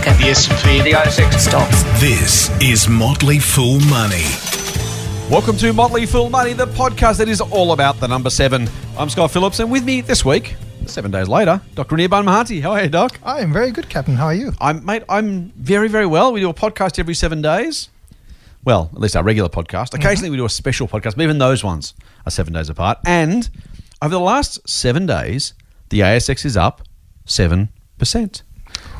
market. 0.00 0.18
The 0.18 0.30
S&P, 0.30 0.80
The 0.82 0.92
ASX 0.92 1.38
Stocks. 1.38 1.82
This 2.00 2.50
is 2.60 2.88
Motley 2.88 3.38
Fool 3.38 3.80
Money. 3.80 4.24
Welcome 5.30 5.56
to 5.58 5.72
Motley 5.72 6.06
Fool 6.06 6.30
Money, 6.30 6.52
the 6.54 6.66
podcast 6.66 7.18
that 7.18 7.28
is 7.28 7.40
all 7.40 7.72
about 7.72 8.00
the 8.00 8.08
number 8.08 8.30
seven. 8.30 8.68
I'm 8.98 9.08
Scott 9.10 9.30
Phillips, 9.30 9.60
and 9.60 9.70
with 9.70 9.84
me 9.84 10.00
this 10.00 10.24
week, 10.24 10.56
seven 10.86 11.10
days 11.10 11.28
later, 11.28 11.60
Dr. 11.74 11.96
Anirban 11.96 12.24
Mahanti. 12.24 12.62
How 12.62 12.72
are 12.72 12.82
you, 12.82 12.88
Doc? 12.88 13.20
I 13.22 13.40
am 13.40 13.52
very 13.52 13.70
good, 13.70 13.88
Captain. 13.88 14.16
How 14.16 14.26
are 14.26 14.34
you? 14.34 14.52
I'm, 14.60 14.84
mate, 14.84 15.02
I'm 15.08 15.50
very, 15.50 15.88
very 15.88 16.06
well. 16.06 16.32
We 16.32 16.40
do 16.40 16.48
a 16.50 16.54
podcast 16.54 16.98
every 16.98 17.14
seven 17.14 17.42
days. 17.42 17.90
Well, 18.64 18.90
at 18.92 19.00
least 19.00 19.16
our 19.16 19.22
regular 19.22 19.48
podcast. 19.48 19.90
Mm-hmm. 19.90 20.00
Occasionally, 20.02 20.30
we 20.30 20.36
do 20.36 20.44
a 20.44 20.50
special 20.50 20.88
podcast, 20.88 21.16
but 21.16 21.22
even 21.22 21.38
those 21.38 21.62
ones 21.62 21.94
are 22.26 22.30
seven 22.30 22.52
days 22.54 22.68
apart. 22.68 22.98
And 23.04 23.48
over 24.02 24.10
the 24.10 24.20
last 24.20 24.68
seven 24.68 25.06
days, 25.06 25.54
the 25.90 26.00
ASX 26.00 26.44
is 26.44 26.56
up 26.56 26.82
seven 27.26 27.68
percent. 27.98 28.42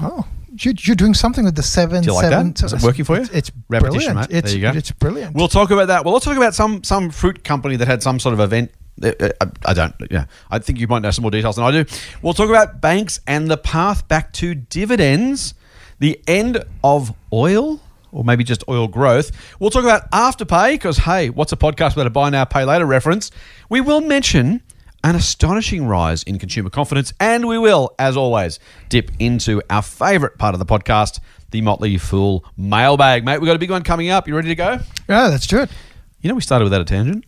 Oh, 0.00 0.26
you, 0.64 0.74
you're 0.78 0.96
doing 0.96 1.14
something 1.14 1.44
with 1.44 1.56
the 1.56 1.62
seven. 1.62 2.02
Do 2.02 2.08
you 2.08 2.14
like 2.14 2.24
seven, 2.24 2.52
that? 2.52 2.64
Is 2.64 2.72
it 2.72 2.82
working 2.82 3.04
for 3.04 3.16
you? 3.16 3.22
It's, 3.22 3.30
it's 3.30 3.52
Repetition, 3.68 4.14
brilliant. 4.14 4.30
mate. 4.30 4.38
It's, 4.38 4.50
there 4.50 4.58
you 4.58 4.72
go. 4.72 4.78
It's 4.78 4.90
brilliant. 4.92 5.34
We'll 5.34 5.48
talk 5.48 5.70
about 5.70 5.88
that. 5.88 6.04
Well, 6.04 6.18
talk 6.20 6.36
about 6.36 6.54
some 6.54 6.84
some 6.84 7.10
fruit 7.10 7.44
company 7.44 7.76
that 7.76 7.88
had 7.88 8.02
some 8.02 8.18
sort 8.18 8.32
of 8.32 8.40
event. 8.40 8.70
Uh, 9.02 9.12
uh, 9.18 9.30
I, 9.40 9.70
I 9.70 9.74
don't. 9.74 9.94
Yeah, 10.10 10.26
I 10.50 10.58
think 10.58 10.78
you 10.78 10.86
might 10.88 11.02
know 11.02 11.10
some 11.10 11.22
more 11.22 11.30
details 11.30 11.56
than 11.56 11.64
I 11.64 11.70
do. 11.70 11.84
We'll 12.22 12.34
talk 12.34 12.48
about 12.48 12.80
banks 12.80 13.20
and 13.26 13.50
the 13.50 13.56
path 13.56 14.06
back 14.08 14.32
to 14.34 14.54
dividends, 14.54 15.54
the 15.98 16.20
end 16.26 16.64
of 16.84 17.14
oil. 17.32 17.80
Or 18.12 18.24
maybe 18.24 18.42
just 18.42 18.64
oil 18.68 18.88
growth. 18.88 19.30
We'll 19.60 19.70
talk 19.70 19.84
about 19.84 20.10
Afterpay 20.10 20.72
because, 20.72 20.98
hey, 20.98 21.30
what's 21.30 21.52
a 21.52 21.56
podcast 21.56 21.90
without 21.90 22.08
a 22.08 22.10
buy 22.10 22.28
now, 22.28 22.44
pay 22.44 22.64
later 22.64 22.84
reference? 22.84 23.30
We 23.68 23.80
will 23.80 24.00
mention 24.00 24.62
an 25.02 25.16
astonishing 25.16 25.86
rise 25.86 26.22
in 26.24 26.38
consumer 26.38 26.70
confidence, 26.70 27.12
and 27.20 27.46
we 27.48 27.58
will, 27.58 27.94
as 27.98 28.16
always, 28.16 28.58
dip 28.88 29.10
into 29.18 29.62
our 29.70 29.82
favourite 29.82 30.36
part 30.38 30.54
of 30.54 30.58
the 30.58 30.66
podcast, 30.66 31.20
the 31.50 31.60
Motley 31.62 31.96
Fool 31.98 32.44
mailbag. 32.56 33.24
Mate, 33.24 33.40
we've 33.40 33.46
got 33.48 33.56
a 33.56 33.58
big 33.58 33.70
one 33.70 33.82
coming 33.82 34.10
up. 34.10 34.28
You 34.28 34.36
ready 34.36 34.48
to 34.48 34.54
go? 34.54 34.78
yeah, 35.08 35.28
let's 35.28 35.46
do 35.46 35.58
it. 35.60 35.70
You 36.20 36.28
know, 36.28 36.34
we 36.34 36.42
started 36.42 36.64
without 36.64 36.80
a 36.82 36.84
tangent. 36.84 37.24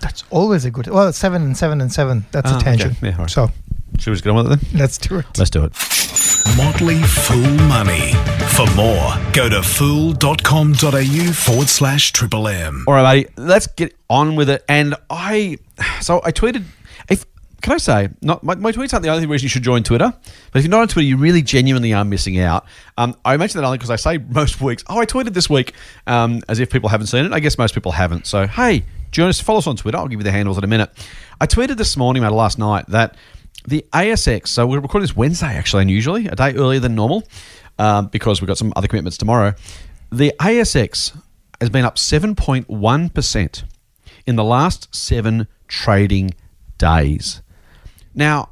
That's 0.00 0.24
always 0.30 0.64
a 0.64 0.70
good. 0.70 0.86
Well, 0.88 1.12
seven 1.12 1.42
and 1.42 1.56
seven 1.56 1.80
and 1.80 1.92
seven. 1.92 2.26
That's 2.32 2.50
Ah, 2.50 2.54
a 2.54 2.56
okay. 2.58 2.64
tangent. 2.76 2.96
Yeah, 3.02 3.12
all 3.12 3.18
right. 3.18 3.30
So 3.30 3.50
Should 3.98 4.10
we 4.10 4.14
just 4.14 4.24
get 4.24 4.30
on 4.30 4.36
with 4.36 4.52
it 4.52 4.60
then? 4.60 4.80
let's 4.80 4.98
do 4.98 5.18
it. 5.18 5.26
Let's 5.36 5.50
do 5.50 5.64
it. 5.64 5.72
Motley 6.56 7.02
Fool 7.02 7.54
Money. 7.68 8.12
For 8.54 8.66
more, 8.74 9.14
go 9.32 9.48
to 9.48 9.62
fool.com.au 9.62 11.32
forward 11.32 11.68
slash 11.68 12.12
triple 12.12 12.48
M. 12.48 12.84
All 12.86 12.94
right, 12.94 13.26
mate. 13.26 13.30
Let's 13.36 13.66
get 13.66 13.96
on 14.08 14.34
with 14.36 14.50
it. 14.50 14.64
And 14.68 14.94
I, 15.10 15.58
so 16.00 16.20
I 16.24 16.32
tweeted. 16.32 16.64
If 17.08 17.24
can 17.60 17.72
I 17.72 17.78
say, 17.78 18.08
not 18.22 18.44
my, 18.44 18.54
my 18.54 18.72
tweets 18.72 18.92
aren't 18.92 19.02
the 19.02 19.10
only 19.10 19.26
reason 19.26 19.44
you 19.44 19.48
should 19.48 19.62
join 19.62 19.82
Twitter. 19.82 20.12
But 20.52 20.58
if 20.58 20.64
you're 20.64 20.70
not 20.70 20.82
on 20.82 20.88
Twitter, 20.88 21.06
you 21.06 21.16
really 21.16 21.42
genuinely 21.42 21.92
are 21.92 22.04
missing 22.04 22.38
out. 22.38 22.66
Um, 22.96 23.16
I 23.24 23.36
mention 23.36 23.60
that 23.60 23.66
only 23.66 23.78
because 23.78 23.90
I 23.90 23.96
say 23.96 24.18
most 24.18 24.60
weeks. 24.60 24.84
Oh, 24.88 24.98
I 24.98 25.06
tweeted 25.06 25.34
this 25.34 25.50
week, 25.50 25.74
um, 26.06 26.42
as 26.48 26.60
if 26.60 26.70
people 26.70 26.88
haven't 26.88 27.08
seen 27.08 27.24
it. 27.24 27.32
I 27.32 27.40
guess 27.40 27.58
most 27.58 27.74
people 27.74 27.92
haven't. 27.92 28.26
So 28.26 28.46
hey, 28.46 28.84
join 29.10 29.28
us. 29.28 29.40
Follow 29.40 29.58
us 29.58 29.66
on 29.66 29.76
Twitter. 29.76 29.98
I'll 29.98 30.08
give 30.08 30.20
you 30.20 30.24
the 30.24 30.32
handles 30.32 30.56
in 30.56 30.64
a 30.64 30.68
minute. 30.68 30.90
I 31.40 31.46
tweeted 31.46 31.76
this 31.76 31.96
morning, 31.96 32.22
mate, 32.22 32.30
last 32.32 32.58
night 32.58 32.86
that 32.88 33.16
the 33.68 33.84
ASX. 33.92 34.48
So 34.48 34.66
we're 34.66 34.80
recording 34.80 35.06
this 35.06 35.16
Wednesday, 35.16 35.54
actually, 35.54 35.82
unusually 35.82 36.26
a 36.26 36.34
day 36.34 36.54
earlier 36.54 36.80
than 36.80 36.94
normal, 36.94 37.22
um, 37.78 38.06
because 38.06 38.40
we've 38.40 38.48
got 38.48 38.56
some 38.56 38.72
other 38.76 38.88
commitments 38.88 39.18
tomorrow. 39.18 39.54
The 40.10 40.32
ASX 40.40 41.16
has 41.60 41.68
been 41.68 41.84
up 41.84 41.96
7.1% 41.96 43.62
in 44.26 44.36
the 44.36 44.44
last 44.44 44.94
seven 44.94 45.46
trading 45.66 46.30
days. 46.78 47.42
Now, 48.14 48.48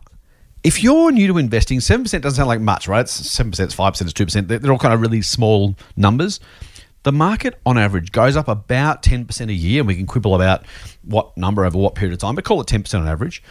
if 0.62 0.82
you're 0.82 1.10
new 1.12 1.28
to 1.28 1.38
investing, 1.38 1.78
7% 1.78 2.04
doesn't 2.20 2.36
sound 2.36 2.48
like 2.48 2.60
much, 2.60 2.86
right? 2.86 3.00
It's 3.00 3.20
7%, 3.20 3.58
it's 3.60 3.74
5%, 3.74 4.02
it's 4.02 4.12
2%. 4.12 4.48
They're, 4.48 4.58
they're 4.58 4.72
all 4.72 4.78
kind 4.78 4.92
of 4.92 5.00
really 5.00 5.22
small 5.22 5.76
numbers. 5.96 6.40
The 7.04 7.12
market 7.12 7.58
on 7.64 7.78
average 7.78 8.12
goes 8.12 8.36
up 8.36 8.48
about 8.48 9.02
10% 9.02 9.48
a 9.48 9.52
year, 9.52 9.80
and 9.80 9.88
we 9.88 9.94
can 9.94 10.06
quibble 10.06 10.34
about 10.34 10.66
what 11.04 11.34
number 11.38 11.64
over 11.64 11.78
what 11.78 11.94
period 11.94 12.12
of 12.12 12.18
time, 12.18 12.34
but 12.34 12.44
call 12.44 12.60
it 12.60 12.66
10% 12.66 13.00
on 13.00 13.08
average. 13.08 13.42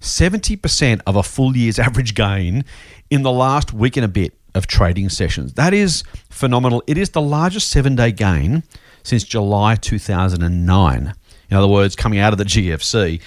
70% 0.00 1.00
of 1.06 1.16
a 1.16 1.22
full 1.22 1.56
year's 1.56 1.78
average 1.78 2.14
gain 2.14 2.64
in 3.10 3.22
the 3.22 3.32
last 3.32 3.72
week 3.72 3.96
and 3.96 4.04
a 4.04 4.08
bit 4.08 4.34
of 4.54 4.66
trading 4.66 5.08
sessions. 5.08 5.54
That 5.54 5.74
is 5.74 6.02
phenomenal. 6.30 6.82
It 6.86 6.98
is 6.98 7.10
the 7.10 7.20
largest 7.20 7.70
seven 7.70 7.96
day 7.96 8.12
gain 8.12 8.62
since 9.02 9.24
July 9.24 9.76
2009. 9.76 11.14
In 11.50 11.56
other 11.56 11.68
words, 11.68 11.96
coming 11.96 12.18
out 12.18 12.32
of 12.32 12.38
the 12.38 12.44
GFC. 12.44 13.20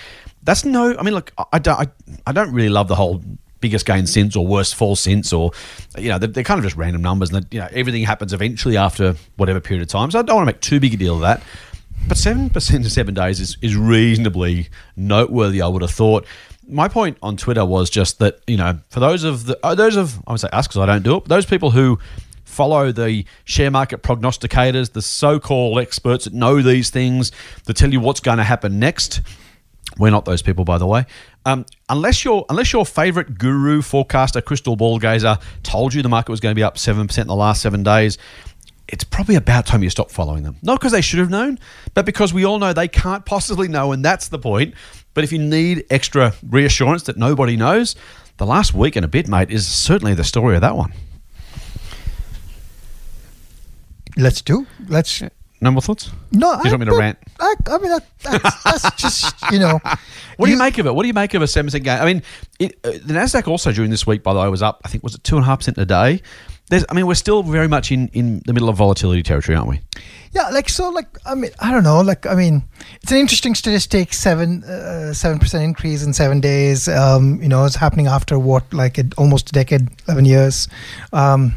That's 0.43 0.65
no, 0.65 0.95
I 0.97 1.03
mean, 1.03 1.13
look, 1.13 1.31
I 1.51 1.59
don't, 1.59 1.79
I, 1.79 1.87
I 2.25 2.31
don't 2.31 2.51
really 2.51 2.69
love 2.69 2.87
the 2.87 2.95
whole 2.95 3.23
biggest 3.59 3.85
gain 3.85 4.07
since 4.07 4.35
or 4.35 4.45
worst 4.45 4.73
fall 4.75 4.95
since 4.95 5.31
or, 5.31 5.51
you 5.97 6.09
know, 6.09 6.17
they're, 6.17 6.27
they're 6.27 6.43
kind 6.43 6.57
of 6.57 6.63
just 6.63 6.75
random 6.75 7.01
numbers 7.01 7.31
and, 7.31 7.45
you 7.51 7.59
know, 7.59 7.67
everything 7.71 8.03
happens 8.03 8.33
eventually 8.33 8.75
after 8.75 9.15
whatever 9.37 9.59
period 9.59 9.83
of 9.83 9.87
time. 9.87 10.09
So 10.11 10.19
I 10.19 10.23
don't 10.23 10.35
want 10.35 10.47
to 10.47 10.53
make 10.53 10.61
too 10.61 10.79
big 10.79 10.95
a 10.95 10.97
deal 10.97 11.15
of 11.15 11.21
that. 11.21 11.43
But 12.07 12.17
7% 12.17 12.75
in 12.75 12.83
seven 12.85 13.13
days 13.13 13.39
is, 13.39 13.57
is 13.61 13.75
reasonably 13.75 14.69
noteworthy, 14.95 15.61
I 15.61 15.67
would 15.67 15.83
have 15.83 15.91
thought. 15.91 16.25
My 16.71 16.87
point 16.87 17.17
on 17.21 17.37
Twitter 17.37 17.65
was 17.65 17.89
just 17.89 18.19
that, 18.19 18.39
you 18.47 18.57
know, 18.57 18.79
for 18.89 18.99
those 18.99 19.23
of 19.23 19.45
the, 19.45 19.59
uh, 19.61 19.75
those 19.75 19.97
of, 19.97 20.19
I 20.25 20.31
would 20.31 20.39
say 20.39 20.49
us 20.51 20.67
because 20.67 20.79
I 20.79 20.85
don't 20.85 21.03
do 21.03 21.17
it, 21.17 21.25
those 21.25 21.45
people 21.45 21.71
who 21.71 21.99
follow 22.45 22.91
the 22.91 23.25
share 23.43 23.69
market 23.69 24.03
prognosticators, 24.03 24.93
the 24.93 25.01
so 25.01 25.39
called 25.39 25.79
experts 25.79 26.25
that 26.25 26.33
know 26.33 26.61
these 26.61 26.89
things, 26.89 27.31
that 27.65 27.75
tell 27.75 27.91
you 27.91 27.99
what's 27.99 28.21
going 28.21 28.37
to 28.37 28.43
happen 28.43 28.79
next. 28.79 29.21
We're 29.97 30.11
not 30.11 30.25
those 30.25 30.41
people, 30.41 30.63
by 30.63 30.77
the 30.77 30.87
way. 30.87 31.05
Um, 31.45 31.65
unless 31.89 32.23
your 32.23 32.45
unless 32.49 32.71
your 32.71 32.85
favorite 32.85 33.37
guru, 33.37 33.81
forecaster, 33.81 34.41
crystal 34.41 34.75
ball 34.77 34.99
gazer 34.99 35.37
told 35.63 35.93
you 35.93 36.01
the 36.01 36.09
market 36.09 36.31
was 36.31 36.39
going 36.39 36.53
to 36.53 36.59
be 36.59 36.63
up 36.63 36.77
seven 36.77 37.07
percent 37.07 37.25
in 37.25 37.27
the 37.27 37.35
last 37.35 37.61
seven 37.61 37.83
days, 37.83 38.17
it's 38.87 39.03
probably 39.03 39.35
about 39.35 39.65
time 39.65 39.83
you 39.83 39.89
stop 39.89 40.11
following 40.11 40.43
them. 40.43 40.57
Not 40.61 40.79
because 40.79 40.91
they 40.91 41.01
should 41.01 41.19
have 41.19 41.29
known, 41.29 41.59
but 41.93 42.05
because 42.05 42.33
we 42.33 42.45
all 42.45 42.59
know 42.59 42.73
they 42.73 42.87
can't 42.87 43.25
possibly 43.25 43.67
know, 43.67 43.91
and 43.91 44.05
that's 44.05 44.27
the 44.27 44.39
point. 44.39 44.75
But 45.13 45.23
if 45.23 45.31
you 45.31 45.39
need 45.39 45.85
extra 45.89 46.33
reassurance 46.47 47.03
that 47.03 47.17
nobody 47.17 47.57
knows, 47.57 47.95
the 48.37 48.45
last 48.45 48.73
week 48.73 48.95
and 48.95 49.03
a 49.03 49.07
bit, 49.07 49.27
mate, 49.27 49.51
is 49.51 49.67
certainly 49.67 50.13
the 50.13 50.23
story 50.23 50.55
of 50.55 50.61
that 50.61 50.75
one. 50.75 50.93
Let's 54.17 54.41
do. 54.41 54.67
Let's. 54.87 55.21
No 55.63 55.69
more 55.69 55.81
thoughts? 55.81 56.11
No, 56.31 56.53
You 56.53 56.63
just 56.63 56.71
want 56.71 56.79
me 56.79 56.85
to 56.85 56.91
but 56.91 56.97
rant? 56.97 57.17
I, 57.39 57.53
I 57.67 57.77
mean, 57.77 57.91
that, 57.91 58.03
that's, 58.23 58.63
that's 58.63 58.95
just 59.01 59.35
you 59.51 59.59
know. 59.59 59.79
What 60.37 60.47
do 60.47 60.53
you 60.53 60.57
make 60.57 60.79
of 60.79 60.87
it? 60.87 60.95
What 60.95 61.03
do 61.03 61.07
you 61.07 61.13
make 61.13 61.35
of 61.35 61.43
a 61.43 61.47
seven 61.47 61.67
percent 61.67 61.83
gain? 61.83 61.99
I 61.99 62.05
mean, 62.05 62.23
it, 62.57 62.79
uh, 62.83 62.93
the 62.93 63.13
Nasdaq 63.13 63.47
also 63.47 63.71
during 63.71 63.91
this 63.91 64.07
week, 64.07 64.23
by 64.23 64.33
the 64.33 64.39
way, 64.39 64.49
was 64.49 64.63
up. 64.63 64.81
I 64.83 64.87
think 64.87 65.03
was 65.03 65.13
it 65.13 65.23
two 65.23 65.35
and 65.35 65.43
a 65.43 65.45
half 65.45 65.59
percent 65.59 65.77
a 65.77 65.85
day. 65.85 66.23
There's, 66.71 66.83
I 66.89 66.95
mean, 66.95 67.05
we're 67.05 67.13
still 67.13 67.43
very 67.43 67.67
much 67.67 67.91
in, 67.91 68.07
in 68.07 68.41
the 68.45 68.53
middle 68.53 68.69
of 68.69 68.77
volatility 68.77 69.21
territory, 69.21 69.55
aren't 69.55 69.69
we? 69.69 69.81
Yeah, 70.33 70.47
like 70.49 70.69
so, 70.69 70.89
like 70.89 71.07
I 71.25 71.35
mean, 71.35 71.51
I 71.59 71.71
don't 71.71 71.83
know, 71.83 71.99
like 72.01 72.25
I 72.25 72.35
mean, 72.35 72.63
it's 73.01 73.11
an 73.11 73.17
interesting 73.17 73.53
statistic. 73.53 74.13
Seven, 74.13 74.63
uh, 74.63 75.13
seven 75.13 75.39
percent 75.39 75.63
increase 75.63 76.03
in 76.03 76.13
seven 76.13 76.39
days. 76.39 76.87
Um, 76.87 77.41
you 77.41 77.49
know, 77.49 77.65
it's 77.65 77.75
happening 77.75 78.07
after 78.07 78.39
what, 78.39 78.73
like 78.73 78.97
a, 78.97 79.03
almost 79.17 79.49
a 79.49 79.51
decade, 79.51 79.89
eleven 80.07 80.23
years. 80.25 80.69
Um, 81.11 81.55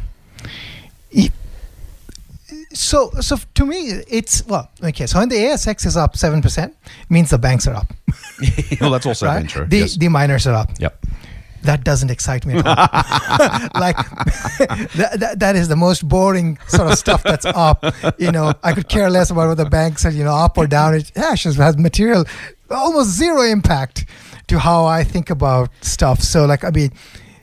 so, 2.73 3.09
so 3.21 3.37
to 3.53 3.65
me, 3.65 4.03
it's 4.07 4.45
well, 4.45 4.69
okay. 4.83 5.05
So 5.07 5.19
when 5.19 5.29
the 5.29 5.35
ASX 5.35 5.85
is 5.85 5.95
up 5.97 6.17
seven 6.17 6.41
percent, 6.41 6.75
means 7.09 7.29
the 7.29 7.37
banks 7.37 7.67
are 7.67 7.75
up, 7.75 7.93
well, 8.81 8.91
that's 8.91 9.05
also 9.05 9.25
right? 9.27 9.47
true. 9.47 9.65
The 9.65 9.77
yes. 9.79 9.95
the 9.95 10.09
miners 10.09 10.45
are 10.47 10.55
up. 10.55 10.71
yep. 10.79 11.04
That 11.65 11.83
doesn't 11.83 12.09
excite 12.09 12.45
me 12.45 12.55
at 12.55 12.65
all. 12.65 12.75
like 13.79 13.97
that, 14.95 15.17
that, 15.19 15.39
that 15.39 15.55
is 15.55 15.67
the 15.67 15.75
most 15.75 16.07
boring 16.07 16.57
sort 16.67 16.91
of 16.91 16.97
stuff 16.97 17.23
that's 17.23 17.45
up. 17.45 17.83
You 18.17 18.31
know, 18.31 18.53
I 18.63 18.73
could 18.73 18.87
care 18.87 19.09
less 19.09 19.29
about 19.29 19.47
what 19.49 19.57
the 19.57 19.65
bank 19.65 19.99
said, 19.99 20.13
you 20.13 20.23
know, 20.23 20.35
up 20.35 20.57
or 20.57 20.67
down. 20.67 20.95
It 20.95 21.11
actually 21.17 21.55
has 21.55 21.77
material, 21.77 22.25
almost 22.69 23.09
zero 23.09 23.41
impact 23.41 24.05
to 24.47 24.59
how 24.59 24.85
I 24.85 25.03
think 25.03 25.29
about 25.29 25.69
stuff. 25.81 26.21
So, 26.21 26.45
like, 26.45 26.63
I 26.63 26.69
mean, 26.69 26.91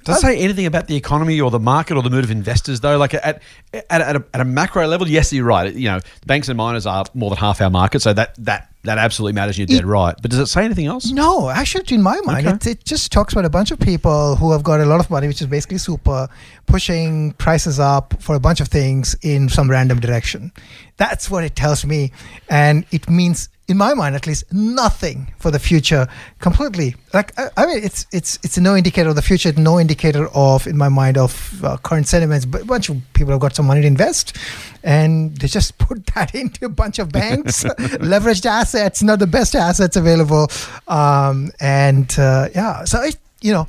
Does 0.04 0.18
it 0.18 0.20
say 0.20 0.38
anything 0.38 0.66
about 0.66 0.86
the 0.88 0.96
economy 0.96 1.40
or 1.40 1.50
the 1.50 1.60
market 1.60 1.96
or 1.96 2.02
the 2.02 2.10
mood 2.10 2.24
of 2.24 2.30
investors 2.30 2.80
though? 2.80 2.98
Like 2.98 3.14
at 3.14 3.42
at, 3.72 3.82
at, 3.90 4.16
a, 4.16 4.24
at 4.34 4.40
a 4.40 4.44
macro 4.44 4.86
level, 4.86 5.08
yes, 5.08 5.32
you're 5.32 5.44
right. 5.44 5.72
You 5.74 5.88
know, 5.90 6.00
banks 6.26 6.48
and 6.48 6.56
miners 6.56 6.86
are 6.86 7.04
more 7.14 7.30
than 7.30 7.38
half 7.38 7.60
our 7.60 7.70
market, 7.70 8.02
so 8.02 8.12
that 8.12 8.34
that 8.44 8.68
that 8.84 8.98
absolutely 8.98 9.34
matters. 9.34 9.56
You're 9.58 9.68
dead 9.68 9.84
right. 9.84 10.16
But 10.20 10.32
does 10.32 10.40
it 10.40 10.46
say 10.46 10.64
anything 10.64 10.86
else? 10.86 11.10
No, 11.12 11.48
actually, 11.48 11.84
in 11.94 12.02
my 12.02 12.20
mind, 12.24 12.46
Okay. 12.48 12.56
it, 12.56 12.66
it 12.66 12.84
just 12.84 13.12
talks 13.12 13.32
about 13.32 13.44
a 13.44 13.50
bunch 13.50 13.70
of 13.70 13.78
people 13.78 14.34
who 14.36 14.50
have 14.50 14.64
got 14.64 14.80
a 14.80 14.84
lot 14.86 14.98
of 14.98 15.08
money, 15.08 15.28
which 15.28 15.40
is 15.40 15.46
basically 15.46 15.78
super, 15.78 16.28
pushing 16.66 17.32
prices 17.34 17.78
up 17.78 18.14
for 18.20 18.34
a 18.34 18.40
bunch 18.40 18.60
of 18.60 18.68
things 18.68 19.14
in 19.22 19.48
some 19.48 19.70
random 19.70 20.00
direction. 20.00 20.52
That's 20.96 21.30
what 21.30 21.44
it 21.44 21.54
tells 21.54 21.84
me. 21.84 22.10
And 22.48 22.84
it 22.90 23.08
means, 23.08 23.48
in 23.72 23.78
my 23.78 23.94
mind 23.94 24.14
at 24.14 24.26
least, 24.26 24.44
nothing 24.52 25.32
for 25.38 25.50
the 25.50 25.58
future 25.58 26.06
completely. 26.40 26.94
Like, 27.14 27.32
I, 27.38 27.48
I 27.56 27.66
mean, 27.66 27.80
it's 27.82 28.06
it's 28.12 28.38
it's 28.44 28.58
no 28.58 28.76
indicator 28.76 29.08
of 29.08 29.16
the 29.16 29.22
future, 29.22 29.50
no 29.56 29.80
indicator 29.80 30.28
of, 30.34 30.66
in 30.66 30.76
my 30.76 30.90
mind, 30.90 31.16
of 31.16 31.32
uh, 31.64 31.78
current 31.78 32.06
sentiments. 32.06 32.44
But 32.44 32.60
a 32.62 32.64
bunch 32.66 32.90
of 32.90 32.96
people 33.14 33.32
have 33.32 33.40
got 33.40 33.54
some 33.56 33.66
money 33.66 33.80
to 33.80 33.86
invest. 33.86 34.36
And 34.84 35.34
they 35.38 35.48
just 35.48 35.78
put 35.86 36.06
that 36.14 36.34
into 36.34 36.66
a 36.66 36.68
bunch 36.68 36.98
of 36.98 37.10
banks, 37.10 37.64
leveraged 38.12 38.44
assets, 38.44 39.02
not 39.02 39.18
the 39.18 39.26
best 39.26 39.54
assets 39.54 39.96
available. 39.96 40.48
Um, 40.86 41.50
and 41.58 42.14
uh, 42.18 42.48
yeah, 42.54 42.84
so 42.84 43.00
it, 43.02 43.16
you 43.40 43.52
know, 43.52 43.66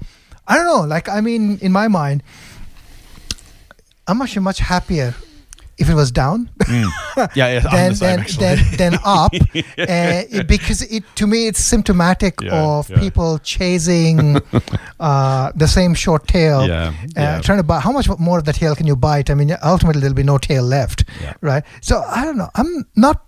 I 0.47 0.57
don't 0.57 0.65
know. 0.65 0.85
Like, 0.85 1.07
I 1.07 1.21
mean, 1.21 1.59
in 1.61 1.71
my 1.71 1.88
mind, 1.88 2.23
I'm 4.06 4.21
actually 4.21 4.44
much 4.44 4.59
happier 4.59 5.15
if 5.77 5.89
it 5.89 5.95
was 5.95 6.11
down 6.11 6.49
Yeah, 6.69 7.25
yeah. 7.35 7.61
I'm 7.69 7.91
the 7.91 7.95
same, 7.95 8.09
than, 8.09 8.19
actually. 8.19 8.55
than 8.55 8.77
than 8.77 8.93
up, 9.05 9.33
uh, 9.33 10.43
because 10.43 10.81
it 10.83 11.03
to 11.15 11.27
me 11.27 11.47
it's 11.47 11.59
symptomatic 11.59 12.41
Yeah, 12.41 12.63
of 12.63 12.89
yeah. 12.89 12.99
people 12.99 13.39
chasing 13.39 14.37
uh, 14.99 15.51
the 15.55 15.67
same 15.67 15.93
short 15.93 16.27
tail. 16.27 16.59
Uh. 16.61 17.41
Trying 17.41 17.59
to 17.59 17.63
buy 17.63 17.79
how 17.79 17.91
much 17.91 18.07
more 18.19 18.37
of 18.39 18.45
the 18.45 18.53
tail 18.53 18.75
can 18.75 18.87
you 18.87 18.95
bite? 18.95 19.29
I 19.29 19.33
mean, 19.33 19.55
ultimately 19.63 20.01
there'll 20.01 20.15
be 20.15 20.23
no 20.23 20.37
tail 20.37 20.63
left, 20.63 21.05
right? 21.41 21.63
So 21.81 22.03
I 22.03 22.23
don't 22.25 22.37
know. 22.37 22.49
I'm 22.55 22.85
not. 22.95 23.25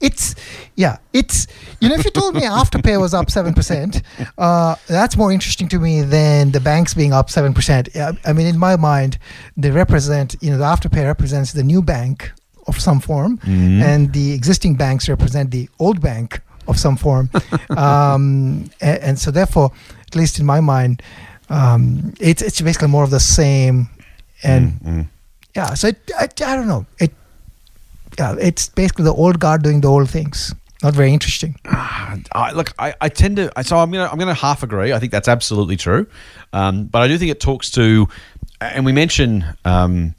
It's 0.00 0.34
yeah. 0.76 0.96
It's 1.12 1.46
you 1.80 1.88
know 1.88 1.94
if 1.96 2.04
you 2.04 2.10
told 2.10 2.34
me 2.34 2.42
afterpay 2.42 3.00
was 3.00 3.12
up 3.14 3.30
seven 3.30 3.52
percent, 3.54 4.02
uh, 4.38 4.74
that's 4.86 5.16
more 5.16 5.32
interesting 5.32 5.68
to 5.68 5.78
me 5.78 6.02
than 6.02 6.52
the 6.52 6.60
banks 6.60 6.94
being 6.94 7.12
up 7.12 7.28
seven 7.30 7.52
percent. 7.54 7.88
I 8.24 8.32
mean, 8.32 8.46
in 8.46 8.58
my 8.58 8.76
mind, 8.76 9.18
they 9.56 9.70
represent 9.70 10.36
you 10.40 10.50
know 10.50 10.58
the 10.58 10.64
afterpay 10.64 11.04
represents 11.04 11.52
the 11.52 11.62
new 11.64 11.82
bank 11.82 12.32
of 12.68 12.78
some 12.80 13.00
form, 13.00 13.38
Mm-hmm. 13.38 13.82
and 13.82 14.12
the 14.12 14.32
existing 14.32 14.76
banks 14.76 15.08
represent 15.08 15.50
the 15.50 15.68
old 15.78 16.00
bank 16.00 16.40
of 16.68 16.78
some 16.78 16.96
form, 16.96 17.28
um, 17.76 18.70
and, 18.80 18.98
and 19.02 19.18
so 19.18 19.30
therefore, 19.30 19.72
at 20.06 20.14
least 20.14 20.38
in 20.38 20.46
my 20.46 20.60
mind, 20.60 21.02
um, 21.50 22.12
it's 22.20 22.42
it's 22.42 22.60
basically 22.60 22.88
more 22.88 23.04
of 23.04 23.10
the 23.10 23.20
same, 23.20 23.88
and 24.44 24.72
Mm. 24.80 25.06
yeah. 25.56 25.74
So 25.74 25.88
it, 25.88 25.98
I, 26.18 26.24
I 26.24 26.56
don't 26.56 26.68
know. 26.68 26.86
It 27.00 27.12
yeah, 28.18 28.36
it's 28.40 28.68
basically 28.68 29.04
the 29.04 29.14
old 29.14 29.40
guard 29.40 29.62
doing 29.62 29.80
the 29.80 29.88
old 29.88 30.10
things. 30.10 30.54
Not 30.82 30.94
very 30.94 31.12
interesting. 31.12 31.56
I, 31.64 32.52
look, 32.54 32.72
I, 32.78 32.94
I 33.00 33.08
tend 33.08 33.36
to. 33.36 33.52
So 33.62 33.78
I'm 33.78 33.90
gonna 33.90 34.08
I'm 34.10 34.18
gonna 34.18 34.34
half 34.34 34.62
agree. 34.62 34.92
I 34.92 34.98
think 34.98 35.12
that's 35.12 35.28
absolutely 35.28 35.76
true, 35.76 36.06
um, 36.52 36.86
but 36.86 37.02
I 37.02 37.08
do 37.08 37.18
think 37.18 37.30
it 37.30 37.40
talks 37.40 37.70
to, 37.72 38.08
and 38.60 38.84
we 38.84 38.92
mention 38.92 39.44
um, 39.64 40.14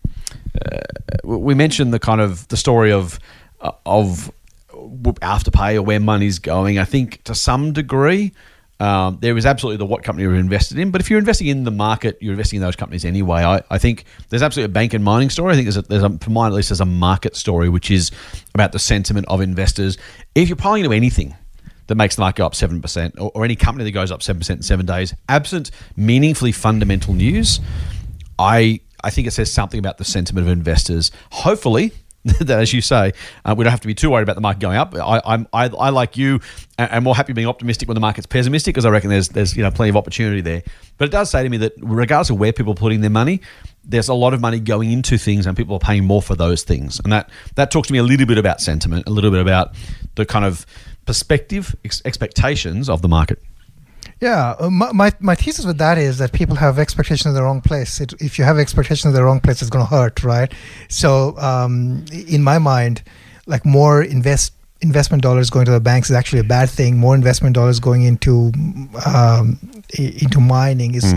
uh, 0.64 0.80
we 1.24 1.54
mentioned 1.54 1.94
the 1.94 2.00
kind 2.00 2.22
of 2.22 2.48
the 2.48 2.58
story 2.58 2.92
of 2.92 3.20
uh, 3.60 3.72
of 3.86 4.32
afterpay 4.72 5.76
or 5.76 5.82
where 5.82 6.00
money's 6.00 6.40
going. 6.40 6.80
I 6.80 6.86
think 6.86 7.24
to 7.24 7.36
some 7.36 7.74
degree. 7.74 8.34
Um, 8.84 9.18
there 9.22 9.38
is 9.38 9.46
absolutely 9.46 9.78
the 9.78 9.86
what 9.86 10.04
company 10.04 10.24
you're 10.24 10.36
invested 10.36 10.78
in, 10.78 10.92
but 10.92 11.00
if 11.00 11.10
you're 11.10 11.18
investing 11.18 11.48
in 11.48 11.64
the 11.64 11.72
market, 11.72 12.18
you're 12.20 12.34
investing 12.34 12.58
in 12.58 12.64
those 12.64 12.76
companies 12.76 13.06
anyway. 13.06 13.42
I, 13.42 13.64
I 13.70 13.78
think 13.78 14.04
there's 14.28 14.44
absolutely 14.44 14.72
a 14.72 14.74
bank 14.74 14.94
and 14.94 15.02
mining 15.02 15.30
story. 15.30 15.54
I 15.54 15.56
think 15.56 15.68
there's, 15.68 15.78
a, 15.78 15.84
there's 15.84 16.04
a, 16.04 16.10
for 16.20 16.32
mine 16.32 16.52
at 16.52 16.54
least, 16.54 16.68
there's 16.68 16.82
a 16.82 16.86
market 16.86 17.38
story, 17.38 17.70
which 17.70 17.90
is 17.90 18.12
about 18.54 18.74
the 18.74 18.80
sentiment 18.80 19.26
of 19.30 19.40
investors. 19.40 19.98
If 20.36 20.50
you're 20.50 20.58
piling 20.58 20.84
into 20.84 20.94
anything, 20.94 21.34
that 21.88 21.96
makes 21.96 22.18
the 22.18 22.22
market 22.24 22.40
go 22.40 22.46
up 22.46 22.56
7%, 22.56 23.22
or, 23.22 23.32
or 23.34 23.46
any 23.46 23.56
company 23.56 23.86
that 23.86 23.92
goes 23.92 24.12
up 24.12 24.20
7% 24.20 24.50
in 24.50 24.62
seven 24.64 24.86
days, 24.86 25.16
absent 25.30 25.72
meaningfully 25.96 26.52
fundamental 26.52 27.14
news, 27.14 27.62
I, 28.38 28.82
I 29.02 29.12
think 29.12 29.28
it 29.28 29.32
says 29.32 29.50
something 29.50 29.80
about 29.80 29.98
the 29.98 30.04
sentiment 30.04 30.46
of 30.46 30.52
investors. 30.52 31.10
Hopefully, 31.32 31.94
that, 32.40 32.60
as 32.60 32.72
you 32.72 32.82
say, 32.82 33.12
uh, 33.44 33.54
we 33.58 33.66
don't 33.66 33.72
have 33.72 33.82
to 33.82 33.88
be 33.88 33.94
too 33.94 34.10
worried 34.10 34.24
about 34.24 34.36
the 34.36 34.42
market 34.42 34.62
going 34.62 34.78
up. 34.78 34.96
I, 34.96 35.22
I'm, 35.26 35.48
I, 35.52 35.66
I 35.68 35.90
like 35.90 36.16
you, 36.16 36.40
am 36.80 37.04
more 37.04 37.16
happy 37.16 37.34
being 37.34 37.48
optimistic 37.48 37.90
when 37.90 37.96
the 37.96 38.02
market's 38.02 38.28
pessimistic 38.28 38.74
because 38.74 38.86
I 38.86 38.92
reckon 38.92 39.10
there's, 39.10 39.30
there's 39.30 39.58
you 39.58 39.64
know 39.64 39.72
plenty 39.72 39.90
of 39.90 39.98
opportunity 39.98 40.40
there. 40.40 40.64
But 40.98 41.10
it 41.10 41.12
does 41.12 41.30
say 41.30 41.44
to 41.44 41.50
me 41.50 41.58
that 41.58 41.74
regardless 41.80 42.30
of 42.30 42.40
where 42.40 42.54
people 42.54 42.72
are 42.72 42.78
putting 42.78 43.02
their 43.02 43.10
money, 43.10 43.42
there's 43.84 44.08
a 44.08 44.14
lot 44.14 44.34
of 44.34 44.40
money 44.40 44.62
going 44.62 44.92
into 44.92 45.18
things 45.18 45.46
and 45.46 45.58
people 45.58 45.76
are 45.76 45.80
paying 45.80 46.06
more 46.06 46.22
for 46.22 46.36
those 46.36 46.64
things. 46.64 47.02
And 47.04 47.12
that 47.12 47.30
that 47.56 47.72
talks 47.72 47.90
to 47.90 47.94
me 47.94 48.00
a 48.00 48.04
little 48.04 48.26
bit 48.26 48.38
about 48.38 48.62
sentiment, 48.62 49.06
a 49.06 49.10
little 49.10 49.32
bit 49.32 49.42
about 49.42 49.76
the 50.16 50.26
kind 50.26 50.46
of 50.46 50.66
perspective, 51.06 51.76
ex- 51.84 52.02
expectations 52.06 52.90
of 52.90 53.02
the 53.02 53.10
market. 53.10 53.42
Yeah, 54.24 54.56
uh, 54.58 54.70
my, 54.70 54.90
my, 54.94 55.12
my 55.20 55.36
thesis 55.36 55.66
with 55.66 55.78
that 55.80 55.98
is 55.98 56.18
that 56.20 56.32
people 56.32 56.56
have 56.56 56.80
expectations 56.80 57.26
in 57.26 57.34
the 57.34 57.44
wrong 57.44 57.60
place. 57.60 58.00
It, 58.00 58.14
if 58.22 58.40
you 58.40 58.46
have 58.46 58.58
expectations 58.58 59.04
in 59.12 59.14
the 59.14 59.24
wrong 59.24 59.42
place, 59.42 59.62
it's 59.62 59.70
going 59.70 59.86
to 59.86 59.90
hurt, 59.90 60.24
right? 60.24 60.50
So, 60.88 61.38
um, 61.40 62.06
in 62.10 62.42
my 62.42 62.58
mind, 62.58 63.04
like 63.48 63.66
more 63.66 64.02
invest 64.02 64.54
investment 64.80 65.24
dollars 65.24 65.50
going 65.50 65.66
to 65.66 65.72
the 65.72 65.82
banks 65.82 66.10
is 66.10 66.16
actually 66.16 66.40
a 66.40 66.46
bad 66.46 66.70
thing. 66.70 66.98
More 66.98 67.16
investment 67.16 67.54
dollars 67.54 67.82
going 67.82 68.04
into 68.04 68.54
um, 69.06 69.60
into 70.00 70.40
mining 70.40 70.96
is 70.96 71.14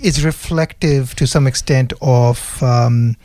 is 0.00 0.24
reflective 0.24 1.16
to 1.16 1.26
some 1.26 1.48
extent 1.48 1.92
of 2.00 2.62
um, 2.62 3.16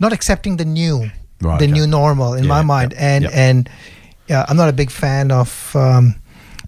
not 0.00 0.14
accepting 0.14 0.56
the 0.56 0.64
new, 0.64 1.10
Right, 1.42 1.58
the 1.58 1.66
okay. 1.66 1.72
new 1.72 1.86
normal 1.86 2.32
in 2.32 2.44
Yeah, 2.44 2.48
my 2.56 2.62
mind, 2.62 2.94
yeah, 2.94 3.16
and 3.16 3.24
yeah. 3.24 3.30
and 3.48 3.70
yeah, 4.28 4.46
I'm 4.48 4.56
not 4.56 4.70
a 4.70 4.76
big 4.82 4.90
fan 4.90 5.30
of. 5.30 5.76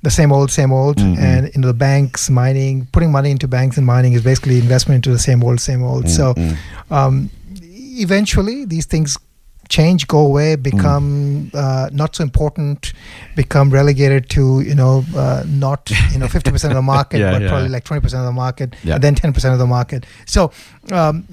The 0.02 0.10
same 0.10 0.30
old, 0.32 0.50
same 0.50 0.72
old, 0.72 0.96
Mm-hmm. 0.98 1.22
and 1.22 1.46
into 1.54 1.66
the 1.68 1.74
banks, 1.74 2.30
mining, 2.30 2.86
putting 2.92 3.10
money 3.10 3.30
into 3.30 3.48
banks 3.48 3.76
and 3.78 3.86
mining 3.86 4.12
is 4.12 4.22
basically 4.22 4.58
investment 4.58 4.96
into 4.96 5.10
the 5.10 5.18
same 5.18 5.42
old, 5.42 5.60
same 5.60 5.82
old. 5.82 6.08
So, 6.08 6.34
Mm-hmm. 6.34 6.94
um, 6.94 7.30
eventually, 8.06 8.64
these 8.64 8.86
things 8.86 9.16
change, 9.68 10.06
go 10.06 10.20
away, 10.20 10.56
Mm. 10.56 10.62
become 10.62 11.50
uh, 11.54 11.88
not 11.92 12.16
so 12.16 12.22
important, 12.24 12.92
become 13.36 13.70
relegated 13.70 14.30
to 14.30 14.60
you 14.60 14.74
know 14.74 15.04
uh, 15.16 15.42
not 15.46 15.90
you 16.12 16.18
know 16.18 16.28
fifty 16.28 16.50
percent 16.50 16.72
of 16.72 16.76
the 16.76 16.82
market, 16.96 17.18
Yeah, 17.18 17.32
but 17.32 17.42
yeah. 17.42 17.48
probably 17.48 17.68
like 17.68 17.84
twenty 17.84 18.00
percent 18.00 18.20
of 18.20 18.26
the 18.26 18.32
market, 18.32 18.74
Yeah. 18.84 18.94
and 18.94 19.02
then 19.04 19.14
ten 19.14 19.32
percent 19.32 19.52
of 19.52 19.58
the 19.58 19.66
market. 19.66 20.06
So. 20.26 20.50
Um, 20.92 21.24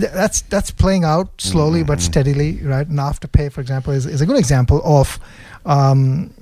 th- 0.00 0.12
that's 0.12 0.40
that's 0.52 0.70
playing 0.72 1.04
out 1.04 1.28
slowly 1.40 1.80
Mm-hmm. 1.80 1.86
but 1.86 2.00
steadily, 2.00 2.58
right? 2.62 2.88
And 2.88 2.98
Afterpay, 2.98 3.52
for 3.52 3.60
example, 3.60 3.92
is, 3.92 4.04
is 4.04 4.20
a 4.20 4.26
good 4.26 4.36
example 4.38 4.80
of 4.84 5.20
um, 5.64 6.32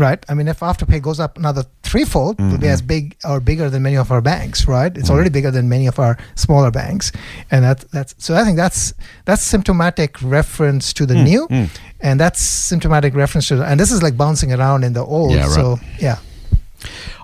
right? 0.00 0.24
I 0.28 0.34
mean, 0.34 0.48
if 0.48 0.60
Afterpay 0.60 1.00
goes 1.02 1.20
up 1.20 1.36
another 1.38 1.64
threefold, 1.82 2.40
it'll 2.40 2.50
be 2.58 2.66
Mm-hmm. 2.66 2.72
as 2.72 2.82
big 2.82 3.16
or 3.24 3.40
bigger 3.40 3.68
than 3.70 3.82
many 3.82 3.96
of 3.96 4.10
our 4.10 4.20
banks, 4.22 4.66
right? 4.66 4.96
It's 4.98 5.10
already 5.10 5.30
bigger 5.30 5.50
than 5.50 5.68
many 5.68 5.86
of 5.86 5.98
our 5.98 6.16
smaller 6.34 6.70
banks, 6.70 7.12
and 7.50 7.64
that 7.64 7.84
that's 7.92 8.14
so. 8.18 8.34
I 8.34 8.44
think 8.44 8.56
that's 8.56 8.94
that's 9.26 9.42
symptomatic 9.42 10.16
reference 10.22 10.92
to 10.94 11.06
the 11.06 11.14
Mm, 11.14 11.24
new, 11.24 11.68
and 12.00 12.18
that's 12.18 12.40
symptomatic 12.40 13.14
reference 13.14 13.48
to, 13.48 13.62
and 13.62 13.78
this 13.78 13.92
is 13.92 14.02
like 14.02 14.16
bouncing 14.16 14.52
around 14.52 14.84
in 14.84 14.92
the 14.94 15.04
old. 15.04 15.32
Yeah, 15.34 15.42
right. 15.42 15.50
So 15.50 15.78
yeah, 15.98 16.18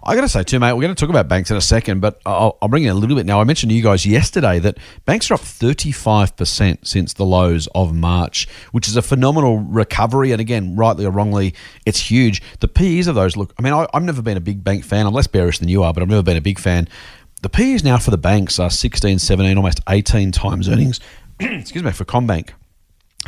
I 0.06 0.14
got 0.14 0.20
to 0.20 0.28
say 0.28 0.44
too, 0.44 0.60
mate. 0.60 0.72
We're 0.72 0.82
going 0.82 0.94
to 0.94 1.00
talk 1.00 1.10
about 1.10 1.26
banks 1.26 1.50
in 1.50 1.56
a 1.56 1.60
second, 1.60 2.00
but 2.00 2.20
I'll, 2.24 2.56
I'll 2.62 2.68
bring 2.68 2.84
in 2.84 2.90
a 2.90 2.94
little 2.94 3.16
bit 3.16 3.26
now. 3.26 3.40
I 3.40 3.44
mentioned 3.44 3.70
to 3.70 3.76
you 3.76 3.82
guys 3.82 4.06
yesterday 4.06 4.60
that 4.60 4.78
banks 5.04 5.32
are 5.32 5.34
up 5.34 5.40
35% 5.40 6.86
since 6.86 7.12
the 7.12 7.24
lows 7.24 7.66
of 7.74 7.92
March, 7.92 8.46
which 8.70 8.86
is 8.86 8.96
a 8.96 9.02
phenomenal 9.02 9.58
recovery. 9.58 10.30
And 10.30 10.40
again, 10.40 10.76
rightly 10.76 11.04
or 11.04 11.10
wrongly, 11.10 11.54
it's 11.86 11.98
huge. 11.98 12.40
The 12.60 12.68
PEs 12.68 13.08
of 13.08 13.16
those 13.16 13.36
look. 13.36 13.52
I 13.58 13.62
mean, 13.62 13.72
I, 13.72 13.88
I've 13.92 14.04
never 14.04 14.22
been 14.22 14.36
a 14.36 14.40
big 14.40 14.62
bank 14.62 14.84
fan. 14.84 15.06
I'm 15.06 15.12
less 15.12 15.26
bearish 15.26 15.58
than 15.58 15.68
you 15.68 15.82
are, 15.82 15.92
but 15.92 16.04
I've 16.04 16.08
never 16.08 16.22
been 16.22 16.36
a 16.36 16.42
big 16.42 16.60
fan. 16.60 16.86
The 17.42 17.48
PEs 17.48 17.82
now 17.82 17.98
for 17.98 18.12
the 18.12 18.18
banks 18.18 18.60
are 18.60 18.70
16, 18.70 19.18
17, 19.18 19.56
almost 19.56 19.80
18 19.88 20.30
times 20.30 20.68
earnings. 20.68 21.00
Excuse 21.40 21.82
me 21.82 21.90
for 21.90 22.04
CommBank. 22.04 22.50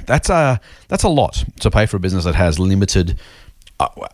That's 0.07 0.31
a 0.31 0.61
that's 0.87 1.03
a 1.03 1.09
lot 1.09 1.45
to 1.59 1.73
pay 1.73 1.87
for 1.87 1.97
a 1.97 2.01
business 2.01 2.25
that 2.25 2.37
has 2.37 2.61
limited. 2.61 3.19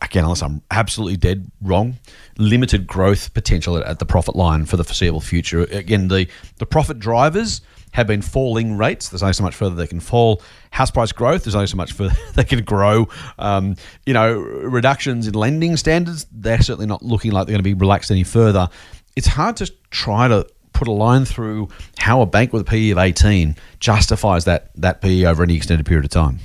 Again, 0.03 0.25
unless 0.25 0.43
I'm 0.43 0.61
absolutely 0.71 1.17
dead 1.17 1.51
wrong, 1.63 1.97
limited 2.37 2.87
growth 2.87 3.33
potential 3.33 3.79
at, 3.79 3.85
at 3.85 3.99
the 3.99 4.05
profit 4.05 4.37
line 4.37 4.67
for 4.67 4.77
the 4.77 4.85
foreseeable 4.85 5.23
future. 5.23 5.63
Again, 5.63 6.09
the 6.09 6.29
the 6.59 6.67
profit 6.67 6.99
drivers 6.99 7.63
have 7.93 8.09
been 8.09 8.23
falling 8.23 8.77
rates. 8.77 9.09
There's 9.09 9.23
only 9.23 9.33
so 9.35 9.45
much 9.45 9.55
further 9.55 9.77
they 9.77 9.87
can 9.87 10.01
fall. 10.01 10.43
House 10.71 10.91
price 10.91 11.13
growth. 11.13 11.45
There's 11.45 11.55
only 11.55 11.69
so 11.69 11.77
much 11.77 11.93
further 11.93 12.17
they 12.35 12.45
can 12.45 12.65
grow. 12.65 13.09
Um, 13.39 13.77
you 14.05 14.13
know, 14.13 14.35
reductions 14.35 15.29
in 15.29 15.35
lending 15.35 15.77
standards. 15.77 16.27
They're 16.33 16.61
certainly 16.61 16.87
not 16.87 17.03
looking 17.03 17.31
like 17.31 17.47
they're 17.47 17.53
going 17.53 17.63
to 17.63 17.63
be 17.63 17.75
relaxed 17.75 18.11
any 18.11 18.25
further. 18.25 18.69
It's 19.17 19.29
hard 19.29 19.57
to 19.59 19.73
try 19.91 20.27
to 20.27 20.47
put 20.73 20.89
a 20.89 20.93
line 20.93 21.25
through 21.25 21.69
how 21.99 22.21
a 22.21 22.27
bank 22.27 22.53
with 22.53 22.63
a 22.63 22.65
PE 22.65 22.91
of 22.91 22.99
18 22.99 23.57
justifies 23.79 24.45
that 24.45 24.71
that 24.75 25.01
PE 25.01 25.25
over 25.25 25.43
any 25.45 25.55
extended 25.57 25.87
period 25.87 26.05
of 26.05 26.11
time. 26.11 26.41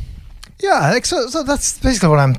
yeah. 0.62 1.00
So, 1.02 1.28
so 1.28 1.44
that's 1.44 1.80
basically 1.80 2.10
what 2.10 2.20
I'm. 2.20 2.36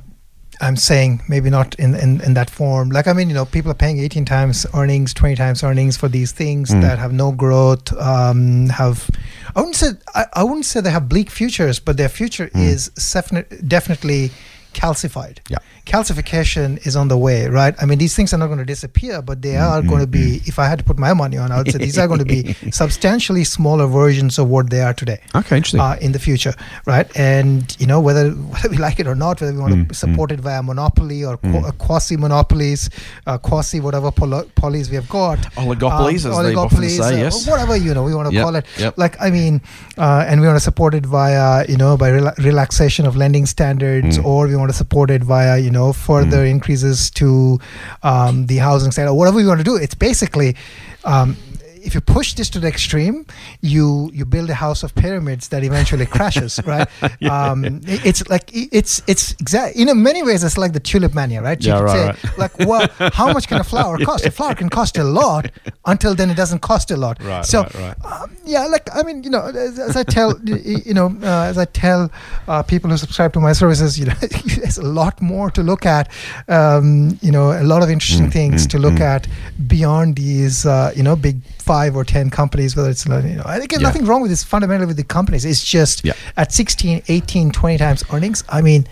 I'm 0.61 0.77
saying 0.77 1.23
maybe 1.29 1.49
not 1.51 1.75
in, 1.77 1.95
in, 1.95 2.21
in 2.21 2.35
that 2.35 2.51
form. 2.51 2.91
Like 2.91 3.07
I 3.07 3.13
mean, 3.13 3.29
you 3.29 3.35
know, 3.35 3.47
people 3.47 3.71
are 3.71 3.75
paying 3.75 3.99
18 3.99 4.25
times 4.25 4.67
earnings, 4.75 5.15
20 5.15 5.35
times 5.37 5.63
earnings 5.63 5.97
for 5.97 6.09
these 6.09 6.33
things 6.33 6.71
Mm. 6.71 6.83
that 6.83 6.99
have 6.99 7.13
no 7.13 7.33
growth. 7.33 7.93
Um, 7.99 8.69
have 8.69 9.09
I 9.57 9.61
wouldn't 9.61 9.77
say 9.77 9.89
I, 10.15 10.27
I 10.35 10.45
wouldn't 10.45 10.67
say 10.67 10.81
they 10.81 10.91
have 10.91 11.09
bleak 11.09 11.31
futures, 11.31 11.81
but 11.81 11.97
their 11.97 12.09
future 12.11 12.51
is 12.55 12.89
definite, 13.13 13.67
definitely 13.69 14.31
calcified. 14.73 15.39
Yeah. 15.49 15.59
Calcification 15.87 16.85
is 16.87 16.95
on 16.97 17.09
the 17.09 17.19
way, 17.19 17.47
right? 17.49 17.75
I 17.83 17.85
mean, 17.87 17.99
these 17.99 18.15
things 18.15 18.33
are 18.33 18.39
not 18.39 18.47
going 18.47 18.59
to 18.59 18.65
disappear, 18.65 19.21
but 19.23 19.43
they 19.43 19.57
are 19.57 19.83
going 19.83 20.01
to 20.01 20.07
be. 20.07 20.41
If 20.47 20.59
I 20.59 20.67
had 20.69 20.79
to 20.79 20.85
put 20.85 20.99
my 20.99 21.13
money 21.15 21.37
on, 21.37 21.51
I 21.53 21.59
would 21.59 21.71
say 21.71 21.79
these 21.79 21.99
are 21.99 22.07
going 22.07 22.21
to 22.21 22.25
be 22.25 22.53
substantially 22.73 23.45
smaller 23.45 23.87
versions 23.87 24.39
of 24.39 24.49
what 24.49 24.71
they 24.71 24.81
are 24.83 24.95
today 24.95 25.21
Okay, 25.35 25.57
interesting. 25.57 25.81
uh, 25.81 25.97
in 26.01 26.13
the 26.13 26.19
future, 26.19 26.55
right? 26.87 27.09
And 27.17 27.77
you 27.81 27.87
know 27.87 28.01
whether 28.01 28.31
whether 28.31 28.69
we 28.69 28.77
like 28.77 29.01
it 29.01 29.07
or 29.07 29.15
not, 29.15 29.41
whether 29.41 29.53
we 29.53 29.59
want 29.61 29.71
Mm, 29.75 29.89
to 29.89 29.95
support 29.95 30.33
it 30.33 30.41
via 30.41 30.63
monopoly 30.63 31.25
or 31.25 31.37
quasi 31.79 32.17
monopolies, 32.17 32.91
uh, 33.27 33.39
quasi 33.39 33.79
whatever 33.81 34.11
polo- 34.11 34.45
polies 34.57 34.91
we 34.91 34.97
have 34.97 35.09
got, 35.09 35.39
Oligopolies, 35.57 36.27
as 36.29 36.39
they 36.47 36.55
often 36.55 36.89
say, 36.89 37.25
uh, 37.27 37.31
whatever 37.51 37.77
you 37.77 37.95
know 37.95 38.03
we 38.05 38.15
want 38.15 38.29
to 38.29 38.35
Yep, 38.35 38.45
call 38.45 38.57
it. 38.57 38.67
yep. 38.79 38.95
Like 38.99 39.21
I 39.21 39.31
mean, 39.31 39.61
uh, 39.99 40.25
and 40.29 40.41
we 40.41 40.47
want 40.47 40.57
to 40.57 40.65
support 40.65 40.95
it 40.95 41.05
via 41.07 41.65
you 41.69 41.77
know 41.77 41.97
by 41.97 42.11
rela- 42.11 42.37
relaxation 42.39 43.07
of 43.07 43.17
lending 43.17 43.47
standards, 43.47 44.19
Mm. 44.19 44.25
or 44.25 44.47
we 44.49 44.57
want 44.61 44.71
to 44.71 44.77
support 44.77 45.11
it 45.11 45.23
via 45.25 45.59
you 45.59 45.71
know 45.71 45.93
further 45.93 46.45
increases 46.45 47.11
to 47.13 47.59
um, 48.03 48.47
the 48.47 48.59
housing 48.59 48.93
side 48.93 49.09
or 49.09 49.15
whatever 49.17 49.41
you 49.41 49.49
want 49.49 49.61
to 49.61 49.65
do. 49.65 49.77
It's 49.77 49.95
basically. 49.95 50.57
Um, 51.05 51.37
if 51.83 51.95
you 51.95 52.03
push 52.03 52.35
this 52.35 52.51
to 52.51 52.59
the 52.61 52.69
extreme, 52.69 53.25
you 53.63 54.11
you 54.13 54.27
build 54.27 54.51
a 54.51 54.55
house 54.55 54.83
of 54.83 54.95
pyramids 54.95 55.49
that 55.49 55.65
eventually 55.65 56.05
crashes, 56.17 56.61
right? 56.67 56.87
um, 57.31 57.65
it- 57.65 58.05
it's 58.05 58.29
like 58.29 58.51
it's 58.53 59.01
it's 59.07 59.33
exact. 59.41 59.77
In 59.77 59.89
many 60.03 60.23
ways, 60.23 60.45
it's 60.45 60.59
like 60.59 60.75
the 60.75 60.81
tulip 60.81 61.15
mania, 61.15 61.41
right? 61.41 61.59
You 61.65 61.73
Yeah, 61.73 61.79
could 61.79 61.85
right, 61.87 62.17
say, 62.19 62.29
like, 62.37 62.59
well, 62.69 62.87
how 63.15 63.33
much 63.33 63.49
can 63.49 63.61
a 63.63 63.65
flower 63.65 63.97
cost? 64.09 64.27
A 64.27 64.31
flower 64.31 64.55
can 64.55 64.69
cost 64.69 64.99
a 64.99 65.05
lot 65.05 65.51
until 65.87 66.15
then 66.15 66.29
it 66.29 66.37
doesn't 66.37 66.59
cost 66.61 66.91
a 66.91 66.99
lot. 66.99 67.17
Right, 67.23 67.47
so, 67.47 67.63
right, 67.63 67.75
right. 67.75 68.05
Um, 68.05 68.37
yeah, 68.51 68.67
like 68.67 68.89
I 68.95 69.03
mean, 69.03 69.23
you 69.23 69.31
know, 69.31 69.43
as, 69.47 69.79
as 69.79 69.97
I 69.97 70.03
tell, 70.03 70.39
you 70.45 70.95
know, 70.99 71.07
uh, 71.23 71.45
as 71.51 71.57
I 71.57 71.65
tell 71.67 72.11
uh, 72.49 72.63
people 72.63 72.91
who 72.91 72.97
subscribe 72.97 73.33
to 73.35 73.41
my 73.41 73.53
services, 73.53 73.99
you 73.99 74.07
know, 74.07 74.15
there's 74.57 74.79
a 74.79 74.83
lot 75.01 75.21
more 75.23 75.51
to 75.53 75.63
look 75.63 75.87
at. 75.87 76.11
Um, 76.49 77.19
you 77.23 77.31
know, 77.31 77.53
a 77.53 77.63
lot 77.65 77.83
of 77.83 77.91
interesting 77.91 78.27
Mm, 78.27 78.33
things 78.33 78.67
mm, 78.67 78.71
to 78.71 78.79
look 78.79 78.95
mm. 78.95 79.15
at 79.15 79.29
beyond 79.67 80.17
these, 80.17 80.67
uh, 80.67 80.93
you 80.97 81.03
know, 81.03 81.17
big 81.17 81.37
five 81.59 81.95
or 81.97 82.05
ten 82.05 82.29
companies. 82.31 82.77
Whether 82.77 82.91
it's, 82.91 83.05
you 83.07 83.13
know, 83.13 83.43
I 83.47 83.59
think 83.59 83.73
Yeah. 83.73 83.79
nothing 83.79 84.05
wrong 84.05 84.21
with 84.23 84.31
this 84.31 84.45
fundamentally 84.45 84.87
with 84.87 84.97
the 84.97 85.05
companies. 85.05 85.45
It's 85.45 85.65
just 85.65 86.05
Yeah. 86.05 86.15
at 86.37 86.53
16, 86.53 87.03
18, 87.09 87.51
20 87.53 87.79
times 87.79 88.05
earnings. 88.13 88.43
I 88.49 88.61
mean. 88.63 88.87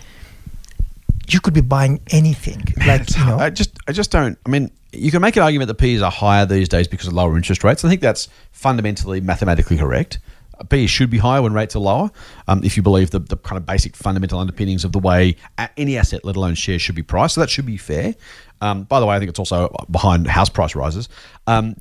You 1.31 1.41
could 1.41 1.55
be 1.55 1.61
buying 1.61 2.01
anything, 2.11 2.65
like 2.87 3.17
you 3.17 3.25
know. 3.25 3.39
I 3.39 3.51
just, 3.51 3.79
I 3.87 3.93
just 3.93 4.11
don't. 4.11 4.39
I 4.47 4.49
mean, 4.49 4.71
you 4.93 5.11
can 5.11 5.21
make 5.21 5.37
an 5.37 5.43
argument 5.43 5.69
that 5.69 5.75
P's 5.75 6.01
are 6.01 6.11
higher 6.11 6.47
these 6.47 6.69
days 6.69 6.89
because 6.89 7.07
of 7.07 7.13
lower 7.13 7.37
interest 7.37 7.63
rates. 7.65 7.85
I 7.85 7.89
think 7.89 8.01
that's 8.01 8.29
fundamentally 8.53 9.21
mathematically 9.21 9.77
correct. 9.77 10.19
Uh, 10.59 10.65
P 10.65 10.87
should 10.87 11.11
be 11.11 11.19
higher 11.19 11.43
when 11.43 11.53
rates 11.53 11.77
are 11.77 11.81
lower. 11.81 12.11
Um, 12.47 12.65
if 12.65 12.77
you 12.77 12.83
believe 12.83 13.11
the, 13.11 13.19
the 13.19 13.37
kind 13.37 13.59
of 13.59 13.67
basic 13.67 13.95
fundamental 13.95 14.39
underpinnings 14.39 14.85
of 14.85 14.93
the 14.93 14.99
way 14.99 15.37
any 15.77 15.99
asset, 15.99 16.25
let 16.25 16.37
alone 16.37 16.55
shares, 16.55 16.81
should 16.81 16.95
be 16.95 17.03
priced, 17.03 17.35
so 17.35 17.43
that 17.43 17.51
should 17.51 17.67
be 17.67 17.77
fair. 17.77 18.15
Um, 18.61 18.85
by 18.85 18.99
the 18.99 19.07
way, 19.07 19.15
I 19.15 19.19
think 19.19 19.29
it's 19.29 19.39
also 19.39 19.75
behind 19.91 20.27
house 20.27 20.49
price 20.49 20.75
rises. 20.75 21.09
Um, 21.47 21.77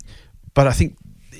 but 0.53 0.67
I 0.67 0.73
think 0.73 0.97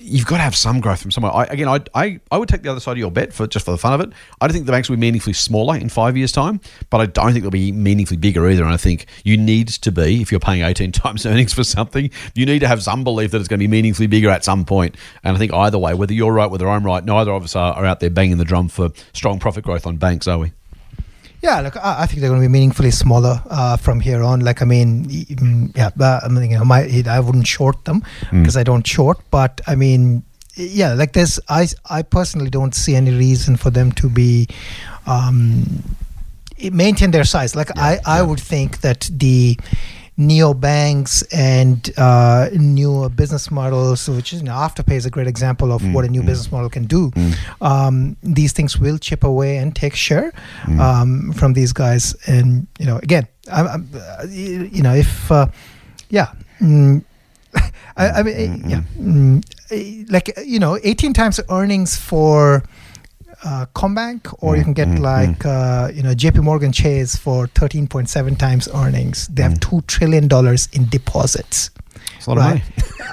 you've 0.08 0.26
got 0.26 0.38
to 0.38 0.44
have 0.44 0.56
some 0.56 0.80
growth 0.80 1.02
from 1.02 1.12
somewhere. 1.12 1.34
I, 1.34 1.44
again, 1.46 1.68
I, 1.68 1.80
I, 1.94 2.20
I 2.32 2.38
would 2.38 2.50
take 2.50 2.64
the 2.64 2.72
other 2.72 2.80
side 2.80 2.94
of 2.94 2.98
your 2.98 3.12
bet 3.12 3.34
for 3.34 3.46
just 3.46 3.66
for 3.66 3.72
the 3.72 3.78
fun 3.78 3.94
of 3.94 4.02
it. 4.02 4.14
I 4.40 4.48
don't 4.48 4.54
think 4.54 4.66
the 4.66 4.72
banks 4.72 4.90
will 4.90 4.96
be 4.96 5.02
meaningfully 5.02 5.34
smaller 5.34 5.76
in 5.76 5.90
five 5.90 6.16
years' 6.16 6.32
time, 6.32 6.62
but 6.90 7.02
I 7.02 7.06
don't 7.06 7.34
think 7.34 7.44
they'll 7.44 7.52
be 7.52 7.72
meaningfully 7.72 8.18
bigger 8.18 8.48
either. 8.50 8.64
And 8.64 8.74
I 8.74 8.78
think 8.78 9.06
you 9.24 9.38
need 9.38 9.68
to 9.68 9.92
be, 9.92 10.22
if 10.22 10.32
you're 10.32 10.40
paying 10.40 10.64
18 10.64 10.92
times 10.94 11.26
earnings 11.26 11.54
for 11.54 11.64
something, 11.64 12.10
you 12.34 12.46
need 12.46 12.60
to 12.60 12.68
have 12.68 12.82
some 12.82 13.04
belief 13.04 13.32
that 13.32 13.40
it's 13.40 13.48
going 13.48 13.60
to 13.60 13.64
be 13.64 13.68
meaningfully 13.68 14.08
bigger 14.08 14.30
at 14.30 14.44
some 14.44 14.66
point. 14.66 14.96
And 15.24 15.36
I 15.36 15.40
think 15.40 15.54
either 15.54 15.78
way, 15.78 15.94
whether 15.94 16.14
you're 16.14 16.34
right, 16.34 16.50
whether 16.50 16.70
I'm 16.70 16.86
right, 16.86 17.04
neither 17.04 17.32
of 17.32 17.44
us 17.44 17.56
are, 17.56 17.74
are 17.74 17.86
out 17.86 18.00
there 18.00 18.10
banging 18.10 18.38
the 18.38 18.46
drum 18.46 18.70
for 18.70 18.92
strong 19.14 19.40
profit 19.40 19.66
growth 19.66 19.86
on 19.86 19.98
banks, 19.98 20.28
are 20.28 20.38
we? 20.38 20.54
Yeah, 21.42 21.62
look, 21.62 21.78
I, 21.78 22.04
I 22.04 22.06
think 22.08 22.22
they're 22.22 22.30
going 22.30 22.42
to 22.42 22.48
be 22.48 22.52
meaningfully 22.52 22.92
smaller 22.92 23.42
uh, 23.50 23.78
from 23.78 24.00
here 24.00 24.24
on. 24.24 24.42
Like, 24.42 24.62
I 24.62 24.66
mean, 24.66 25.06
mm, 25.06 25.76
yeah, 25.76 25.92
I 26.00 26.28
mean, 26.28 26.52
you 26.52 26.58
know, 26.58 26.66
my 26.66 27.04
I 27.08 27.20
wouldn't 27.20 27.48
short 27.48 27.86
them 27.86 28.04
because 28.32 28.58
I 28.58 28.64
don't 28.64 28.86
short, 28.86 29.20
but 29.30 29.62
I 29.68 29.76
mean, 29.76 30.24
yeah, 30.56 30.94
like 30.94 31.14
there's, 31.14 31.40
I, 31.48 31.68
I 31.90 32.02
personally 32.02 32.50
don't 32.50 32.74
see 32.74 32.96
any 32.96 33.12
reason 33.12 33.56
for 33.58 33.70
them 33.70 33.92
to 33.94 34.10
be. 34.10 34.48
Um, 35.06 35.84
maintain 36.72 37.12
their 37.12 37.24
size. 37.24 37.56
Like 37.56 37.78
I, 37.78 38.00
I 38.06 38.22
would 38.22 38.40
think 38.40 38.82
that 38.82 39.10
the 39.12 39.58
neo 40.18 40.54
banks 40.54 41.22
and 41.32 41.92
uh, 41.98 42.50
newer 42.54 43.08
business 43.08 43.52
models, 43.52 44.10
which 44.10 44.34
is 44.34 44.40
you 44.42 44.46
know, 44.46 44.54
Afterpay 44.54 44.94
is 44.96 45.06
a 45.06 45.12
great 45.12 45.28
example 45.28 45.72
of 45.72 45.82
what 45.94 46.06
a 46.06 46.08
new 46.08 46.24
business 46.24 46.52
model 46.52 46.70
can 46.70 46.86
do. 46.86 47.12
Um, 47.62 48.18
these 48.24 48.52
things 48.52 48.78
will 48.80 48.98
chip 48.98 49.24
away 49.24 49.58
and 49.58 49.76
take 49.76 49.96
share 49.96 50.34
um, 50.80 51.32
from 51.34 51.54
these 51.54 51.72
guys. 51.72 52.16
And 52.28 52.68
you 52.80 52.86
know, 52.86 52.98
again, 52.98 53.28
I'm, 53.52 53.68
I'm, 53.68 53.90
uh, 53.94 54.26
you 54.30 54.82
know, 54.82 54.94
if 54.96 55.32
uh, 55.32 55.48
yeah. 56.10 56.34
Mm, 56.60 57.04
I, 57.98 58.10
I 58.10 58.24
mean, 58.24 58.70
yeah, 58.70 58.82
mm, 59.00 59.44
uh, 59.72 60.06
like 60.12 60.34
you 60.44 60.60
know, 60.60 60.78
18 60.84 61.14
times 61.14 61.40
earnings 61.50 61.96
for 61.96 62.64
uh, 63.44 63.66
CommBank, 63.74 64.36
or 64.40 64.58
you 64.58 64.64
can 64.64 64.74
get 64.74 65.00
like 65.00 65.46
uh, 65.46 65.90
you 65.94 66.04
know 66.04 66.14
J.P. 66.14 66.40
Morgan 66.40 66.72
Chase 66.72 67.16
for 67.16 67.48
13.7 67.48 68.38
times 68.38 68.68
earnings. 68.74 69.28
They 69.28 69.44
have 69.44 69.60
two 69.60 69.82
trillion 69.82 70.28
dollars 70.28 70.68
in 70.74 70.90
deposits. 70.90 71.70
It's 72.28 72.40
a 72.40 72.40
lot 72.40 72.40
of 72.40 72.44
money. 72.44 72.64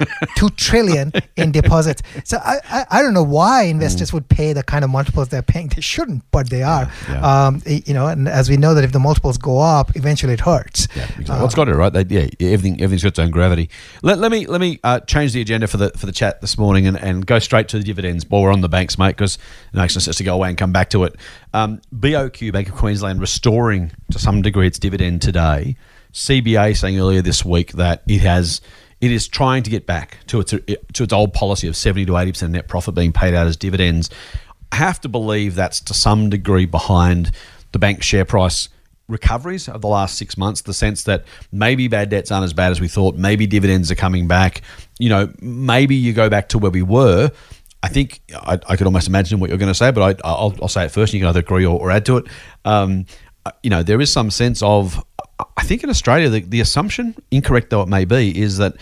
two 0.37 0.51
trillion 0.51 1.13
in 1.37 1.53
deposits. 1.61 2.03
So 2.25 2.39
I, 2.39 2.59
I, 2.69 2.87
I 2.91 3.03
don't 3.03 3.15
know 3.15 3.23
why 3.23 3.63
investors 3.63 4.13
would 4.13 4.29
pay 4.29 4.53
the 4.53 4.63
kind 4.63 4.85
of 4.85 4.91
multiples 4.91 5.29
they're 5.29 5.43
paying. 5.43 5.69
They 5.69 5.81
shouldn't, 5.81 6.25
but 6.31 6.51
they 6.51 6.63
are. 6.63 6.91
yeah. 7.09 7.47
Um, 7.47 7.63
you 7.67 7.95
know, 7.95 8.07
and 8.07 8.29
as 8.29 8.49
we 8.49 8.57
know 8.57 8.75
that 8.75 8.85
if 8.85 8.93
the 8.93 8.99
multiples 8.99 9.39
go 9.39 9.59
up, 9.59 9.97
eventually 9.97 10.35
it 10.35 10.41
hurts. 10.41 10.89
Yeah, 10.95 11.05
exactly. 11.05 11.25
well, 11.29 11.45
it's 11.45 11.55
got 11.55 11.69
it 11.69 11.75
right. 11.75 11.93
They, 11.93 12.05
yeah, 12.09 12.53
everything 12.53 12.81
everything's 12.81 13.03
got 13.03 13.11
its 13.11 13.19
own 13.19 13.31
gravity. 13.31 13.71
Let, 14.03 14.19
let 14.19 14.31
me 14.31 14.47
let 14.47 14.61
me 14.61 14.81
uh, 14.85 15.01
change 15.01 15.33
the 15.33 15.41
agenda 15.41 15.67
for 15.67 15.77
the 15.77 15.91
for 15.91 16.07
the 16.07 16.13
chat 16.13 16.41
this 16.41 16.59
morning 16.59 16.87
and, 16.87 16.99
and 16.99 17.27
go 17.27 17.39
straight 17.39 17.69
to 17.69 17.79
the 17.79 17.85
dividends 17.85 18.27
while 18.29 18.43
we're 18.43 18.53
on 18.53 18.61
the 18.61 18.69
banks, 18.69 18.99
mate. 18.99 19.11
Because 19.11 19.37
it 19.73 19.77
makes 19.77 19.95
no 19.95 20.01
sense 20.01 20.17
to 20.17 20.25
go 20.25 20.35
away 20.35 20.49
and 20.49 20.59
come 20.59 20.73
back 20.73 20.91
to 20.91 21.05
it. 21.05 21.17
Um, 21.53 21.81
BOQ 21.95 22.53
Bank 22.53 22.69
of 22.69 22.75
Queensland 22.75 23.21
restoring 23.21 23.93
to 24.11 24.19
some 24.19 24.43
degree 24.43 24.67
its 24.67 24.79
dividend 24.79 25.23
today. 25.23 25.77
CBA 26.13 26.77
saying 26.77 26.99
earlier 26.99 27.23
this 27.23 27.45
week 27.45 27.73
that 27.73 28.03
it 28.07 28.21
has 28.21 28.61
it 29.05 29.13
is 29.13 29.29
trying 29.29 29.63
to 29.63 29.71
get 29.71 29.87
back 29.87 30.19
to 30.29 30.41
its 30.41 30.51
to 30.53 31.03
its 31.03 31.13
old 31.13 31.35
policy 31.35 31.69
of 31.69 31.77
seventy 31.77 32.07
to 32.07 32.17
eighty 32.17 32.33
percent 32.33 32.53
net 32.53 32.69
profit 32.69 32.95
being 32.95 33.13
paid 33.13 33.35
out 33.35 33.47
as 33.47 33.57
dividends. 33.57 34.09
I 34.73 34.77
have 34.77 35.01
to 35.03 35.09
believe 35.09 35.55
that's 35.55 35.81
to 35.83 35.95
some 35.95 36.31
degree 36.31 36.67
behind 36.67 37.33
the 37.73 37.79
bank 37.79 38.03
share 38.03 38.25
price 38.25 38.71
recoveries 39.07 39.69
of 39.69 39.83
the 39.83 39.89
last 39.89 40.17
six 40.17 40.39
months. 40.39 40.63
The 40.63 40.73
sense 40.73 41.05
that 41.05 41.25
maybe 41.53 41.89
bad 41.89 42.09
debts 42.09 42.33
aren't 42.33 42.45
as 42.45 42.55
bad 42.55 42.73
as 42.73 42.81
we 42.81 42.89
thought. 42.89 43.17
Maybe 43.17 43.47
dividends 43.47 43.91
are 43.91 43.95
coming 43.95 44.27
back. 44.27 44.63
You 44.99 45.11
know, 45.11 45.33
maybe 45.41 45.95
you 45.95 46.15
go 46.15 46.31
back 46.31 46.49
to 46.49 46.59
where 46.59 46.71
we 46.71 46.83
were. 46.83 47.31
I 47.83 47.89
think 47.89 48.23
I, 48.35 48.59
I 48.67 48.77
could 48.77 48.87
almost 48.87 49.09
imagine 49.09 49.41
what 49.41 49.51
you're 49.51 49.59
going 49.59 49.71
to 49.71 49.75
say, 49.75 49.91
but 49.91 50.03
I, 50.25 50.29
I'll, 50.29 50.55
I'll 50.63 50.69
say 50.69 50.87
it 50.87 50.91
first. 50.91 51.13
And 51.13 51.19
you 51.19 51.21
can 51.21 51.29
either 51.29 51.41
agree 51.41 51.67
or, 51.67 51.79
or 51.79 51.91
add 51.91 52.07
to 52.07 52.17
it. 52.17 52.27
Um, 52.65 53.05
you 53.63 53.69
know, 53.69 53.83
there 53.83 54.01
is 54.01 54.11
some 54.11 54.31
sense 54.31 54.63
of, 54.63 55.05
I 55.57 55.65
think 55.65 55.83
in 55.83 55.91
Australia, 55.91 56.29
the, 56.29 56.41
the 56.41 56.61
assumption, 56.61 57.15
incorrect 57.31 57.71
though 57.71 57.83
it 57.83 57.89
may 57.89 58.05
be, 58.05 58.39
is 58.41 58.59
that 58.59 58.75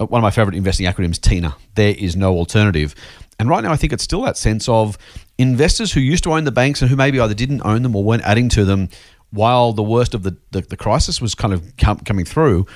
uh, 0.00 0.06
one 0.06 0.20
of 0.20 0.22
my 0.22 0.30
favorite 0.30 0.56
investing 0.56 0.86
acronyms, 0.86 1.20
TINA, 1.20 1.54
there 1.74 1.94
is 1.98 2.16
no 2.16 2.34
alternative. 2.34 2.94
And 3.38 3.48
right 3.48 3.62
now, 3.62 3.72
I 3.72 3.76
think 3.76 3.92
it's 3.92 4.04
still 4.04 4.22
that 4.22 4.36
sense 4.36 4.68
of 4.68 4.98
investors 5.38 5.92
who 5.92 6.00
used 6.00 6.24
to 6.24 6.32
own 6.32 6.44
the 6.44 6.52
banks 6.52 6.82
and 6.82 6.90
who 6.90 6.96
maybe 6.96 7.20
either 7.20 7.34
didn't 7.34 7.62
own 7.64 7.82
them 7.82 7.94
or 7.94 8.02
weren't 8.02 8.22
adding 8.22 8.48
to 8.50 8.64
them 8.64 8.88
while 9.30 9.72
the 9.72 9.82
worst 9.82 10.14
of 10.14 10.22
the, 10.22 10.36
the, 10.50 10.62
the 10.62 10.76
crisis 10.76 11.20
was 11.20 11.34
kind 11.34 11.52
of 11.52 11.76
com- 11.76 12.00
coming 12.00 12.24
through 12.24 12.66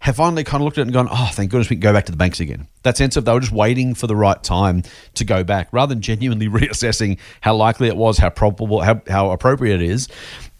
have 0.00 0.16
finally 0.16 0.42
kind 0.42 0.62
of 0.62 0.64
looked 0.64 0.78
at 0.78 0.82
it 0.82 0.84
and 0.84 0.92
gone, 0.94 1.08
oh, 1.10 1.30
thank 1.32 1.50
goodness 1.50 1.68
we 1.68 1.76
can 1.76 1.80
go 1.80 1.92
back 1.92 2.06
to 2.06 2.12
the 2.12 2.16
banks 2.16 2.40
again. 2.40 2.66
That 2.84 2.96
sense 2.96 3.16
of 3.16 3.26
they 3.26 3.34
were 3.34 3.40
just 3.40 3.52
waiting 3.52 3.94
for 3.94 4.06
the 4.06 4.16
right 4.16 4.42
time 4.42 4.82
to 5.14 5.24
go 5.26 5.44
back 5.44 5.68
rather 5.72 5.94
than 5.94 6.00
genuinely 6.00 6.48
reassessing 6.48 7.18
how 7.42 7.54
likely 7.54 7.88
it 7.88 7.96
was, 7.96 8.16
how 8.16 8.30
probable, 8.30 8.80
how, 8.80 9.02
how 9.08 9.30
appropriate 9.30 9.82
it 9.82 9.90
is. 9.90 10.08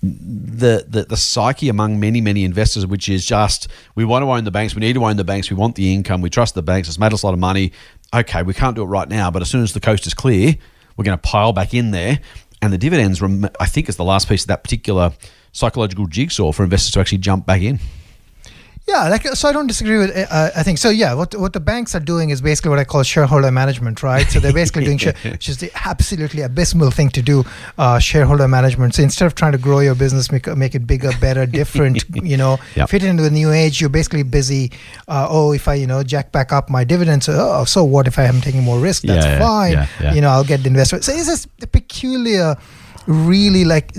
The, 0.02 0.86
the 0.88 1.04
the 1.04 1.16
psyche 1.16 1.68
among 1.68 2.00
many 2.00 2.22
many 2.22 2.44
investors, 2.44 2.86
which 2.86 3.08
is 3.08 3.26
just 3.26 3.68
we 3.94 4.04
want 4.04 4.22
to 4.22 4.30
own 4.30 4.44
the 4.44 4.50
banks, 4.50 4.74
we 4.74 4.80
need 4.80 4.94
to 4.94 5.04
own 5.04 5.16
the 5.16 5.24
banks, 5.24 5.50
we 5.50 5.56
want 5.56 5.74
the 5.74 5.92
income, 5.92 6.22
we 6.22 6.30
trust 6.30 6.54
the 6.54 6.62
banks, 6.62 6.88
it's 6.88 6.98
made 6.98 7.12
us 7.12 7.22
a 7.22 7.26
lot 7.26 7.34
of 7.34 7.38
money. 7.38 7.72
Okay, 8.14 8.42
we 8.42 8.54
can't 8.54 8.74
do 8.74 8.82
it 8.82 8.86
right 8.86 9.08
now, 9.08 9.30
but 9.30 9.42
as 9.42 9.50
soon 9.50 9.62
as 9.62 9.74
the 9.74 9.80
coast 9.80 10.06
is 10.06 10.14
clear, 10.14 10.56
we're 10.96 11.04
going 11.04 11.18
to 11.18 11.22
pile 11.22 11.52
back 11.52 11.74
in 11.74 11.90
there, 11.90 12.18
and 12.62 12.72
the 12.72 12.78
dividends. 12.78 13.22
I 13.60 13.66
think 13.66 13.90
is 13.90 13.96
the 13.96 14.04
last 14.04 14.26
piece 14.26 14.42
of 14.42 14.48
that 14.48 14.64
particular 14.64 15.12
psychological 15.52 16.06
jigsaw 16.06 16.52
for 16.52 16.64
investors 16.64 16.92
to 16.92 17.00
actually 17.00 17.18
jump 17.18 17.44
back 17.44 17.60
in. 17.60 17.78
Yeah, 18.90 19.08
like 19.08 19.24
so 19.40 19.48
I 19.48 19.52
don't 19.52 19.66
disagree 19.68 19.98
with. 20.02 20.10
Uh, 20.16 20.50
I 20.60 20.62
think 20.66 20.78
so. 20.84 20.90
Yeah, 21.02 21.14
what 21.14 21.30
what 21.42 21.52
the 21.52 21.60
banks 21.60 21.94
are 21.94 22.00
doing 22.12 22.30
is 22.34 22.40
basically 22.40 22.70
what 22.70 22.78
I 22.80 22.84
call 22.92 23.02
shareholder 23.04 23.50
management, 23.62 24.02
right? 24.02 24.26
So 24.32 24.40
they're 24.40 24.52
basically 24.62 24.84
doing, 24.84 24.98
share, 24.98 25.14
which 25.34 25.48
is 25.48 25.58
the 25.58 25.70
absolutely 25.84 26.42
abysmal 26.42 26.90
thing 26.90 27.10
to 27.10 27.22
do, 27.22 27.44
uh, 27.78 27.98
shareholder 28.00 28.48
management. 28.48 28.94
So 28.96 29.02
instead 29.02 29.26
of 29.26 29.34
trying 29.34 29.52
to 29.52 29.58
grow 29.58 29.78
your 29.88 29.94
business, 29.94 30.32
make 30.32 30.46
make 30.64 30.74
it 30.74 30.86
bigger, 30.86 31.12
better, 31.20 31.46
different, 31.46 32.04
you 32.32 32.36
know, 32.36 32.58
Yep. 32.76 32.88
fit 32.90 33.04
into 33.04 33.22
the 33.22 33.30
new 33.30 33.50
age, 33.52 33.80
you're 33.80 33.90
basically 34.00 34.24
busy. 34.24 34.72
Uh, 35.06 35.26
oh, 35.30 35.52
if 35.52 35.68
I 35.68 35.74
you 35.74 35.86
know 35.86 36.02
jack 36.02 36.32
back 36.32 36.52
up 36.52 36.68
my 36.68 36.82
dividends, 36.84 37.28
oh, 37.28 37.64
so 37.64 37.84
what 37.84 38.06
if 38.08 38.18
I 38.18 38.24
am 38.24 38.40
taking 38.40 38.62
more 38.64 38.80
risk? 38.80 39.02
That's 39.04 39.24
Yeah, 39.24 39.32
yeah, 39.32 39.38
fine. 39.50 39.72
yeah. 40.00 40.14
You 40.14 40.20
know, 40.22 40.30
I'll 40.34 40.44
get 40.52 40.62
the 40.64 40.68
investment. 40.68 41.04
So 41.04 41.12
it's 41.12 41.26
this 41.26 41.46
the 41.58 41.66
peculiar, 41.68 42.56
really 43.06 43.64
like 43.64 43.92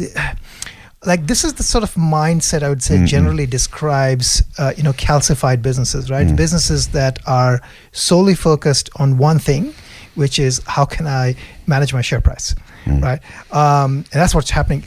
like 1.06 1.26
this 1.28 1.44
is 1.44 1.54
the 1.56 1.64
sort 1.64 1.84
of 1.84 1.94
mindset 1.96 2.62
I 2.64 2.70
would 2.70 2.84
say 2.84 2.98
generally 3.06 3.48
describes 3.48 4.44
uh, 4.60 4.74
you 4.78 4.84
know 4.84 4.94
calcified 4.94 5.62
businesses, 5.62 6.10
right? 6.12 6.28
Businesses 6.36 6.90
that 6.90 7.20
are 7.28 7.60
solely 7.92 8.36
focused 8.36 8.90
on 8.98 9.18
one 9.18 9.40
thing, 9.40 9.74
which 10.16 10.38
is 10.38 10.62
how 10.68 10.86
can 10.86 11.08
I 11.08 11.36
manage 11.66 11.92
my 11.94 12.02
share 12.02 12.22
price, 12.22 12.54
right? 13.02 13.20
Um, 13.52 13.98
and 14.12 14.22
that's 14.22 14.36
what's 14.36 14.52
happening. 14.52 14.84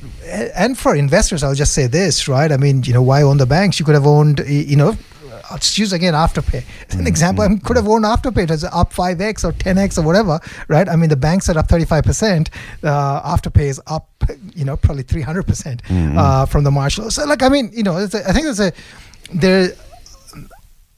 And 0.54 0.78
for 0.78 0.94
investors, 0.94 1.42
I'll 1.42 1.54
just 1.54 1.72
say 1.72 1.86
this, 1.88 2.28
right? 2.28 2.50
I 2.52 2.56
mean, 2.58 2.82
you 2.84 2.92
know, 2.92 3.02
why 3.02 3.22
own 3.22 3.38
the 3.38 3.46
banks? 3.46 3.78
You 3.80 3.84
could 3.86 3.94
have 3.94 4.06
owned, 4.06 4.40
you 4.46 4.76
know. 4.76 4.96
I'll 5.50 5.58
just 5.58 5.78
use 5.78 5.92
again 5.92 6.14
Afterpay. 6.14 6.64
As 6.88 6.94
an 6.96 7.06
example, 7.06 7.44
I 7.44 7.56
could 7.58 7.76
have 7.76 7.86
owned 7.88 8.04
Afterpay. 8.04 8.44
It 8.44 8.50
was 8.50 8.64
up 8.64 8.92
5x 8.92 9.44
or 9.44 9.52
10x 9.52 9.98
or 9.98 10.02
whatever, 10.02 10.40
right? 10.68 10.88
I 10.88 10.96
mean, 10.96 11.10
the 11.10 11.16
banks 11.16 11.48
are 11.48 11.58
up 11.58 11.68
35%. 11.68 12.48
Uh, 12.82 13.36
Afterpay 13.36 13.64
is 13.66 13.80
up, 13.86 14.08
you 14.54 14.64
know, 14.64 14.76
probably 14.76 15.04
300% 15.04 15.80
uh, 16.16 16.46
from 16.46 16.64
the 16.64 16.70
March 16.70 16.98
low. 16.98 17.08
So, 17.08 17.24
like, 17.26 17.42
I 17.42 17.48
mean, 17.48 17.70
you 17.72 17.82
know, 17.82 17.96
it's 17.98 18.14
a, 18.14 18.28
I 18.28 18.32
think 18.32 18.44
there's 18.44 18.60
a, 18.60 18.72
there, 19.32 19.72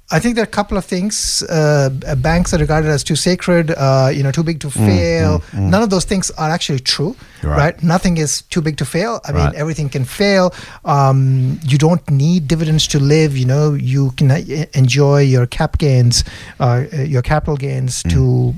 I 0.08 0.20
think 0.20 0.36
there 0.36 0.42
are 0.44 0.46
a 0.46 0.56
couple 0.58 0.78
of 0.78 0.84
things. 0.84 1.42
Uh, 1.50 1.90
banks 2.18 2.54
are 2.54 2.58
regarded 2.58 2.88
as 2.90 3.02
too 3.02 3.16
sacred, 3.16 3.72
uh, 3.72 4.08
you 4.14 4.22
know, 4.22 4.30
too 4.30 4.44
big 4.44 4.60
to 4.60 4.70
fail. 4.70 5.42
None 5.52 5.82
of 5.82 5.90
those 5.90 6.04
things 6.04 6.30
are 6.38 6.48
actually 6.48 6.78
true, 6.78 7.16
Right. 7.42 7.58
right? 7.58 7.82
Nothing 7.82 8.16
is 8.18 8.42
too 8.42 8.62
big 8.62 8.76
to 8.76 8.84
fail. 8.84 9.20
I 9.24 9.32
Right. 9.32 9.44
mean, 9.52 9.60
everything 9.60 9.88
can 9.88 10.04
fail. 10.04 10.54
Um, 10.84 11.58
you 11.64 11.76
don't 11.76 12.08
need 12.08 12.46
dividends 12.46 12.86
to 12.88 13.00
live. 13.00 13.36
You 13.36 13.46
know, 13.46 13.74
you 13.74 14.12
can 14.16 14.30
uh, 14.30 14.40
enjoy 14.74 15.22
your 15.22 15.44
cap 15.46 15.78
gains, 15.78 16.22
uh, 16.60 16.84
uh, 16.92 17.02
your 17.02 17.22
capital 17.22 17.56
gains 17.56 18.02
to 18.04 18.54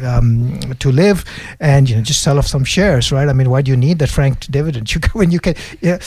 um, 0.00 0.60
to 0.78 0.90
live 0.92 1.24
and 1.60 1.88
you 1.88 1.96
know 1.96 2.02
just 2.02 2.22
sell 2.22 2.38
off 2.38 2.46
some 2.46 2.64
shares 2.64 3.10
right? 3.12 3.28
I 3.28 3.32
mean 3.32 3.50
why 3.50 3.62
do 3.62 3.70
you 3.70 3.76
need 3.76 3.98
that 4.00 4.08
franked 4.10 4.50
dividend? 4.50 4.90
You 4.94 5.00
can, 5.00 5.10
when 5.12 5.30
you 5.30 5.40
can 5.40 5.54
yeah, 5.80 5.98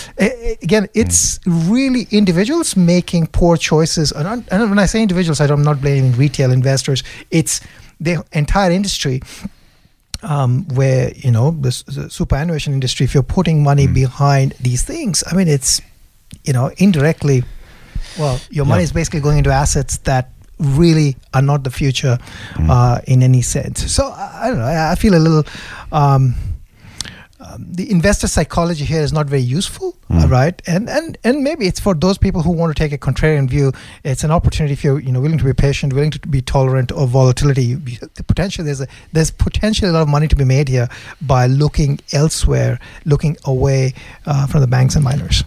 again 0.62 0.88
it's 0.94 1.40
really 1.46 2.08
individuals 2.12 2.76
making 2.76 3.28
poor 3.28 3.58
choices. 3.58 4.12
And, 4.12 4.46
and 4.52 4.70
when 4.70 4.80
i 4.80 4.86
say 4.86 5.02
individuals 5.02 5.40
i'm 5.42 5.64
not 5.64 5.82
blaming 5.82 6.12
retail 6.14 6.52
investors. 6.52 7.04
It's 7.32 7.62
the 8.00 8.24
entire 8.34 8.72
industry 8.72 9.22
um, 10.24 10.66
where 10.70 11.12
you 11.16 11.32
know 11.32 11.52
the, 11.52 11.84
the 11.88 12.10
superannuation 12.10 12.74
industry 12.74 13.04
if 13.06 13.14
you're 13.14 13.24
putting 13.24 13.64
money 13.64 13.88
behind 13.88 14.54
these 14.60 14.84
things 14.84 15.24
i 15.32 15.36
mean 15.36 15.48
it's 15.48 15.82
you 16.44 16.54
know 16.54 16.72
indirectly 16.78 17.44
well 18.18 18.40
your 18.50 18.66
money 18.66 18.82
Yeah. 18.82 18.86
is 18.86 18.92
basically 18.92 19.20
going 19.22 19.38
into 19.38 19.52
assets 19.52 19.98
that 20.00 20.32
really 20.60 21.16
are 21.34 21.42
not 21.42 21.64
the 21.64 21.72
future 21.72 22.18
uh, 22.70 23.00
in 23.08 23.22
any 23.24 23.42
sense. 23.42 23.92
So 23.92 24.08
i, 24.08 24.40
I 24.44 24.48
don't 24.50 24.60
know. 24.60 24.66
I, 24.66 24.92
I 24.92 24.96
feel 24.96 25.16
a 25.16 25.20
little 25.20 25.44
um, 25.92 26.36
um, 27.38 27.66
the 27.70 27.92
investor 27.92 28.28
psychology 28.28 28.86
here 28.86 29.02
is 29.02 29.12
not 29.12 29.26
very 29.28 29.42
useful 29.42 29.98
uh, 30.10 30.28
right? 30.30 30.62
And 30.68 30.90
and 30.90 31.18
and 31.26 31.44
maybe 31.44 31.66
it's 31.68 31.80
for 31.82 31.94
those 31.94 32.18
people 32.18 32.42
who 32.42 32.52
want 32.52 32.76
to 32.76 32.80
take 32.82 32.94
a 32.94 32.98
contrarian 32.98 33.50
view. 33.50 33.74
It's 34.06 34.24
an 34.24 34.32
opportunity 34.32 34.72
if 34.74 34.84
you're 34.84 35.00
you 35.00 35.12
know 35.12 35.20
willing 35.20 35.38
to 35.40 35.44
be 35.44 35.54
patient 35.54 35.92
willing 35.94 36.12
to 36.12 36.20
be 36.28 36.42
tolerant 36.42 36.92
of 36.94 37.10
volatility. 37.10 37.64
You, 37.66 37.82
you- 37.86 38.10
the 38.14 38.24
potential 38.24 38.64
there's 38.64 38.80
a 38.82 38.88
there's 39.12 39.32
potentially 39.32 39.90
a 39.90 39.92
lot 39.92 40.02
of 40.04 40.08
money 40.08 40.28
to 40.30 40.36
be 40.36 40.46
made 40.46 40.70
here 40.70 40.88
by 41.22 41.48
looking 41.48 42.00
elsewhere 42.14 42.80
looking 43.04 43.36
away 43.44 43.94
uh, 44.26 44.48
from 44.48 44.62
the 44.62 44.68
banks 44.68 44.96
and 44.96 45.04
miners. 45.04 45.44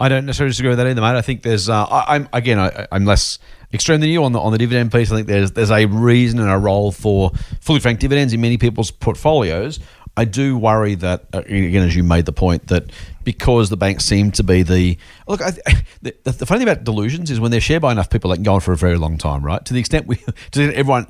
I 0.00 0.08
don't 0.08 0.26
necessarily 0.26 0.50
disagree 0.50 0.68
with 0.70 0.78
that 0.78 0.86
either, 0.86 1.00
mate. 1.00 1.16
I 1.16 1.22
think 1.22 1.42
there's, 1.42 1.68
uh, 1.70 1.84
I, 1.84 2.16
I'm 2.16 2.28
again, 2.32 2.58
I, 2.58 2.86
I'm 2.92 3.04
less 3.06 3.38
extreme 3.72 4.00
than 4.00 4.08
you 4.10 4.24
on 4.24 4.32
the 4.32 4.40
on 4.40 4.52
the 4.52 4.58
dividend 4.58 4.92
piece. 4.92 5.10
I 5.10 5.16
think 5.16 5.28
there's 5.28 5.52
there's 5.52 5.70
a 5.70 5.86
reason 5.86 6.40
and 6.40 6.50
a 6.50 6.58
role 6.58 6.92
for 6.92 7.30
fully 7.60 7.80
franked 7.80 8.00
dividends 8.00 8.32
in 8.32 8.40
many 8.40 8.58
people's 8.58 8.90
portfolios. 8.90 9.80
I 10.18 10.24
do 10.24 10.56
worry 10.56 10.94
that 10.96 11.26
uh, 11.34 11.40
again, 11.40 11.82
as 11.82 11.94
you 11.94 12.02
made 12.02 12.24
the 12.24 12.32
point, 12.32 12.68
that 12.68 12.90
because 13.22 13.68
the 13.68 13.76
banks 13.76 14.04
seem 14.04 14.30
to 14.32 14.42
be 14.42 14.62
the 14.62 14.96
look. 15.26 15.42
I, 15.42 15.50
the, 16.02 16.14
the 16.22 16.46
funny 16.46 16.60
thing 16.60 16.68
about 16.68 16.84
delusions 16.84 17.30
is 17.30 17.38
when 17.38 17.50
they're 17.50 17.60
shared 17.60 17.82
by 17.82 17.92
enough 17.92 18.08
people, 18.08 18.30
they 18.30 18.36
can 18.36 18.42
go 18.42 18.54
on 18.54 18.60
for 18.60 18.72
a 18.72 18.76
very 18.76 18.96
long 18.96 19.18
time, 19.18 19.44
right? 19.44 19.62
To 19.64 19.74
the 19.74 19.80
extent 19.80 20.06
we, 20.06 20.16
to 20.52 20.74
everyone, 20.74 21.06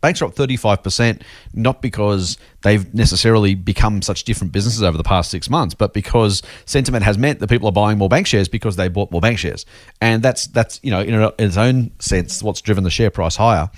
banks 0.00 0.20
are 0.20 0.26
up 0.26 0.34
thirty 0.34 0.56
five 0.56 0.82
percent, 0.82 1.22
not 1.54 1.80
because 1.80 2.36
they've 2.60 2.92
necessarily 2.92 3.54
become 3.54 4.02
such 4.02 4.24
different 4.24 4.52
businesses 4.52 4.82
over 4.82 4.98
the 4.98 5.04
past 5.04 5.30
six 5.30 5.48
months, 5.48 5.74
but 5.74 5.94
because 5.94 6.42
sentiment 6.66 7.04
has 7.04 7.16
meant 7.16 7.38
that 7.38 7.48
people 7.48 7.66
are 7.66 7.72
buying 7.72 7.96
more 7.96 8.10
bank 8.10 8.26
shares 8.26 8.48
because 8.48 8.76
they 8.76 8.88
bought 8.88 9.10
more 9.10 9.22
bank 9.22 9.38
shares, 9.38 9.64
and 10.02 10.22
that's 10.22 10.48
that's 10.48 10.80
you 10.82 10.90
know 10.90 11.00
in 11.00 11.32
its 11.38 11.56
own 11.56 11.92
sense 11.98 12.42
what's 12.42 12.60
driven 12.60 12.84
the 12.84 12.90
share 12.90 13.10
price 13.10 13.36
higher. 13.36 13.70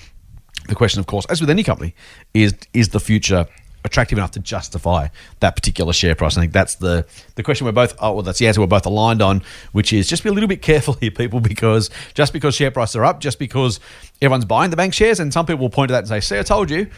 The 0.68 0.74
question, 0.76 1.00
of 1.00 1.06
course, 1.06 1.26
as 1.26 1.40
with 1.40 1.50
any 1.50 1.62
company, 1.62 1.94
is 2.34 2.54
is 2.72 2.88
the 2.88 3.00
future 3.00 3.46
attractive 3.84 4.18
enough 4.18 4.32
to 4.32 4.40
justify 4.40 5.08
that 5.40 5.56
particular 5.56 5.92
share 5.92 6.14
price? 6.14 6.36
I 6.36 6.40
think 6.40 6.52
that's 6.52 6.76
the 6.76 7.06
the 7.34 7.42
question 7.42 7.64
we're 7.64 7.72
both. 7.72 7.94
Oh, 7.98 8.14
well, 8.14 8.22
that's 8.22 8.38
the 8.38 8.46
answer 8.46 8.60
we're 8.60 8.66
both 8.66 8.86
aligned 8.86 9.22
on, 9.22 9.42
which 9.72 9.92
is 9.92 10.08
just 10.08 10.22
be 10.22 10.28
a 10.28 10.32
little 10.32 10.48
bit 10.48 10.62
careful 10.62 10.94
here, 11.00 11.10
people, 11.10 11.40
because 11.40 11.90
just 12.14 12.32
because 12.32 12.54
share 12.54 12.70
prices 12.70 12.96
are 12.96 13.04
up, 13.04 13.20
just 13.20 13.38
because 13.38 13.80
everyone's 14.20 14.44
buying 14.44 14.70
the 14.70 14.76
bank 14.76 14.94
shares, 14.94 15.20
and 15.20 15.32
some 15.32 15.46
people 15.46 15.60
will 15.60 15.70
point 15.70 15.88
to 15.88 15.92
that 15.92 16.00
and 16.00 16.08
say, 16.08 16.20
"See, 16.20 16.38
I 16.38 16.42
told 16.42 16.70
you." 16.70 16.88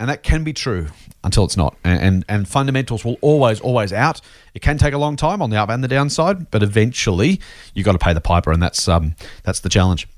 And 0.00 0.10
that 0.10 0.24
can 0.24 0.42
be 0.42 0.52
true 0.52 0.88
until 1.22 1.44
it's 1.44 1.56
not. 1.56 1.76
And, 1.84 2.00
and 2.00 2.24
and 2.28 2.48
fundamentals 2.48 3.04
will 3.04 3.16
always, 3.20 3.60
always 3.60 3.92
out. 3.92 4.20
It 4.52 4.60
can 4.60 4.76
take 4.76 4.92
a 4.92 4.98
long 4.98 5.14
time 5.14 5.40
on 5.40 5.50
the 5.50 5.56
up 5.56 5.70
and 5.70 5.84
the 5.84 5.88
downside, 5.88 6.50
but 6.50 6.62
eventually 6.64 7.40
you 7.74 7.82
have 7.82 7.84
got 7.84 7.92
to 7.92 7.98
pay 7.98 8.12
the 8.12 8.20
piper, 8.20 8.50
and 8.50 8.60
that's 8.60 8.88
um 8.88 9.14
that's 9.44 9.60
the 9.60 9.68
challenge. 9.68 10.08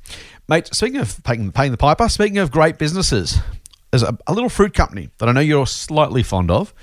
Mate, 0.49 0.73
speaking 0.73 1.01
of 1.01 1.23
paying, 1.25 1.51
paying 1.51 1.73
the 1.73 1.77
piper, 1.77 2.09
speaking 2.09 2.39
of 2.39 2.53
great 2.53 2.79
businesses, 2.79 3.39
there's 3.97 4.11
a, 4.11 4.17
a 4.27 4.33
little 4.35 4.49
fruit 4.51 4.75
company 4.75 5.09
that 5.19 5.29
I 5.29 5.33
know 5.33 5.41
you're 5.41 5.67
slightly 5.67 6.23
fond 6.23 6.51
of. 6.51 6.75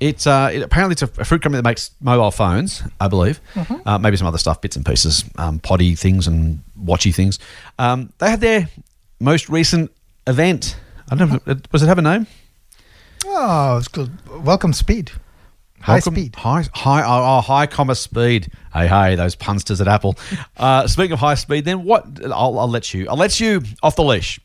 It's 0.00 0.26
uh, 0.26 0.50
it, 0.52 0.60
apparently 0.62 0.92
it's 0.92 1.02
a, 1.02 1.20
a 1.20 1.24
fruit 1.24 1.40
company 1.40 1.58
that 1.62 1.68
makes 1.68 1.90
mobile 2.00 2.30
phones, 2.30 2.82
I 3.00 3.08
believe. 3.08 3.40
Uh, 3.86 3.96
maybe 3.98 4.16
some 4.16 4.26
other 4.26 4.38
stuff, 4.38 4.60
bits 4.60 4.76
and 4.76 4.84
pieces, 4.84 5.24
um, 5.38 5.60
potty 5.60 5.94
things 5.94 6.26
and 6.26 6.62
watchy 6.78 7.14
things. 7.14 7.38
Um, 7.78 8.12
they 8.18 8.28
had 8.28 8.40
their 8.40 8.68
most 9.20 9.48
recent 9.48 9.90
event. 10.26 10.76
I 11.10 11.14
don't 11.14 11.30
know. 11.30 11.36
if 11.36 11.48
it- 11.48 11.68
Was 11.72 11.82
it 11.82 11.86
have 11.86 11.98
a 11.98 12.02
name? 12.02 12.26
oh 13.26 13.78
it's 13.78 13.88
called 13.88 14.10
welcome 14.44 14.72
speed 14.74 15.10
high 15.80 15.94
Welcome- 15.94 16.14
speed 16.14 16.36
High, 16.36 16.64
high, 16.74 17.02
oh, 17.02 17.38
oh, 17.38 17.40
high 17.40 17.66
comma 17.66 17.94
speed. 17.94 18.50
Hey, 18.72 18.86
hey, 18.86 19.14
those 19.16 19.34
punsters 19.34 19.80
at 19.80 19.88
Apple. 19.88 20.16
Uh, 20.56 20.86
speaking 20.86 21.12
of 21.12 21.18
high 21.18 21.34
speed, 21.34 21.64
then 21.64 21.84
what? 21.84 22.06
I'll, 22.24 22.58
I'll 22.58 22.68
let 22.68 22.94
you. 22.94 23.06
I'll 23.08 23.16
let 23.16 23.38
you 23.40 23.60
off 23.82 23.96
the 23.96 24.04
leash. 24.04 24.38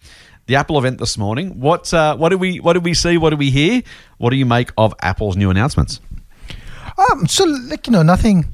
The 0.50 0.56
Apple 0.56 0.80
event 0.80 0.98
this 0.98 1.16
morning. 1.16 1.60
What? 1.60 1.94
Uh, 1.94 2.18
what 2.18 2.30
do 2.30 2.38
we? 2.40 2.60
What 2.60 2.74
do 2.74 2.80
we 2.80 2.96
see? 2.96 3.18
What 3.20 3.30
do 3.30 3.38
we 3.38 3.52
hear? 3.52 3.84
What 4.18 4.32
do 4.32 4.36
you 4.36 4.48
make 4.48 4.72
of 4.80 4.96
Apple's 5.00 5.38
new 5.38 5.52
announcements? 5.52 6.02
Um, 6.98 7.28
so 7.28 7.46
like 7.46 7.86
you 7.86 7.94
know, 7.94 8.02
nothing, 8.02 8.46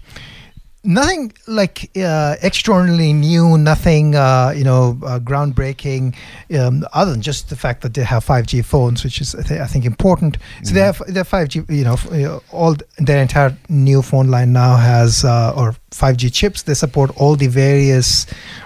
nothing 0.84 1.32
like 1.48 1.90
uh, 1.96 2.36
extraordinarily 2.44 3.14
new, 3.14 3.58
nothing 3.58 4.14
uh, 4.14 4.52
you 4.54 4.66
know 4.66 5.00
uh, 5.06 5.20
groundbreaking, 5.20 6.16
um, 6.60 6.84
other 6.92 7.12
than 7.12 7.22
just 7.22 7.48
the 7.50 7.56
fact 7.56 7.82
that 7.84 7.94
they 7.94 8.04
have 8.04 8.26
5G 8.26 8.66
phones, 8.66 9.06
which 9.06 9.22
is 9.22 9.34
I, 9.34 9.44
thi- 9.44 9.60
I 9.62 9.66
think 9.68 9.86
important. 9.86 10.38
So 10.64 10.74
they 10.74 10.82
have 10.82 11.02
their 11.08 11.24
5G, 11.24 11.70
you 11.74 11.86
know, 11.86 11.94
f- 11.94 12.10
you 12.12 12.24
know, 12.24 12.44
all 12.52 12.76
their 12.98 13.22
entire 13.22 13.56
new 13.70 14.02
phone 14.02 14.28
line 14.28 14.52
now 14.52 14.76
has 14.76 15.24
uh, 15.24 15.54
or 15.56 15.78
5G 15.92 16.34
chips. 16.34 16.64
They 16.64 16.74
support 16.74 17.12
all 17.16 17.38
the 17.38 17.48
various. 17.48 18.26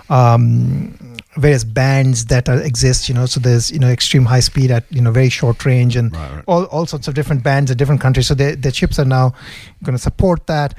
Um, 0.10 0.96
various 1.38 1.64
bands 1.64 2.26
that 2.26 2.50
are, 2.50 2.60
exist 2.62 3.08
you 3.08 3.14
know 3.16 3.26
so 3.26 3.40
there's 3.40 3.70
you 3.72 3.78
know 3.80 3.88
extreme 3.88 4.26
high 4.26 4.40
speed 4.40 4.72
at 4.72 4.84
you 4.90 5.00
know 5.02 5.12
very 5.12 5.30
short 5.30 5.64
range 5.64 5.96
and 5.96 6.12
Right, 6.16 6.32
right. 6.36 6.44
all, 6.48 6.64
all 6.66 6.86
sorts 6.88 7.08
of 7.08 7.14
different 7.14 7.44
bands 7.44 7.70
at 7.70 7.78
different 7.78 8.02
countries 8.02 8.28
so 8.28 8.34
the 8.34 8.56
the 8.56 8.72
chips 8.72 8.98
are 8.98 9.06
now 9.06 9.34
going 9.84 9.96
to 9.96 10.02
support 10.02 10.48
that 10.48 10.74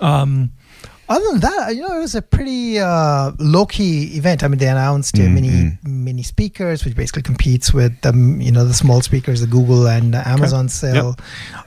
um, 0.00 0.52
other 1.10 1.24
than 1.32 1.40
that, 1.40 1.74
you 1.74 1.82
know, 1.82 1.96
it 1.96 2.00
was 2.00 2.14
a 2.14 2.22
pretty 2.22 2.78
uh, 2.78 3.32
low 3.40 3.66
key 3.66 4.16
event. 4.16 4.44
I 4.44 4.48
mean, 4.48 4.58
they 4.58 4.68
announced 4.68 5.18
uh, 5.18 5.22
mini 5.22 5.76
mini 5.82 6.22
speakers, 6.22 6.84
which 6.84 6.94
basically 6.94 7.22
competes 7.22 7.74
with 7.74 8.06
um, 8.06 8.40
you 8.40 8.52
know 8.52 8.64
the 8.64 8.72
small 8.72 9.00
speakers, 9.02 9.40
the 9.40 9.48
Google 9.48 9.88
and 9.88 10.14
uh, 10.14 10.22
Amazon 10.24 10.68
sell. 10.68 11.16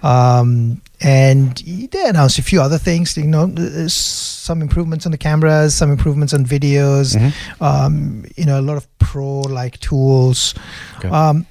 Um, 0.01 0.81
and 1.01 1.57
they 1.57 2.05
announced 2.05 2.39
a 2.39 2.41
few 2.41 2.61
other 2.61 2.77
things. 2.77 3.17
You 3.17 3.27
know, 3.27 3.53
uh, 3.57 3.89
some 3.89 4.61
improvements 4.61 5.05
on 5.05 5.11
the 5.11 5.17
cameras, 5.17 5.75
some 5.75 5.91
improvements 5.91 6.33
on 6.33 6.45
videos. 6.45 7.15
Um, 7.59 8.25
you 8.37 8.45
know, 8.45 8.59
a 8.59 8.63
lot 8.63 8.77
of 8.77 8.87
pro 8.97 9.41
like 9.41 9.77
tools. 9.81 10.55
Okay. 10.99 11.09
Um, 11.09 11.45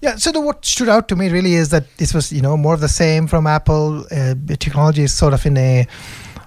yeah, 0.00 0.16
so 0.16 0.32
the, 0.32 0.40
what 0.40 0.64
stood 0.64 0.88
out 0.88 1.06
to 1.08 1.16
me 1.16 1.28
really 1.28 1.54
is 1.54 1.68
that 1.68 1.84
this 1.98 2.12
was, 2.12 2.32
you 2.32 2.42
know, 2.42 2.56
more 2.56 2.74
of 2.74 2.80
the 2.80 2.88
same 2.88 3.28
from 3.28 3.46
Apple. 3.46 4.04
Uh, 4.10 4.34
technology 4.58 5.04
is 5.04 5.14
sort 5.14 5.32
of 5.32 5.46
in 5.46 5.56
a, 5.56 5.86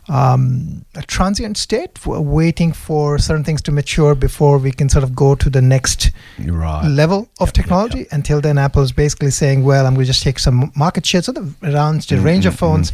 um, 0.09 0.85
a 0.95 1.01
transient 1.01 1.57
state, 1.57 2.05
waiting 2.05 2.71
for 2.73 3.17
certain 3.17 3.43
things 3.43 3.61
to 3.63 3.71
mature 3.71 4.15
before 4.15 4.57
we 4.57 4.71
can 4.71 4.87
sort 4.89 5.03
of 5.03 5.15
go 5.15 5.35
to 5.35 5.49
the 5.49 5.61
next 5.61 6.11
Right. 6.39 6.87
level 6.87 7.27
of 7.39 7.51
technology. 7.53 8.05
Until 8.11 8.41
then, 8.41 8.57
Apple 8.57 8.83
is 8.83 8.91
basically 8.91 9.31
saying, 9.31 9.63
"Well, 9.63 9.85
I'm 9.87 9.93
going 9.95 10.05
to 10.05 10.11
just 10.11 10.23
take 10.23 10.39
some 10.39 10.71
market 10.75 11.05
share." 11.05 11.21
So 11.21 11.31
the 11.31 11.51
announced 11.61 12.11
a 12.11 12.19
range 12.19 12.45
of 12.45 12.55
phones. 12.55 12.91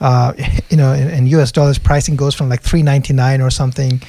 Uh, 0.00 0.32
you 0.70 0.76
know, 0.76 0.92
in, 0.94 1.08
in 1.10 1.26
U.S. 1.28 1.52
dollars, 1.52 1.78
pricing 1.78 2.16
goes 2.16 2.34
from 2.34 2.48
like 2.48 2.62
three 2.62 2.82
ninety 2.82 3.12
nine 3.12 3.40
or 3.42 3.50
something, 3.50 4.00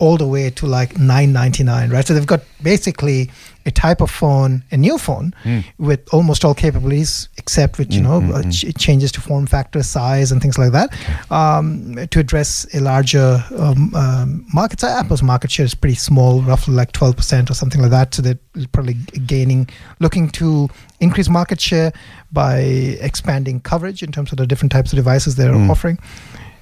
all 0.00 0.16
the 0.16 0.26
way 0.26 0.50
to 0.50 0.66
like 0.66 0.98
nine 0.98 1.32
ninety 1.32 1.62
nine. 1.62 1.90
Right. 1.90 2.04
So 2.06 2.14
they've 2.14 2.26
got 2.26 2.40
basically 2.62 3.30
a 3.66 3.70
type 3.70 4.00
of 4.00 4.10
phone, 4.10 4.64
a 4.72 4.76
new 4.76 4.96
phone, 4.96 5.34
with 5.78 6.00
almost 6.14 6.44
all 6.44 6.54
capabilities, 6.54 7.28
except 7.36 7.78
with 7.78 7.92
you 7.92 8.00
know 8.00 8.22
uh, 8.32 8.42
ch- 8.50 8.74
changes 8.78 9.12
to 9.12 9.20
form 9.20 9.46
factor, 9.46 9.82
size, 9.82 10.32
and 10.32 10.40
things 10.40 10.56
like 10.56 10.72
that, 10.72 10.88
um, 11.30 11.94
to 12.10 12.18
address 12.18 12.66
a 12.74 12.80
larger 12.80 13.44
um, 13.58 13.94
um, 13.94 14.46
market. 14.54 14.80
So 14.80 14.88
Apple's 14.88 15.22
market 15.22 15.50
share 15.50 15.66
is 15.66 15.74
pretty 15.74 15.96
small, 15.96 16.40
roughly 16.40 16.74
like 16.74 16.92
twelve 16.92 17.16
percent 17.16 17.50
or 17.50 17.54
something 17.54 17.82
like 17.82 17.90
that. 17.90 18.14
So 18.14 18.22
they're 18.22 18.38
probably 18.72 18.94
gaining, 19.26 19.68
looking 20.00 20.30
to 20.30 20.68
increase 21.00 21.28
market 21.28 21.60
share 21.60 21.92
by 22.32 22.60
expanding 23.00 23.60
coverage 23.60 24.02
in 24.02 24.10
terms 24.10 24.32
of 24.32 24.38
the 24.38 24.46
different 24.46 24.72
types 24.72 24.92
of 24.92 24.96
devices 24.96 25.36
they're 25.36 25.54
offering, 25.54 25.98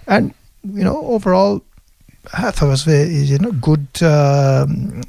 and 0.08 0.34
you 0.64 0.82
know 0.82 0.98
overall. 1.06 1.62
I 2.34 2.50
thought 2.50 2.66
it 2.66 2.68
was 2.70 2.82
very, 2.84 3.08
you 3.14 3.38
know, 3.38 3.52
good, 3.52 3.86
um, 4.02 5.00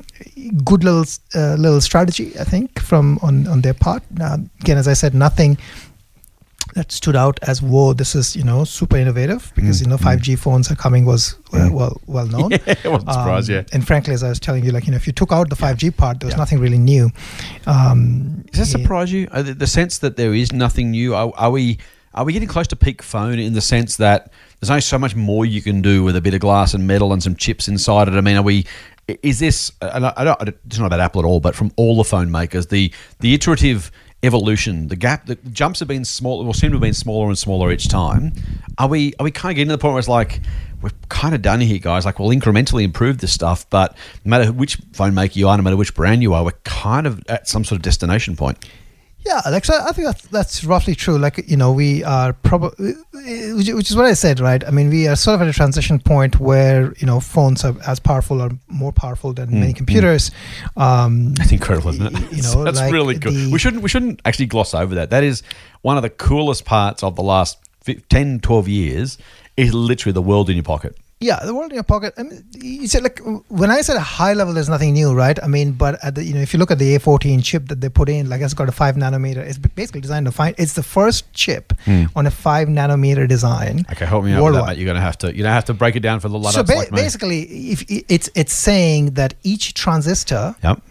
good 0.64 0.84
little, 0.84 1.06
uh, 1.36 1.56
little 1.56 1.82
strategy. 1.82 2.32
I 2.40 2.44
think 2.46 2.80
from 2.80 3.20
on 3.22 3.48
on 3.48 3.62
their 3.62 3.74
part. 3.74 4.04
Uh, 4.22 4.38
again, 4.62 4.78
as 4.78 4.88
I 4.88 4.94
said, 4.94 5.14
nothing 5.14 5.58
that 6.76 6.92
stood 6.92 7.16
out 7.16 7.40
as 7.42 7.64
whoa 7.64 7.94
this 7.94 8.14
is 8.14 8.36
you 8.36 8.44
know 8.44 8.64
super 8.64 8.96
innovative 8.96 9.52
because 9.56 9.80
Mm, 9.82 9.86
you 9.86 9.90
know 9.90 9.98
5g 9.98 10.38
phones 10.38 10.70
are 10.72 10.76
coming 10.76 11.04
was 11.04 11.36
uh, 11.52 11.58
Mm. 11.58 11.72
well 11.72 12.00
well 12.06 12.28
known 12.28 12.52
Yeah, 12.68 12.76
I 12.86 12.90
wasn't 12.90 13.12
surprised. 13.12 13.50
Um, 13.50 13.56
yeah. 13.56 13.64
and 13.74 13.88
frankly 13.88 14.14
as 14.14 14.22
i 14.24 14.30
was 14.30 14.40
telling 14.40 14.64
you 14.64 14.72
like 14.72 14.86
you 14.86 14.92
know 14.92 14.98
if 14.98 15.08
you 15.08 15.14
took 15.14 15.32
out 15.32 15.50
the 15.50 15.56
5g 15.56 15.98
part 15.98 16.20
there 16.20 16.28
was 16.28 16.36
Yeah. 16.36 16.38
nothing 16.44 16.60
really 16.60 16.78
new 16.78 17.10
um 17.66 18.44
Does 18.52 18.60
that 18.60 18.80
surprise 18.80 19.12
you? 19.12 19.28
Uh, 19.32 19.42
The, 19.42 19.54
the 19.56 19.68
sense 19.68 19.98
that 20.00 20.16
there 20.16 20.34
is 20.36 20.52
nothing 20.52 20.92
new. 20.92 21.16
Are, 21.16 21.34
are 21.38 21.50
we 21.52 21.80
are 22.14 22.24
we 22.24 22.34
getting 22.34 22.48
close 22.50 22.68
to 22.68 22.76
peak 22.76 23.02
phone 23.02 23.40
in 23.40 23.54
the 23.54 23.62
sense 23.62 23.98
that 23.98 24.32
there's 24.60 24.70
only 24.70 24.82
so 24.82 25.00
much 25.00 25.16
more 25.16 25.46
you 25.46 25.62
can 25.62 25.82
do 25.82 26.04
with 26.04 26.16
a 26.16 26.22
bit 26.22 26.34
of 26.34 26.42
glass 26.42 26.74
and 26.74 26.86
metal 26.86 27.14
and 27.14 27.24
some 27.24 27.36
chips 27.36 27.68
inside 27.68 28.08
it? 28.08 28.14
I 28.14 28.22
mean, 28.22 28.38
are 28.38 28.44
we? 28.44 28.66
Is 29.24 29.40
this? 29.40 29.72
And 29.82 30.06
I, 30.06 30.24
don't, 30.24 30.50
it's 30.66 30.78
not 30.78 30.86
about 30.86 31.00
Apple 31.00 31.22
at 31.22 31.26
all, 31.26 31.40
but 31.40 31.56
from 31.56 31.72
all 31.78 31.96
the 31.98 32.04
phone 32.04 32.30
makers, 32.30 32.68
the 32.68 32.92
the 33.20 33.34
iterative 33.34 33.92
evolution, 34.22 34.90
the 34.90 34.96
gap, 34.96 35.26
the 35.26 35.36
jumps 35.36 35.80
have 35.80 35.88
been 35.88 36.04
small, 36.06 36.46
or 36.46 36.54
seem 36.54 36.72
to 36.72 36.76
have 36.76 36.82
been 36.82 36.94
smaller 36.94 37.28
and 37.28 37.38
smaller 37.38 37.72
each 37.72 37.88
time. 37.88 38.34
Are 38.78 38.88
we? 38.88 39.14
Are 39.20 39.24
we 39.24 39.32
kind 39.32 39.52
of 39.52 39.56
getting 39.56 39.70
to 39.70 39.76
the 39.76 39.82
point 39.82 39.94
where 39.94 40.00
it's 40.00 40.08
like? 40.08 40.42
We're 40.82 40.92
kind 41.10 41.36
of 41.36 41.42
done 41.42 41.60
here, 41.60 41.78
guys. 41.78 42.06
Like, 42.06 42.20
we'll 42.20 42.30
incrementally 42.30 42.84
improve 42.84 43.18
this 43.18 43.34
stuff, 43.34 43.70
but 43.70 43.98
no 44.24 44.30
matter 44.30 44.54
which 44.54 44.78
phone 44.94 45.14
maker 45.14 45.38
you 45.38 45.50
are, 45.50 45.58
no 45.58 45.64
matter 45.64 45.76
which 45.76 45.94
brand 45.94 46.22
you 46.22 46.34
are, 46.34 46.46
we're 46.46 46.52
kind 46.64 47.06
of 47.06 47.22
at 47.28 47.50
some 47.50 47.66
sort 47.66 47.76
of 47.76 47.82
destination 47.82 48.38
point. 48.38 48.66
Yeah, 49.26 49.42
like 49.52 49.66
so 49.66 49.74
I 49.80 49.92
think 49.92 50.08
that's, 50.08 50.28
that's 50.28 50.64
roughly 50.64 50.96
true. 50.96 51.18
Like 51.18 51.50
you 51.50 51.58
know, 51.58 51.72
we 51.74 52.04
are 52.04 52.34
probably, 52.34 52.94
which, 53.14 53.70
which 53.70 53.90
is 53.92 53.96
what 53.96 54.06
I 54.06 54.14
said, 54.14 54.40
right? 54.40 54.66
I 54.66 54.72
mean, 54.72 54.90
we 54.90 55.08
are 55.08 55.16
sort 55.16 55.36
of 55.36 55.42
at 55.42 55.48
a 55.48 55.54
transition 55.54 56.00
point 56.00 56.40
where 56.40 56.94
you 56.98 57.06
know 57.06 57.20
phones 57.20 57.64
are 57.66 57.76
as 57.86 58.00
powerful 58.00 58.42
or 58.42 58.50
more 58.70 58.92
powerful 58.94 59.34
than 59.34 59.50
Mm, 59.50 59.60
many 59.60 59.74
mm. 59.74 59.78
computers. 59.78 60.32
Um, 60.78 61.34
That's 61.36 61.52
incredible, 61.52 61.90
isn't 61.90 62.06
it? 62.16 62.32
You 62.34 62.42
know, 62.44 62.64
that's 62.64 62.80
like 62.80 62.94
really 62.94 63.20
cool. 63.20 63.34
the- 63.34 63.52
we 63.52 63.60
shouldn't 63.60 63.84
we 63.84 63.90
shouldn't 63.90 64.22
actually 64.26 64.46
gloss 64.48 64.74
over 64.74 64.96
that. 64.96 65.10
That 65.10 65.24
is 65.24 65.44
one 65.82 65.98
of 65.98 66.04
the 66.04 66.10
coolest 66.10 66.66
parts 66.66 67.04
of 67.04 67.16
the 67.16 67.24
last 67.24 67.58
fi- 67.82 68.02
10, 68.10 68.40
12 68.40 68.68
years. 68.68 69.18
Is 69.58 69.74
literally 69.74 70.14
the 70.14 70.22
world 70.22 70.50
in 70.50 70.56
your 70.56 70.64
pocket. 70.64 70.96
Yeah, 71.22 71.44
the 71.44 71.54
world 71.54 71.72
in 71.72 71.76
your 71.76 71.84
pocket. 71.84 72.14
I 72.18 72.24
mean, 72.24 72.46
you 72.54 72.88
said 72.88 73.04
like 73.04 73.20
when 73.50 73.70
I 73.70 73.82
said 73.82 73.98
a 73.98 74.00
high 74.00 74.32
level, 74.34 74.54
there's 74.54 74.70
nothing 74.70 74.94
new, 74.94 75.14
right? 75.14 75.38
I 75.44 75.48
mean, 75.48 75.74
but 75.74 76.02
at 76.02 76.16
the 76.16 76.24
you 76.24 76.34
know 76.34 76.40
if 76.40 76.54
you 76.54 76.60
look 76.60 76.72
at 76.72 76.80
the 76.80 76.98
A14 76.98 77.44
chip 77.44 77.68
that 77.68 77.82
they 77.82 77.90
put 77.90 78.08
in, 78.08 78.30
like 78.30 78.40
it's 78.40 78.54
got 78.54 78.70
a 78.70 78.72
five 78.72 78.96
nanometer. 78.96 79.40
It's 79.40 79.58
basically 79.58 80.00
designed 80.00 80.28
to 80.28 80.32
find. 80.32 80.56
It's 80.58 80.74
the 80.74 80.84
first 80.84 81.32
chip 81.34 81.74
Hmm. 81.84 82.06
on 82.16 82.26
a 82.26 82.32
five 82.32 82.70
nanometer 82.70 83.28
design. 83.28 83.86
Okay, 83.92 84.06
help 84.06 84.24
me 84.24 84.32
out 84.32 84.46
with 84.46 84.54
that, 84.66 84.78
You're 84.78 84.86
gonna 84.88 85.02
have 85.02 85.18
to 85.18 85.28
you're 85.36 85.44
gonna 85.44 85.54
have 85.54 85.66
to 85.66 85.74
break 85.74 85.98
it 85.98 86.00
down 86.00 86.22
for 86.22 86.30
the 86.30 86.40
Luddites 86.40 86.56
So 86.56 86.64
ba- 86.64 86.80
like 86.80 86.92
basically, 86.92 87.42
if 87.72 87.84
it's 88.08 88.30
it's 88.34 88.54
saying 88.54 89.12
that 89.16 89.34
each 89.44 89.74
transistor 89.74 90.56
Yep. 90.64 90.82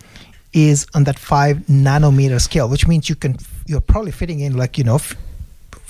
is 0.53 0.87
on 0.95 1.05
that 1.05 1.19
five 1.19 1.57
nanometer 1.71 2.39
scale, 2.39 2.69
which 2.69 2.87
means 2.87 3.09
you 3.09 3.15
can 3.15 3.39
you're 3.67 3.81
probably 3.81 4.11
fitting 4.13 4.41
in 4.41 4.59
like 4.59 4.77
you 4.77 4.85
know. 4.85 4.97
F- 4.97 5.17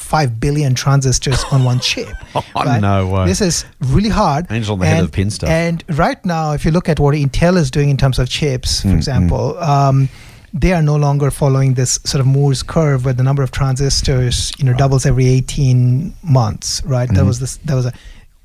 5 0.09 0.41
billion 0.41 0.75
transistors 0.75 1.45
on 1.53 1.65
one 1.65 1.81
chip. 1.81 2.09
Oh, 2.35 2.79
no 2.81 3.07
way. 3.09 3.25
This 3.27 3.41
is 3.41 3.65
really 3.81 4.09
hard. 4.09 4.47
Angel 4.51 4.73
on 4.75 4.79
the 4.81 4.87
head 4.87 5.01
of 5.01 5.11
the 5.11 5.15
pin 5.15 5.31
stuff. 5.31 5.51
And 5.51 5.85
right 6.05 6.23
now, 6.25 6.53
if 6.53 6.65
you 6.65 6.71
look 6.71 6.89
at 6.89 6.99
what 6.99 7.15
Intel 7.15 7.57
is 7.57 7.71
doing 7.71 7.91
in 7.91 7.97
terms 7.97 8.19
of 8.19 8.29
chips, 8.29 8.81
for 8.83 8.89
Mm, 8.89 8.97
example, 8.97 9.59
um, 9.59 10.09
they 10.55 10.73
are 10.73 10.83
no 10.83 10.97
longer 10.97 11.31
following 11.31 11.75
this 11.75 12.01
sort 12.05 12.21
of 12.21 12.27
Moore's 12.27 12.63
curve 12.63 13.05
where 13.05 13.15
the 13.15 13.23
number 13.23 13.43
of 13.43 13.51
transistors, 13.51 14.53
you 14.59 14.65
know, 14.65 14.73
doubles 14.75 15.05
every 15.07 15.27
18 15.27 16.15
months, 16.23 16.83
right? 16.85 17.09
That 17.09 17.23
Mhm. 17.25 17.27
was 17.27 17.39
this. 17.41 17.59
That 17.67 17.75
was 17.75 17.87
a 17.87 17.93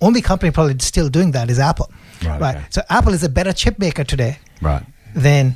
only 0.01 0.21
company 0.21 0.51
probably 0.51 0.75
still 0.79 1.07
doing 1.09 1.31
that 1.31 1.49
is 1.49 1.59
Apple, 1.59 1.89
Right, 2.25 2.41
right? 2.41 2.55
okay. 2.57 2.65
So 2.71 2.81
Apple 2.89 3.13
is 3.13 3.23
a 3.23 3.29
better 3.29 3.53
chip 3.53 3.79
maker 3.79 4.03
today 4.03 4.37
Right. 4.61 4.83
than 5.15 5.55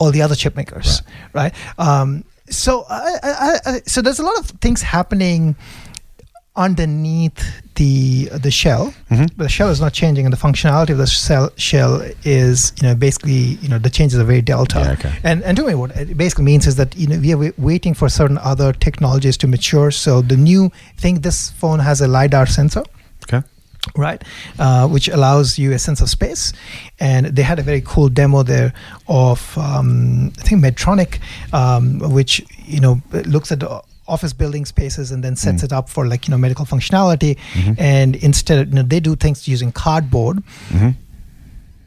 all 0.00 0.10
the 0.10 0.22
other 0.22 0.34
chip 0.34 0.56
makers, 0.56 1.02
right? 1.34 1.52
Um, 1.78 2.24
so, 2.50 2.84
I, 2.88 3.18
I, 3.22 3.58
I, 3.66 3.80
so 3.86 4.02
there's 4.02 4.18
a 4.18 4.24
lot 4.24 4.38
of 4.38 4.46
things 4.60 4.82
happening 4.82 5.56
underneath 6.56 7.62
the 7.74 8.26
the 8.26 8.50
shell. 8.50 8.94
Mhm. 9.10 9.28
But 9.36 9.44
the 9.44 9.48
shell 9.48 9.70
is 9.70 9.80
not 9.80 9.92
changing, 9.92 10.24
and 10.24 10.32
the 10.32 10.36
functionality 10.38 10.90
of 10.90 10.98
the 10.98 11.06
shell 11.06 11.50
shell 11.56 12.00
is, 12.22 12.72
you 12.80 12.86
know, 12.88 12.94
basically, 12.94 13.58
you 13.62 13.68
know, 13.68 13.78
the 13.78 13.90
changes 13.90 14.18
are 14.20 14.24
very 14.24 14.40
delta. 14.42 14.78
Yeah, 14.78 14.92
okay. 14.92 15.12
And 15.24 15.42
and 15.42 15.56
to 15.56 15.66
me, 15.66 15.74
what 15.74 15.90
it 15.96 16.16
basically 16.16 16.44
means 16.44 16.66
is 16.66 16.76
that 16.76 16.94
you 16.96 17.08
know 17.08 17.18
we 17.18 17.32
are 17.32 17.38
wai- 17.38 17.52
waiting 17.58 17.94
for 17.94 18.08
certain 18.08 18.38
other 18.38 18.72
technologies 18.72 19.36
to 19.38 19.48
mature. 19.48 19.90
So 19.90 20.22
the 20.22 20.36
new 20.36 20.70
thing, 20.96 21.20
this 21.22 21.50
phone 21.50 21.80
has 21.80 22.00
a 22.00 22.06
lidar 22.06 22.46
sensor. 22.46 22.84
Right 23.96 24.22
uh, 24.58 24.86
which 24.88 25.08
allows 25.08 25.58
you 25.58 25.72
a 25.72 25.78
sense 25.78 26.00
of 26.00 26.08
space 26.08 26.52
and 27.00 27.26
they 27.26 27.42
had 27.42 27.58
a 27.58 27.62
very 27.62 27.82
cool 27.84 28.08
demo 28.08 28.42
there 28.42 28.72
of 29.08 29.56
um, 29.58 30.32
i 30.38 30.42
think 30.42 30.62
medtronic 30.62 31.18
um, 31.52 31.98
which 32.12 32.42
you 32.66 32.80
know 32.80 33.00
looks 33.26 33.52
at 33.52 33.60
the 33.60 33.82
office 34.06 34.32
building 34.32 34.64
spaces 34.66 35.10
and 35.12 35.22
then 35.24 35.34
sets 35.36 35.62
Mm. 35.62 35.64
it 35.66 35.72
up 35.72 35.88
for 35.88 36.06
like 36.06 36.26
you 36.26 36.30
know 36.32 36.38
medical 36.38 36.64
functionality 36.66 37.36
Mhm. 37.54 37.74
and 37.78 38.16
instead 38.16 38.68
you 38.68 38.74
know 38.74 38.82
they 38.82 39.00
do 39.00 39.14
things 39.16 39.46
using 39.48 39.70
cardboard 39.72 40.42
hmm 40.70 40.90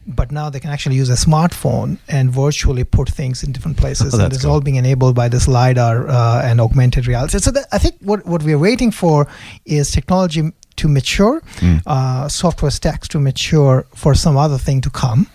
but 0.10 0.32
now 0.32 0.50
they 0.50 0.60
can 0.62 0.72
actually 0.72 0.96
use 0.96 1.10
a 1.10 1.16
smartphone 1.16 1.98
and 2.08 2.32
virtually 2.32 2.86
put 2.86 3.10
things 3.10 3.44
in 3.44 3.52
different 3.52 3.76
places 3.76 4.14
Oh, 4.16 4.24
and 4.24 4.32
it's 4.32 4.44
cool. 4.44 4.52
all 4.54 4.62
being 4.62 4.78
enabled 4.78 5.16
by 5.16 5.28
this 5.28 5.50
lidar 5.50 6.08
uh, 6.08 6.42
and 6.46 6.62
augmented 6.62 7.08
reality 7.08 7.40
so 7.40 7.52
that, 7.52 7.66
i 7.74 7.78
think 7.78 7.96
what, 8.02 8.26
what 8.26 8.42
we're 8.44 8.58
waiting 8.70 8.90
for 8.90 9.28
is 9.66 9.92
technology 9.92 10.44
to 10.78 10.88
mature 10.88 11.42
Mm. 11.60 11.82
uh, 11.86 12.28
software 12.30 12.72
stacks 12.72 13.08
to 13.10 13.20
mature 13.20 13.86
for 13.96 14.16
some 14.16 14.38
other 14.38 14.58
thing 14.58 14.82
to 14.82 14.90
come 14.90 15.28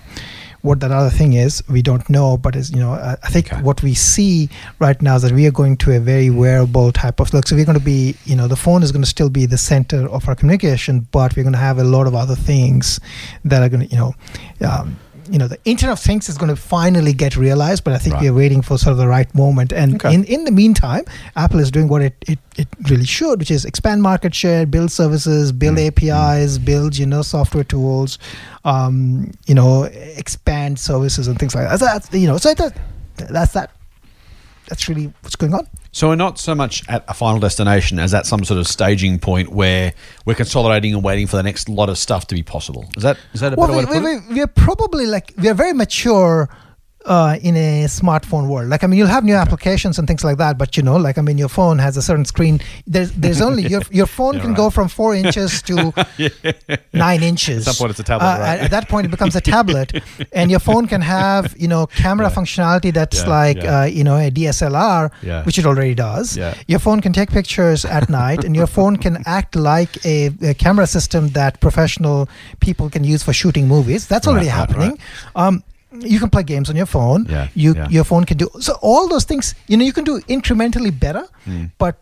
what 0.63 0.79
that 0.79 0.93
other 0.93 1.11
thing 1.11 1.33
is 1.33 1.63
we 1.69 1.83
don't 1.83 2.09
know 2.09 2.37
but 2.37 2.55
is 2.55 2.71
you 2.71 2.79
know 2.79 2.93
i, 2.93 3.17
I 3.27 3.29
think 3.35 3.47
Okay. 3.53 3.63
what 3.63 3.83
we 3.83 3.95
see 3.95 4.49
right 4.79 5.01
now 5.03 5.17
is 5.17 5.23
that 5.23 5.33
we 5.33 5.45
are 5.49 5.51
going 5.61 5.77
to 5.79 5.91
a 5.97 5.99
very 5.99 6.31
wearable 6.31 6.93
type 6.93 7.19
of 7.19 7.33
look 7.35 7.49
so 7.49 7.57
we're 7.57 7.65
going 7.73 7.79
to 7.79 7.85
be 7.85 8.15
you 8.25 8.37
know 8.37 8.47
the 8.47 8.61
phone 8.65 8.85
is 8.85 8.93
going 8.93 9.03
to 9.03 9.09
still 9.17 9.29
be 9.31 9.45
the 9.47 9.59
center 9.59 10.09
of 10.09 10.29
our 10.29 10.37
communication 10.37 11.01
but 11.11 11.35
we're 11.35 11.43
going 11.43 11.53
to 11.61 11.65
have 11.69 11.79
a 11.79 11.85
lot 11.97 12.07
of 12.07 12.15
other 12.15 12.37
things 12.37 13.01
that 13.45 13.61
are 13.63 13.69
going 13.69 13.89
to 13.89 13.91
you 13.95 14.01
know 14.03 14.15
um, 14.71 14.97
you 15.31 15.39
know 15.39 15.47
the 15.49 15.59
internet 15.65 15.93
of 15.93 16.01
things 16.01 16.29
is 16.29 16.37
going 16.37 16.49
to 16.49 16.61
finally 16.61 17.13
get 17.13 17.37
realized 17.37 17.85
but 17.85 17.93
i 17.93 17.99
think 17.99 18.15
Right. 18.15 18.23
we're 18.25 18.35
waiting 18.35 18.61
for 18.63 18.77
sort 18.79 18.93
of 18.93 18.99
the 18.99 19.07
right 19.07 19.33
moment. 19.35 19.73
And 19.73 19.95
Okay. 19.95 20.13
in 20.15 20.25
in 20.25 20.45
the 20.45 20.51
meantime 20.51 21.05
apple 21.37 21.61
is 21.61 21.71
doing 21.71 21.89
what 21.89 22.03
it, 22.03 22.15
it 22.27 22.39
it 22.57 22.69
really 22.91 23.05
should 23.05 23.39
which 23.39 23.51
is 23.51 23.65
expand 23.65 24.03
market 24.03 24.35
share 24.35 24.67
build 24.67 24.91
services 24.91 25.53
build 25.53 25.77
Mm, 25.79 25.87
apis 25.89 26.59
build 26.59 26.97
you 26.99 27.07
know 27.07 27.23
software 27.23 27.65
tools 27.65 28.19
um 28.65 29.31
you 29.47 29.55
know 29.55 29.85
expand 30.17 30.79
services 30.79 31.29
and 31.29 31.39
things 31.39 31.55
like 31.55 31.69
that. 31.69 31.79
So 31.79 31.85
that's 31.87 32.13
you 32.13 32.27
know 32.27 32.39
so 32.39 32.55
that 32.55 32.77
that's 33.31 33.53
that. 33.53 33.71
That's 34.69 34.89
really 34.89 35.13
what's 35.23 35.37
going 35.37 35.55
on 35.55 35.67
So 35.95 36.09
we're 36.09 36.17
not 36.17 36.39
so 36.39 36.55
much 36.55 36.89
at 36.89 37.05
a 37.07 37.13
final 37.13 37.39
destination 37.39 37.99
as 37.99 38.15
at 38.15 38.25
some 38.25 38.45
sort 38.45 38.59
of 38.59 38.67
staging 38.67 39.19
point 39.19 39.51
where 39.51 39.93
we're 40.25 40.35
consolidating 40.35 40.95
and 40.95 41.05
waiting 41.05 41.27
for 41.27 41.37
the 41.37 41.43
next 41.43 41.69
lot 41.69 41.91
of 41.91 41.99
stuff 41.99 42.27
to 42.29 42.35
be 42.35 42.43
possible. 42.43 42.89
Is 42.97 43.03
that 43.03 43.19
is 43.35 43.41
that 43.41 43.53
a 43.53 43.57
well 43.57 43.69
better 43.69 43.87
we, 43.87 44.01
way 44.01 44.01
to 44.01 44.05
we, 44.05 44.13
it? 44.13 44.39
we're 44.39 44.47
probably 44.47 45.05
like 45.05 45.35
we're 45.37 45.53
very 45.53 45.75
mature 45.75 46.49
uh, 47.07 47.37
in 47.43 47.57
a 47.57 47.85
smartphone 47.87 48.49
world. 48.49 48.69
Like 48.69 48.85
I 48.85 48.87
mean, 48.87 48.99
you'll 48.99 49.09
have 49.09 49.25
new 49.25 49.35
applications 49.35 49.99
and 49.99 50.07
things 50.09 50.23
like 50.25 50.39
that, 50.39 50.59
but 50.59 50.77
you 50.77 50.83
know, 50.83 50.97
like 50.97 51.19
I 51.19 51.23
mean, 51.23 51.39
your 51.39 51.49
phone 51.49 51.79
has 51.79 51.97
a 51.97 52.03
certain 52.03 52.25
screen. 52.25 52.61
There's 52.87 53.13
there's 53.13 53.41
only 53.49 53.67
your 53.67 53.83
your 53.91 54.07
phone 54.07 54.35
Yeah, 54.35 54.41
can 54.41 54.51
right. 54.51 54.57
go 54.57 54.71
from 54.71 54.89
four 54.89 55.15
inches 55.15 55.63
to 55.63 55.93
nine 56.93 57.23
inches. 57.23 57.67
At 57.67 57.75
some 57.75 57.81
point 57.83 57.91
it's 57.91 58.01
a 58.01 58.05
tablet, 58.05 58.27
Uh, 58.27 58.39
right? 58.39 58.49
at, 58.59 58.61
at 58.67 58.71
that 58.71 58.89
point, 58.89 59.07
it 59.07 59.11
becomes 59.11 59.37
a 59.37 59.41
tablet, 59.41 60.03
and 60.33 60.51
your 60.51 60.61
phone 60.61 60.87
can 60.87 61.01
have 61.01 61.55
you 61.59 61.69
know 61.69 61.87
camera 61.87 62.29
Yeah. 62.29 62.35
functionality 62.35 62.93
that's 62.93 63.23
Yeah, 63.23 63.29
like 63.39 63.57
yeah. 63.63 63.81
Uh, 63.81 63.85
you 63.85 64.05
know 64.05 64.17
a 64.17 64.31
DSLR, 64.31 65.11
Yeah. 65.23 65.45
which 65.45 65.59
it 65.59 65.67
already 65.67 65.95
does. 65.95 66.37
Yeah. 66.37 66.55
Your 66.69 66.79
phone 66.79 67.01
can 67.01 67.13
take 67.13 67.31
pictures 67.31 67.85
at 67.85 68.09
night, 68.09 68.45
and 68.45 68.55
your 68.57 68.67
phone 68.67 68.97
can 68.97 69.23
act 69.27 69.57
like 69.57 70.05
a, 70.05 70.31
a 70.43 70.55
camera 70.55 70.87
system 70.87 71.29
that 71.31 71.61
professional 71.61 72.29
people 72.61 72.89
can 72.91 73.05
use 73.05 73.23
for 73.23 73.33
shooting 73.33 73.67
movies. 73.69 74.07
That's 74.07 74.27
already 74.27 74.47
right, 74.49 74.55
happening. 74.57 74.99
Um, 75.35 75.63
you 76.05 76.19
can 76.21 76.31
play 76.31 76.43
games 76.43 76.69
on 76.71 76.77
your 76.77 76.87
phone. 76.87 77.27
Yeah, 77.29 77.49
You 77.55 77.75
yeah. 77.75 77.89
your 77.89 78.05
phone 78.05 78.25
can 78.25 78.37
do 78.37 78.49
so 78.61 78.75
all 78.83 79.09
those 79.09 79.25
things. 79.25 79.55
You 79.69 79.77
know 79.77 79.85
you 79.85 79.93
can 79.93 80.05
do 80.05 80.21
incrementally 80.29 80.93
better, 81.07 81.25
Mm. 81.47 81.71
but 81.79 81.97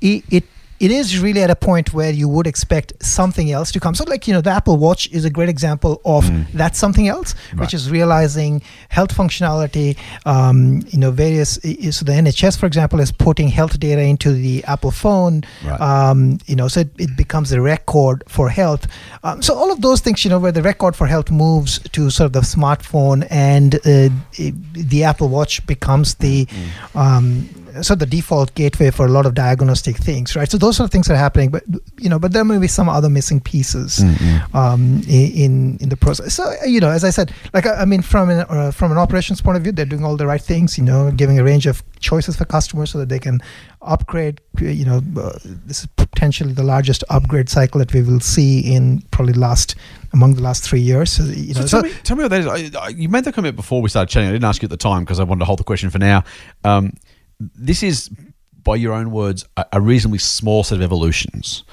it, 0.00 0.24
it 0.30 0.44
it 0.80 0.90
is 0.90 1.18
really 1.20 1.42
at 1.42 1.50
a 1.50 1.56
point 1.56 1.92
where 1.94 2.10
you 2.10 2.28
would 2.28 2.46
expect 2.46 2.92
something 3.02 3.50
else 3.50 3.72
to 3.72 3.80
come. 3.80 3.94
So, 3.94 4.04
like 4.04 4.26
you 4.28 4.34
know, 4.34 4.40
the 4.40 4.50
Apple 4.50 4.76
Watch 4.76 5.08
is 5.10 5.24
a 5.24 5.30
great 5.30 5.48
example 5.48 6.00
of 6.04 6.24
Mm. 6.26 6.46
that 6.54 6.76
something 6.76 7.08
else, 7.08 7.34
Right. 7.52 7.60
which 7.62 7.74
is 7.74 7.90
realizing 7.90 8.62
health 8.88 9.12
functionality. 9.14 9.96
Um, 10.24 10.82
you 10.90 10.98
know, 10.98 11.10
various. 11.10 11.58
So 11.90 12.04
the 12.04 12.12
NHS, 12.12 12.56
for 12.58 12.66
example, 12.66 13.00
is 13.00 13.10
putting 13.12 13.48
health 13.48 13.78
data 13.78 14.02
into 14.02 14.32
the 14.32 14.64
Apple 14.64 14.90
phone. 14.90 15.42
Right. 15.64 15.80
Um, 15.80 16.38
you 16.46 16.56
know, 16.56 16.68
so 16.68 16.80
it, 16.80 16.90
it 16.98 17.16
becomes 17.16 17.52
a 17.52 17.60
record 17.60 18.22
for 18.28 18.48
health. 18.48 18.86
Um, 19.24 19.42
so 19.42 19.54
all 19.54 19.70
of 19.72 19.80
those 19.80 20.00
things, 20.00 20.24
you 20.24 20.30
know, 20.30 20.38
where 20.38 20.52
the 20.52 20.62
record 20.62 20.94
for 20.96 21.06
health 21.06 21.30
moves 21.30 21.78
to 21.92 22.10
sort 22.10 22.26
of 22.26 22.32
the 22.32 22.40
smartphone 22.40 23.26
and 23.30 23.76
uh, 23.76 24.08
the 24.72 25.04
Apple 25.04 25.28
Watch 25.28 25.66
becomes 25.66 26.14
the 26.16 26.46
Mm. 26.94 26.96
So 27.82 27.94
the 27.94 28.06
default 28.06 28.54
gateway 28.54 28.90
for 28.90 29.06
a 29.06 29.08
lot 29.10 29.26
of 29.26 29.34
diagnostic 29.34 29.96
things, 29.96 30.34
right? 30.36 30.50
So 30.50 30.58
those 30.58 30.76
sort 30.76 30.86
of 30.86 30.90
things 30.92 31.10
are 31.10 31.16
happening, 31.16 31.50
but 31.50 31.62
you 31.98 32.08
know, 32.08 32.18
but 32.18 32.32
there 32.32 32.44
may 32.44 32.58
be 32.58 32.68
some 32.68 32.88
other 32.88 33.08
missing 33.10 33.40
pieces 33.40 34.02
um, 34.54 35.02
in 35.08 35.76
in 35.80 35.88
the 35.88 35.96
process. 35.96 36.34
So 36.34 36.44
uh, 36.44 36.64
you 36.66 36.80
know, 36.80 36.90
as 36.90 37.04
I 37.04 37.10
said, 37.10 37.32
like 37.52 37.66
I, 37.66 37.82
I 37.82 37.84
mean, 37.84 38.02
from 38.02 38.30
an 38.30 38.46
uh, 38.48 38.70
from 38.70 38.92
an 38.92 38.98
operations 38.98 39.40
point 39.40 39.56
of 39.56 39.62
view, 39.62 39.72
they're 39.72 39.84
doing 39.86 40.04
all 40.04 40.16
the 40.16 40.26
right 40.26 40.40
things. 40.42 40.78
You 40.78 40.84
know, 40.84 41.10
giving 41.10 41.38
a 41.38 41.44
range 41.44 41.66
of 41.66 41.82
choices 42.00 42.36
for 42.36 42.44
customers 42.44 42.90
so 42.90 42.98
that 42.98 43.08
they 43.08 43.18
can 43.18 43.40
upgrade. 43.82 44.40
uh, 44.60 44.64
You 44.66 44.84
know, 44.84 45.02
uh, 45.20 45.38
this 45.66 45.80
is 45.80 45.86
potentially 45.96 46.52
the 46.52 46.62
largest 46.64 47.04
upgrade 47.10 47.48
cycle 47.48 47.78
that 47.78 47.92
we 47.92 48.02
will 48.02 48.20
see 48.20 48.60
in 48.60 49.02
probably 49.10 49.34
last 49.34 49.74
among 50.12 50.34
the 50.34 50.42
last 50.42 50.62
three 50.64 50.80
years. 50.80 51.12
So, 51.12 51.24
you 51.24 51.52
know, 51.54 51.60
So 51.62 51.66
so, 51.66 51.82
tell, 51.82 51.90
me, 51.90 51.96
tell 52.04 52.16
me 52.16 52.22
what 52.24 52.30
that 52.30 52.40
is. 52.40 52.46
I, 52.74 52.80
I, 52.80 52.88
you 52.88 53.08
made 53.08 53.24
that 53.24 53.34
comment 53.34 53.54
before 53.56 53.82
we 53.82 53.88
started 53.90 54.10
chatting. 54.10 54.28
I 54.28 54.32
didn't 54.32 54.44
ask 54.44 54.62
you 54.62 54.66
at 54.66 54.70
the 54.70 54.76
time 54.76 55.04
because 55.04 55.20
I 55.20 55.24
wanted 55.24 55.40
to 55.40 55.44
hold 55.44 55.58
the 55.58 55.64
question 55.64 55.90
for 55.90 55.98
now. 55.98 56.24
Um, 56.64 56.94
this 57.38 57.82
is, 57.82 58.10
by 58.62 58.76
your 58.76 58.92
own 58.92 59.10
words, 59.10 59.44
a, 59.56 59.66
a 59.74 59.80
reasonably 59.80 60.18
small 60.18 60.64
set 60.64 60.76
of 60.76 60.82
evolutions. 60.82 61.64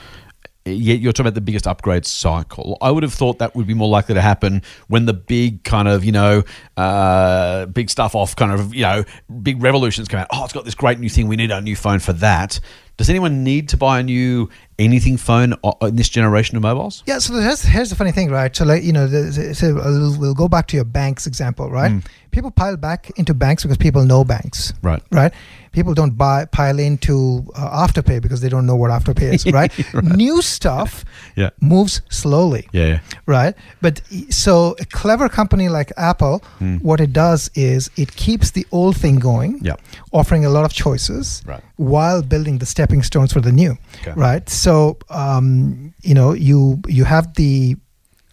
Yet 0.65 1.02
you're 1.02 1.12
talking 1.12 1.28
about 1.28 1.36
the 1.36 1.41
biggest 1.41 1.67
upgrade 1.67 2.06
cycle. 2.06 2.78
I 2.82 2.89
would 2.89 3.04
have 3.04 3.13
thought 3.13 3.39
that 3.39 3.54
would 3.54 3.67
be 3.67 3.73
more 3.73 3.89
likely 3.89 4.15
to 4.15 4.21
happen 4.21 4.62
when 4.88 5.06
the 5.06 5.13
big 5.13 5.65
kind 5.65 5.89
of, 5.89 6.06
you 6.06 6.13
know, 6.13 6.43
uh, 6.78 7.65
big 7.65 7.89
stuff 7.89 8.15
off 8.15 8.34
kind 8.38 8.49
of, 8.49 8.73
you 8.73 8.84
know, 8.84 9.04
big 9.41 9.62
revolutions 9.62 10.08
come 10.08 10.21
out. 10.21 10.28
Oh, 10.32 10.45
it's 10.45 10.54
got 10.54 10.63
this 10.63 10.76
great 10.76 10.99
new 10.99 11.10
thing. 11.10 11.28
We 11.28 11.36
need 11.36 11.52
a 11.52 11.60
new 11.60 11.76
phone 11.76 11.99
for 11.99 12.13
that. 12.13 12.62
Does 12.95 13.10
anyone 13.10 13.43
need 13.43 13.67
to 13.69 13.78
buy 13.78 13.99
a 13.99 14.04
new 14.04 14.49
anything 14.79 15.17
phone 15.17 15.53
in 15.81 15.95
this 15.95 16.09
generation 16.09 16.57
of 16.57 16.63
mobiles? 16.63 17.03
Yeah, 17.05 17.19
so 17.19 17.33
here's, 17.36 17.62
here's 17.63 17.89
the 17.89 17.95
funny 17.95 18.12
thing, 18.12 18.29
right? 18.31 18.55
So, 18.55 18.65
like, 18.65 18.83
you 18.83 18.93
know, 18.93 19.07
the, 19.07 19.53
so 19.55 19.77
uh, 19.77 19.83
we'll, 19.86 20.19
we'll 20.19 20.33
go 20.33 20.47
back 20.47 20.67
to 20.67 20.75
your 20.75 20.86
banks 20.86 21.27
example, 21.27 21.69
right? 21.69 21.91
Hmm. 21.91 21.99
People 22.31 22.49
pile 22.49 22.77
back 22.77 23.12
into 23.17 23.33
banks 23.36 23.62
because 23.63 23.77
people 23.77 24.03
know 24.05 24.23
banks, 24.23 24.73
Right. 24.81 25.03
right? 25.12 25.31
People 25.71 25.93
don't 25.93 26.17
buy 26.17 26.45
pile 26.45 26.79
into 26.79 27.45
uh, 27.55 27.86
Afterpay 27.88 28.21
because 28.23 28.41
they 28.41 28.49
don't 28.49 28.65
know 28.65 28.75
what 28.75 28.89
Afterpay 28.89 29.33
is, 29.33 29.45
right? 29.53 29.71
New 30.03 30.41
stuff 30.41 31.05
Yeah. 31.36 31.51
moves 31.62 32.01
slowly, 32.09 32.67
Yeah, 32.71 32.86
yeah. 32.88 32.99
right? 33.27 33.53
But 33.81 34.01
so 34.29 34.75
a 34.79 34.86
clever 34.86 35.29
company 35.29 35.69
like 35.69 35.91
Apple, 35.95 36.39
hmm. 36.57 36.77
what 36.77 36.99
it 36.99 37.13
does 37.13 37.51
is 37.53 37.91
it 37.97 38.15
keeps 38.15 38.51
the 38.51 38.65
old 38.71 38.97
thing 38.97 39.17
going, 39.17 39.59
Yeah. 39.62 39.75
Offering 40.13 40.45
a 40.45 40.49
lot 40.49 40.63
of 40.65 40.73
choices 40.73 41.41
Right. 41.45 41.63
while 41.78 42.21
building 42.21 42.60
the 42.60 42.65
stepping 42.65 43.02
stones 43.04 43.34
for 43.34 43.41
the 43.41 43.52
new 43.52 43.78
Okay. 44.02 44.13
right 44.15 44.47
so 44.49 44.97
um, 45.10 45.93
you 46.04 46.13
know 46.13 46.34
you 46.34 46.80
you 46.88 47.04
have 47.06 47.34
the 47.36 47.76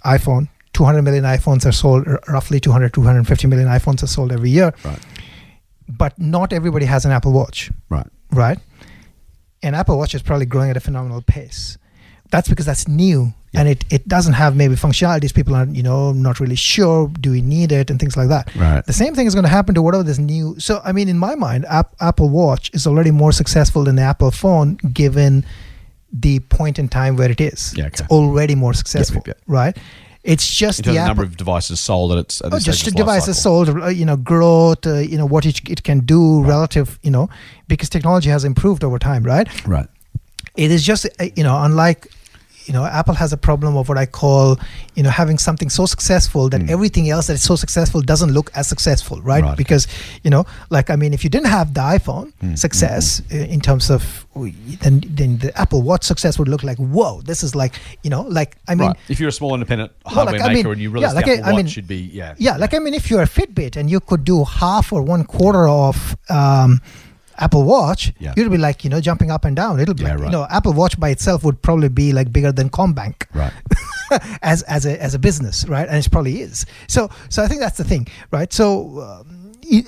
iphone 0.04 0.48
200 0.72 1.02
million 1.02 1.24
iphones 1.24 1.64
are 1.66 1.72
sold 1.72 2.06
r- 2.06 2.20
roughly 2.28 2.60
200 2.60 2.92
250 2.92 3.46
million 3.48 3.68
iphones 3.68 4.02
are 4.02 4.06
sold 4.06 4.30
every 4.32 4.50
year 4.50 4.72
Right. 4.84 4.98
but 5.88 6.18
not 6.18 6.52
everybody 6.52 6.86
has 6.86 7.04
an 7.04 7.12
apple 7.12 7.32
watch 7.32 7.70
Right. 7.88 8.06
right 8.30 8.58
and 9.62 9.74
apple 9.74 9.96
watch 9.98 10.14
is 10.14 10.22
probably 10.22 10.46
growing 10.46 10.70
at 10.70 10.76
a 10.76 10.80
phenomenal 10.80 11.22
pace 11.22 11.78
that's 12.30 12.48
because 12.48 12.66
that's 12.66 12.86
new 12.88 13.32
and 13.52 13.68
it, 13.68 13.84
it 13.90 14.06
doesn't 14.06 14.34
have 14.34 14.54
maybe 14.54 14.74
functionalities 14.76 15.34
people 15.34 15.54
are 15.56 15.66
you 15.66 15.82
know 15.82 16.12
not 16.12 16.38
really 16.40 16.54
sure 16.56 17.08
do 17.20 17.30
we 17.32 17.40
need 17.40 17.72
it 17.72 17.90
and 17.90 17.98
things 17.98 18.16
like 18.16 18.28
that 18.28 18.54
Right. 18.54 18.84
the 18.86 18.92
same 18.92 19.14
thing 19.14 19.26
is 19.26 19.34
going 19.34 19.44
to 19.44 19.50
happen 19.50 19.74
to 19.74 19.82
whatever 19.82 20.04
this 20.04 20.18
new 20.18 20.54
so 20.58 20.80
i 20.84 20.92
mean 20.92 21.08
in 21.08 21.18
my 21.18 21.34
mind 21.34 21.64
App, 21.68 21.94
apple 22.00 22.28
watch 22.28 22.70
is 22.74 22.86
already 22.86 23.10
more 23.10 23.32
successful 23.32 23.82
than 23.84 23.96
the 23.96 24.02
apple 24.02 24.30
phone 24.30 24.76
given 24.92 25.44
the 26.12 26.38
point 26.40 26.78
in 26.78 26.88
time 26.88 27.16
where 27.16 27.30
it 27.30 27.40
is 27.40 27.74
Yeah, 27.76 27.86
it's 27.86 28.02
already 28.02 28.54
more 28.54 28.72
successful 28.74 29.22
yeah. 29.26 29.34
right 29.46 29.76
it's 30.22 30.46
just 30.54 30.84
the 30.84 30.92
number 30.92 31.22
of 31.22 31.36
devices 31.36 31.80
sold 31.80 32.12
at 32.12 32.18
its 32.18 32.40
at 32.42 32.52
Oh, 32.52 32.58
just 32.58 32.80
stage 32.80 32.92
the 32.94 32.98
life 33.04 33.24
devices 33.24 33.40
sold, 33.42 33.70
uh, 33.70 33.86
you 33.88 34.04
know, 34.04 34.18
growth, 34.18 34.86
uh, 34.86 34.96
you 34.98 35.16
know, 35.16 35.24
what 35.24 35.46
it, 35.46 35.66
it 35.66 35.82
can 35.82 36.00
do 36.00 36.44
relative, 36.44 36.98
you 37.02 37.10
know, 37.10 37.30
because 37.68 37.88
technology 37.88 38.28
has 38.28 38.44
improved 38.44 38.84
over 38.84 38.98
time, 38.98 39.22
right? 39.22 39.48
Right. 39.66 39.86
It 40.58 40.70
is 40.70 40.84
just, 40.84 41.06
uh, 41.06 41.24
you 41.36 41.42
know, 41.42 41.56
unlike, 41.62 42.06
you 42.66 42.72
know, 42.72 42.84
Apple 42.84 43.14
has 43.14 43.32
a 43.32 43.36
problem 43.36 43.76
of 43.76 43.88
what 43.88 43.98
I 43.98 44.06
call, 44.06 44.58
you 44.94 45.02
know, 45.02 45.10
having 45.10 45.38
something 45.38 45.70
so 45.70 45.86
successful 45.86 46.48
that 46.50 46.68
everything 46.70 47.08
else 47.10 47.26
that 47.28 47.34
is 47.34 47.42
so 47.42 47.56
successful 47.56 48.00
doesn't 48.02 48.32
look 48.32 48.50
as 48.54 48.68
successful, 48.68 49.20
right? 49.22 49.42
Right. 49.42 49.56
Because, 49.56 49.86
you 50.22 50.30
know, 50.30 50.44
like 50.70 50.90
I 50.90 50.96
mean, 50.96 51.12
if 51.14 51.24
you 51.24 51.30
didn't 51.30 51.48
have 51.48 51.74
the 51.74 51.80
iPhone 51.80 52.32
Hmm, 52.40 52.54
success 52.54 53.22
uh, 53.32 53.36
in 53.36 53.60
terms 53.60 53.90
of, 53.90 54.26
then 54.82 55.02
then 55.08 55.38
the 55.38 55.50
Apple 55.58 55.82
Watch 55.82 56.04
success 56.04 56.38
would 56.38 56.48
look 56.48 56.62
like, 56.62 56.78
whoa, 56.78 57.20
this 57.22 57.42
is 57.42 57.54
like, 57.54 57.74
you 58.02 58.10
know, 58.10 58.22
like 58.22 58.56
I 58.68 58.74
mean, 58.74 58.88
right. 58.88 58.96
If 59.08 59.18
you're 59.20 59.30
a 59.30 59.32
small 59.32 59.54
independent 59.54 59.92
Well, 60.04 60.14
hardware 60.14 60.40
like, 60.40 60.50
I 60.50 60.52
maker 60.54 60.68
mean, 60.68 60.72
and 60.74 60.82
you 60.82 60.90
release 60.90 61.08
yeah, 61.10 61.14
like 61.14 61.24
the 61.26 61.32
I- 61.32 61.34
Apple 61.36 61.48
I 61.48 61.52
Watch, 61.52 61.56
mean, 61.56 61.66
should 61.66 61.88
be 61.88 61.96
yeah. 61.96 62.34
yeah, 62.38 62.56
like 62.56 62.74
I 62.74 62.78
mean, 62.78 62.94
if 62.94 63.10
you're 63.10 63.22
a 63.22 63.26
Fitbit 63.38 63.76
and 63.76 63.90
you 63.90 64.00
could 64.00 64.24
do 64.24 64.44
half 64.44 64.92
or 64.92 65.02
one 65.02 65.24
quarter 65.24 65.66
of 65.68 66.16
um, 66.28 66.80
Apple 67.40 67.64
Watch, 67.64 68.12
Yeah. 68.18 68.34
you'd 68.36 68.50
be 68.50 68.58
like, 68.58 68.84
you 68.84 68.90
know, 68.90 69.00
jumping 69.00 69.30
up 69.30 69.44
and 69.44 69.56
down. 69.56 69.80
It'll 69.80 69.94
be 69.94 70.02
Yeah, 70.02 70.10
like, 70.10 70.18
right. 70.20 70.26
you 70.26 70.32
know, 70.32 70.46
Apple 70.50 70.72
Watch 70.74 70.98
by 71.00 71.08
itself 71.10 71.42
would 71.44 71.60
probably 71.62 71.88
be 71.88 72.12
like 72.12 72.32
bigger 72.32 72.52
than 72.52 72.68
CommBank 72.70 73.14
Right. 73.34 73.52
as 74.42 74.62
as 74.64 74.86
a 74.86 75.00
as 75.02 75.14
a 75.14 75.18
business, 75.18 75.66
right? 75.68 75.88
And 75.88 75.96
it 76.04 76.10
probably 76.10 76.40
is. 76.42 76.66
So 76.88 77.08
so 77.28 77.42
I 77.42 77.48
think 77.48 77.60
that's 77.60 77.78
the 77.78 77.84
thing, 77.84 78.06
right? 78.30 78.52
So. 78.52 79.00
Um, 79.00 79.36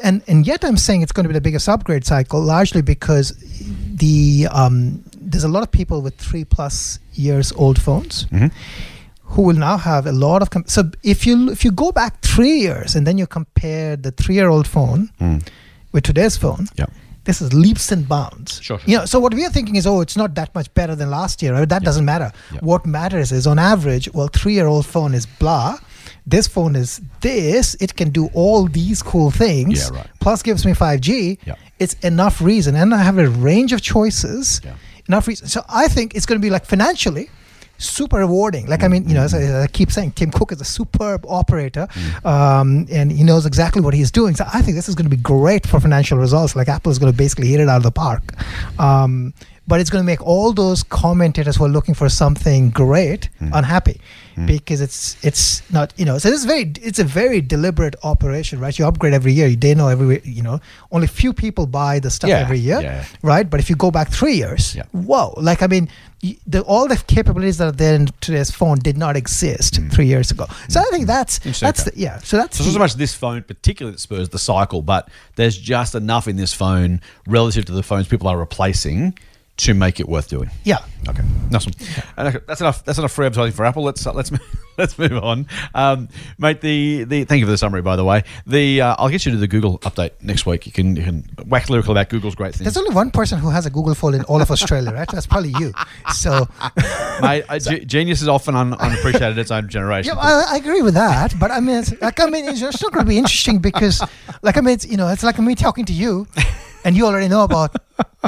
and 0.04 0.22
and 0.28 0.46
yet 0.46 0.64
I'm 0.64 0.76
saying 0.76 1.02
it's 1.02 1.10
going 1.10 1.24
to 1.24 1.28
be 1.28 1.34
the 1.34 1.40
biggest 1.40 1.68
upgrade 1.68 2.04
cycle, 2.04 2.40
largely 2.40 2.82
because 2.82 3.32
the 4.02 4.46
um, 4.52 5.02
there's 5.20 5.42
a 5.42 5.48
lot 5.48 5.62
of 5.64 5.72
people 5.72 6.02
with 6.02 6.14
three 6.18 6.44
plus 6.44 7.00
years 7.14 7.52
old 7.56 7.80
phones 7.80 8.26
Mhm. 8.30 8.52
who 9.34 9.42
will 9.42 9.56
now 9.56 9.76
have 9.76 10.06
a 10.06 10.12
lot 10.12 10.40
of 10.42 10.50
com- 10.50 10.64
so 10.68 10.82
if 11.02 11.26
you 11.26 11.50
if 11.50 11.64
you 11.64 11.72
go 11.72 11.90
back 11.90 12.20
three 12.22 12.60
years 12.60 12.94
and 12.94 13.06
then 13.06 13.18
you 13.18 13.26
compare 13.26 13.96
the 13.96 14.12
three 14.12 14.36
year 14.36 14.48
old 14.48 14.68
phone 14.68 15.10
Mm. 15.20 15.42
with 15.92 16.04
today's 16.04 16.36
phone 16.36 16.68
Yeah. 16.76 16.86
This 17.24 17.40
is 17.40 17.52
leaps 17.54 17.92
and 17.92 18.08
bounds 18.08 18.60
Sure, 18.60 18.78
sure, 18.78 18.90
you 18.90 18.96
know 18.98 19.04
so 19.04 19.18
what 19.20 19.32
we 19.34 19.44
are 19.44 19.50
thinking 19.50 19.76
is 19.76 19.86
oh 19.86 20.00
it's 20.00 20.16
not 20.16 20.34
that 20.34 20.54
much 20.54 20.72
better 20.74 20.94
than 20.94 21.10
last 21.10 21.42
year 21.42 21.52
right? 21.54 21.68
that 21.68 21.82
doesn't 21.82 22.04
matter 22.04 22.30
Yeah. 22.52 22.60
what 22.60 22.84
matters 22.86 23.32
is 23.32 23.46
on 23.46 23.58
average 23.58 24.08
well 24.12 24.28
three 24.28 24.54
year 24.54 24.66
old 24.66 24.86
phone 24.86 25.14
is 25.14 25.26
blah 25.26 25.78
this 26.26 26.46
phone 26.46 26.74
is 26.76 27.00
this 27.20 27.74
it 27.80 27.96
can 27.96 28.10
do 28.10 28.28
all 28.34 28.66
these 28.66 29.02
cool 29.02 29.30
things 29.30 29.90
Yeah, 29.90 29.98
right. 29.98 30.06
plus 30.20 30.42
gives 30.42 30.64
me 30.66 30.72
5g 30.72 31.38
Yeah. 31.44 31.54
it's 31.78 31.94
enough 32.02 32.40
reason 32.40 32.74
and 32.76 32.94
i 32.94 33.02
have 33.02 33.18
a 33.18 33.28
range 33.28 33.72
of 33.72 33.80
choices 33.82 34.60
Yeah. 34.64 34.74
enough 35.08 35.26
reason 35.28 35.46
so 35.48 35.64
i 35.68 35.88
think 35.88 36.14
it's 36.14 36.26
going 36.26 36.40
to 36.40 36.44
be 36.44 36.50
like 36.50 36.64
financially 36.64 37.28
super 37.78 38.18
rewarding. 38.18 38.66
Like 38.66 38.82
i 38.82 38.88
mean 38.88 39.08
you 39.08 39.14
know 39.14 39.22
as 39.22 39.34
I, 39.34 39.40
as 39.40 39.64
I 39.64 39.66
keep 39.66 39.90
saying 39.90 40.12
tim 40.12 40.30
cook 40.30 40.52
is 40.52 40.60
a 40.60 40.64
superb 40.64 41.24
operator 41.26 41.88
um, 42.24 42.86
and 42.90 43.10
he 43.10 43.24
knows 43.24 43.46
exactly 43.46 43.82
what 43.82 43.94
he's 43.94 44.10
doing. 44.10 44.34
So 44.34 44.44
i 44.52 44.62
think 44.62 44.76
this 44.76 44.88
is 44.88 44.94
going 44.94 45.08
to 45.10 45.16
be 45.16 45.22
great 45.22 45.66
for 45.66 45.80
financial 45.80 46.18
results. 46.18 46.54
Like 46.56 46.68
apple 46.68 46.92
is 46.92 46.98
going 46.98 47.12
to 47.12 47.16
basically 47.16 47.48
hit 47.48 47.60
it 47.60 47.68
out 47.68 47.78
of 47.78 47.82
the 47.82 47.90
park. 47.90 48.22
Um, 48.78 49.34
but 49.68 49.80
it's 49.80 49.90
going 49.90 50.02
to 50.02 50.06
make 50.06 50.20
all 50.26 50.52
those 50.52 50.82
commentators 50.82 51.56
who 51.56 51.64
are 51.64 51.68
looking 51.68 51.94
for 51.94 52.08
something 52.08 52.70
great 52.70 53.28
unhappy 53.54 54.00
because 54.46 54.80
it's 54.80 55.16
it's 55.24 55.62
not 55.70 55.92
you 55.98 56.04
know 56.04 56.18
so 56.18 56.28
it's 56.28 56.44
very 56.44 56.72
it's 56.80 56.98
a 56.98 57.04
very 57.04 57.40
deliberate 57.40 57.94
operation 58.02 58.58
right 58.60 58.78
you 58.78 58.86
upgrade 58.86 59.12
every 59.12 59.32
year 59.32 59.54
they 59.54 59.74
know 59.74 59.88
every 59.88 60.20
you 60.24 60.42
know 60.42 60.58
only 60.90 61.06
few 61.06 61.32
people 61.32 61.66
buy 61.66 61.98
the 62.00 62.10
stuff 62.10 62.30
Yeah, 62.30 62.38
every 62.38 62.58
year 62.58 62.80
yeah. 62.80 63.04
right 63.22 63.48
but 63.48 63.60
if 63.60 63.68
you 63.70 63.76
go 63.76 63.90
back 63.90 64.08
three 64.10 64.34
years 64.36 64.74
Yeah. 64.74 64.84
whoa 64.92 65.34
like 65.36 65.62
i 65.62 65.66
mean 65.66 65.88
the, 66.46 66.60
all 66.62 66.86
the 66.86 66.96
capabilities 67.08 67.58
that 67.58 67.66
are 67.66 67.72
there 67.72 67.94
in 67.96 68.06
today's 68.20 68.50
phone 68.50 68.78
did 68.78 68.96
not 68.96 69.16
exist 69.16 69.80
three 69.90 70.06
years 70.06 70.30
ago 70.30 70.46
so 70.68 70.80
i 70.80 70.84
think 70.90 71.06
that's 71.06 71.38
Mm. 71.40 71.46
Interesting, 71.46 71.66
that's 71.66 71.84
the, 71.84 71.92
yeah 71.96 72.18
so 72.18 72.36
that's 72.36 72.56
So 72.58 72.64
not 72.64 72.72
so 72.72 72.78
much 72.78 72.94
this 72.94 73.14
phone 73.14 73.42
particularly 73.42 73.94
that 73.94 74.00
spurs 74.00 74.28
the 74.28 74.38
cycle, 74.38 74.82
but 74.82 75.08
there's 75.36 75.58
just 75.58 75.94
enough 75.94 76.28
in 76.28 76.36
this 76.36 76.52
phone 76.52 77.00
relative 77.26 77.64
to 77.66 77.72
the 77.72 77.82
phones 77.82 78.06
people 78.08 78.28
are 78.28 78.38
replacing 78.38 79.18
to 79.58 79.74
make 79.74 80.00
it 80.00 80.08
worth 80.08 80.28
doing. 80.28 80.50
yeah 80.64 80.78
Okay, 81.08 81.22
awesome. 81.52 81.72
Okay, 82.16 82.38
that's 82.46 82.60
enough. 82.60 82.84
That's 82.84 82.96
enough 82.98 83.10
free 83.10 83.26
advertising 83.26 83.56
for 83.56 83.64
Apple. 83.64 83.82
Let's 83.82 84.06
uh, 84.06 84.12
let's 84.12 84.30
let's 84.78 84.96
move 84.96 85.14
on, 85.14 85.48
um, 85.74 86.08
mate. 86.38 86.60
The 86.60 87.02
the 87.02 87.24
thank 87.24 87.40
you 87.40 87.46
for 87.46 87.50
the 87.50 87.58
summary, 87.58 87.82
by 87.82 87.96
the 87.96 88.04
way. 88.04 88.22
The 88.46 88.80
uh, 88.82 88.94
I'll 89.00 89.08
get 89.08 89.26
you 89.26 89.32
to 89.32 89.38
the 89.38 89.48
Google 89.48 89.80
update 89.80 90.12
next 90.22 90.46
week. 90.46 90.64
You 90.64 90.70
can 90.70 90.94
you 90.94 91.02
can 91.02 91.28
wax 91.46 91.68
lyrical 91.68 91.90
about 91.90 92.08
Google's 92.08 92.36
great 92.36 92.54
things, 92.54 92.66
there's 92.72 92.76
only 92.76 92.94
one 92.94 93.10
person 93.10 93.38
who 93.40 93.50
has 93.50 93.66
a 93.66 93.70
google 93.70 93.96
phone 93.96 94.14
in 94.14 94.22
all 94.24 94.40
of 94.40 94.50
australia 94.52 94.92
right 94.92 95.08
that's 95.10 95.26
probably 95.26 95.52
you 95.58 95.72
so 96.14 96.46
mate. 97.20 97.44
Uh, 97.48 97.58
ge- 97.58 97.84
genius 97.84 98.22
is 98.22 98.28
often 98.28 98.54
un- 98.54 98.74
unappreciated 98.74 99.32
in 99.32 99.38
its 99.40 99.50
own 99.50 99.68
generation. 99.68 100.12
Yeah, 100.14 100.20
I, 100.22 100.54
I 100.54 100.56
agree 100.58 100.82
with 100.82 100.94
that, 100.94 101.34
but 101.40 101.50
I 101.50 101.58
mean, 101.58 101.78
it's, 101.78 102.00
like, 102.00 102.20
I 102.20 102.26
mean, 102.26 102.44
it's 102.44 102.60
still 102.76 102.90
going 102.90 103.04
to 103.04 103.08
be 103.08 103.18
interesting 103.18 103.58
because, 103.58 104.00
like, 104.42 104.56
I 104.56 104.60
mean, 104.60 104.74
it's, 104.74 104.86
you 104.86 104.96
know, 104.96 105.08
it's 105.08 105.24
like 105.24 105.38
me 105.40 105.54
talking 105.54 105.84
to 105.86 105.92
you, 105.92 106.26
and 106.84 106.96
you 106.96 107.06
already 107.06 107.28
know 107.28 107.42
about 107.44 107.74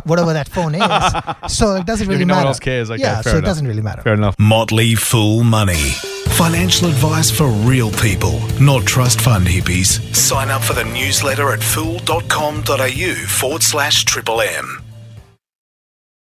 whatever 0.05 0.33
that 0.33 0.49
phone 0.49 0.75
is, 0.75 0.83
so 1.57 1.77
it 1.77 1.87
doesn't 1.87 2.07
Yeah, 2.07 2.13
really 2.13 2.25
no 2.25 2.35
one 2.35 2.41
matter. 2.41 2.49
else 2.49 2.61
cares. 2.61 2.91
Okay, 2.91 3.01
yeah, 3.03 3.23
fair 3.23 3.33
so 3.33 3.39
it 3.39 3.45
doesn't 3.45 3.67
really 3.67 3.83
matter. 3.83 4.03
Fair 4.03 4.15
enough. 4.15 4.37
Motley 4.39 4.95
Fool 4.95 5.45
Money. 5.45 5.91
Financial 6.37 6.89
advice 6.89 7.31
for 7.31 7.47
real 7.49 7.93
people, 7.93 8.41
not 8.61 8.85
trust 8.85 9.21
fund 9.21 9.47
hippies. 9.47 10.01
Sign 10.15 10.51
up 10.51 10.63
for 10.63 10.73
the 10.73 10.85
newsletter 10.85 11.53
at 11.53 11.63
fool.com.au 11.63 13.15
forward 13.29 13.63
slash 13.63 14.05
triple 14.05 14.41
M. 14.41 14.83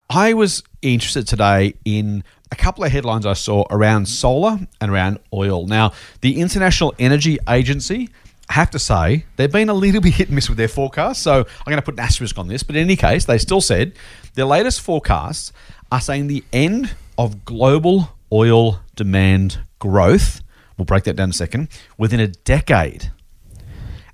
I 0.10 0.34
was 0.34 0.64
interested 0.82 1.28
today 1.28 1.76
in 1.86 2.24
a 2.52 2.56
couple 2.56 2.84
of 2.84 2.92
headlines 2.92 3.26
I 3.26 3.34
saw 3.34 3.66
around 3.70 4.08
solar 4.08 4.58
and 4.82 4.90
around 4.92 5.20
oil. 5.34 5.68
Now, 5.68 5.92
the 6.22 6.40
International 6.42 6.96
Energy 6.98 7.38
Agency 7.48 8.10
I 8.50 8.54
have 8.54 8.72
to 8.72 8.80
say 8.80 9.26
they've 9.36 9.52
been 9.52 9.70
a 9.70 9.74
little 9.74 10.02
bit 10.02 10.16
hit 10.16 10.28
and 10.28 10.36
miss 10.36 10.50
with 10.50 10.58
their 10.58 10.68
forecasts. 10.68 11.22
So 11.22 11.34
I'm 11.34 11.66
going 11.66 11.78
to 11.78 11.82
put 11.82 11.94
an 11.94 12.00
asterisk 12.00 12.38
on 12.38 12.48
this. 12.48 12.64
But 12.64 12.76
in 12.76 12.82
any 12.82 12.96
case, 12.96 13.26
they 13.26 13.38
still 13.38 13.62
said 13.62 13.94
their 14.34 14.46
latest 14.46 14.82
forecasts 14.82 15.54
are 15.92 16.02
saying 16.02 16.28
the 16.28 16.44
end 16.52 16.96
of 17.18 17.46
global 17.46 18.10
oil 18.32 18.82
demand 18.96 19.60
growth. 19.80 20.42
We'll 20.78 20.86
break 20.86 21.04
that 21.04 21.16
down 21.16 21.26
in 21.26 21.32
a 21.32 21.34
second. 21.34 21.70
Within 21.98 22.20
a 22.20 22.28
decade, 22.28 23.12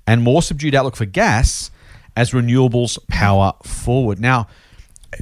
and 0.06 0.22
more 0.22 0.42
subdued 0.42 0.74
outlook 0.74 0.96
for 0.96 1.04
gas 1.04 1.70
as 2.16 2.30
renewables 2.30 2.98
power 3.08 3.52
forward. 3.64 4.20
Now, 4.20 4.46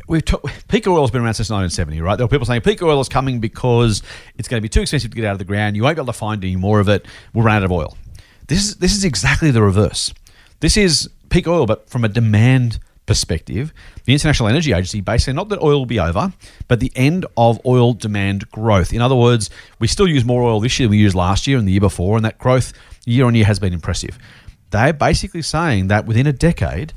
we've 0.09 0.22
peak 0.68 0.87
oil 0.87 1.00
has 1.03 1.11
been 1.11 1.22
around 1.22 1.35
since 1.35 1.50
1970, 1.50 2.00
right? 2.00 2.16
There 2.16 2.24
were 2.24 2.31
people 2.31 2.46
saying 2.46 2.61
peak 2.61 2.83
oil 2.83 3.00
is 3.00 3.09
coming 3.09 3.40
because 3.40 4.03
it's 4.37 4.48
going 4.48 4.59
to 4.59 4.62
be 4.62 4.68
too 4.68 4.83
expensive 4.83 5.11
to 5.11 5.16
get 5.16 5.24
out 5.24 5.33
of 5.33 5.38
the 5.38 5.44
ground. 5.44 5.77
You 5.77 5.83
won't 5.83 5.96
be 5.96 6.00
able 6.00 6.12
to 6.12 6.18
find 6.18 6.42
any 6.44 6.57
more 6.57 6.81
of 6.81 6.88
it. 6.88 7.07
We'll 7.33 7.44
run 7.44 7.57
out 7.57 7.64
of 7.64 7.72
oil. 7.72 7.96
This 8.46 8.59
is 8.64 8.76
this 8.76 8.94
is 8.96 9.04
exactly 9.04 9.50
the 9.50 9.62
reverse. 9.62 10.12
This 10.61 10.76
is 10.76 11.09
peak 11.30 11.46
oil, 11.46 11.66
but 11.66 11.88
from 11.88 12.04
a 12.04 12.09
demand 12.09 12.78
perspective, 13.07 13.72
the 14.04 14.12
International 14.12 14.48
Energy 14.48 14.72
Agency 14.72 15.00
basically 15.00 15.35
not 15.35 15.48
that 15.50 15.61
oil 15.61 15.80
will 15.80 15.87
be 15.87 16.00
over, 16.00 16.33
but 16.68 16.80
the 16.80 16.92
end 16.94 17.26
of 17.37 17.61
oil 17.66 17.92
demand 17.92 18.50
growth. 18.50 18.92
In 18.92 19.00
other 19.00 19.14
words, 19.14 19.50
we 19.78 19.87
still 19.87 20.09
use 20.09 20.24
more 20.24 20.42
oil 20.42 20.61
this 20.61 20.78
year 20.78 20.87
than 20.87 20.92
we 20.92 20.98
used 20.98 21.14
last 21.14 21.46
year 21.46 21.59
and 21.59 21.66
the 21.66 21.72
year 21.72 21.80
before, 21.80 22.16
and 22.16 22.24
that 22.24 22.38
growth 22.38 22.72
year 23.07 23.26
on 23.26 23.35
year 23.35 23.44
has 23.44 23.59
been 23.59 23.72
impressive. 23.72 24.18
They're 24.70 24.92
basically 24.92 25.42
saying 25.42 25.88
that 25.88 26.07
within 26.07 26.26
a 26.26 26.33
decade, 26.33 26.92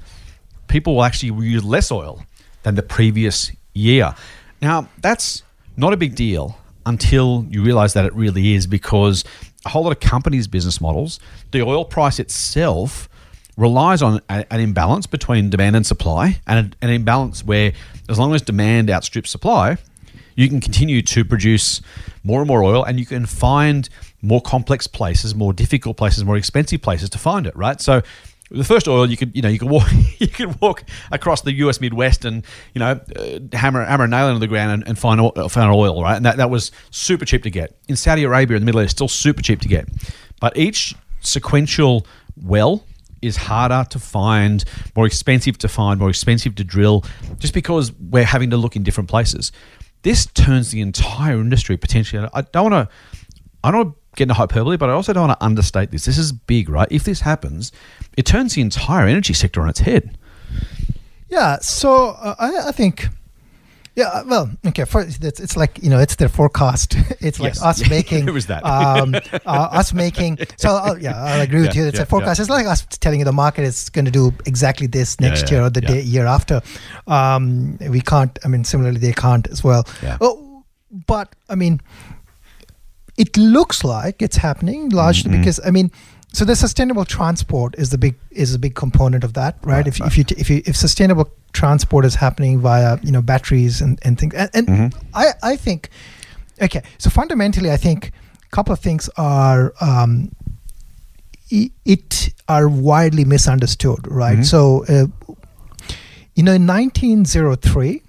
people 0.68 0.96
will 0.96 1.04
actually 1.04 1.46
use 1.46 1.64
less 1.64 1.92
oil 1.92 2.24
than 2.64 2.76
the 2.76 2.84
previous 2.84 3.52
year. 3.74 4.16
Now, 4.62 4.90
that's 5.02 5.44
not 5.76 5.94
a 5.94 5.98
big 5.98 6.16
deal 6.16 6.58
until 6.86 7.46
you 7.50 7.62
realize 7.62 7.94
that 7.94 8.06
it 8.06 8.14
really 8.14 8.56
is 8.56 8.66
because 8.66 9.24
a 9.66 9.70
whole 9.70 9.84
lot 9.84 9.92
of 9.92 10.00
companies' 10.00 10.48
business 10.48 10.80
models, 10.80 11.20
the 11.52 11.62
oil 11.62 11.86
price 11.86 12.20
itself 12.20 13.10
relies 13.58 14.02
on 14.02 14.22
a, 14.30 14.46
an 14.54 14.60
imbalance 14.60 15.08
between 15.08 15.50
demand 15.50 15.76
and 15.76 15.86
supply, 15.86 16.40
and 16.46 16.76
an 16.82 16.90
imbalance 16.90 17.44
where, 17.44 17.74
as 18.08 18.20
long 18.20 18.34
as 18.34 18.42
demand 18.42 18.90
outstrips 18.90 19.30
supply, 19.30 19.78
you 20.36 20.48
can 20.48 20.62
continue 20.62 21.02
to 21.02 21.26
produce 21.26 21.82
more 22.24 22.42
and 22.42 22.48
more 22.48 22.64
oil, 22.64 22.84
and 22.84 23.00
you 23.00 23.06
can 23.06 23.26
find 23.26 23.90
more 24.22 24.42
complex 24.42 24.86
places, 24.88 25.34
more 25.34 25.54
difficult 25.54 25.98
places, 25.98 26.24
more 26.24 26.38
expensive 26.38 26.82
places 26.82 27.10
to 27.10 27.18
find 27.18 27.48
it. 27.48 27.56
Right, 27.56 27.82
so 27.82 28.04
the 28.50 28.64
first 28.64 28.88
oil 28.88 29.10
you 29.10 29.18
could 29.18 29.36
you 29.36 29.42
know 29.42 29.50
you 29.50 29.60
could 29.60 29.70
walk 29.70 29.88
you 30.20 30.28
could 30.28 30.60
walk 30.62 30.84
across 31.12 31.42
the 31.42 31.54
U.S. 31.54 31.82
Midwest 31.82 32.26
and 32.26 32.46
you 32.74 32.80
know 32.80 33.00
uh, 33.16 33.40
hammer 33.54 33.84
hammer 33.84 34.06
a 34.06 34.08
nail 34.08 34.28
into 34.30 34.40
the 34.40 34.48
ground 34.48 34.72
and, 34.72 34.88
and 34.88 35.00
find 35.00 35.20
oil, 35.20 35.50
find 35.50 35.72
oil 35.72 36.02
right? 36.02 36.16
And 36.16 36.26
that, 36.26 36.38
that 36.38 36.50
was 36.50 36.72
super 36.92 37.26
cheap 37.26 37.44
to 37.44 37.50
get. 37.50 37.78
In 37.88 37.96
Saudi 37.96 38.24
Arabia 38.24 38.58
in 38.58 38.62
the 38.62 38.66
Middle 38.66 38.82
East 38.82 38.92
still 38.92 39.08
super 39.08 39.42
cheap 39.42 39.62
to 39.62 39.68
get. 39.68 39.88
But 40.40 40.56
each 40.58 40.96
sequential 41.22 42.06
well 42.36 42.84
is 43.22 43.36
harder 43.36 43.86
to 43.90 44.00
find 44.00 44.64
more 44.96 45.06
expensive 45.06 45.58
to 45.58 45.68
find 45.68 46.00
more 46.00 46.10
expensive 46.10 46.56
to 46.56 46.64
drill 46.64 47.04
just 47.40 47.54
because 47.54 47.92
we're 47.94 48.24
having 48.24 48.52
to 48.52 48.58
look 48.58 48.76
in 48.76 48.84
different 48.84 49.10
places. 49.10 49.52
This 50.04 50.28
turns 50.28 50.72
the 50.72 50.82
entire 50.82 51.40
industry 51.40 51.78
potentially. 51.78 52.28
I 52.34 52.42
don't 52.42 52.72
want 52.72 52.90
to 52.90 52.96
I 53.64 53.72
don't 53.72 53.96
get 54.18 54.24
into 54.24 54.34
hyperbole 54.34 54.76
but 54.78 54.90
I 54.90 54.94
also 54.94 55.14
don't 55.14 55.28
want 55.30 55.40
to 55.40 55.46
understate 55.46 55.92
this 55.92 56.04
this 56.06 56.18
is 56.18 56.32
big 56.34 56.68
right 56.70 56.88
if 56.92 57.04
this 57.06 57.22
happens 57.22 57.72
it 58.18 58.26
turns 58.26 58.56
the 58.56 58.62
entire 58.62 59.08
energy 59.08 59.34
sector 59.34 59.62
on 59.62 59.70
its 59.70 59.80
head. 59.80 60.18
Yeah, 61.30 61.58
so 61.60 62.10
uh, 62.12 62.36
I, 62.40 62.70
I, 62.70 62.72
think, 62.72 63.06
yeah, 63.96 64.06
uh, 64.08 64.24
well, 64.26 64.50
okay, 64.68 64.86
first, 64.86 65.22
it's, 65.24 65.40
it's 65.42 65.58
like 65.58 65.78
you 65.84 65.90
know, 65.90 66.00
it's 66.00 66.16
their 66.16 66.30
forecast. 66.30 66.96
It's 67.20 67.40
like 67.40 67.56
Yes. 67.56 67.62
us 67.64 67.90
making. 67.98 68.28
it 68.28 68.32
was 68.32 68.46
that. 68.46 68.64
um, 68.66 69.14
uh, 69.46 69.80
us 69.80 69.92
making. 69.94 70.38
So 70.56 70.70
uh, 70.70 70.96
yeah, 71.02 71.22
I 71.22 71.38
agree 71.44 71.62
with 71.62 71.76
Yeah, 71.76 71.82
you. 71.82 71.88
It's 71.90 71.98
yeah, 71.98 72.04
a 72.04 72.06
forecast. 72.06 72.40
yeah. 72.40 72.44
It's 72.44 72.50
like 72.50 72.66
us 72.66 72.86
telling 73.00 73.20
you 73.20 73.26
the 73.26 73.34
market 73.34 73.64
is 73.66 73.90
going 73.90 74.06
to 74.06 74.12
do 74.12 74.32
exactly 74.46 74.88
this 74.88 75.20
next 75.20 75.52
year 75.52 75.62
or 75.64 75.70
the 75.70 75.82
day, 75.82 76.02
year 76.02 76.26
after. 76.28 76.62
Um, 77.08 77.78
we 77.90 78.00
can't. 78.02 78.40
I 78.46 78.48
mean, 78.48 78.64
similarly, 78.64 79.00
they 79.00 79.14
can't 79.14 79.48
as 79.48 79.64
well. 79.66 79.86
Yeah. 80.02 80.18
Oh, 80.22 80.64
but 81.08 81.36
I 81.50 81.56
mean, 81.56 81.82
it 83.18 83.36
looks 83.38 83.84
like 83.84 84.22
it's 84.22 84.38
happening 84.38 84.90
largely 84.90 85.32
Mm-hmm. 85.32 85.42
because 85.42 85.60
I 85.66 85.72
mean, 85.72 85.92
so 86.34 86.46
the 86.46 86.56
sustainable 86.56 87.06
transport 87.06 87.76
is 87.78 87.90
the 87.90 87.98
big 87.98 88.16
is 88.32 88.54
a 88.54 88.60
big 88.60 88.76
component 88.76 89.24
of 89.24 89.34
that, 89.34 89.56
right? 89.64 89.78
Right, 89.78 89.88
if, 89.88 90.00
right. 90.00 90.08
if 90.12 90.18
you 90.18 90.24
t- 90.24 90.36
if 90.38 90.50
you 90.50 90.62
if 90.66 90.76
sustainable 90.76 91.28
transport 91.54 92.06
is 92.06 92.16
happening 92.16 92.60
via 92.62 92.98
you 93.02 93.12
know 93.12 93.22
batteries 93.22 93.82
and 93.82 94.00
and 94.06 94.18
things, 94.20 94.34
and, 94.36 94.50
and 94.54 94.68
Mm-hmm. 94.68 95.00
I 95.14 95.26
I 95.44 95.56
think 95.58 95.90
okay, 96.62 96.82
so 96.98 97.10
fundamentally, 97.10 97.72
I 97.72 97.78
think 97.78 98.12
a 98.46 98.50
couple 98.56 98.74
of 98.74 98.80
things 98.80 99.10
are. 99.18 99.74
Um, 99.82 100.32
it 101.50 102.34
are 102.50 102.68
widely 102.68 103.24
misunderstood, 103.26 104.06
right? 104.12 104.40
Mhm. 104.40 104.46
So, 104.46 104.84
uh, 104.90 105.08
you 106.36 106.44
know, 106.44 106.54
in 106.54 106.66
1903, 106.68 108.02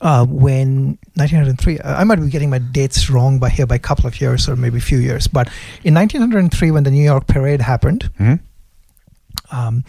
uh, 0.00 0.26
when 0.26 0.98
1903, 1.16 1.78
uh, 1.78 2.00
I 2.00 2.04
might 2.04 2.16
be 2.20 2.28
getting 2.28 2.50
my 2.50 2.58
dates 2.58 3.08
wrong 3.08 3.38
by 3.38 3.48
here 3.48 3.66
by 3.66 3.76
a 3.76 3.78
couple 3.78 4.06
of 4.06 4.20
years 4.20 4.48
or 4.48 4.56
maybe 4.56 4.78
a 4.78 4.80
few 4.80 4.98
years, 4.98 5.28
but 5.28 5.48
in 5.84 5.94
1903, 5.94 6.70
when 6.72 6.82
the 6.84 6.90
New 6.90 7.04
York 7.04 7.26
Parade 7.26 7.60
happened, 7.60 8.10
Mhm. 8.18 8.40
um, 9.52 9.84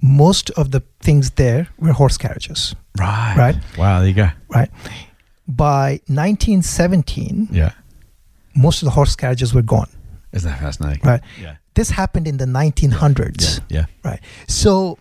most 0.00 0.50
of 0.50 0.70
the 0.70 0.82
things 1.00 1.30
there 1.32 1.66
were 1.78 1.92
horse 1.92 2.16
carriages, 2.18 2.74
Right. 2.98 3.34
Right. 3.36 3.56
Wow. 3.78 3.98
There 4.00 4.08
you 4.08 4.14
go. 4.14 4.30
right? 4.54 4.70
By 5.48 6.00
1917, 6.08 7.48
Yeah. 7.50 7.72
most 8.54 8.82
of 8.82 8.86
the 8.86 8.90
horse 8.92 9.16
carriages 9.16 9.52
were 9.54 9.62
gone, 9.62 9.88
Isn't 10.32 10.50
that 10.50 10.60
fascinating? 10.60 11.02
right? 11.04 11.20
Yeah. 11.40 11.54
This 11.74 11.90
happened 11.90 12.28
in 12.28 12.36
the 12.36 12.46
1900s. 12.46 13.60
Yeah. 13.68 13.78
Yeah. 13.80 13.86
Right. 14.10 14.20
So 14.46 14.98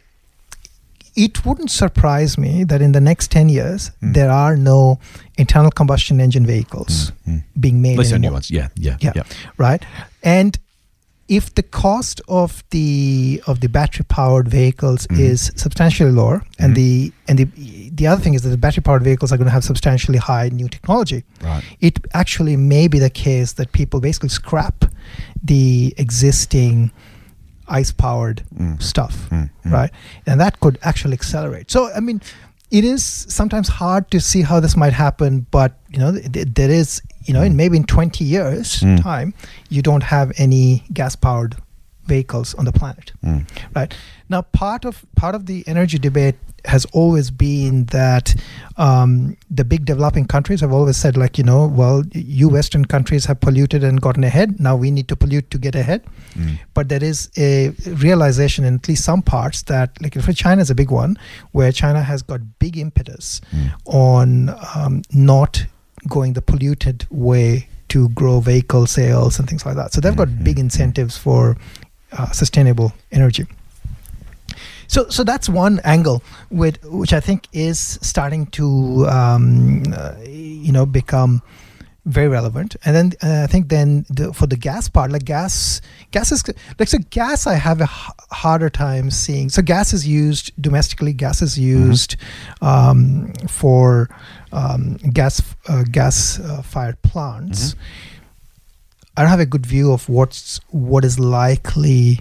it 1.16 1.46
wouldn't 1.46 1.72
surprise 1.72 2.38
me 2.38 2.64
that 2.64 2.82
in 2.82 2.92
the 2.94 3.02
next 3.02 3.32
10 3.32 3.50
years, 3.50 3.92
Mm. 4.02 4.14
there 4.14 4.32
are 4.32 4.56
no 4.56 5.00
internal 5.38 5.72
combustion 5.72 6.20
engine 6.22 6.46
vehicles 6.46 7.12
Mm. 7.28 7.44
being 7.60 7.82
made 7.82 7.98
the 7.98 8.20
new 8.20 8.32
ones. 8.32 8.50
Yeah. 8.50 8.68
Yeah. 8.76 8.98
Yeah. 9.02 9.12
Yeah. 9.16 9.24
Right. 9.58 9.84
And 10.24 10.58
if 11.28 11.54
the 11.56 11.64
cost 11.64 12.20
of 12.28 12.62
the 12.72 13.42
of 13.48 13.60
the 13.62 13.68
battery 13.70 14.04
powered 14.10 14.48
vehicles 14.50 15.08
Mhm. 15.08 15.20
is 15.20 15.52
substantially 15.56 16.12
lower 16.12 16.44
and 16.60 16.72
Mhm. 16.74 16.76
the 16.76 17.12
and 17.28 17.40
the 17.40 17.48
the 17.96 18.06
other 18.08 18.22
thing 18.22 18.34
is 18.34 18.42
that 18.42 18.50
the 18.50 18.58
battery 18.58 18.82
powered 18.84 19.04
vehicles 19.04 19.32
are 19.32 19.38
going 19.38 19.48
to 19.48 19.52
have 19.54 19.64
substantially 19.64 20.18
high 20.18 20.50
new 20.50 20.68
technology 20.68 21.24
Right. 21.42 21.64
it 21.80 22.00
actually 22.14 22.58
may 22.58 22.88
be 22.90 23.00
the 23.00 23.10
case 23.10 23.54
that 23.54 23.72
people 23.72 24.00
basically 24.02 24.30
scrap 24.30 24.84
the 25.44 25.94
existing 25.98 26.92
ice 27.80 27.92
powered 27.92 28.44
Mm. 28.60 28.82
stuff 28.82 29.16
Mm. 29.32 29.50
Mm. 29.66 29.72
right 29.72 29.92
and 30.28 30.40
that 30.40 30.60
could 30.60 30.78
actually 30.92 31.14
accelerate 31.14 31.72
so 31.72 31.90
i 31.96 32.00
mean 32.00 32.22
it 32.80 32.84
is 32.90 33.04
sometimes 33.38 33.68
hard 33.80 34.10
to 34.12 34.20
see 34.20 34.42
how 34.50 34.60
this 34.66 34.76
might 34.84 34.94
happen 34.94 35.46
but 35.52 35.72
you 35.94 36.00
know 36.04 36.12
th- 36.12 36.32
th- 36.32 36.48
there 36.60 36.70
is 36.82 37.02
you 37.26 37.34
know 37.34 37.42
in 37.50 37.56
maybe 37.56 37.78
in 37.78 37.84
20 37.84 38.24
years 38.24 38.80
Mm. 38.82 39.02
time 39.02 39.34
you 39.70 39.82
don't 39.90 40.04
have 40.04 40.32
any 40.38 40.84
gas 41.02 41.16
powered 41.28 41.56
vehicles 42.14 42.54
on 42.60 42.66
the 42.70 42.76
planet 42.80 43.08
Mm. 43.26 43.42
right 43.80 43.92
now 44.34 44.42
part 44.64 44.86
of 44.90 44.96
part 45.22 45.36
of 45.40 45.44
the 45.52 45.58
energy 45.74 46.00
debate 46.08 46.38
has 46.74 46.84
always 47.02 47.28
been 47.44 47.78
that 47.94 48.28
um, 48.86 49.12
the 49.60 49.64
big 49.72 49.86
developing 49.92 50.26
countries 50.34 50.62
have 50.66 50.74
always 50.80 50.98
said 51.04 51.16
like 51.24 51.38
you 51.42 51.46
know 51.52 51.62
well 51.82 52.04
you 52.40 52.50
western 52.58 52.84
countries 52.94 53.26
have 53.30 53.40
polluted 53.46 53.84
and 53.90 54.02
gotten 54.08 54.24
ahead 54.32 54.60
now 54.68 54.76
we 54.84 54.92
need 54.98 55.08
to 55.14 55.16
pollute 55.24 55.48
to 55.56 55.58
get 55.68 55.76
ahead 55.84 56.02
Mm. 56.42 56.52
but 56.80 56.88
there 56.92 57.04
is 57.12 57.18
a 57.48 57.50
realization 58.06 58.64
in 58.70 58.76
at 58.82 58.88
least 58.92 59.04
some 59.12 59.22
parts 59.34 59.64
that 59.72 59.90
like 60.04 60.14
for 60.28 60.34
china 60.44 60.62
is 60.66 60.70
a 60.76 60.78
big 60.84 60.92
one 61.04 61.18
where 61.60 61.72
china 61.82 62.02
has 62.12 62.22
got 62.32 62.40
big 62.66 62.78
impetus 62.86 63.42
Mm. 63.56 63.70
on 64.06 64.30
um, 64.76 65.02
not 65.34 65.66
going 66.16 66.34
the 66.40 66.42
polluted 66.52 67.06
way 67.28 67.48
to 67.94 68.08
grow 68.20 68.36
vehicle 68.40 68.86
sales 68.88 69.38
and 69.40 69.50
things 69.50 69.64
like 69.68 69.76
that. 69.80 69.90
So 69.94 70.00
they've 70.04 70.16
got 70.22 70.30
Mhm. 70.30 70.44
big 70.50 70.58
incentives 70.66 71.16
for 71.24 71.42
uh, 72.12 72.32
sustainable 72.32 72.94
energy. 73.12 73.46
So, 74.88 75.08
so 75.08 75.24
that's 75.24 75.48
one 75.48 75.80
angle 75.86 76.22
with 76.50 76.84
which 76.84 77.14
I 77.14 77.22
think 77.22 77.48
is 77.54 77.98
starting 78.02 78.48
to, 78.48 79.08
um, 79.08 79.84
uh, 79.96 80.16
you 80.26 80.74
know, 80.74 80.86
become 80.86 81.42
very 82.06 82.28
relevant. 82.28 82.76
And 82.84 82.96
then 82.96 83.12
uh, 83.24 83.44
I 83.44 83.48
think 83.48 83.70
then 83.70 84.06
the, 84.10 84.34
for 84.34 84.48
the 84.48 84.58
gas 84.58 84.90
part, 84.90 85.12
like 85.12 85.24
gas, 85.24 85.82
gas 86.12 86.32
is 86.32 86.44
like 86.80 86.90
so 86.90 86.98
gas. 87.10 87.48
I 87.48 87.54
have 87.54 87.80
a 87.80 87.86
h- 87.86 88.12
harder 88.32 88.70
time 88.70 89.12
seeing. 89.12 89.50
So 89.50 89.62
gas 89.62 89.94
is 89.94 90.06
used 90.06 90.52
domestically. 90.62 91.14
Gas 91.14 91.42
is 91.42 91.58
used 91.58 92.18
um, 92.62 93.32
for 93.48 94.10
um, 94.52 94.96
gas 95.14 95.42
uh, 95.70 95.84
gas 95.90 96.40
uh, 96.40 96.62
fired 96.64 97.02
plants. 97.04 97.76
I 99.18 99.22
don't 99.22 99.30
have 99.30 99.40
a 99.40 99.46
good 99.46 99.66
view 99.66 99.92
of 99.92 100.08
what's 100.08 100.60
what 100.70 101.04
is 101.04 101.20
likely 101.20 102.20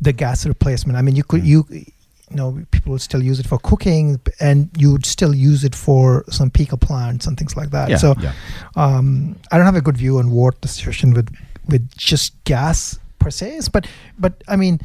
the 0.00 0.12
gas 0.12 0.46
replacement. 0.46 0.98
I 0.98 1.02
mean, 1.02 1.16
you 1.16 1.24
could 1.24 1.46
you 1.46 1.66
you 1.70 2.36
know 2.36 2.62
people 2.70 2.92
would 2.92 3.02
still 3.02 3.22
use 3.22 3.38
it 3.40 3.46
for 3.46 3.58
cooking, 3.58 4.20
and 4.40 4.70
you 4.76 4.92
would 4.92 5.06
still 5.06 5.34
use 5.34 5.64
it 5.64 5.74
for 5.74 6.24
some 6.30 6.50
peaker 6.50 6.80
plants 6.80 7.26
and 7.26 7.36
things 7.36 7.56
like 7.56 7.70
that. 7.70 7.90
Yeah. 7.90 7.96
So 7.96 8.14
yeah. 8.20 8.32
um, 8.76 9.36
I 9.52 9.56
don't 9.56 9.66
have 9.66 9.76
a 9.76 9.80
good 9.80 9.96
view 9.96 10.18
on 10.18 10.30
what 10.30 10.60
the 10.62 10.68
situation 10.68 11.12
with 11.12 11.34
with 11.68 11.88
just 11.96 12.32
gas 12.44 12.98
per 13.18 13.30
se 13.30 13.56
is, 13.56 13.68
but 13.68 13.86
but 14.18 14.42
I 14.48 14.56
mean, 14.56 14.80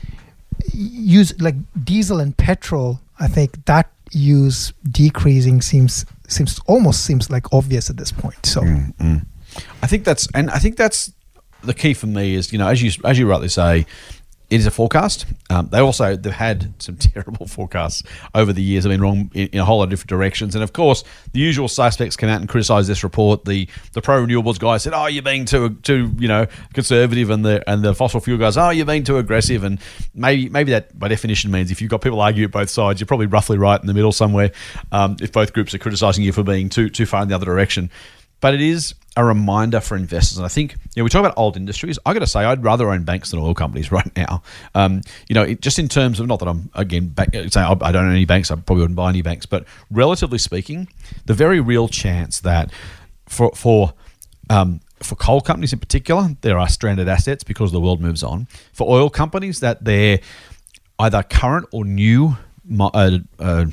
use 0.74 1.40
like 1.42 1.56
diesel 1.84 2.20
and 2.20 2.36
petrol. 2.36 3.00
I 3.20 3.28
think 3.28 3.66
that 3.66 3.90
use 4.12 4.74
decreasing 4.92 5.62
seems 5.62 6.06
seems 6.28 6.60
almost 6.68 7.06
seems 7.06 7.30
like 7.30 7.54
obvious 7.54 7.90
at 7.90 7.98
this 7.98 8.12
point. 8.12 8.46
So 8.46 8.62
I 9.82 9.88
think 9.88 10.04
that's 10.04 10.28
and 10.34 10.50
I 10.50 10.60
think 10.60 10.78
that's 10.78 11.12
the 11.64 11.74
key 11.74 11.94
for 11.94 12.08
me 12.08 12.36
is 12.36 12.52
you 12.52 12.60
know 12.60 12.68
as 12.68 12.82
you 12.82 12.92
as 13.06 13.18
you 13.18 13.28
rightly 13.28 13.50
say, 13.50 13.86
it 14.54 14.60
is 14.60 14.68
a 14.68 14.72
forecast. 14.72 15.26
Um, 15.50 15.70
they 15.72 15.80
also 15.80 16.16
they've 16.16 16.32
had 16.32 16.74
some 16.78 16.96
terrible 16.98 17.48
forecasts 17.48 18.04
over 18.36 18.54
the 18.54 18.62
years. 18.62 18.86
I've 18.86 18.92
been 18.92 19.02
wrong 19.02 19.32
in, 19.34 19.48
in 19.48 19.60
a 19.60 19.66
whole 19.66 19.80
lot 19.80 19.86
of 19.86 19.90
different 19.90 20.10
directions, 20.10 20.54
and 20.54 20.64
of 20.64 20.74
course 20.74 21.04
the 21.32 21.40
usual 21.40 21.68
suspects 21.68 22.16
came 22.16 22.30
out 22.30 22.40
and 22.40 22.48
criticised 22.48 22.88
this 22.88 23.04
report. 23.04 23.46
The 23.46 23.68
the 23.94 24.02
pro 24.02 24.24
renewables 24.24 24.60
guys 24.60 24.84
said, 24.84 24.94
"Oh, 24.94 25.08
you're 25.08 25.24
being 25.24 25.46
too 25.46 25.72
too 25.82 26.12
you 26.20 26.28
know 26.28 26.46
conservative," 26.74 27.32
and 27.32 27.44
the 27.44 27.68
and 27.68 27.82
the 27.82 27.96
fossil 27.96 28.20
fuel 28.20 28.38
guys, 28.38 28.56
"Oh, 28.56 28.70
you're 28.70 28.86
being 28.86 29.04
too 29.04 29.18
aggressive." 29.18 29.64
And 29.64 29.80
maybe 30.14 30.50
maybe 30.50 30.72
that 30.72 30.98
by 31.00 31.08
definition 31.08 31.50
means 31.50 31.72
if 31.72 31.82
you've 31.82 31.90
got 31.90 32.02
people 32.02 32.22
arguing 32.22 32.52
both 32.52 32.70
sides, 32.70 33.00
you're 33.00 33.08
probably 33.08 33.28
roughly 33.28 33.58
right 33.58 33.82
in 33.82 33.88
the 33.88 33.94
middle 33.94 34.12
somewhere. 34.12 34.52
Um, 34.92 35.18
if 35.20 35.32
both 35.32 35.54
groups 35.54 35.74
are 35.74 35.80
criticising 35.80 36.24
you 36.24 36.32
for 36.32 36.44
being 36.44 36.70
too 36.70 36.90
too 36.90 37.08
far 37.08 37.24
in 37.24 37.28
the 37.28 37.34
other 37.34 37.46
direction, 37.46 37.90
but 38.40 38.54
it 38.54 38.62
is 38.62 38.94
a 39.16 39.24
reminder 39.24 39.80
for 39.80 39.96
investors. 39.96 40.38
And 40.38 40.46
I 40.46 40.50
think, 40.50 40.74
you 40.74 41.02
know, 41.02 41.04
we 41.04 41.10
talk 41.10 41.20
about 41.20 41.36
old 41.38 41.56
industries. 41.56 42.00
I 42.06 42.14
got 42.14 42.20
to 42.20 42.28
say, 42.28 42.44
I'd 42.44 42.64
rather 42.64 42.90
own 42.90 43.04
banks 43.04 43.32
than 43.32 43.40
oil 43.40 43.54
companies 43.54 43.92
right 43.92 44.10
now. 44.16 44.42
Um, 44.74 45.02
you 45.28 45.36
know, 45.36 45.44
it, 45.44 45.62
just 45.62 45.80
in 45.80 45.88
terms 45.88 46.20
of, 46.20 46.28
not 46.28 46.40
that 46.40 46.48
I'm, 46.48 46.70
again, 46.74 47.10
back, 47.10 47.34
saying 47.34 47.56
I 47.56 47.92
don't 47.92 48.06
own 48.06 48.12
any 48.12 48.26
banks, 48.26 48.50
I 48.50 48.56
probably 48.56 48.82
wouldn't 48.82 48.96
buy 48.96 49.10
any 49.10 49.22
banks, 49.22 49.46
but 49.46 49.66
relatively 49.92 50.38
speaking, 50.38 50.88
the 51.26 51.34
very 51.34 51.60
real 51.60 51.88
chance 51.88 52.40
that 52.42 52.72
for, 53.28 53.52
for, 53.56 53.94
um, 54.50 54.82
for 55.02 55.16
coal 55.16 55.42
companies 55.42 55.74
in 55.74 55.80
particular, 55.80 56.30
there 56.42 56.58
are 56.58 56.68
stranded 56.68 57.08
assets 57.08 57.44
because 57.44 57.72
the 57.72 57.82
world 57.82 58.02
moves 58.02 58.24
on. 58.24 58.48
For 58.72 58.90
oil 58.90 59.10
companies, 59.10 59.60
that 59.60 59.84
they're 59.84 60.20
either 61.00 61.24
current 61.24 61.68
or 61.72 61.86
new 61.86 62.38
uh, 62.80 63.20
uh, 63.40 63.66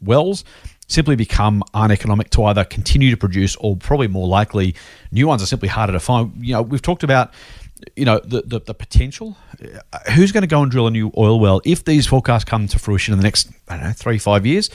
wells 0.00 0.44
simply 0.86 1.16
become 1.16 1.62
uneconomic 1.72 2.30
to 2.30 2.44
either 2.44 2.64
continue 2.64 3.10
to 3.10 3.16
produce 3.16 3.56
or 3.56 3.76
probably 3.76 4.08
more 4.08 4.28
likely 4.28 4.74
new 5.10 5.26
ones 5.26 5.42
are 5.42 5.46
simply 5.46 5.68
harder 5.68 5.92
to 5.92 6.00
find. 6.00 6.32
You 6.38 6.54
know, 6.54 6.62
we've 6.62 6.82
talked 6.82 7.02
about 7.02 7.32
you 7.96 8.04
know 8.04 8.20
the, 8.24 8.42
the, 8.42 8.60
the 8.60 8.74
potential. 8.74 9.36
Uh, 9.92 9.98
who's 10.12 10.32
going 10.32 10.42
to 10.42 10.48
go 10.48 10.62
and 10.62 10.70
drill 10.70 10.86
a 10.86 10.90
new 10.90 11.12
oil 11.16 11.40
well? 11.40 11.60
If 11.64 11.84
these 11.84 12.06
forecasts 12.06 12.44
come 12.44 12.68
to 12.68 12.78
fruition 12.78 13.12
in 13.12 13.18
the 13.18 13.24
next 13.24 13.50
I 13.68 13.76
don't 13.76 13.86
know 13.86 13.92
three 13.92 14.18
five 14.18 14.46
years 14.46 14.70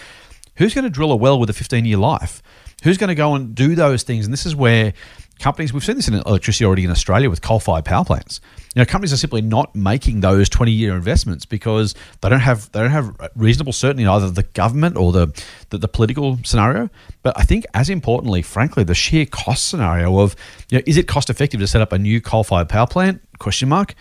who's 0.59 0.73
going 0.73 0.83
to 0.83 0.89
drill 0.89 1.11
a 1.11 1.15
well 1.15 1.39
with 1.39 1.49
a 1.49 1.53
15 1.53 1.85
year 1.85 1.97
life? 1.97 2.43
Who's 2.83 2.97
going 2.97 3.07
to 3.07 3.15
go 3.15 3.33
and 3.33 3.55
do 3.55 3.75
those 3.75 4.03
things? 4.03 4.25
And 4.25 4.31
this 4.31 4.45
is 4.45 4.55
where 4.55 4.93
companies 5.39 5.73
we've 5.73 5.83
seen 5.83 5.95
this 5.95 6.07
in 6.07 6.13
electricity 6.13 6.65
already 6.65 6.83
in 6.83 6.91
Australia 6.91 7.29
with 7.29 7.41
coal 7.41 7.59
fired 7.59 7.85
power 7.85 8.03
plants 8.03 8.41
you 8.75 8.81
know 8.81 8.85
companies 8.85 9.13
are 9.13 9.17
simply 9.17 9.41
not 9.41 9.73
making 9.75 10.19
those 10.19 10.49
20 10.49 10.71
year 10.71 10.95
investments 10.95 11.45
because 11.45 11.95
they 12.21 12.29
don't 12.29 12.39
have 12.41 12.71
they 12.71 12.79
don't 12.79 12.91
have 12.91 13.15
reasonable 13.35 13.73
certainty 13.73 14.03
in 14.03 14.09
either 14.09 14.29
the 14.29 14.43
government 14.43 14.97
or 14.97 15.11
the, 15.11 15.43
the 15.69 15.77
the 15.77 15.87
political 15.87 16.37
scenario 16.43 16.89
but 17.23 17.37
I 17.37 17.43
think 17.43 17.65
as 17.73 17.89
importantly 17.89 18.41
frankly 18.41 18.83
the 18.83 18.95
sheer 18.95 19.25
cost 19.25 19.69
scenario 19.69 20.19
of 20.19 20.35
you 20.69 20.77
know 20.77 20.83
is 20.85 20.97
it 20.97 21.07
cost 21.07 21.29
effective 21.29 21.59
to 21.59 21.67
set 21.67 21.81
up 21.81 21.91
a 21.91 21.97
new 21.97 22.21
coal 22.21 22.43
fired 22.43 22.69
power 22.69 22.87
plant 22.87 23.21
question 23.39 23.69
mark 23.69 23.95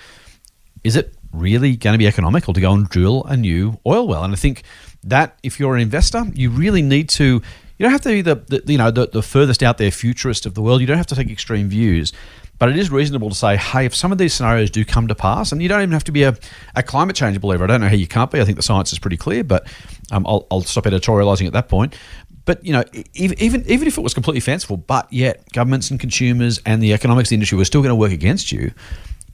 is 0.84 0.96
it 0.96 1.14
really 1.32 1.76
going 1.76 1.94
to 1.94 1.98
be 1.98 2.06
economical 2.06 2.54
to 2.54 2.60
go 2.60 2.72
and 2.72 2.88
drill 2.88 3.24
a 3.24 3.36
new 3.36 3.78
oil 3.86 4.06
well? 4.06 4.24
And 4.24 4.32
I 4.32 4.36
think 4.36 4.62
that 5.04 5.38
if 5.42 5.58
you're 5.60 5.74
an 5.74 5.82
investor, 5.82 6.24
you 6.34 6.50
really 6.50 6.82
need 6.82 7.08
to. 7.10 7.42
You 7.78 7.84
don't 7.84 7.92
have 7.92 8.00
to 8.02 8.08
be 8.08 8.22
the, 8.22 8.34
the 8.34 8.62
you 8.66 8.78
know 8.78 8.90
the, 8.90 9.06
the 9.06 9.22
furthest 9.22 9.62
out 9.62 9.78
there 9.78 9.90
futurist 9.90 10.46
of 10.46 10.54
the 10.54 10.62
world. 10.62 10.80
You 10.80 10.86
don't 10.86 10.96
have 10.96 11.06
to 11.06 11.14
take 11.14 11.30
extreme 11.30 11.68
views, 11.68 12.12
but 12.58 12.68
it 12.68 12.76
is 12.76 12.90
reasonable 12.90 13.28
to 13.28 13.36
say, 13.36 13.56
hey, 13.56 13.86
if 13.86 13.94
some 13.94 14.10
of 14.10 14.18
these 14.18 14.34
scenarios 14.34 14.70
do 14.70 14.84
come 14.84 15.06
to 15.08 15.14
pass, 15.14 15.52
and 15.52 15.62
you 15.62 15.68
don't 15.68 15.80
even 15.80 15.92
have 15.92 16.04
to 16.04 16.12
be 16.12 16.24
a, 16.24 16.36
a 16.74 16.82
climate 16.82 17.14
change 17.14 17.40
believer. 17.40 17.64
I 17.64 17.66
don't 17.68 17.80
know 17.80 17.88
how 17.88 17.94
you 17.94 18.08
can't 18.08 18.30
be. 18.30 18.40
I 18.40 18.44
think 18.44 18.56
the 18.56 18.62
science 18.62 18.92
is 18.92 18.98
pretty 18.98 19.16
clear, 19.16 19.44
but 19.44 19.66
um, 20.10 20.26
I'll, 20.26 20.46
I'll 20.50 20.62
stop 20.62 20.84
editorializing 20.84 21.46
at 21.46 21.52
that 21.52 21.68
point. 21.68 21.96
But 22.44 22.64
you 22.64 22.72
know, 22.72 22.82
even 23.14 23.64
even 23.68 23.86
if 23.86 23.96
it 23.96 24.00
was 24.00 24.14
completely 24.14 24.40
fanciful, 24.40 24.78
but 24.78 25.12
yet 25.12 25.44
governments 25.52 25.90
and 25.90 26.00
consumers 26.00 26.60
and 26.66 26.82
the 26.82 26.94
economics 26.94 27.28
of 27.28 27.30
the 27.30 27.34
industry 27.34 27.58
were 27.58 27.64
still 27.64 27.82
going 27.82 27.90
to 27.90 27.96
work 27.96 28.10
against 28.10 28.50
you 28.50 28.72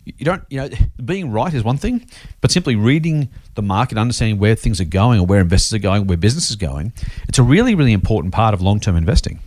you 0.05 0.25
don't 0.25 0.43
you 0.51 0.59
know 0.59 0.69
being 1.05 1.31
right 1.31 1.55
is 1.55 1.65
one 1.65 1.79
thing 1.79 2.07
but 2.41 2.51
simply 2.51 2.77
reading 2.77 3.29
the 3.55 3.63
market 3.63 3.97
understanding 3.99 4.39
where 4.39 4.55
things 4.55 4.81
are 4.81 4.85
going 4.85 5.19
or 5.21 5.27
where 5.27 5.41
investors 5.41 5.75
are 5.75 5.79
going 5.83 6.07
where 6.07 6.17
business 6.17 6.51
is 6.51 6.57
going 6.57 6.93
it's 7.29 7.39
a 7.39 7.43
really 7.43 7.75
really 7.75 7.93
important 7.93 8.33
part 8.35 8.55
of 8.55 8.61
long-term 8.61 8.97
investing 8.97 9.41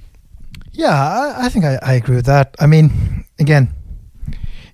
Yeah, 0.74 0.94
I, 0.94 1.46
I 1.46 1.50
think 1.50 1.66
I, 1.66 1.80
I 1.82 1.94
agree 1.94 2.16
with 2.16 2.28
that. 2.28 2.56
I 2.60 2.68
mean, 2.68 2.92
again, 3.40 3.74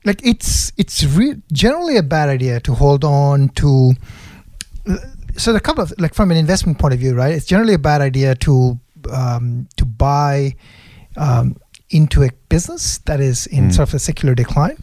like 0.04 0.20
it's 0.22 0.74
it's 0.76 1.04
re- 1.06 1.42
generally 1.54 1.96
a 1.96 2.04
bad 2.04 2.28
idea 2.28 2.60
to 2.60 2.74
hold 2.74 3.04
on 3.06 3.48
to. 3.56 3.94
So 5.38 5.54
the 5.54 5.62
couple 5.62 5.84
of 5.84 5.94
like 5.98 6.14
from 6.14 6.30
an 6.32 6.38
investment 6.38 6.78
point 6.78 6.94
of 6.94 7.00
view, 7.00 7.16
right? 7.16 7.34
It's 7.34 7.46
generally 7.46 7.74
a 7.74 7.80
bad 7.80 8.02
idea 8.02 8.36
to 8.36 8.78
um, 9.14 9.68
to 9.78 9.86
buy 9.86 10.56
um, 11.16 11.56
into 11.90 12.22
a 12.24 12.30
business 12.50 13.00
that 13.06 13.20
is 13.22 13.48
in 13.48 13.72
sort 13.72 13.88
of 13.88 13.96
a 13.96 14.00
secular 14.00 14.36
decline, 14.36 14.78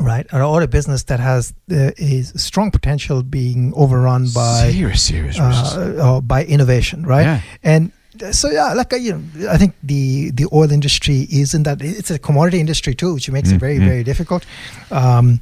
right? 0.00 0.26
Or, 0.32 0.62
a 0.62 0.66
business 0.66 1.04
that 1.04 1.20
has 1.20 1.52
uh, 1.70 1.90
is 1.96 2.32
strong 2.36 2.70
potential 2.70 3.22
being 3.22 3.72
overrun 3.76 4.28
by 4.34 4.70
serious 4.70 5.02
serious 5.02 5.38
uh, 5.38 5.96
uh, 6.00 6.20
by 6.20 6.44
innovation, 6.44 7.04
right? 7.04 7.22
Yeah. 7.24 7.40
And 7.62 7.92
uh, 8.22 8.30
so 8.32 8.50
yeah, 8.50 8.74
like 8.74 8.92
uh, 8.92 8.96
you 8.96 9.12
know, 9.12 9.50
I 9.50 9.56
think 9.56 9.74
the 9.82 10.30
the 10.32 10.46
oil 10.52 10.70
industry 10.72 11.26
is 11.30 11.54
in 11.54 11.62
that 11.64 11.80
it's 11.82 12.10
a 12.10 12.18
commodity 12.18 12.60
industry 12.60 12.94
too, 12.94 13.14
which 13.14 13.30
makes 13.30 13.50
it 13.50 13.58
very 13.60 13.78
Mhm. 13.78 13.84
very 13.88 14.04
difficult. 14.04 14.44
Um, 14.90 15.40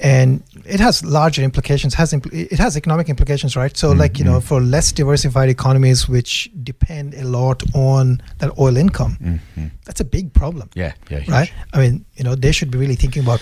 and 0.00 0.42
it 0.66 0.80
has 0.80 1.04
larger 1.04 1.42
implications. 1.42 1.94
Has 1.94 2.12
impl- 2.12 2.32
it 2.52 2.58
has 2.58 2.76
economic 2.76 3.08
implications, 3.08 3.54
right? 3.56 3.76
So, 3.76 3.92
like 3.92 4.18
you 4.18 4.24
know, 4.24 4.40
for 4.40 4.60
less 4.60 4.92
diversified 4.92 5.48
economies 5.48 6.08
which 6.08 6.50
depend 6.64 7.14
a 7.14 7.22
lot 7.24 7.62
on 7.74 8.20
that 8.38 8.50
oil 8.58 8.76
income, 8.76 9.16
Mhm. 9.56 9.70
that's 9.84 10.00
a 10.00 10.04
big 10.04 10.32
problem 10.32 10.68
yeah 10.74 10.92
yeah 11.10 11.18
huge. 11.20 11.28
right? 11.28 11.52
I 11.72 11.78
mean, 11.78 12.04
you 12.16 12.24
know, 12.24 12.34
they 12.34 12.52
should 12.52 12.70
be 12.72 12.78
really 12.78 12.96
thinking 12.96 13.22
about 13.22 13.40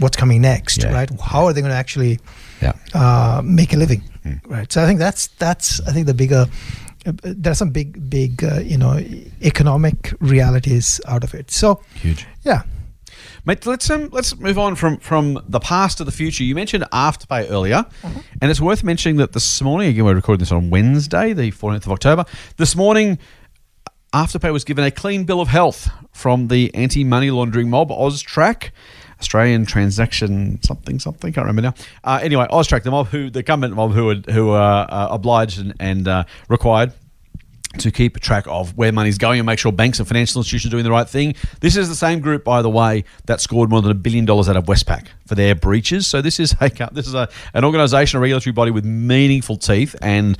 what's 0.00 0.16
coming 0.16 0.40
next, 0.42 0.82
Yeah. 0.82 0.92
right? 0.92 1.10
How 1.20 1.46
are 1.46 1.52
they 1.52 1.60
going 1.60 1.72
to 1.72 1.76
actually 1.78 2.18
yeah 2.60 2.72
uh, 2.94 3.40
make 3.44 3.72
a 3.72 3.76
living, 3.76 4.02
Hmm. 4.24 4.34
right? 4.52 4.70
So 4.72 4.82
I 4.82 4.86
think 4.86 4.98
that's 4.98 5.28
that's 5.38 5.80
I 5.88 5.92
think 5.92 6.06
the 6.06 6.14
bigger. 6.14 6.46
Uh, 7.06 7.12
there 7.22 7.52
are 7.52 7.54
some 7.54 7.70
big 7.70 8.10
big 8.10 8.42
uh, 8.44 8.60
you 8.60 8.76
know 8.76 8.98
economic 9.42 10.12
realities 10.20 11.00
out 11.08 11.24
of 11.24 11.34
it. 11.34 11.50
So 11.50 11.80
huge 11.94 12.26
yeah, 12.44 12.62
Mate, 13.46 13.64
let's 13.64 13.88
um, 13.88 14.08
let's 14.12 14.36
move 14.38 14.58
on 14.58 14.74
from 14.76 14.98
from 14.98 15.38
the 15.48 15.60
past 15.60 15.96
to 15.98 16.04
the 16.04 16.12
future. 16.12 16.44
You 16.44 16.54
mentioned 16.54 16.84
Afterpay 16.92 17.50
earlier, 17.50 17.86
and 18.42 18.50
it's 18.50 18.60
worth 18.60 18.84
mentioning 18.84 19.16
that 19.16 19.32
this 19.32 19.62
morning, 19.62 19.88
again, 19.88 20.04
we're 20.04 20.14
recording 20.14 20.40
this 20.40 20.52
on 20.52 20.68
Wednesday, 20.68 21.32
the 21.32 21.50
14th 21.50 21.86
of 21.86 21.92
October. 21.92 22.24
This 22.58 22.76
morning, 22.76 23.18
Afterpay 24.12 24.52
was 24.52 24.64
given 24.64 24.84
a 24.84 24.90
clean 24.90 25.24
bill 25.24 25.40
of 25.40 25.48
health 25.48 25.88
from 26.12 26.48
the 26.48 26.74
anti-money 26.74 27.30
laundering 27.30 27.70
mob 27.70 27.88
AUSTRAC. 27.90 28.70
Australian 29.20 29.66
transaction 29.66 30.60
something 30.62 30.98
something 30.98 31.32
can't 31.32 31.46
remember 31.46 31.62
now. 31.62 31.74
Uh, 32.02 32.20
anyway, 32.22 32.46
AUSTRAC, 32.50 32.82
the 32.82 32.90
mob 32.90 33.08
who 33.08 33.30
the 33.30 33.42
government 33.42 33.74
mob 33.74 33.92
who 33.92 34.10
are, 34.10 34.32
who 34.32 34.50
are 34.50 34.86
uh, 34.90 35.08
obliged 35.10 35.60
and, 35.60 35.74
and 35.78 36.08
uh, 36.08 36.24
required 36.48 36.92
to 37.78 37.90
keep 37.90 38.18
track 38.18 38.44
of 38.48 38.76
where 38.76 38.90
money's 38.90 39.18
going 39.18 39.38
and 39.38 39.46
make 39.46 39.58
sure 39.58 39.70
banks 39.70 40.00
and 40.00 40.08
financial 40.08 40.40
institutions 40.40 40.70
are 40.70 40.74
doing 40.74 40.84
the 40.84 40.90
right 40.90 41.08
thing. 41.08 41.34
This 41.60 41.76
is 41.76 41.88
the 41.88 41.94
same 41.94 42.18
group, 42.20 42.42
by 42.42 42.62
the 42.62 42.70
way, 42.70 43.04
that 43.26 43.40
scored 43.40 43.70
more 43.70 43.80
than 43.80 43.92
a 43.92 43.94
billion 43.94 44.24
dollars 44.24 44.48
out 44.48 44.56
of 44.56 44.64
Westpac 44.64 45.06
for 45.26 45.36
their 45.36 45.54
breaches. 45.54 46.06
So 46.06 46.20
this 46.20 46.40
is 46.40 46.54
a 46.60 46.70
this 46.92 47.06
is 47.06 47.14
a, 47.14 47.28
an 47.54 47.64
organisation, 47.64 48.18
a 48.18 48.20
regulatory 48.20 48.52
body 48.52 48.70
with 48.70 48.84
meaningful 48.84 49.56
teeth 49.56 49.94
and 50.02 50.38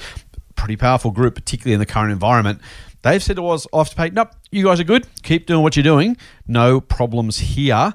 pretty 0.57 0.77
powerful 0.77 1.11
group, 1.11 1.35
particularly 1.35 1.75
in 1.75 1.81
the 1.81 1.87
current 1.87 2.13
environment. 2.13 2.61
They've 3.03 3.23
said 3.23 3.37
to 3.37 3.49
us 3.49 3.67
Afterpay, 3.73 4.13
nope, 4.13 4.31
you 4.51 4.65
guys 4.65 4.79
are 4.81 4.85
good. 4.85 5.07
Keep 5.23 5.47
doing 5.47 5.63
what 5.63 5.77
you're 5.77 5.83
doing. 5.83 6.17
No 6.47 6.81
problems 6.81 7.39
here. 7.39 7.95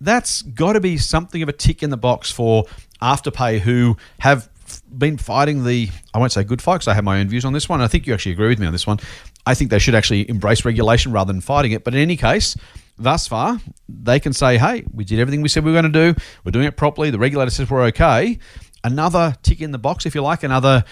That's 0.00 0.42
got 0.42 0.74
to 0.74 0.80
be 0.80 0.98
something 0.98 1.42
of 1.42 1.48
a 1.48 1.52
tick 1.52 1.82
in 1.82 1.90
the 1.90 1.96
box 1.96 2.30
for 2.30 2.64
Afterpay, 3.00 3.60
who 3.60 3.96
have 4.18 4.48
been 4.96 5.16
fighting 5.16 5.64
the 5.64 5.90
I 6.12 6.18
won't 6.18 6.32
say 6.32 6.42
good 6.44 6.60
fight 6.60 6.76
because 6.76 6.88
I 6.88 6.94
have 6.94 7.04
my 7.04 7.20
own 7.20 7.28
views 7.28 7.44
on 7.44 7.52
this 7.52 7.68
one. 7.68 7.80
I 7.80 7.88
think 7.88 8.06
you 8.06 8.14
actually 8.14 8.32
agree 8.32 8.48
with 8.48 8.58
me 8.58 8.66
on 8.66 8.72
this 8.72 8.86
one. 8.86 8.98
I 9.46 9.54
think 9.54 9.70
they 9.70 9.78
should 9.78 9.94
actually 9.94 10.28
embrace 10.28 10.64
regulation 10.64 11.12
rather 11.12 11.32
than 11.32 11.40
fighting 11.40 11.72
it. 11.72 11.84
But 11.84 11.94
in 11.94 12.00
any 12.00 12.16
case, 12.16 12.56
thus 12.98 13.28
far, 13.28 13.60
they 13.88 14.18
can 14.18 14.32
say, 14.32 14.58
"Hey, 14.58 14.84
we 14.92 15.04
did 15.04 15.20
everything 15.20 15.40
we 15.40 15.48
said 15.48 15.64
we 15.64 15.70
were 15.72 15.80
going 15.80 15.92
to 15.92 16.12
do. 16.12 16.20
We're 16.44 16.52
doing 16.52 16.66
it 16.66 16.76
properly. 16.76 17.10
The 17.10 17.18
regulator 17.18 17.50
says 17.50 17.70
we're 17.70 17.84
okay." 17.84 18.38
Another 18.84 19.34
tick 19.42 19.60
in 19.60 19.72
the 19.72 19.78
box, 19.78 20.06
if 20.06 20.14
you 20.14 20.22
like, 20.22 20.42
another 20.42 20.84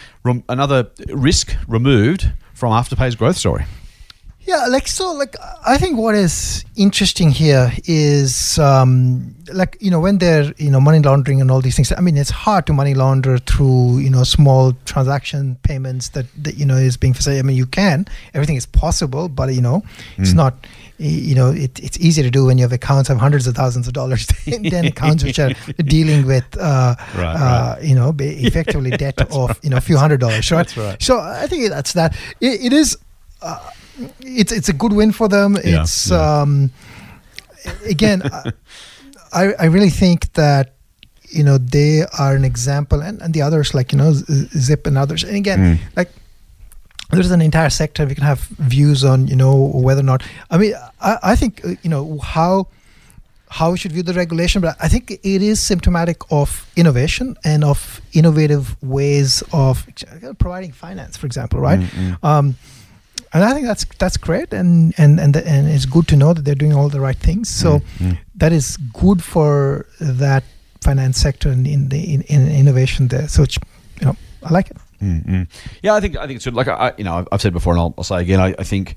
another 0.49 0.91
risk 1.09 1.55
removed 1.69 2.33
from 2.53 2.73
Afterpay's 2.73 3.15
growth 3.15 3.37
story. 3.37 3.67
Yeah, 4.47 4.67
like 4.67 4.87
so, 4.89 5.13
like 5.13 5.37
I 5.67 5.79
think 5.79 5.97
what 5.99 6.15
is 6.15 6.65
interesting 6.77 7.31
here 7.31 7.73
is 7.87 8.59
um, 8.59 9.35
like 9.53 9.79
you 9.81 9.91
know 9.91 10.01
when 10.01 10.19
they're 10.19 10.53
you 10.59 10.71
know 10.71 10.81
money 10.81 10.99
laundering 11.01 11.41
and 11.41 11.51
all 11.51 11.63
these 11.63 11.77
things. 11.77 11.93
I 11.97 12.01
mean, 12.01 12.17
it's 12.19 12.31
hard 12.31 12.67
to 12.67 12.73
money 12.75 12.93
launder 12.93 13.39
through 13.39 13.99
you 13.99 14.11
know 14.11 14.23
small 14.23 14.75
transaction 14.85 15.57
payments 15.63 16.11
that, 16.11 16.27
that 16.43 16.59
you 16.59 16.67
know 16.67 16.77
is 16.77 16.99
being 16.99 17.15
facilitated. 17.15 17.45
I 17.45 17.49
mean, 17.49 17.57
you 17.57 17.65
can 17.67 18.07
everything 18.35 18.57
is 18.57 18.67
possible, 18.67 19.29
but 19.31 19.55
you 19.55 19.63
know 19.63 19.83
it's 20.19 20.33
Mm. 20.33 20.37
not. 20.37 20.55
You 20.97 21.35
know, 21.35 21.51
it, 21.51 21.81
it's 21.83 21.99
easy 21.99 22.23
to 22.23 22.31
do 22.31 22.45
when 22.47 22.57
you 22.57 22.63
have 22.63 22.73
accounts 22.73 23.11
of 23.11 23.19
hundreds 23.19 23.49
of 23.49 23.57
thousands 23.57 23.89
of 23.89 23.95
dollars 23.95 24.27
than 24.47 24.85
accounts 24.87 25.25
which 25.25 25.41
are 25.41 25.51
dealing 25.85 26.25
with, 26.25 26.45
uh, 26.57 26.95
Right, 27.17 27.35
uh, 27.35 27.77
you 27.83 27.97
know, 27.97 28.15
effectively 28.21 28.93
debt 28.93 29.21
of 29.33 29.59
you 29.65 29.71
know 29.71 29.77
a 29.77 29.81
few 29.81 29.97
hundred 29.97 30.21
dollars. 30.21 30.53
Right? 30.53 30.77
Right. 30.77 31.03
So 31.03 31.19
I 31.19 31.49
think 31.49 31.69
that's 31.71 31.95
that. 31.95 32.15
It, 32.41 32.67
it 32.67 32.73
is. 32.73 32.97
Uh, 33.43 33.59
it's 34.21 34.53
it's 34.53 34.69
a 34.69 34.73
good 34.73 34.93
win 34.93 35.13
for 35.13 35.29
them. 35.29 35.57
Yeah, 35.65 35.83
it's 35.83 36.11
yeah. 36.11 36.41
um, 36.43 36.71
again, 37.87 38.23
I 39.33 39.53
I 39.59 39.65
really 39.67 39.91
think 39.91 40.33
that 40.35 40.75
you 41.31 41.43
know 41.45 41.59
they 41.59 42.05
are 42.19 42.35
an 42.37 42.45
example, 42.45 43.01
and, 43.03 43.21
and 43.23 43.35
the 43.35 43.43
others 43.43 43.75
like 43.75 43.93
you 43.93 43.99
know 43.99 44.13
Zip 44.13 44.87
and 44.87 44.97
others. 44.99 45.25
And 45.25 45.37
again, 45.37 45.59
Mm. 45.59 45.79
like 45.97 46.11
there's 47.11 47.31
an 47.31 47.41
entire 47.43 47.71
sector 47.71 48.07
we 48.07 48.15
can 48.15 48.25
have 48.25 48.41
views 48.59 49.05
on 49.05 49.27
you 49.29 49.37
know 49.37 49.55
whether 49.75 50.01
or 50.01 50.05
not. 50.05 50.23
I 50.51 50.59
mean, 50.59 50.75
I 51.01 51.19
I 51.33 51.37
think 51.37 51.65
uh, 51.65 51.75
you 51.83 51.91
know 51.91 52.19
how 52.19 52.67
how 53.49 53.71
we 53.71 53.79
should 53.79 53.93
view 53.93 54.03
the 54.03 54.15
regulation, 54.15 54.61
but 54.61 54.75
I 54.83 54.89
think 54.89 55.11
it 55.13 55.23
is 55.43 55.61
symptomatic 55.61 56.17
of 56.31 56.67
innovation 56.77 57.37
and 57.45 57.63
of 57.63 58.01
innovative 58.13 58.75
ways 58.83 59.45
of 59.53 59.87
providing 60.39 60.73
finance, 60.73 61.17
for 61.17 61.27
example, 61.27 61.61
right? 61.61 61.79
Mm, 61.79 61.89
mm. 61.89 62.25
Um, 62.25 62.57
and 63.35 63.45
I 63.45 63.53
think 63.53 63.67
that's 63.67 63.85
that's 63.99 64.17
great, 64.17 64.53
and 64.55 64.95
and 64.97 65.21
and 65.21 65.37
and 65.37 65.69
it's 65.69 65.87
good 65.87 66.07
to 66.09 66.17
know 66.17 66.33
that 66.33 66.45
they're 66.45 66.55
doing 66.55 66.73
all 66.75 66.89
the 66.89 67.01
right 67.01 67.19
things. 67.19 67.49
So 67.49 67.81
Mm, 67.81 67.83
mm. 67.99 68.19
that 68.37 68.53
is 68.53 68.77
good 68.93 69.23
for 69.23 69.85
that 70.01 70.45
finance 70.81 71.19
sector 71.19 71.51
and 71.51 71.67
in 71.67 71.89
the 71.89 71.99
in, 72.15 72.23
in 72.23 72.49
innovation 72.49 73.09
there. 73.09 73.29
So 73.29 73.43
it's, 73.43 73.59
you 74.01 74.07
know, 74.07 74.17
I 74.43 74.53
like 74.53 74.71
it. 74.71 74.77
Mm-mm. 75.03 75.47
Yeah, 75.83 75.95
I 75.97 76.01
think 76.01 76.17
I 76.17 76.27
think 76.27 76.37
it's 76.37 76.45
good. 76.45 76.55
Like 76.55 76.69
I, 76.69 76.93
you 76.99 77.05
know, 77.05 77.15
I've- 77.19 77.29
I've 77.33 77.41
said 77.43 77.53
before, 77.53 77.73
and 77.75 77.81
I'll, 77.81 77.95
I'll 77.99 78.05
say 78.05 78.21
again. 78.23 78.41
I, 78.41 78.55
I 78.59 78.65
think 78.65 78.95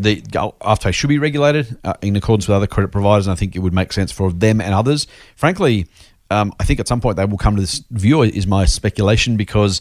the 0.00 0.20
Afterpay 0.62 0.92
should 0.94 1.08
be 1.08 1.18
regulated 1.18 1.76
uh, 1.84 1.94
in 2.02 2.14
accordance 2.16 2.46
with 2.48 2.56
other 2.56 2.66
credit 2.68 2.92
providers, 2.92 3.26
and 3.26 3.32
I 3.32 3.36
think 3.36 3.56
it 3.56 3.60
would 3.60 3.74
make 3.74 3.92
sense 3.92 4.12
for 4.12 4.32
them 4.32 4.60
and 4.60 4.72
others. 4.74 5.06
Frankly, 5.34 5.86
um, 6.30 6.52
I 6.60 6.64
think 6.64 6.78
at 6.80 6.86
some 6.88 7.00
point 7.00 7.16
they 7.16 7.24
will 7.24 7.38
come 7.38 7.56
to 7.56 7.60
this 7.62 7.82
view. 7.90 8.22
Is 8.22 8.46
my 8.46 8.64
speculation 8.66 9.36
because 9.36 9.80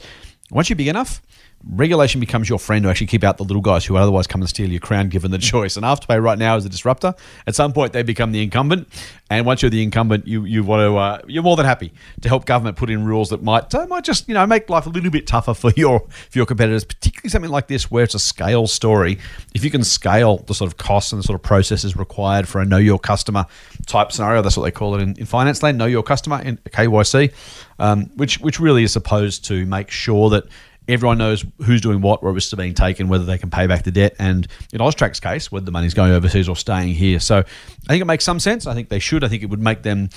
once 0.51 0.69
you're 0.69 0.77
big 0.77 0.87
enough. 0.87 1.21
Regulation 1.65 2.19
becomes 2.19 2.47
your 2.47 2.59
friend 2.59 2.83
to 2.83 2.89
actually 2.89 3.07
keep 3.07 3.23
out 3.23 3.37
the 3.37 3.43
little 3.43 3.63
guys 3.63 3.83
who 3.83 3.95
would 3.95 4.01
otherwise 4.01 4.27
come 4.27 4.41
and 4.41 4.49
steal 4.49 4.69
your 4.69 4.79
crown 4.79 5.09
given 5.09 5.31
the 5.31 5.37
choice. 5.37 5.75
And 5.75 5.83
Afterpay 5.83 6.21
right 6.21 6.37
now 6.37 6.55
is 6.55 6.65
a 6.65 6.69
disruptor. 6.69 7.15
At 7.47 7.55
some 7.55 7.73
point, 7.73 7.93
they 7.93 8.03
become 8.03 8.31
the 8.31 8.43
incumbent. 8.43 8.87
And 9.29 9.45
once 9.45 9.61
you're 9.61 9.71
the 9.71 9.81
incumbent, 9.81 10.27
you, 10.27 10.45
you 10.45 10.63
want 10.63 10.81
to, 10.81 10.97
uh, 10.97 11.21
you're 11.27 11.43
more 11.43 11.55
than 11.55 11.65
happy 11.65 11.91
to 12.21 12.29
help 12.29 12.45
government 12.45 12.77
put 12.77 12.89
in 12.89 13.03
rules 13.03 13.31
that 13.31 13.41
might, 13.43 13.73
uh, 13.73 13.85
might 13.87 14.03
just, 14.03 14.27
you 14.27 14.35
know, 14.35 14.45
make 14.45 14.69
life 14.69 14.85
a 14.85 14.89
little 14.89 15.09
bit 15.09 15.25
tougher 15.27 15.53
for 15.53 15.71
your, 15.75 16.01
for 16.29 16.37
your 16.37 16.45
competitors, 16.45 16.85
particularly 16.85 17.29
something 17.29 17.51
like 17.51 17.67
this 17.67 17.89
where 17.89 18.03
it's 18.03 18.15
a 18.15 18.19
scale 18.19 18.67
story. 18.67 19.17
If 19.53 19.65
you 19.65 19.71
can 19.71 19.83
scale 19.83 20.37
the 20.37 20.53
sort 20.53 20.71
of 20.71 20.77
costs 20.77 21.11
and 21.11 21.19
the 21.19 21.23
sort 21.23 21.35
of 21.35 21.43
processes 21.43 21.97
required 21.97 22.47
for 22.47 22.61
a 22.61 22.65
know 22.65 22.77
your 22.77 22.99
customer 22.99 23.47
type 23.87 24.11
scenario, 24.11 24.41
that's 24.41 24.55
what 24.55 24.63
they 24.63 24.71
call 24.71 24.95
it 24.95 25.01
in, 25.01 25.15
in 25.17 25.25
finance 25.25 25.63
land, 25.63 25.77
know 25.77 25.85
your 25.85 26.03
customer 26.03 26.39
in 26.41 26.57
KYC, 26.57 27.33
um, 27.79 28.05
which, 28.15 28.39
which 28.39 28.59
really 28.59 28.83
is 28.83 28.93
supposed 28.93 29.43
to 29.45 29.65
make 29.65 29.89
sure 29.89 30.29
that 30.29 30.45
everyone 30.87 31.17
knows 31.17 31.45
who's 31.63 31.81
doing 31.81 32.01
what, 32.01 32.23
where 32.23 32.31
risks 32.31 32.53
are 32.53 32.57
being 32.57 32.73
taken, 32.73 33.07
whether 33.07 33.25
they 33.25 33.37
can 33.37 33.49
pay 33.49 33.67
back 33.67 33.83
the 33.83 33.91
debt, 33.91 34.15
and 34.19 34.47
in 34.71 34.79
AUSTRAC's 34.79 35.19
case, 35.19 35.51
whether 35.51 35.65
the 35.65 35.71
money's 35.71 35.93
going 35.93 36.11
overseas 36.11 36.47
or 36.47 36.55
staying 36.55 36.93
here. 36.93 37.19
So 37.19 37.37
I 37.37 37.87
think 37.87 38.01
it 38.01 38.05
makes 38.05 38.23
some 38.23 38.39
sense. 38.39 38.67
I 38.67 38.73
think 38.73 38.89
they 38.89 38.99
should. 38.99 39.23
I 39.23 39.27
think 39.27 39.43
it 39.43 39.49
would 39.49 39.61
make 39.61 39.83
them 39.83 40.09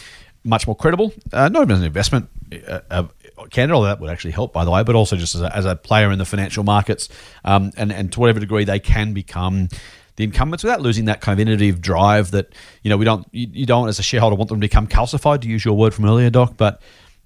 much 0.44 0.66
more 0.66 0.76
credible, 0.76 1.12
uh, 1.32 1.48
not 1.48 1.62
even 1.62 1.72
as 1.72 1.80
an 1.80 1.86
investment 1.86 2.28
uh, 2.66 2.80
uh, 2.90 3.04
candidate, 3.50 3.74
although 3.74 3.88
that 3.88 4.00
would 4.00 4.10
actually 4.10 4.30
help, 4.30 4.52
by 4.52 4.64
the 4.64 4.70
way, 4.70 4.82
but 4.82 4.94
also 4.94 5.16
just 5.16 5.34
as 5.34 5.42
a, 5.42 5.54
as 5.54 5.64
a 5.64 5.76
player 5.76 6.10
in 6.10 6.18
the 6.18 6.24
financial 6.24 6.64
markets, 6.64 7.08
um, 7.44 7.72
and, 7.76 7.92
and 7.92 8.12
to 8.12 8.20
whatever 8.20 8.40
degree 8.40 8.64
they 8.64 8.78
can 8.78 9.12
become 9.12 9.68
the 10.16 10.24
incumbents 10.24 10.62
without 10.62 10.80
losing 10.80 11.06
that 11.06 11.20
kind 11.20 11.38
of 11.38 11.46
innovative 11.46 11.80
drive 11.80 12.30
that 12.32 12.54
you 12.82 12.90
know 12.90 12.98
we 12.98 13.06
don't 13.06 13.26
you, 13.32 13.46
you 13.52 13.64
don't 13.64 13.88
as 13.88 13.98
a 13.98 14.02
shareholder 14.02 14.36
want 14.36 14.50
them 14.50 14.60
to 14.60 14.64
become 14.64 14.86
calcified 14.86 15.40
to 15.40 15.48
use 15.48 15.64
your 15.64 15.74
word 15.74 15.94
from 15.94 16.04
earlier 16.04 16.28
doc 16.28 16.54
but 16.58 16.82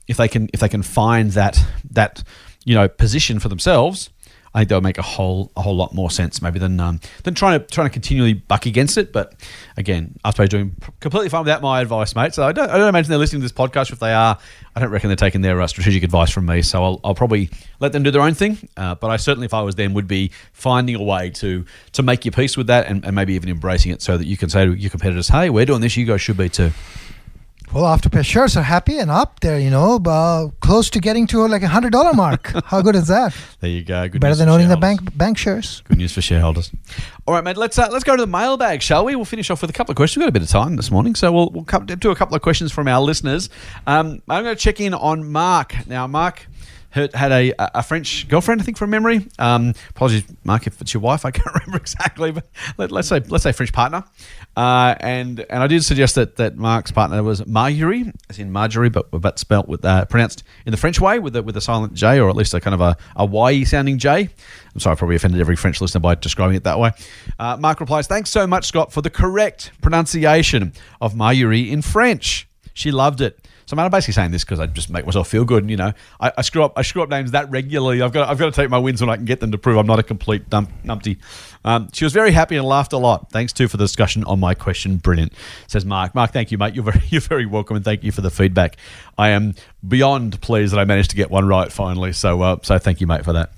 if 0.06 0.16
they 0.16 0.28
can 0.28 0.48
if 0.52 0.60
they 0.60 0.68
can 0.68 0.82
find 0.82 1.32
that 1.32 1.58
that 1.90 2.22
you 2.64 2.74
know 2.74 2.88
position 2.88 3.38
for 3.38 3.48
themselves 3.48 4.10
I 4.54 4.60
think 4.60 4.68
that 4.68 4.76
would 4.76 4.84
make 4.84 4.98
a 4.98 5.02
whole 5.02 5.50
a 5.56 5.62
whole 5.62 5.74
lot 5.74 5.94
more 5.94 6.10
sense 6.10 6.40
maybe 6.40 6.60
than 6.60 6.78
um, 6.78 7.00
than 7.24 7.34
trying 7.34 7.58
to 7.58 7.66
trying 7.66 7.88
to 7.88 7.92
continually 7.92 8.34
buck 8.34 8.66
against 8.66 8.96
it. 8.96 9.12
But 9.12 9.34
again, 9.76 10.16
Afterpay 10.24 10.48
doing 10.48 10.76
completely 11.00 11.28
fine 11.28 11.40
without 11.40 11.60
my 11.60 11.80
advice, 11.80 12.14
mate. 12.14 12.34
So 12.34 12.44
I 12.44 12.52
don't, 12.52 12.70
I 12.70 12.78
don't 12.78 12.88
imagine 12.88 13.10
they're 13.10 13.18
listening 13.18 13.42
to 13.42 13.44
this 13.44 13.52
podcast. 13.52 13.92
If 13.92 13.98
they 13.98 14.12
are, 14.12 14.38
I 14.76 14.80
don't 14.80 14.90
reckon 14.90 15.08
they're 15.08 15.16
taking 15.16 15.40
their 15.40 15.60
uh, 15.60 15.66
strategic 15.66 16.04
advice 16.04 16.30
from 16.30 16.46
me. 16.46 16.62
So 16.62 16.84
I'll, 16.84 17.00
I'll 17.02 17.16
probably 17.16 17.50
let 17.80 17.92
them 17.92 18.04
do 18.04 18.12
their 18.12 18.22
own 18.22 18.34
thing. 18.34 18.68
Uh, 18.76 18.94
but 18.94 19.10
I 19.10 19.16
certainly, 19.16 19.46
if 19.46 19.54
I 19.54 19.62
was 19.62 19.74
them, 19.74 19.92
would 19.94 20.06
be 20.06 20.30
finding 20.52 20.94
a 20.94 21.02
way 21.02 21.30
to 21.30 21.64
to 21.92 22.02
make 22.04 22.24
your 22.24 22.32
peace 22.32 22.56
with 22.56 22.68
that 22.68 22.86
and, 22.86 23.04
and 23.04 23.16
maybe 23.16 23.34
even 23.34 23.48
embracing 23.48 23.90
it 23.90 24.02
so 24.02 24.16
that 24.16 24.26
you 24.26 24.36
can 24.36 24.50
say 24.50 24.66
to 24.66 24.72
your 24.72 24.90
competitors, 24.90 25.26
"Hey, 25.26 25.50
we're 25.50 25.66
doing 25.66 25.80
this. 25.80 25.96
You 25.96 26.06
guys 26.06 26.20
should 26.20 26.36
be 26.36 26.48
too." 26.48 26.70
Well, 27.74 27.86
Afterpay 27.86 28.24
shares 28.24 28.56
are 28.56 28.62
happy 28.62 29.00
and 29.00 29.10
up 29.10 29.40
there, 29.40 29.58
you 29.58 29.68
know, 29.68 29.96
uh, 30.06 30.46
close 30.60 30.88
to 30.90 31.00
getting 31.00 31.26
to 31.26 31.44
like 31.48 31.64
a 31.64 31.66
hundred 31.66 31.90
dollar 31.90 32.14
mark. 32.14 32.52
How 32.66 32.80
good 32.80 32.94
is 32.94 33.08
that? 33.08 33.34
There 33.58 33.68
you 33.68 33.82
go. 33.82 34.08
Good 34.08 34.20
Better 34.20 34.30
news 34.30 34.38
than 34.38 34.48
owning 34.48 34.68
the 34.68 34.76
bank 34.76 35.18
bank 35.18 35.36
shares. 35.36 35.82
Good 35.88 35.98
news 35.98 36.12
for 36.12 36.22
shareholders. 36.22 36.70
All 37.26 37.34
right, 37.34 37.42
mate. 37.42 37.56
Let's 37.56 37.76
uh, 37.76 37.88
let's 37.90 38.04
go 38.04 38.14
to 38.14 38.22
the 38.22 38.28
mailbag, 38.28 38.80
shall 38.80 39.04
we? 39.04 39.16
We'll 39.16 39.24
finish 39.24 39.50
off 39.50 39.60
with 39.60 39.70
a 39.70 39.72
couple 39.72 39.90
of 39.90 39.96
questions. 39.96 40.18
We've 40.18 40.26
got 40.26 40.28
a 40.28 40.38
bit 40.38 40.42
of 40.42 40.50
time 40.50 40.76
this 40.76 40.92
morning, 40.92 41.16
so 41.16 41.32
we'll 41.32 41.50
we'll 41.50 41.64
come, 41.64 41.84
do 41.84 42.12
a 42.12 42.14
couple 42.14 42.36
of 42.36 42.42
questions 42.42 42.70
from 42.70 42.86
our 42.86 43.00
listeners. 43.00 43.50
Um, 43.88 44.22
I'm 44.28 44.44
going 44.44 44.54
to 44.54 44.62
check 44.62 44.80
in 44.80 44.94
on 44.94 45.32
Mark 45.32 45.88
now. 45.88 46.06
Mark 46.06 46.46
had 46.94 47.32
a, 47.32 47.52
a 47.58 47.82
French 47.82 48.28
girlfriend, 48.28 48.60
I 48.60 48.64
think, 48.64 48.76
from 48.76 48.90
memory. 48.90 49.26
Um, 49.38 49.74
apologies, 49.90 50.24
Mark, 50.44 50.66
if 50.66 50.80
it's 50.80 50.94
your 50.94 51.00
wife, 51.00 51.24
I 51.24 51.30
can't 51.30 51.46
remember 51.54 51.78
exactly, 51.78 52.30
but 52.30 52.46
let, 52.78 52.92
let's 52.92 53.08
say 53.08 53.20
let's 53.28 53.42
say 53.42 53.52
French 53.52 53.72
partner. 53.72 54.04
Uh, 54.56 54.94
and 55.00 55.40
and 55.50 55.62
I 55.62 55.66
did 55.66 55.84
suggest 55.84 56.14
that 56.14 56.36
that 56.36 56.56
Mark's 56.56 56.92
partner 56.92 57.22
was 57.22 57.44
Marjorie, 57.46 58.12
as 58.30 58.38
in 58.38 58.52
Marjorie, 58.52 58.90
but 58.90 59.10
but 59.10 59.38
spelt 59.38 59.68
with 59.68 59.84
uh, 59.84 60.04
pronounced 60.04 60.44
in 60.66 60.70
the 60.70 60.76
French 60.76 61.00
way 61.00 61.18
with 61.18 61.34
a, 61.36 61.42
with 61.42 61.56
a 61.56 61.60
silent 61.60 61.94
J, 61.94 62.20
or 62.20 62.28
at 62.30 62.36
least 62.36 62.54
a 62.54 62.60
kind 62.60 62.74
of 62.74 62.80
a, 62.80 62.96
a 63.16 63.24
Y 63.24 63.64
sounding 63.64 63.98
J. 63.98 64.28
I'm 64.74 64.80
sorry, 64.80 64.92
I 64.92 64.96
probably 64.96 65.16
offended 65.16 65.40
every 65.40 65.56
French 65.56 65.80
listener 65.80 66.00
by 66.00 66.14
describing 66.14 66.56
it 66.56 66.64
that 66.64 66.78
way. 66.78 66.92
Uh, 67.38 67.56
Mark 67.58 67.80
replies, 67.80 68.06
"Thanks 68.06 68.30
so 68.30 68.46
much, 68.46 68.66
Scott, 68.66 68.92
for 68.92 69.02
the 69.02 69.10
correct 69.10 69.72
pronunciation 69.82 70.72
of 71.00 71.16
Marjorie 71.16 71.70
in 71.70 71.82
French. 71.82 72.48
She 72.72 72.90
loved 72.92 73.20
it." 73.20 73.38
So 73.78 73.84
I'm 73.84 73.90
basically 73.90 74.14
saying 74.14 74.30
this 74.30 74.44
because 74.44 74.60
I 74.60 74.66
just 74.66 74.90
make 74.90 75.04
myself 75.04 75.28
feel 75.28 75.44
good. 75.44 75.62
And, 75.62 75.70
you 75.70 75.76
know, 75.76 75.92
I, 76.20 76.32
I 76.38 76.42
screw 76.42 76.62
up. 76.64 76.72
I 76.76 76.82
screw 76.82 77.02
up 77.02 77.08
names 77.08 77.32
that 77.32 77.50
regularly. 77.50 78.02
I've 78.02 78.12
got 78.12 78.28
I've 78.28 78.38
got 78.38 78.46
to 78.46 78.52
take 78.52 78.70
my 78.70 78.78
wins 78.78 79.00
when 79.00 79.10
I 79.10 79.16
can 79.16 79.24
get 79.24 79.40
them 79.40 79.52
to 79.52 79.58
prove 79.58 79.76
I'm 79.78 79.86
not 79.86 79.98
a 79.98 80.02
complete 80.02 80.48
dump, 80.48 80.70
numpty. 80.84 81.18
Um, 81.64 81.88
she 81.92 82.04
was 82.04 82.12
very 82.12 82.30
happy 82.30 82.56
and 82.56 82.66
laughed 82.66 82.92
a 82.92 82.98
lot. 82.98 83.30
Thanks 83.30 83.52
too 83.52 83.68
for 83.68 83.76
the 83.76 83.84
discussion 83.84 84.24
on 84.24 84.38
my 84.40 84.54
question. 84.54 84.98
Brilliant, 84.98 85.32
says 85.66 85.84
Mark. 85.84 86.14
Mark, 86.14 86.32
thank 86.32 86.50
you, 86.50 86.58
mate. 86.58 86.74
You're 86.74 86.84
very 86.84 87.02
you're 87.08 87.20
very 87.20 87.46
welcome, 87.46 87.76
and 87.76 87.84
thank 87.84 88.04
you 88.04 88.12
for 88.12 88.20
the 88.20 88.30
feedback. 88.30 88.76
I 89.18 89.30
am 89.30 89.54
beyond 89.86 90.40
pleased 90.40 90.72
that 90.72 90.80
I 90.80 90.84
managed 90.84 91.10
to 91.10 91.16
get 91.16 91.30
one 91.30 91.46
right 91.46 91.70
finally. 91.70 92.12
So 92.12 92.42
uh, 92.42 92.56
so 92.62 92.78
thank 92.78 93.00
you, 93.00 93.06
mate, 93.06 93.24
for 93.24 93.32
that. 93.32 93.52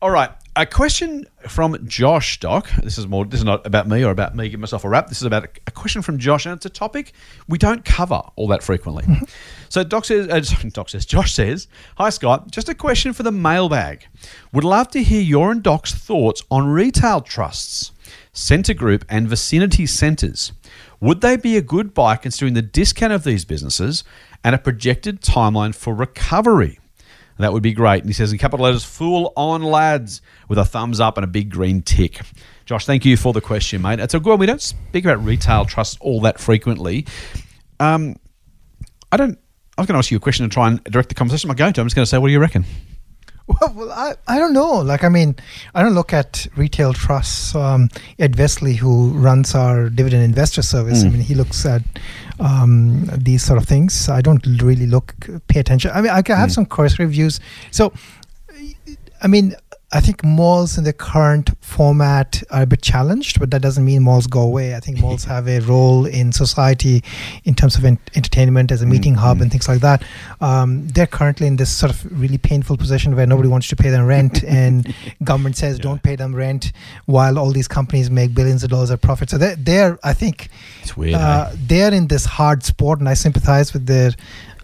All 0.00 0.10
right. 0.10 0.30
A 0.54 0.66
question 0.66 1.26
from 1.48 1.78
Josh, 1.88 2.38
Doc. 2.38 2.68
This 2.82 2.98
is 2.98 3.06
more. 3.06 3.24
This 3.24 3.40
is 3.40 3.44
not 3.44 3.66
about 3.66 3.88
me 3.88 4.04
or 4.04 4.10
about 4.10 4.36
me 4.36 4.50
giving 4.50 4.60
myself 4.60 4.84
a 4.84 4.88
rap. 4.90 5.08
This 5.08 5.16
is 5.16 5.24
about 5.24 5.44
a, 5.44 5.48
a 5.66 5.70
question 5.70 6.02
from 6.02 6.18
Josh, 6.18 6.44
and 6.44 6.54
it's 6.54 6.66
a 6.66 6.70
topic 6.70 7.14
we 7.48 7.56
don't 7.56 7.86
cover 7.86 8.20
all 8.36 8.48
that 8.48 8.62
frequently. 8.62 9.06
so 9.70 9.82
Doc 9.82 10.04
says, 10.04 10.28
uh, 10.28 10.68
Doc 10.74 10.90
says, 10.90 11.06
Josh 11.06 11.32
says, 11.32 11.68
"Hi 11.96 12.10
Scott, 12.10 12.50
just 12.50 12.68
a 12.68 12.74
question 12.74 13.14
for 13.14 13.22
the 13.22 13.32
mailbag. 13.32 14.06
Would 14.52 14.64
love 14.64 14.90
to 14.90 15.02
hear 15.02 15.22
your 15.22 15.52
and 15.52 15.62
Doc's 15.62 15.94
thoughts 15.94 16.42
on 16.50 16.68
retail 16.68 17.22
trusts, 17.22 17.92
Scentre 18.34 18.74
Group, 18.74 19.06
and 19.08 19.26
vicinity 19.26 19.86
centres. 19.86 20.52
Would 21.00 21.22
they 21.22 21.38
be 21.38 21.56
a 21.56 21.62
good 21.62 21.94
buy 21.94 22.16
considering 22.16 22.52
the 22.52 22.60
discount 22.60 23.14
of 23.14 23.24
these 23.24 23.46
businesses 23.46 24.04
and 24.44 24.54
a 24.54 24.58
projected 24.58 25.22
timeline 25.22 25.74
for 25.74 25.94
recovery?" 25.94 26.78
That 27.38 27.52
would 27.52 27.62
be 27.62 27.72
great. 27.72 28.02
And 28.02 28.08
he 28.08 28.12
says 28.12 28.30
in 28.32 28.38
capital 28.38 28.64
letters, 28.64 28.84
"Fool 28.84 29.32
on 29.36 29.62
lads, 29.62 30.22
with 30.48 30.58
a 30.58 30.64
thumbs 30.64 31.00
up 31.00 31.16
and 31.16 31.24
a 31.24 31.26
big 31.26 31.50
green 31.50 31.82
tick. 31.82 32.20
Josh, 32.66 32.86
thank 32.86 33.04
you 33.04 33.16
for 33.16 33.32
the 33.32 33.40
question, 33.40 33.82
mate. 33.82 33.98
It's 33.98 34.14
a 34.14 34.20
good 34.20 34.30
one. 34.30 34.38
We 34.38 34.46
don't 34.46 34.60
speak 34.62 35.04
about 35.04 35.24
retail 35.24 35.64
trusts 35.64 35.96
all 36.00 36.20
that 36.20 36.38
frequently. 36.38 37.06
Um, 37.80 38.16
I 39.10 39.16
don't. 39.16 39.38
I 39.76 39.80
was 39.80 39.86
going 39.88 39.94
to 39.94 39.98
ask 39.98 40.10
you 40.10 40.18
a 40.18 40.20
question 40.20 40.44
and 40.44 40.52
try 40.52 40.68
and 40.68 40.84
direct 40.84 41.08
the 41.08 41.14
conversation. 41.14 41.50
I'm 41.50 41.56
going 41.56 41.72
to. 41.72 41.80
I'm 41.80 41.86
just 41.86 41.96
going 41.96 42.04
to 42.04 42.08
say, 42.08 42.18
what 42.18 42.28
do 42.28 42.32
you 42.32 42.38
reckon? 42.40 42.64
Well, 43.48 43.72
well 43.74 43.90
I, 43.90 44.14
I 44.28 44.38
don't 44.38 44.52
know. 44.52 44.74
Like, 44.82 45.02
I 45.02 45.08
mean, 45.08 45.34
I 45.74 45.82
don't 45.82 45.94
look 45.94 46.12
at 46.12 46.46
retail 46.56 46.92
trusts. 46.92 47.54
Um, 47.56 47.88
Ed 48.18 48.36
Vesely, 48.36 48.76
who 48.76 49.10
runs 49.12 49.54
our 49.54 49.88
dividend 49.88 50.22
investor 50.22 50.62
service, 50.62 51.02
I 51.02 51.08
Mm. 51.08 51.12
mean, 51.12 51.22
he 51.22 51.34
looks 51.34 51.66
at 51.66 51.82
um, 52.42 53.06
these 53.16 53.42
sort 53.42 53.58
of 53.62 53.66
things. 53.68 54.08
I 54.08 54.20
don't 54.20 54.44
really 54.62 54.86
look, 54.86 55.14
pay 55.48 55.60
attention. 55.60 55.90
I 55.94 56.00
mean, 56.02 56.10
I 56.10 56.22
can 56.22 56.36
have 56.36 56.50
Mm. 56.50 56.54
some 56.54 56.66
course 56.66 56.98
reviews. 56.98 57.40
So, 57.70 57.92
I 59.22 59.28
mean, 59.28 59.54
I 59.94 60.00
think 60.00 60.24
malls 60.24 60.78
in 60.78 60.84
the 60.84 60.92
current 60.94 61.50
format 61.60 62.42
are 62.50 62.62
a 62.62 62.66
bit 62.66 62.80
challenged, 62.80 63.38
but 63.38 63.50
that 63.50 63.60
doesn't 63.60 63.84
mean 63.84 64.02
malls 64.02 64.26
go 64.26 64.40
away. 64.40 64.74
I 64.74 64.80
think 64.80 64.98
malls 65.00 65.24
have 65.34 65.46
a 65.48 65.60
role 65.60 66.06
in 66.06 66.32
society 66.32 67.04
in 67.44 67.54
terms 67.54 67.76
of 67.76 67.84
en- 67.84 67.98
entertainment 68.14 68.72
as 68.72 68.80
a 68.82 68.86
meeting 68.86 69.14
hub 69.14 69.36
Mm-hmm. 69.36 69.42
and 69.42 69.50
things 69.52 69.68
like 69.68 69.80
that. 69.80 70.02
Um, 70.40 70.88
they're 70.88 71.06
currently 71.06 71.46
in 71.46 71.56
this 71.56 71.70
sort 71.70 71.92
of 71.92 72.20
really 72.20 72.38
painful 72.38 72.76
position 72.76 73.14
where 73.16 73.26
nobody 73.26 73.48
wants 73.48 73.68
to 73.68 73.76
pay 73.76 73.90
them 73.90 74.06
rent, 74.06 74.42
and 74.62 74.94
government 75.24 75.56
says 75.56 75.76
Yeah. 75.78 75.82
don't 75.82 76.02
pay 76.02 76.16
them 76.16 76.34
rent, 76.34 76.72
while 77.06 77.38
all 77.38 77.52
these 77.52 77.68
companies 77.68 78.10
make 78.10 78.34
billions 78.34 78.64
of 78.64 78.70
dollars 78.70 78.90
of 78.90 79.00
profit. 79.00 79.28
So 79.30 79.36
they're, 79.38 79.56
they're 79.56 79.98
I 80.02 80.14
think, 80.14 80.48
weird. 80.96 81.14
uh, 81.14 81.50
eh? 81.50 81.56
they're 81.66 81.92
in 81.92 82.06
this 82.08 82.24
hard 82.24 82.62
sport, 82.64 82.98
and 83.00 83.08
I 83.08 83.14
sympathize 83.14 83.72
with 83.74 83.86
their 83.86 84.12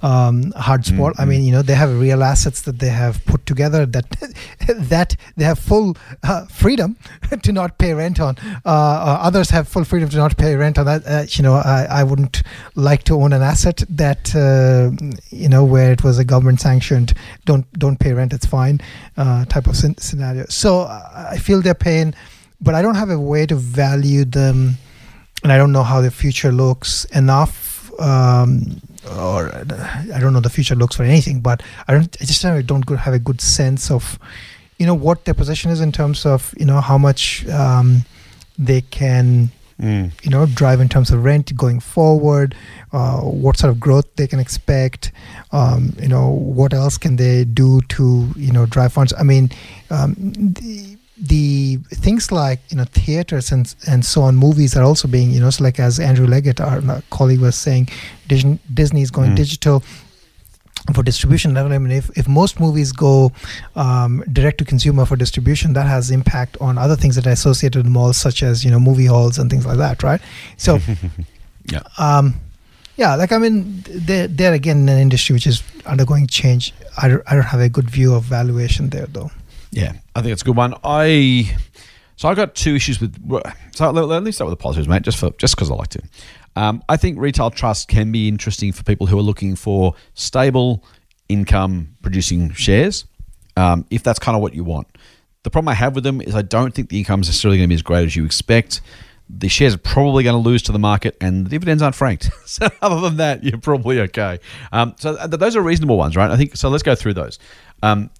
um, 0.02 0.52
hard 0.56 0.84
sport. 0.86 1.14
I 1.18 1.24
Mhm. 1.24 1.28
mean, 1.28 1.44
you 1.44 1.52
know, 1.52 1.62
they 1.62 1.74
have 1.74 1.98
real 1.98 2.22
assets 2.22 2.62
that 2.62 2.78
they 2.78 2.88
have 2.90 3.24
put 3.26 3.44
together 3.46 3.84
that 3.86 4.06
that 4.68 5.16
they 5.36 5.44
have 5.44 5.58
full 5.58 5.96
uh, 6.22 6.46
freedom 6.46 6.96
to 7.42 7.52
not 7.52 7.78
pay 7.78 7.94
rent 7.94 8.20
on. 8.20 8.36
Uh, 8.64 8.68
uh, 8.68 9.18
others 9.22 9.50
have 9.50 9.66
full 9.68 9.84
freedom 9.84 10.08
to 10.08 10.16
not 10.16 10.36
pay 10.36 10.54
rent 10.56 10.78
on 10.78 10.86
that. 10.86 11.02
Uh, 11.06 11.24
you 11.28 11.42
know, 11.42 11.54
I, 11.54 11.86
I 11.90 12.04
wouldn't 12.04 12.42
like 12.74 13.02
to 13.04 13.14
own 13.14 13.32
an 13.32 13.42
asset 13.42 13.82
that 13.88 14.34
uh, 14.36 14.90
you 15.30 15.48
know 15.48 15.64
where 15.64 15.90
it 15.92 16.02
was 16.04 16.18
a 16.18 16.24
government 16.24 16.60
sanctioned 16.60 17.14
don't 17.44 17.66
don't 17.78 17.98
pay 17.98 18.12
rent, 18.12 18.32
it's 18.32 18.46
fine 18.46 18.80
uh, 19.16 19.44
type 19.46 19.66
of 19.66 19.74
scen- 19.76 19.98
scenario. 20.00 20.44
So 20.48 20.82
I 21.32 21.38
feel 21.38 21.60
their 21.62 21.74
pain, 21.74 22.14
but 22.60 22.74
I 22.74 22.82
don't 22.82 22.94
have 22.96 23.10
a 23.10 23.18
way 23.18 23.46
to 23.46 23.54
value 23.56 24.24
them 24.24 24.76
and 25.42 25.52
I 25.52 25.56
don't 25.56 25.72
know 25.72 25.84
how 25.84 26.00
the 26.00 26.10
future 26.10 26.52
looks 26.52 27.04
enough. 27.06 27.90
Um, 28.00 28.80
or 29.08 29.48
uh, 29.48 29.64
I 30.14 30.18
don't 30.20 30.32
know 30.32 30.40
the 30.40 30.50
future 30.50 30.74
looks 30.74 30.96
for 30.96 31.02
anything, 31.04 31.40
but 31.40 31.62
I 31.86 31.92
don't. 31.94 32.16
I 32.20 32.24
just 32.24 32.42
don't 32.42 32.66
don't 32.66 32.88
have 32.98 33.14
a 33.14 33.18
good 33.18 33.40
sense 33.40 33.90
of, 33.90 34.18
you 34.78 34.86
know, 34.86 34.94
what 34.94 35.24
their 35.24 35.34
position 35.34 35.70
is 35.70 35.80
in 35.80 35.92
terms 35.92 36.26
of 36.26 36.54
you 36.58 36.66
know 36.66 36.80
how 36.80 36.98
much 36.98 37.46
um, 37.48 38.04
they 38.58 38.80
can 38.82 39.50
Mm. 39.80 40.10
you 40.24 40.30
know 40.30 40.44
drive 40.44 40.80
in 40.80 40.88
terms 40.88 41.12
of 41.12 41.22
rent 41.22 41.56
going 41.56 41.78
forward 41.78 42.56
uh, 42.92 43.20
what 43.20 43.56
sort 43.56 43.70
of 43.70 43.78
growth 43.78 44.06
they 44.16 44.26
can 44.26 44.40
expect 44.40 45.12
um, 45.52 45.94
you 46.02 46.08
know 46.08 46.30
what 46.30 46.74
else 46.74 46.98
can 46.98 47.14
they 47.14 47.44
do 47.44 47.80
to 47.82 48.26
you 48.34 48.50
know 48.50 48.66
drive 48.66 48.92
funds 48.92 49.14
i 49.16 49.22
mean 49.22 49.50
um, 49.90 50.16
the, 50.18 50.96
the 51.20 51.76
things 51.90 52.30
like 52.30 52.60
you 52.70 52.76
know 52.76 52.84
theaters 52.84 53.50
and 53.50 53.74
and 53.88 54.04
so 54.04 54.22
on 54.22 54.36
movies 54.36 54.76
are 54.76 54.84
also 54.84 55.08
being 55.08 55.30
you 55.32 55.40
know 55.40 55.50
so 55.50 55.64
like 55.64 55.80
as 55.80 55.98
andrew 55.98 56.26
legget 56.26 56.60
our 56.60 57.02
colleague 57.10 57.40
was 57.40 57.56
saying 57.56 57.88
Disney, 58.28 58.58
disney 58.72 59.02
is 59.02 59.10
going 59.10 59.32
Mm. 59.32 59.36
digital 59.36 59.82
for 60.94 61.02
distribution 61.02 61.52
level. 61.52 61.72
I 61.72 61.78
mean, 61.78 61.90
if, 61.92 62.08
if 62.16 62.26
most 62.28 62.60
movies 62.60 62.92
go 62.92 63.30
um, 63.76 64.24
direct 64.32 64.56
to 64.58 64.64
consumer 64.64 65.04
for 65.04 65.16
distribution, 65.16 65.74
that 65.74 65.86
has 65.86 66.10
impact 66.10 66.56
on 66.62 66.78
other 66.78 66.96
things 66.96 67.14
that 67.16 67.26
are 67.26 67.30
associated 67.30 67.82
with 67.82 67.92
malls, 67.92 68.16
such 68.16 68.42
as 68.42 68.64
you 68.64 68.70
know 68.70 68.80
movie 68.80 69.04
halls 69.04 69.38
and 69.38 69.50
things 69.50 69.66
like 69.66 69.76
that, 69.78 70.02
right? 70.02 70.20
So, 70.56 70.78
Yeah. 71.70 71.80
um, 71.98 72.36
yeah, 72.96 73.16
like 73.16 73.32
I 73.32 73.38
mean, 73.38 73.84
they're, 73.86 74.28
they're 74.28 74.54
again 74.54 74.88
an 74.88 74.98
industry 74.98 75.34
which 75.34 75.46
is 75.46 75.62
undergoing 75.84 76.26
change. 76.26 76.72
I 76.96 77.06
I 77.26 77.34
don't 77.34 77.42
have 77.44 77.60
a 77.60 77.68
good 77.68 77.90
view 77.90 78.14
of 78.14 78.24
valuation 78.24 78.88
there, 78.88 79.06
though. 79.12 79.30
Yeah, 79.70 79.92
I 80.14 80.22
think 80.22 80.32
it's 80.32 80.42
a 80.42 80.44
good 80.44 80.56
one. 80.56 80.74
I 80.84 81.56
so 82.18 82.28
I 82.28 82.34
got 82.34 82.56
two 82.56 82.74
issues 82.74 83.00
with. 83.00 83.14
So 83.72 83.90
let, 83.90 84.22
me 84.24 84.32
start 84.32 84.50
with 84.50 84.58
the 84.58 84.62
positives, 84.62 84.88
mate. 84.88 85.02
Just 85.02 85.18
for 85.18 85.30
just 85.38 85.54
because 85.54 85.70
I 85.70 85.74
like 85.74 85.90
to. 85.90 86.02
Um, 86.56 86.82
I 86.88 86.96
think 86.96 87.18
retail 87.18 87.50
trust 87.50 87.86
can 87.86 88.10
be 88.10 88.26
interesting 88.26 88.72
for 88.72 88.82
people 88.82 89.06
who 89.06 89.16
are 89.16 89.22
looking 89.22 89.54
for 89.54 89.94
stable 90.14 90.84
income 91.28 91.94
producing 92.02 92.52
shares. 92.54 93.04
Um, 93.56 93.86
if 93.90 94.02
that's 94.02 94.18
kind 94.18 94.34
of 94.34 94.42
what 94.42 94.54
you 94.54 94.64
want. 94.64 94.88
The 95.44 95.50
problem 95.50 95.68
I 95.68 95.74
have 95.74 95.94
with 95.94 96.04
them 96.04 96.20
is 96.20 96.34
I 96.34 96.42
don't 96.42 96.74
think 96.74 96.88
the 96.88 96.98
income 96.98 97.20
is 97.20 97.28
necessarily 97.28 97.58
going 97.58 97.68
to 97.68 97.72
be 97.72 97.76
as 97.76 97.82
great 97.82 98.04
as 98.04 98.16
you 98.16 98.24
expect. 98.24 98.80
The 99.30 99.48
shares 99.48 99.74
are 99.74 99.78
probably 99.78 100.24
going 100.24 100.42
to 100.42 100.48
lose 100.48 100.62
to 100.62 100.72
the 100.72 100.78
market, 100.78 101.16
and 101.20 101.46
the 101.46 101.50
dividends 101.50 101.82
aren't 101.82 101.94
franked. 101.94 102.30
so 102.46 102.68
other 102.82 103.00
than 103.00 103.18
that, 103.18 103.44
you're 103.44 103.58
probably 103.58 104.00
okay. 104.00 104.40
Um, 104.72 104.96
so 104.98 105.16
th- 105.16 105.38
those 105.38 105.54
are 105.54 105.62
reasonable 105.62 105.98
ones, 105.98 106.16
right? 106.16 106.30
I 106.30 106.36
think 106.36 106.56
so. 106.56 106.68
Let's 106.68 106.82
go 106.82 106.96
through 106.96 107.14
those. 107.14 107.38
Um, 107.82 108.10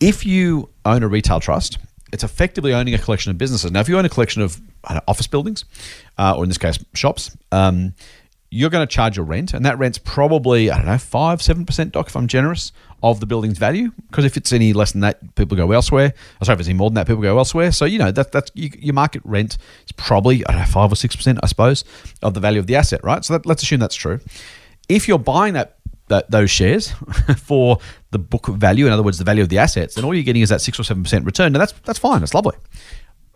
if 0.00 0.24
you 0.24 0.68
own 0.84 1.02
a 1.02 1.08
retail 1.08 1.40
trust, 1.40 1.78
it's 2.12 2.24
effectively 2.24 2.72
owning 2.72 2.94
a 2.94 2.98
collection 2.98 3.30
of 3.30 3.38
businesses. 3.38 3.70
Now, 3.70 3.80
if 3.80 3.88
you 3.88 3.98
own 3.98 4.04
a 4.04 4.08
collection 4.08 4.42
of 4.42 4.60
know, 4.88 5.00
office 5.06 5.26
buildings, 5.26 5.64
uh, 6.16 6.34
or 6.36 6.44
in 6.44 6.48
this 6.48 6.58
case, 6.58 6.78
shops, 6.94 7.36
um, 7.52 7.94
you're 8.50 8.70
going 8.70 8.86
to 8.86 8.92
charge 8.92 9.18
a 9.18 9.22
rent, 9.22 9.52
and 9.52 9.66
that 9.66 9.78
rent's 9.78 9.98
probably 9.98 10.70
I 10.70 10.76
don't 10.78 10.86
know 10.86 10.96
five, 10.96 11.42
seven 11.42 11.66
percent, 11.66 11.92
doc, 11.92 12.06
if 12.06 12.16
I'm 12.16 12.28
generous, 12.28 12.72
of 13.02 13.20
the 13.20 13.26
building's 13.26 13.58
value. 13.58 13.92
Because 14.08 14.24
if 14.24 14.38
it's 14.38 14.52
any 14.52 14.72
less 14.72 14.92
than 14.92 15.02
that, 15.02 15.34
people 15.34 15.56
go 15.56 15.70
elsewhere. 15.72 16.14
Or 16.40 16.44
sorry, 16.44 16.54
if 16.54 16.60
it's 16.60 16.68
any 16.68 16.78
more 16.78 16.88
than 16.88 16.94
that, 16.94 17.06
people 17.06 17.22
go 17.22 17.36
elsewhere. 17.36 17.72
So 17.72 17.84
you 17.84 17.98
know 17.98 18.10
that 18.10 18.32
that's 18.32 18.50
you, 18.54 18.70
your 18.78 18.94
market 18.94 19.22
rent 19.24 19.58
is 19.84 19.92
probably 19.92 20.46
I 20.46 20.52
don't 20.52 20.60
know 20.60 20.66
five 20.66 20.90
or 20.90 20.96
six 20.96 21.14
percent, 21.14 21.40
I 21.42 21.46
suppose, 21.46 21.84
of 22.22 22.32
the 22.32 22.40
value 22.40 22.58
of 22.58 22.66
the 22.66 22.76
asset, 22.76 23.04
right? 23.04 23.22
So 23.22 23.34
that, 23.34 23.44
let's 23.44 23.62
assume 23.62 23.80
that's 23.80 23.96
true. 23.96 24.20
If 24.88 25.08
you're 25.08 25.18
buying 25.18 25.52
that 25.52 25.78
that, 26.08 26.30
those 26.30 26.50
shares 26.50 26.90
for 27.36 27.78
the 28.10 28.18
book 28.18 28.46
value, 28.46 28.86
in 28.86 28.92
other 28.92 29.02
words, 29.02 29.18
the 29.18 29.24
value 29.24 29.42
of 29.42 29.48
the 29.48 29.58
assets, 29.58 29.94
then 29.94 30.04
all 30.04 30.14
you're 30.14 30.24
getting 30.24 30.42
is 30.42 30.48
that 30.48 30.60
six 30.60 30.80
or 30.80 30.82
seven 30.82 31.02
percent 31.02 31.24
return. 31.24 31.52
Now 31.52 31.58
that's 31.58 31.72
that's 31.84 31.98
fine, 31.98 32.20
that's 32.20 32.34
lovely, 32.34 32.56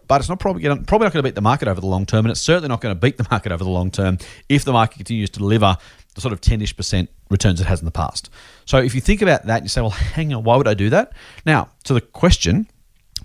but 0.08 0.20
it's 0.20 0.28
not 0.28 0.40
probably 0.40 0.62
probably 0.62 1.04
not 1.06 1.12
going 1.12 1.22
to 1.22 1.22
beat 1.22 1.34
the 1.34 1.40
market 1.42 1.68
over 1.68 1.80
the 1.80 1.86
long 1.86 2.06
term, 2.06 2.24
and 2.24 2.30
it's 2.30 2.40
certainly 2.40 2.68
not 2.68 2.80
going 2.80 2.94
to 2.94 3.00
beat 3.00 3.18
the 3.18 3.26
market 3.30 3.52
over 3.52 3.64
the 3.64 3.70
long 3.70 3.90
term 3.90 4.18
if 4.48 4.64
the 4.64 4.72
market 4.72 4.96
continues 4.96 5.30
to 5.30 5.38
deliver 5.38 5.76
the 6.14 6.20
sort 6.20 6.32
of 6.32 6.40
ten-ish 6.40 6.76
percent 6.76 7.10
returns 7.30 7.60
it 7.60 7.66
has 7.66 7.80
in 7.80 7.84
the 7.84 7.90
past. 7.90 8.30
So 8.64 8.78
if 8.78 8.94
you 8.94 9.00
think 9.00 9.22
about 9.22 9.46
that, 9.46 9.56
and 9.56 9.64
you 9.64 9.68
say, 9.68 9.80
well, 9.80 9.90
hang 9.90 10.32
on, 10.34 10.44
why 10.44 10.56
would 10.56 10.68
I 10.68 10.74
do 10.74 10.90
that? 10.90 11.12
Now 11.44 11.70
to 11.84 11.94
the 11.94 12.00
question, 12.00 12.66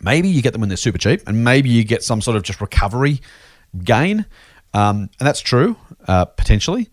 maybe 0.01 0.27
you 0.29 0.41
get 0.41 0.51
them 0.51 0.61
when 0.61 0.69
they're 0.69 0.77
super 0.77 0.97
cheap, 0.97 1.21
and 1.27 1.43
maybe 1.43 1.69
you 1.69 1.83
get 1.83 2.03
some 2.03 2.21
sort 2.21 2.37
of 2.37 2.43
just 2.43 2.61
recovery 2.61 3.21
gain, 3.83 4.25
um, 4.73 5.09
and 5.19 5.27
that's 5.27 5.41
true 5.41 5.77
uh, 6.07 6.25
potentially. 6.25 6.89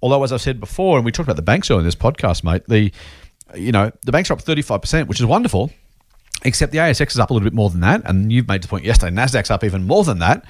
Although, 0.00 0.22
as 0.22 0.32
I've 0.32 0.40
said 0.40 0.60
before, 0.60 0.96
and 0.96 1.04
we 1.04 1.10
talked 1.10 1.26
about 1.26 1.36
the 1.36 1.42
banks 1.42 1.70
earlier 1.70 1.80
in 1.80 1.86
this 1.86 1.96
podcast, 1.96 2.44
mate, 2.44 2.62
the 2.68 2.92
you 3.54 3.72
know 3.72 3.90
the 4.04 4.12
banks 4.12 4.30
are 4.30 4.34
up 4.34 4.40
thirty 4.40 4.62
five 4.62 4.80
percent, 4.80 5.08
which 5.08 5.20
is 5.20 5.26
wonderful. 5.26 5.70
Except 6.44 6.70
the 6.70 6.78
ASX 6.78 7.10
is 7.10 7.18
up 7.18 7.30
a 7.30 7.32
little 7.32 7.44
bit 7.44 7.54
more 7.54 7.68
than 7.68 7.80
that, 7.80 8.02
and 8.04 8.30
you've 8.30 8.46
made 8.46 8.62
the 8.62 8.68
point 8.68 8.84
yesterday. 8.84 9.14
Nasdaq's 9.14 9.50
up 9.50 9.64
even 9.64 9.84
more 9.84 10.04
than 10.04 10.20
that. 10.20 10.44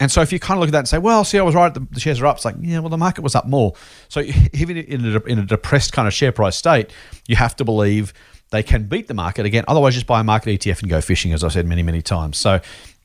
And 0.00 0.10
so, 0.10 0.22
if 0.22 0.32
you 0.32 0.40
kind 0.40 0.58
of 0.58 0.60
look 0.60 0.68
at 0.68 0.72
that 0.72 0.78
and 0.80 0.88
say, 0.88 0.98
"Well, 0.98 1.24
see, 1.24 1.38
I 1.38 1.42
was 1.42 1.54
right. 1.54 1.72
The, 1.72 1.86
the 1.90 2.00
shares 2.00 2.20
are 2.20 2.26
up," 2.26 2.36
it's 2.36 2.44
like, 2.44 2.56
yeah, 2.60 2.80
well, 2.80 2.88
the 2.88 2.96
market 2.96 3.22
was 3.22 3.34
up 3.34 3.46
more. 3.46 3.74
So, 4.08 4.20
even 4.52 4.76
in 4.76 5.16
a, 5.16 5.20
in 5.20 5.38
a 5.38 5.44
depressed 5.44 5.92
kind 5.92 6.08
of 6.08 6.14
share 6.14 6.32
price 6.32 6.56
state, 6.56 6.90
you 7.26 7.36
have 7.36 7.56
to 7.56 7.64
believe 7.64 8.12
they 8.50 8.62
can 8.62 8.86
beat 8.86 9.08
the 9.08 9.14
market 9.14 9.46
again. 9.46 9.64
Otherwise, 9.68 9.94
just 9.94 10.06
buy 10.06 10.20
a 10.20 10.24
market 10.24 10.60
ETF 10.60 10.82
and 10.82 10.90
go 10.90 11.00
fishing, 11.00 11.32
as 11.32 11.42
I've 11.42 11.52
said 11.52 11.66
many, 11.66 11.82
many 11.82 12.02
times. 12.02 12.38
So, 12.38 12.60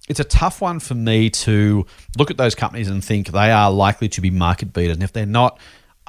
it's 0.08 0.20
a 0.20 0.24
tough 0.24 0.62
one 0.62 0.80
for 0.80 0.96
me 0.96 1.30
to 1.30 1.86
look 2.18 2.32
at 2.32 2.38
those 2.38 2.56
companies 2.56 2.90
and 2.90 3.06
think 3.06 3.28
they 3.28 3.52
are 3.52 3.72
likely 3.72 4.10
to 4.10 4.22
be 4.22 4.32
market 4.32 4.74
beaters. 4.74 4.96
And 4.96 5.04
if 5.04 5.14
they're 5.14 5.28
not, 5.28 5.60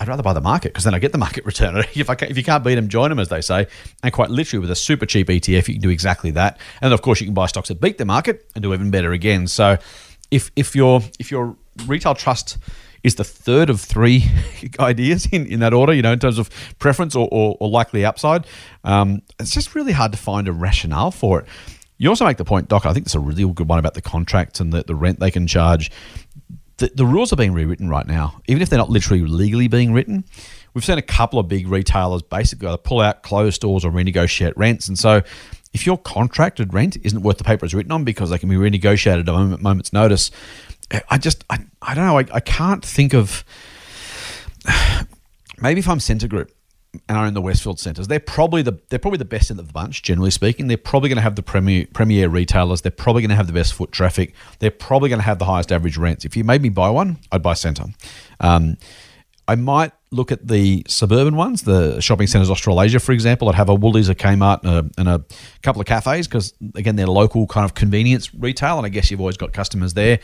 I'd 0.01 0.09
rather 0.09 0.23
buy 0.23 0.33
the 0.33 0.41
market 0.41 0.73
because 0.73 0.85
then 0.85 0.95
I 0.95 0.99
get 0.99 1.13
the 1.13 1.19
market 1.19 1.45
return. 1.47 1.85
If 1.95 2.09
I 2.09 2.15
can, 2.15 2.31
if 2.31 2.37
you 2.37 2.43
can't 2.43 2.65
beat 2.65 2.77
them, 2.77 2.89
join 2.89 3.11
them, 3.11 3.19
as 3.19 3.29
they 3.29 3.43
say. 3.43 3.67
And 4.03 4.13
quite 4.13 4.31
literally, 4.31 4.61
with 4.61 4.71
a 4.71 4.77
super 4.77 5.07
cheap 5.07 5.29
ETF, 5.29 5.69
you 5.69 5.75
can 5.75 5.83
do 5.83 5.91
exactly 5.91 6.31
that. 6.33 6.59
And 6.81 6.93
of 6.93 7.03
course, 7.03 7.21
you 7.21 7.27
can 7.27 7.35
buy 7.35 7.47
stocks 7.47 7.69
that 7.69 7.81
beat 7.81 7.99
the 7.99 8.07
market 8.07 8.51
and 8.55 8.63
do 8.63 8.73
even 8.73 8.91
better 8.91 9.13
again. 9.13 9.47
So, 9.47 9.77
if 10.31 10.51
if 10.57 10.75
your 10.75 11.03
if 11.19 11.31
your 11.31 11.57
retail 11.87 12.15
trust 12.15 12.57
is 13.03 13.15
the 13.15 13.25
third 13.25 13.71
of 13.71 13.81
three 13.81 14.25
ideas 14.81 15.27
in, 15.33 15.47
in 15.47 15.61
that 15.61 15.73
order, 15.73 15.93
you 15.93 16.03
know, 16.03 16.13
in 16.13 16.19
terms 16.19 16.39
of 16.39 16.51
preference 16.79 17.15
or, 17.15 17.29
or, 17.31 17.57
or 17.61 17.69
likely 17.69 18.05
upside, 18.05 18.47
um, 18.85 19.23
it's 19.39 19.53
just 19.53 19.75
really 19.75 19.93
hard 19.93 20.13
to 20.13 20.19
find 20.19 20.49
a 20.49 20.53
rationale 20.53 21.11
for 21.11 21.41
it. 21.41 21.47
You 21.97 22.09
also 22.09 22.25
make 22.25 22.39
the 22.39 22.45
point, 22.47 22.69
Doc, 22.69 22.87
I 22.87 22.95
think 22.95 23.07
it's 23.07 23.15
a 23.15 23.21
really 23.21 23.45
good 23.53 23.69
one 23.69 23.79
about 23.79 23.93
the 23.93 24.01
contracts 24.01 24.59
and 24.59 24.73
the, 24.73 24.83
the 24.83 24.95
rent 24.95 25.21
they 25.21 25.31
can 25.31 25.47
charge. 25.47 25.91
The, 26.81 26.91
the 26.95 27.05
rules 27.05 27.31
are 27.31 27.37
being 27.37 27.53
rewritten 27.53 27.91
right 27.91 28.07
now, 28.07 28.41
even 28.49 28.63
if 28.63 28.71
they're 28.71 28.79
not 28.79 28.89
literally 28.89 29.23
legally 29.23 29.69
being 29.69 29.93
written. 29.93 30.25
We've 30.73 30.85
seen 30.85 30.97
a 30.97 31.03
couple 31.03 31.39
of 31.39 31.47
big 31.47 31.69
retailers 31.69 32.23
basically 32.23 32.69
either 32.69 32.79
pull 32.79 33.01
out, 33.01 33.23
close 33.23 33.57
stores, 33.57 33.85
or 33.85 33.91
renegotiate 33.91 34.55
rents. 34.57 34.89
And 34.89 34.99
so, 34.99 35.21
if 35.75 35.85
your 35.85 35.99
contracted 35.99 36.73
rent 36.73 36.97
isn't 37.03 37.21
worth 37.21 37.37
the 37.37 37.45
paper 37.45 37.67
it's 37.67 37.75
written 37.75 37.93
on 37.93 38.05
because 38.05 38.31
they 38.31 38.39
can 38.39 38.49
be 38.49 38.57
renegotiated 38.57 39.21
at 39.21 39.29
a 39.29 39.33
moment, 39.33 39.61
moment's 39.61 39.93
notice, 39.93 40.31
I 41.11 41.19
just, 41.19 41.45
I, 41.51 41.59
I 41.83 41.95
don't 41.95 42.07
know, 42.07 42.19
I, 42.19 42.25
I 42.33 42.41
can't 42.41 42.85
think 42.85 43.13
of. 43.13 43.45
Maybe 45.61 45.81
if 45.81 45.89
I'm 45.89 46.01
Scentre 46.01 46.29
Group 46.29 46.51
and 47.09 47.19
I 47.19 47.27
own 47.27 47.35
the 47.35 47.41
Westfield 47.41 47.79
centres, 47.79 48.09
they're 48.09 48.19
probably 48.19 48.63
the 48.63 48.81
they're 48.89 48.99
probably 48.99 49.19
the 49.19 49.25
best 49.25 49.51
of 49.51 49.57
the 49.57 49.63
bunch, 49.63 50.03
generally 50.03 50.31
speaking. 50.31 50.67
They're 50.67 50.77
probably 50.77 51.09
going 51.09 51.17
to 51.17 51.23
have 51.23 51.37
the 51.37 51.43
premier 51.43 51.87
premier 51.93 52.29
retailers. 52.29 52.83
They're 52.83 52.91
probably 52.91 53.23
going 53.23 53.31
to 53.31 53.37
have 53.37 53.47
the 53.47 53.53
best 53.53 53.75
foot 53.75 53.93
traffic. 53.93 54.35
They're 54.59 54.71
probably 54.71 55.09
going 55.09 55.21
to 55.21 55.25
have 55.25 55.39
the 55.39 55.45
highest 55.45 55.71
average 55.73 55.97
rents. 55.97 56.25
If 56.25 56.37
you 56.37 56.45
made 56.45 56.63
me 56.63 56.69
buy 56.69 56.91
one, 56.91 57.19
I'd 57.31 57.43
buy 57.43 57.55
Scentre. 57.55 57.87
Um, 58.41 58.77
I 59.47 59.57
might 59.57 59.93
look 60.13 60.31
at 60.31 60.47
the 60.47 60.85
suburban 60.89 61.37
ones, 61.37 61.63
the 61.63 62.01
shopping 62.01 62.27
centres 62.27 62.51
Australasia, 62.51 63.01
for 63.01 63.13
example. 63.13 63.49
I'd 63.49 63.57
have 63.57 63.69
a 63.69 63.75
Woolies, 63.75 64.09
a 64.09 64.15
Kmart, 64.15 64.63
and 64.63 64.71
a, 64.71 64.91
and 64.99 65.09
a 65.09 65.25
couple 65.63 65.81
of 65.81 65.87
cafes 65.87 66.27
because 66.29 66.55
again 66.75 66.97
they're 66.97 67.07
local 67.07 67.47
kind 67.47 67.65
of 67.65 67.75
convenience 67.75 68.35
retail, 68.35 68.79
and 68.79 68.87
I 68.87 68.89
guess 68.89 69.11
you've 69.11 69.21
always 69.21 69.37
got 69.37 69.53
customers 69.53 69.95
there. 69.95 70.21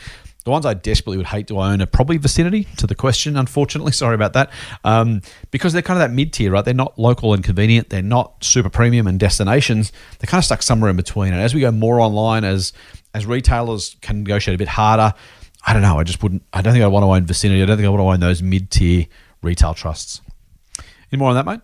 The 0.47 0.51
ones 0.51 0.65
I 0.65 0.75
desperately 0.75 1.17
would 1.17 1.25
hate 1.25 1.47
to 1.47 1.59
own 1.59 1.81
are 1.81 1.85
probably 1.85 2.15
Vicinity. 2.15 2.69
To 2.77 2.87
the 2.87 2.95
question, 2.95 3.35
unfortunately, 3.35 3.91
sorry 4.03 4.15
about 4.15 4.31
that, 4.31 4.49
um, 4.85 5.21
because 5.51 5.73
they're 5.73 5.81
kind 5.81 6.01
of 6.01 6.09
that 6.09 6.15
mid 6.15 6.31
tier, 6.31 6.51
right? 6.51 6.63
They're 6.63 6.73
not 6.73 6.97
local 6.97 7.33
and 7.33 7.43
convenient. 7.43 7.89
They're 7.89 8.01
not 8.01 8.45
super 8.45 8.69
premium 8.69 9.07
and 9.07 9.19
destinations. 9.19 9.91
They're 10.19 10.29
kind 10.29 10.39
of 10.39 10.45
stuck 10.45 10.63
somewhere 10.63 10.89
in 10.89 10.95
between. 10.95 11.33
And 11.33 11.41
as 11.41 11.53
we 11.53 11.59
go 11.59 11.71
more 11.71 11.99
online, 11.99 12.45
as 12.45 12.71
as 13.13 13.25
retailers 13.25 13.97
can 13.99 14.19
negotiate 14.19 14.55
a 14.55 14.57
bit 14.57 14.69
harder, 14.69 15.13
I 15.65 15.73
don't 15.73 15.81
know. 15.81 15.99
I 15.99 16.05
just 16.05 16.23
wouldn't. 16.23 16.43
I 16.53 16.61
don't 16.61 16.71
think 16.71 16.85
I 16.85 16.87
want 16.87 17.03
to 17.03 17.07
own 17.07 17.25
Vicinity. 17.25 17.61
I 17.61 17.65
don't 17.65 17.75
think 17.75 17.87
I 17.87 17.89
want 17.89 17.99
to 17.99 18.07
own 18.13 18.21
those 18.21 18.41
mid 18.41 18.71
tier 18.71 19.07
retail 19.41 19.73
trusts. 19.73 20.21
Any 21.11 21.19
more 21.19 21.27
on 21.27 21.35
that, 21.35 21.45
mate? 21.45 21.59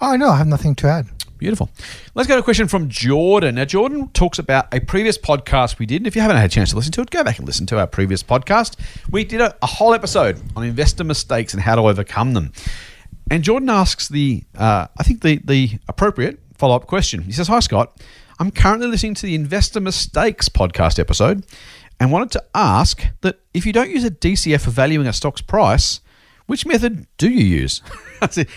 Oh, 0.00 0.14
no, 0.14 0.28
I 0.28 0.36
have 0.36 0.46
nothing 0.46 0.76
to 0.76 0.86
add. 0.86 1.08
Beautiful. 1.38 1.70
Let's 2.14 2.28
go 2.28 2.34
to 2.34 2.40
a 2.40 2.42
question 2.42 2.66
from 2.66 2.88
Jordan. 2.88 3.56
Now, 3.56 3.64
Jordan 3.64 4.08
talks 4.08 4.38
about 4.38 4.72
a 4.72 4.80
previous 4.80 5.18
podcast 5.18 5.78
we 5.78 5.86
did. 5.86 5.96
And 5.96 6.06
if 6.06 6.16
you 6.16 6.22
haven't 6.22 6.38
had 6.38 6.46
a 6.46 6.52
chance 6.52 6.70
to 6.70 6.76
listen 6.76 6.92
to 6.92 7.02
it, 7.02 7.10
go 7.10 7.22
back 7.22 7.38
and 7.38 7.46
listen 7.46 7.66
to 7.66 7.78
our 7.78 7.86
previous 7.86 8.22
podcast. 8.22 8.76
We 9.10 9.24
did 9.24 9.40
a, 9.40 9.54
a 9.62 9.66
whole 9.66 9.92
episode 9.92 10.40
on 10.56 10.64
investor 10.64 11.04
mistakes 11.04 11.52
and 11.52 11.62
how 11.62 11.74
to 11.74 11.82
overcome 11.82 12.32
them. 12.32 12.52
And 13.30 13.42
Jordan 13.42 13.68
asks 13.68 14.08
the, 14.08 14.44
uh, 14.56 14.86
I 14.96 15.02
think, 15.02 15.22
the, 15.22 15.40
the 15.44 15.78
appropriate 15.88 16.38
follow 16.54 16.76
up 16.76 16.86
question. 16.86 17.22
He 17.22 17.32
says, 17.32 17.48
Hi, 17.48 17.60
Scott. 17.60 18.00
I'm 18.38 18.50
currently 18.50 18.86
listening 18.86 19.14
to 19.14 19.26
the 19.26 19.34
Investor 19.34 19.80
Mistakes 19.80 20.48
podcast 20.48 20.98
episode 20.98 21.44
and 21.98 22.12
wanted 22.12 22.30
to 22.32 22.44
ask 22.54 23.06
that 23.22 23.40
if 23.54 23.64
you 23.64 23.72
don't 23.72 23.90
use 23.90 24.04
a 24.04 24.10
DCF 24.10 24.62
for 24.62 24.70
valuing 24.70 25.06
a 25.06 25.12
stock's 25.12 25.40
price, 25.40 26.00
which 26.46 26.66
method 26.66 27.06
do 27.18 27.28
you 27.28 27.44
use? 27.44 27.82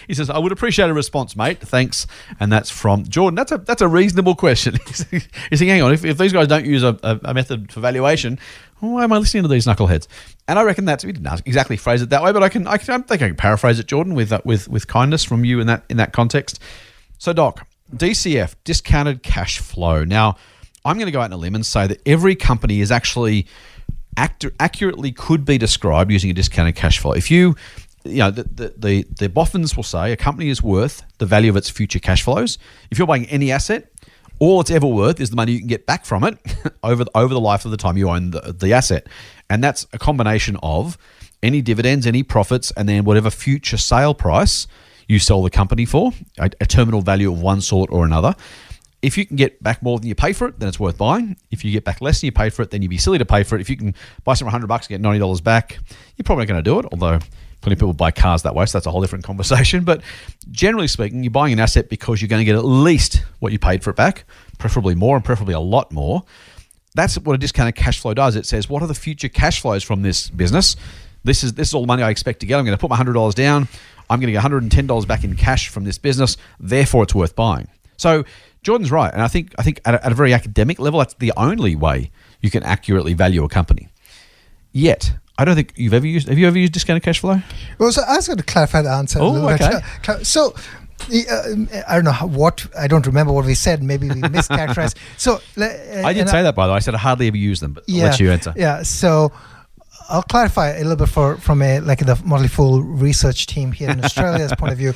he 0.08 0.14
says, 0.14 0.30
I 0.30 0.38
would 0.38 0.52
appreciate 0.52 0.90
a 0.90 0.94
response, 0.94 1.36
mate. 1.36 1.60
Thanks. 1.60 2.08
And 2.40 2.52
that's 2.52 2.70
from 2.70 3.06
Jordan. 3.06 3.36
That's 3.36 3.52
a 3.52 3.58
that's 3.58 3.82
a 3.82 3.88
reasonable 3.88 4.36
question. 4.36 4.78
He's 5.12 5.28
saying, 5.54 5.70
hang 5.70 5.82
on, 5.82 5.94
if, 5.94 6.06
if 6.06 6.18
these 6.18 6.34
guys 6.34 6.48
don't 6.48 6.66
use 6.66 6.84
a, 6.84 6.98
a, 7.04 7.20
a 7.26 7.34
method 7.34 7.72
for 7.72 7.80
valuation, 7.80 8.40
why 8.80 9.04
am 9.04 9.14
I 9.14 9.18
listening 9.18 9.44
to 9.44 9.50
these 9.50 9.66
knuckleheads? 9.66 10.08
And 10.48 10.58
I 10.58 10.64
reckon 10.64 10.86
that's 10.86 11.06
we 11.06 11.12
didn't 11.12 11.42
exactly 11.46 11.78
phrase 11.78 12.02
it 12.02 12.10
that 12.10 12.24
way, 12.24 12.32
but 12.32 12.44
I 12.44 12.50
can 12.50 12.68
I, 12.68 12.78
can, 12.78 12.94
I 12.94 12.98
think 13.06 13.22
I 13.22 13.28
can 13.28 13.36
paraphrase 13.36 13.80
it, 13.80 13.88
Jordan, 13.88 14.16
with 14.16 14.32
uh, 14.32 14.42
with 14.46 14.68
with 14.68 14.88
kindness 14.88 15.24
from 15.24 15.46
you 15.46 15.60
in 15.60 15.68
that 15.68 15.84
in 15.90 15.98
that 15.98 16.14
context. 16.14 16.60
So, 17.18 17.34
Doc, 17.34 17.68
DCF, 17.94 18.56
discounted 18.64 19.24
cash 19.24 19.60
flow. 19.60 20.06
Now, 20.06 20.38
I'm 20.86 20.98
going 20.98 21.08
to 21.08 21.12
go 21.12 21.20
out 21.20 21.26
on 21.26 21.34
a 21.34 21.38
limb 21.38 21.56
and 21.56 21.66
say 21.66 21.86
that 21.88 22.02
every 22.06 22.36
company 22.36 22.80
is 22.80 22.92
actually 22.92 23.46
act- 24.16 24.46
accurately 24.60 25.12
could 25.12 25.44
be 25.44 25.58
described 25.58 26.12
using 26.12 26.30
a 26.30 26.34
discounted 26.34 26.76
cash 26.76 27.00
flow. 27.00 27.12
If 27.12 27.30
you 27.30 27.56
you 28.10 28.20
know, 28.20 28.32
the, 28.32 28.44
the, 28.44 28.74
the, 28.78 29.06
the 29.20 29.30
Boffins 29.30 29.76
will 29.76 29.84
say 29.84 30.12
a 30.12 30.18
company 30.18 30.50
is 30.50 30.62
worth 30.62 31.04
the 31.18 31.26
value 31.26 31.50
of 31.50 31.56
its 31.56 31.70
future 31.70 32.00
cash 32.00 32.24
flows. 32.24 32.58
If 32.92 32.98
you're 32.98 33.08
buying 33.08 33.26
any 33.28 33.52
asset, 33.52 33.92
all 34.40 34.62
it's 34.62 34.72
ever 34.72 34.88
worth 34.88 35.20
is 35.20 35.30
the 35.30 35.36
money 35.36 35.52
you 35.52 35.60
can 35.60 35.68
get 35.68 35.86
back 35.86 36.06
from 36.06 36.24
it 36.24 36.38
over 36.84 37.04
the, 37.04 37.12
over 37.16 37.34
the 37.34 37.40
life 37.40 37.66
of 37.66 37.72
the 37.72 37.78
time 37.78 37.98
you 37.98 38.10
own 38.10 38.32
the, 38.32 38.56
the 38.58 38.74
asset. 38.74 39.08
And 39.50 39.64
that's 39.64 39.86
a 39.94 40.00
combination 40.00 40.58
of 40.64 40.98
any 41.44 41.62
dividends, 41.62 42.08
any 42.08 42.24
profits, 42.24 42.72
and 42.72 42.88
then 42.88 43.04
whatever 43.04 43.30
future 43.30 43.78
sale 43.78 44.14
price 44.14 44.68
you 45.08 45.20
sell 45.20 45.42
the 45.42 45.50
company 45.50 45.86
for, 45.86 46.12
a, 46.38 46.50
a 46.62 46.66
terminal 46.66 47.02
value 47.02 47.32
of 47.32 47.42
one 47.42 47.62
sort 47.62 47.90
or 47.92 48.06
another. 48.06 48.36
If 49.02 49.18
you 49.18 49.26
can 49.26 49.38
get 49.38 49.62
back 49.64 49.82
more 49.82 49.98
than 49.98 50.08
you 50.08 50.16
pay 50.16 50.34
for 50.34 50.48
it, 50.48 50.60
then 50.60 50.68
it's 50.68 50.80
worth 50.80 50.98
buying. 50.98 51.38
If 51.52 51.64
you 51.64 51.72
get 51.72 51.86
back 51.86 52.02
less 52.02 52.20
than 52.20 52.28
you 52.28 52.32
pay 52.34 52.50
for 52.50 52.64
it, 52.64 52.72
then 52.72 52.82
you'd 52.82 52.90
be 52.90 52.98
silly 52.98 53.18
to 53.18 53.26
pay 53.26 53.44
for 53.44 53.56
it. 53.56 53.62
If 53.62 53.70
you 53.70 53.78
can 53.78 53.96
buy 54.26 54.34
some 54.34 54.46
100 54.46 54.68
bucks 54.68 54.88
and 54.90 55.02
get 55.02 55.10
$90 55.10 55.44
back, 55.44 55.80
you're 56.18 56.24
probably 56.24 56.46
going 56.46 56.62
to 56.62 56.70
do 56.70 56.80
it, 56.80 56.86
although 56.92 57.20
plenty 57.70 57.78
of 57.78 57.80
people 57.80 57.94
buy 57.94 58.12
cars 58.12 58.44
that 58.44 58.56
way, 58.56 58.66
so 58.66 58.78
that's 58.78 58.88
a 58.88 58.92
whole 58.92 59.02
different 59.02 59.24
conversation. 59.24 59.84
But 59.90 60.02
generally 60.52 60.88
speaking, 60.88 61.24
you're 61.24 61.32
buying 61.32 61.54
an 61.54 61.60
asset 61.60 61.90
because 61.90 62.22
you're 62.22 62.28
going 62.28 62.42
to 62.42 62.46
get 62.46 62.56
at 62.56 62.66
least 62.66 63.24
what 63.40 63.52
you 63.52 63.60
paid 63.60 63.84
for 63.84 63.90
it 63.90 63.96
back, 63.96 64.24
preferably 64.58 64.94
more 64.94 65.16
and 65.16 65.26
preferably 65.26 65.54
a 65.54 65.60
lot 65.60 65.92
more. 65.92 66.24
That's 66.96 67.18
what 67.18 67.34
a 67.34 67.38
discounted 67.38 67.76
cash 67.76 68.00
flow 68.00 68.14
does. 68.14 68.36
It 68.36 68.46
says, 68.46 68.70
what 68.70 68.84
are 68.84 68.88
the 68.88 68.94
future 68.94 69.30
cash 69.30 69.62
flows 69.62 69.84
from 69.84 70.02
this 70.02 70.30
business? 70.30 70.76
This 71.24 71.44
is 71.44 71.54
this 71.54 71.70
is 71.70 71.74
all 71.74 71.82
the 71.82 71.88
money 71.88 72.04
I 72.04 72.10
expect 72.10 72.40
to 72.42 72.46
get. 72.46 72.58
I'm 72.58 72.66
going 72.66 72.78
to 72.78 72.82
put 72.82 72.90
my 72.90 72.96
hundred 72.96 73.14
dollars 73.14 73.36
down. 73.36 73.68
I'm 74.10 74.20
going 74.20 74.28
to 74.28 74.32
get 74.32 74.38
110 74.38 74.88
dollars 74.88 75.06
back 75.06 75.24
in 75.24 75.36
cash 75.36 75.70
from 75.70 75.84
this 75.84 75.98
business. 75.98 76.38
Therefore, 76.60 77.04
it's 77.04 77.16
worth 77.16 77.36
buying. 77.36 77.68
So 77.98 78.24
Jordan's 78.64 78.92
right, 78.92 79.12
and 79.12 79.22
I 79.22 79.28
think 79.28 79.54
I 79.58 79.64
think 79.64 79.82
at 79.86 79.96
a, 79.96 80.06
at 80.06 80.12
a 80.12 80.16
very 80.16 80.34
academic 80.34 80.80
level, 80.80 81.00
that's 81.00 81.16
the 81.16 81.34
only 81.36 81.76
way 81.76 82.12
you 82.42 82.50
can 82.50 82.64
accurately 82.64 83.14
value 83.14 83.44
a 83.44 83.50
company. 83.50 83.90
Yet, 84.72 85.14
I 85.40 85.46
don't 85.46 85.56
think 85.56 85.72
you've 85.78 85.94
ever 85.94 86.06
used. 86.06 86.28
Have 86.28 86.38
you 86.38 86.48
ever 86.48 86.58
used 86.58 86.74
discounted 86.74 87.02
cash 87.04 87.20
flow? 87.20 87.42
Well, 87.78 87.92
so 87.94 88.02
I 88.06 88.18
was 88.18 88.28
going 88.28 88.38
to 88.38 88.44
clarify 88.44 88.82
the 88.82 88.90
answer. 88.92 89.20
Oh, 89.22 89.48
bit. 89.48 89.62
okay. 89.62 90.24
So, 90.24 90.54
uh, 90.54 91.44
I 91.88 91.96
don't 91.96 92.04
know 92.04 92.12
how, 92.12 92.28
what. 92.28 92.66
I 92.78 92.88
don't 92.88 93.08
remember 93.08 93.32
what 93.32 93.46
we 93.46 93.56
said. 93.56 93.82
Maybe 93.82 94.10
we 94.10 94.16
mischaracterized. 94.16 94.96
so 95.18 95.36
uh, 95.58 96.04
I 96.06 96.12
did 96.12 96.28
say 96.28 96.44
that 96.44 96.56
by 96.56 96.68
the 96.68 96.74
way. 96.74 96.78
I 96.78 96.80
said 96.80 96.94
I 96.94 96.98
hardly 96.98 97.28
ever 97.28 97.38
use 97.38 97.62
them, 97.62 97.72
but 97.72 97.86
Yeah, 97.88 98.04
I'll 98.04 98.10
let 98.12 98.20
you 98.20 98.32
answer. 98.32 98.54
Yeah. 98.56 98.84
So. 98.84 99.32
I'll 100.12 100.24
clarify 100.24 100.70
a 100.72 100.80
little 100.82 100.96
bit 100.96 101.10
for 101.10 101.38
from 101.38 101.62
a 101.62 101.82
like 101.82 102.00
the 102.00 102.20
Motley 102.26 102.48
Fool 102.48 102.82
research 102.82 103.46
team 103.46 103.72
here 103.72 103.92
in 103.92 104.04
Australia's 104.04 104.52
point 104.58 104.72
of 104.72 104.78
view. 104.80 104.94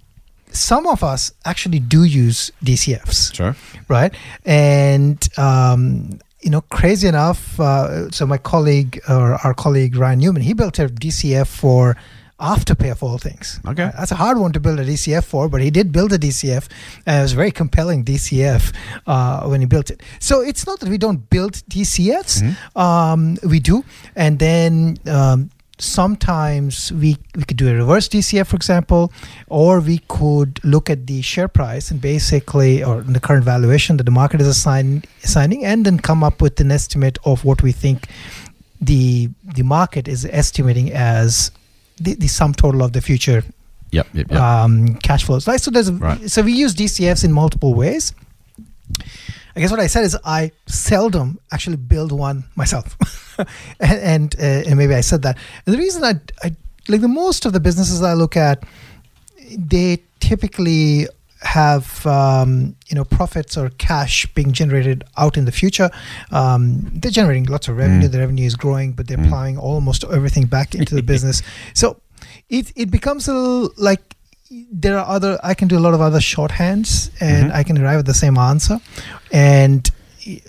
Some 0.50 0.88
of 0.88 1.04
us 1.04 1.32
actually 1.44 1.78
do 1.78 2.02
use 2.02 2.50
DCFs 2.64 3.32
Sure. 3.32 3.54
right? 3.88 4.12
And 4.44 5.22
um, 5.38 6.18
you 6.46 6.52
know, 6.52 6.60
crazy 6.70 7.08
enough, 7.08 7.58
uh, 7.58 8.08
so 8.12 8.24
my 8.24 8.38
colleague 8.38 9.00
or 9.08 9.34
our 9.44 9.52
colleague 9.52 9.96
Ryan 9.96 10.20
Newman, 10.20 10.42
he 10.42 10.54
built 10.54 10.78
a 10.78 10.86
DCF 10.86 11.48
for 11.48 11.96
Afterpay 12.38 12.92
of 12.92 13.02
all 13.02 13.18
things. 13.18 13.58
Okay. 13.66 13.90
that's 13.98 14.12
a 14.12 14.14
hard 14.14 14.38
one 14.38 14.52
to 14.52 14.60
build 14.60 14.78
a 14.78 14.84
DCF 14.84 15.24
for, 15.24 15.48
but 15.48 15.60
he 15.60 15.70
did 15.72 15.90
build 15.90 16.12
a 16.12 16.18
DCF, 16.18 16.68
and 17.04 17.18
it 17.18 17.22
was 17.22 17.32
a 17.32 17.36
very 17.36 17.50
compelling 17.50 18.04
DCF 18.04 18.72
uh, 19.08 19.48
when 19.48 19.60
he 19.60 19.66
built 19.66 19.90
it. 19.90 20.04
So 20.20 20.40
it's 20.40 20.68
not 20.68 20.78
that 20.80 20.88
we 20.88 20.98
don't 20.98 21.28
build 21.30 21.54
DCFs, 21.68 22.56
um, 22.76 23.38
we 23.42 23.58
do, 23.58 23.84
and 24.14 24.38
then. 24.38 24.98
Um, 25.06 25.50
sometimes 25.78 26.92
we, 26.92 27.16
we 27.34 27.44
could 27.44 27.56
do 27.56 27.68
a 27.68 27.74
reverse 27.74 28.08
DCF, 28.08 28.46
for 28.46 28.56
example, 28.56 29.12
or 29.48 29.80
we 29.80 29.98
could 30.08 30.62
look 30.64 30.88
at 30.88 31.06
the 31.06 31.22
share 31.22 31.48
price 31.48 31.90
and 31.90 32.00
basically, 32.00 32.82
or 32.82 33.02
the 33.02 33.20
current 33.20 33.44
valuation 33.44 33.96
that 33.98 34.04
the 34.04 34.10
market 34.10 34.40
is 34.40 34.46
assign, 34.46 35.04
assigning, 35.22 35.64
and 35.64 35.84
then 35.84 35.98
come 35.98 36.24
up 36.24 36.40
with 36.40 36.58
an 36.60 36.70
estimate 36.70 37.18
of 37.24 37.44
what 37.44 37.62
we 37.62 37.72
think 37.72 38.08
the 38.80 39.30
the 39.54 39.62
market 39.62 40.06
is 40.06 40.26
estimating 40.26 40.92
as 40.92 41.50
the, 41.98 42.14
the 42.14 42.26
sum 42.28 42.52
total 42.52 42.82
of 42.82 42.92
the 42.92 43.00
future 43.00 43.42
Yep. 43.92 44.08
Yep. 44.12 44.30
yep. 44.30 44.40
um, 44.40 44.94
cash 44.96 45.24
flows. 45.24 45.46
Right. 45.46 45.60
So 45.60 45.70
there's 45.70 45.88
a, 45.88 45.92
Right. 45.94 46.30
so 46.30 46.42
we 46.42 46.52
use 46.52 46.74
DCFs 46.74 47.24
in 47.24 47.32
multiple 47.32 47.72
ways. 47.72 48.12
I 49.56 49.60
guess 49.60 49.70
what 49.70 49.80
I 49.80 49.86
said 49.86 50.04
is 50.04 50.16
I 50.24 50.52
seldom 50.66 51.38
actually 51.50 51.76
build 51.76 52.12
one 52.12 52.44
myself, 52.56 52.96
and 53.80 53.98
and, 54.00 54.36
uh, 54.38 54.68
and 54.68 54.76
maybe 54.76 54.94
I 54.94 55.00
said 55.00 55.22
that. 55.22 55.38
And 55.64 55.74
the 55.74 55.78
reason 55.78 56.04
I, 56.04 56.14
I 56.44 56.54
like 56.88 57.00
the 57.00 57.08
most 57.08 57.46
of 57.46 57.52
the 57.54 57.60
businesses 57.60 58.02
I 58.02 58.12
look 58.14 58.36
at, 58.36 58.62
they 59.56 60.02
typically 60.20 61.08
have 61.42 62.04
um, 62.06 62.74
you 62.88 62.94
know 62.96 63.04
profits 63.04 63.56
or 63.56 63.70
cash 63.78 64.26
being 64.34 64.52
generated 64.52 65.04
out 65.16 65.36
in 65.36 65.44
the 65.44 65.52
future. 65.52 65.90
Um, 66.32 66.90
they're 66.92 67.10
generating 67.10 67.44
lots 67.44 67.68
of 67.68 67.76
revenue. 67.76 68.08
Mm. 68.08 68.12
The 68.12 68.18
revenue 68.18 68.46
is 68.46 68.56
growing, 68.56 68.92
but 68.92 69.06
they're 69.06 69.16
Mm. 69.18 69.28
plowing 69.28 69.58
almost 69.58 70.04
everything 70.04 70.46
back 70.46 70.74
into 70.74 70.94
the 70.94 71.02
business. 71.12 71.42
So 71.74 72.00
it 72.50 72.72
it 72.76 72.90
becomes 72.90 73.28
a 73.28 73.34
little 73.34 73.72
like 73.76 74.15
there 74.72 74.98
are 74.98 75.06
other 75.06 75.38
I 75.42 75.54
can 75.54 75.68
do 75.68 75.76
a 75.78 75.80
lot 75.86 75.94
of 75.94 76.00
other 76.00 76.18
shorthands 76.20 77.10
and 77.20 77.50
Mhm. 77.50 77.54
I 77.54 77.62
can 77.64 77.78
arrive 77.78 77.98
at 77.98 78.06
the 78.06 78.14
same 78.14 78.38
answer. 78.38 78.80
And 79.32 79.90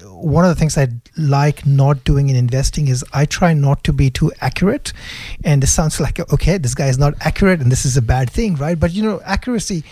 one 0.09 0.43
of 0.43 0.49
the 0.49 0.55
things 0.59 0.77
I 0.77 0.87
like 1.17 1.65
not 1.65 2.03
doing 2.03 2.29
in 2.29 2.35
investing 2.35 2.87
is 2.87 3.03
I 3.13 3.25
try 3.25 3.53
not 3.53 3.83
to 3.85 3.93
be 3.93 4.09
too 4.09 4.31
accurate. 4.41 4.93
And 5.43 5.61
this 5.63 5.71
sounds 5.71 5.99
like 5.99 6.19
okay, 6.31 6.57
this 6.57 6.75
guy 6.75 6.87
is 6.87 6.97
not 6.97 7.13
accurate 7.21 7.59
and 7.61 7.71
this 7.71 7.85
is 7.85 7.97
a 7.97 8.01
bad 8.01 8.29
thing, 8.29 8.55
right? 8.55 8.79
But 8.79 8.93
you 8.93 9.03
know, 9.03 9.21
accuracy 9.25 9.83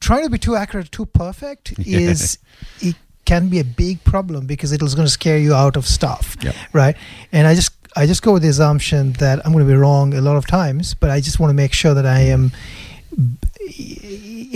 trying 0.00 0.24
to 0.24 0.30
be 0.30 0.38
too 0.38 0.56
accurate, 0.56 0.92
too 0.92 1.06
perfect 1.06 1.74
is 1.86 2.38
it 2.80 2.96
can 3.24 3.48
be 3.48 3.58
a 3.58 3.64
big 3.64 4.04
problem 4.04 4.46
because 4.46 4.70
it 4.72 4.82
is 4.82 4.94
going 4.94 5.06
to 5.06 5.10
scare 5.12 5.38
you 5.38 5.54
out 5.54 5.76
of 5.76 5.86
stuff 5.86 6.36
Yep. 6.42 6.54
right? 6.74 6.96
And 7.32 7.46
I 7.46 7.54
just 7.54 7.72
I 7.96 8.06
just 8.06 8.22
go 8.22 8.32
with 8.32 8.42
the 8.42 8.48
assumption 8.48 9.12
that 9.14 9.38
I'm 9.46 9.52
going 9.52 9.64
to 9.64 9.70
be 9.72 9.76
wrong 9.78 10.14
a 10.14 10.20
lot 10.20 10.36
of 10.36 10.46
times, 10.46 10.94
but 10.94 11.10
I 11.10 11.20
just 11.20 11.38
want 11.38 11.50
to 11.50 11.54
make 11.54 11.72
sure 11.72 11.94
that 11.94 12.04
I 12.06 12.20
am. 12.20 12.50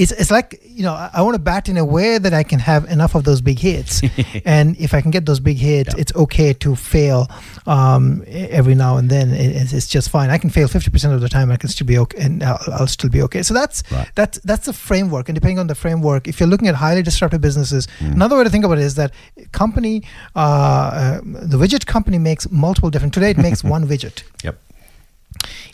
It's 0.00 0.12
it's 0.12 0.30
like 0.30 0.61
you 0.64 0.82
know 0.84 0.92
I, 0.92 1.11
I 1.14 1.22
want 1.22 1.34
to 1.34 1.38
bat 1.42 1.68
in 1.68 1.76
a 1.76 1.84
way 1.84 2.18
that 2.18 2.32
I 2.32 2.42
can 2.42 2.59
have 2.59 2.84
enough 2.90 3.14
of 3.14 3.24
those 3.24 3.40
big 3.40 3.59
hits, 3.59 4.02
and 4.44 4.76
if 4.78 4.94
I 4.94 5.00
can 5.00 5.11
get 5.11 5.26
those 5.26 5.40
big 5.40 5.56
hits, 5.59 5.94
Yeah. 5.94 6.00
it's 6.00 6.14
okay 6.14 6.52
to 6.54 6.76
fail 6.76 7.28
um, 7.66 8.22
every 8.28 8.74
now 8.74 8.96
and 8.96 9.09
then. 9.11 9.30
It- 9.30 9.56
it's, 9.59 9.72
it's 9.72 9.88
just 9.88 10.11
fine. 10.11 10.30
I 10.30 10.38
can 10.38 10.50
fail 10.50 10.68
fifty 10.68 10.90
percent 10.90 11.14
of 11.14 11.20
the 11.20 11.28
time. 11.28 11.50
I 11.50 11.56
can 11.56 11.68
still 11.68 11.86
be 11.86 11.98
okay, 11.98 12.18
and 12.20 12.42
I'll, 12.42 12.59
I'll 12.72 12.86
still 12.86 13.11
be 13.11 13.22
okay. 13.22 13.42
So 13.42 13.54
that's 13.54 13.82
Right. 13.90 14.09
that's 14.14 14.38
that's 14.44 14.66
the 14.66 14.72
framework. 14.72 15.28
And 15.28 15.34
depending 15.34 15.59
on 15.59 15.66
the 15.66 15.74
framework, 15.74 16.28
if 16.28 16.38
you're 16.38 16.48
looking 16.48 16.68
at 16.68 16.74
highly 16.74 17.02
disruptive 17.02 17.40
businesses, 17.40 17.86
Mm. 18.00 18.12
another 18.12 18.36
way 18.36 18.44
to 18.44 18.50
think 18.50 18.64
about 18.64 18.78
it 18.78 18.84
is 18.84 18.94
that 18.94 19.11
company, 19.52 20.02
uh, 20.36 20.38
uh, 20.38 21.20
the 21.24 21.56
widget 21.59 21.86
company 21.86 22.18
makes 22.18 22.48
multiple 22.50 22.90
different. 22.90 23.14
Today, 23.14 23.30
it 23.30 23.38
makes 23.38 23.64
one 23.74 23.86
widget. 23.88 24.22
Yep. 24.44 24.56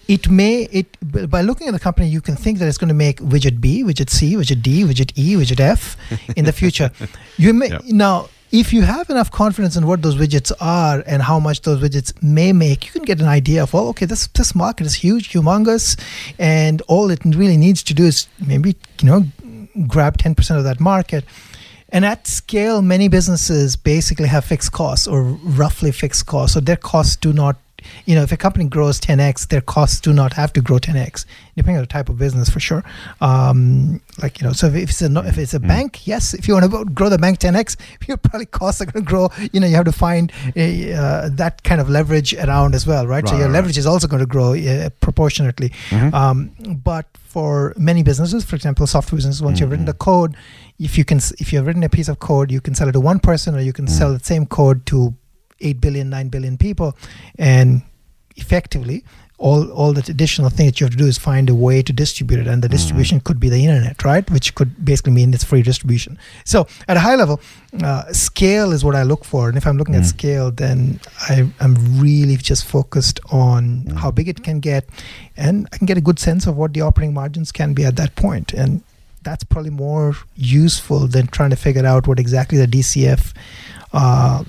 It 0.08 0.28
may 0.28 0.64
it 0.70 0.86
by 1.30 1.40
looking 1.42 1.66
at 1.68 1.72
the 1.72 1.80
company, 1.80 2.08
you 2.08 2.20
can 2.20 2.36
think 2.36 2.58
that 2.58 2.68
it's 2.68 2.78
going 2.78 2.88
to 2.88 2.94
make 2.94 3.20
widget 3.20 3.60
B, 3.60 3.82
widget 3.84 4.10
C, 4.10 4.34
widget 4.36 4.62
D, 4.62 4.84
widget 4.84 5.12
E, 5.16 5.34
widget 5.36 5.60
F 5.60 5.96
in 6.36 6.44
the 6.44 6.52
future. 6.52 6.90
You 7.36 7.52
may 7.54 7.68
Yep. 7.70 7.84
now. 7.86 8.28
if 8.52 8.72
you 8.72 8.82
have 8.82 9.10
enough 9.10 9.30
confidence 9.30 9.74
in 9.78 9.84
what 9.86 10.00
those 10.02 10.16
widgets 10.16 10.52
are 10.60 11.02
and 11.06 11.22
how 11.22 11.38
much 11.40 11.62
those 11.62 11.80
widgets 11.82 12.12
may 12.22 12.52
make, 12.52 12.84
you 12.86 12.92
can 12.92 13.02
get 13.02 13.18
an 13.20 13.26
idea 13.26 13.62
of 13.64 13.72
well, 13.74 13.88
okay, 13.88 14.06
this 14.06 14.28
this 14.38 14.54
market 14.54 14.86
is 14.86 14.94
huge, 15.06 15.24
humongous, 15.32 15.96
and 16.38 16.82
all 16.86 17.10
it 17.10 17.20
really 17.24 17.56
needs 17.56 17.82
to 17.82 17.92
do 17.94 18.04
is 18.04 18.28
maybe 18.46 18.76
you 19.00 19.08
know 19.08 19.20
grab 19.88 20.18
ten 20.18 20.34
percent 20.34 20.58
of 20.58 20.64
that 20.64 20.78
market. 20.80 21.24
And 21.88 22.04
at 22.04 22.26
scale, 22.26 22.82
many 22.82 23.08
businesses 23.08 23.76
basically 23.76 24.28
have 24.28 24.44
fixed 24.44 24.72
costs 24.72 25.06
or 25.06 25.22
roughly 25.62 25.92
fixed 25.92 26.26
costs, 26.26 26.54
so 26.54 26.60
their 26.60 26.76
costs 26.92 27.16
do 27.16 27.32
not 27.32 27.56
you 28.06 28.14
know, 28.14 28.22
if 28.22 28.32
a 28.32 28.36
company 28.36 28.66
grows 28.66 29.00
10x, 29.00 29.48
their 29.48 29.60
costs 29.60 30.00
do 30.00 30.12
not 30.12 30.32
have 30.34 30.52
to 30.54 30.60
grow 30.60 30.78
10x, 30.78 31.24
depending 31.56 31.76
on 31.76 31.82
the 31.82 31.86
type 31.88 32.08
of 32.08 32.18
business 32.18 32.48
for 32.48 32.60
sure. 32.60 32.84
Um, 33.20 34.00
like 34.22 34.40
you 34.40 34.46
know, 34.46 34.52
so 34.52 34.66
if 34.66 34.90
it's 34.90 35.02
a 35.02 35.10
if 35.26 35.38
it's 35.38 35.54
a 35.54 35.60
mm. 35.60 35.68
bank, 35.68 36.06
yes, 36.06 36.34
if 36.34 36.48
you 36.48 36.54
want 36.54 36.70
to 36.70 36.84
grow 36.86 37.08
the 37.08 37.18
bank 37.18 37.38
10x, 37.38 37.76
your 38.08 38.16
probably 38.16 38.46
costs 38.46 38.80
are 38.80 38.86
going 38.86 39.04
to 39.04 39.08
grow. 39.08 39.28
You 39.52 39.60
know, 39.60 39.66
you 39.66 39.76
have 39.76 39.84
to 39.86 39.92
find 39.92 40.32
a, 40.56 40.92
uh, 40.92 41.28
that 41.32 41.62
kind 41.62 41.80
of 41.80 41.88
leverage 41.88 42.34
around 42.34 42.74
as 42.74 42.86
well, 42.86 43.06
right? 43.06 43.22
right 43.22 43.28
so 43.28 43.36
your 43.36 43.46
right. 43.46 43.54
leverage 43.54 43.78
is 43.78 43.86
also 43.86 44.06
going 44.06 44.20
to 44.20 44.26
grow 44.26 44.54
uh, 44.54 44.90
proportionately. 45.00 45.70
Mm-hmm. 45.90 46.14
Um, 46.14 46.50
but 46.82 47.06
for 47.16 47.74
many 47.76 48.02
businesses, 48.02 48.44
for 48.44 48.56
example, 48.56 48.86
software 48.86 49.16
businesses, 49.16 49.42
once 49.42 49.56
mm-hmm. 49.56 49.64
you've 49.64 49.70
written 49.70 49.86
the 49.86 49.92
mm-hmm. 49.92 50.10
code, 50.10 50.36
if 50.78 50.98
you 50.98 51.04
can, 51.04 51.18
if 51.38 51.52
you've 51.52 51.66
written 51.66 51.82
a 51.82 51.88
piece 51.88 52.08
of 52.08 52.18
code, 52.18 52.50
you 52.50 52.60
can 52.60 52.74
sell 52.74 52.88
it 52.88 52.92
to 52.92 53.00
one 53.00 53.18
person, 53.18 53.54
or 53.54 53.60
you 53.60 53.72
can 53.72 53.86
mm-hmm. 53.86 53.94
sell 53.94 54.12
the 54.12 54.24
same 54.24 54.46
code 54.46 54.86
to 54.86 55.14
8 55.60 55.80
billion 55.80 56.10
9 56.10 56.28
billion 56.28 56.56
people 56.58 56.96
and 57.38 57.82
effectively 58.36 59.04
all 59.38 59.68
all 59.72 59.92
the 59.92 60.04
additional 60.10 60.48
thing 60.48 60.66
that 60.66 60.80
you 60.80 60.84
have 60.84 60.92
to 60.92 60.96
do 60.96 61.06
is 61.06 61.18
find 61.18 61.50
a 61.50 61.54
way 61.54 61.82
to 61.82 61.92
distribute 61.92 62.38
it 62.40 62.46
and 62.46 62.62
the 62.62 62.68
mm-hmm. 62.68 62.76
distribution 62.76 63.18
mm-hmm. 63.18 63.24
could 63.24 63.40
be 63.40 63.48
the 63.48 63.64
internet 63.64 64.04
right 64.04 64.30
which 64.30 64.54
could 64.54 64.84
basically 64.84 65.12
mean 65.12 65.34
it's 65.34 65.42
free 65.42 65.62
distribution 65.62 66.16
so 66.44 66.66
at 66.86 66.96
a 66.96 67.00
high 67.00 67.16
level 67.16 67.40
uh, 67.82 68.04
scale 68.12 68.70
is 68.70 68.84
what 68.84 68.94
i 68.94 69.02
look 69.02 69.24
for 69.24 69.48
and 69.48 69.58
if 69.58 69.66
i'm 69.66 69.76
looking 69.76 69.94
mm-hmm. 69.94 70.04
at 70.04 70.14
mm. 70.14 70.18
scale 70.18 70.50
then 70.52 71.00
I, 71.28 71.50
am 71.60 71.74
really 72.00 72.36
just 72.36 72.64
focused 72.64 73.18
on 73.32 73.64
mm-hmm. 73.64 73.96
how 73.96 74.12
big 74.12 74.28
it 74.28 74.44
can 74.44 74.60
get 74.60 74.88
and 75.36 75.68
i 75.72 75.78
can 75.78 75.86
get 75.86 75.98
a 75.98 76.06
good 76.08 76.20
sense 76.20 76.46
of 76.46 76.56
what 76.56 76.72
the 76.72 76.82
operating 76.82 77.14
margins 77.14 77.50
can 77.50 77.74
be 77.74 77.84
at 77.84 77.96
that 77.96 78.14
point 78.14 78.52
and 78.52 78.82
that's 79.24 79.42
probably 79.42 79.70
more 79.70 80.14
useful 80.36 81.08
than 81.08 81.26
trying 81.26 81.50
to 81.50 81.56
figure 81.56 81.84
out 81.84 82.06
what 82.06 82.20
exactly 82.20 82.56
the 82.56 82.68
dcf 82.68 83.32
uh, 83.92 84.44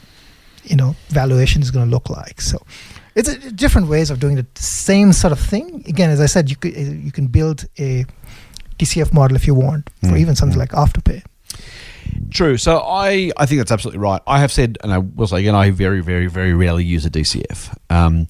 you 0.69 0.75
know 0.75 0.95
valuation 1.09 1.61
is 1.61 1.71
going 1.71 1.85
to 1.85 1.91
look 1.91 2.09
like 2.09 2.41
so 2.41 2.57
it's 3.15 3.29
a, 3.29 3.51
different 3.51 3.87
ways 3.87 4.09
of 4.09 4.19
doing 4.19 4.35
the 4.35 4.47
same 4.55 5.13
sort 5.13 5.31
of 5.31 5.39
thing 5.39 5.83
again 5.87 6.09
as 6.09 6.19
i 6.19 6.25
said 6.25 6.49
you 6.49 6.55
could 6.55 6.75
you 6.75 7.11
can 7.11 7.27
build 7.27 7.65
a 7.79 8.05
dcf 8.79 9.13
model 9.13 9.35
if 9.35 9.47
you 9.47 9.55
want 9.55 9.89
for 10.01 10.07
mm. 10.07 10.19
even 10.19 10.35
something 10.35 10.57
mm. 10.57 10.61
like 10.61 10.71
afterpay 10.71 11.23
True. 12.31 12.57
So 12.57 12.79
I, 12.79 13.31
I 13.37 13.45
think 13.45 13.59
that's 13.59 13.71
absolutely 13.71 13.99
right. 13.99 14.21
I 14.27 14.39
have 14.39 14.51
said, 14.51 14.77
and 14.83 14.93
I 14.93 14.99
will 14.99 15.27
say 15.27 15.39
again, 15.39 15.55
I 15.55 15.71
very, 15.71 16.01
very, 16.01 16.27
very 16.27 16.53
rarely 16.53 16.83
use 16.83 17.05
a 17.05 17.09
DCF, 17.09 17.75
um, 17.89 18.27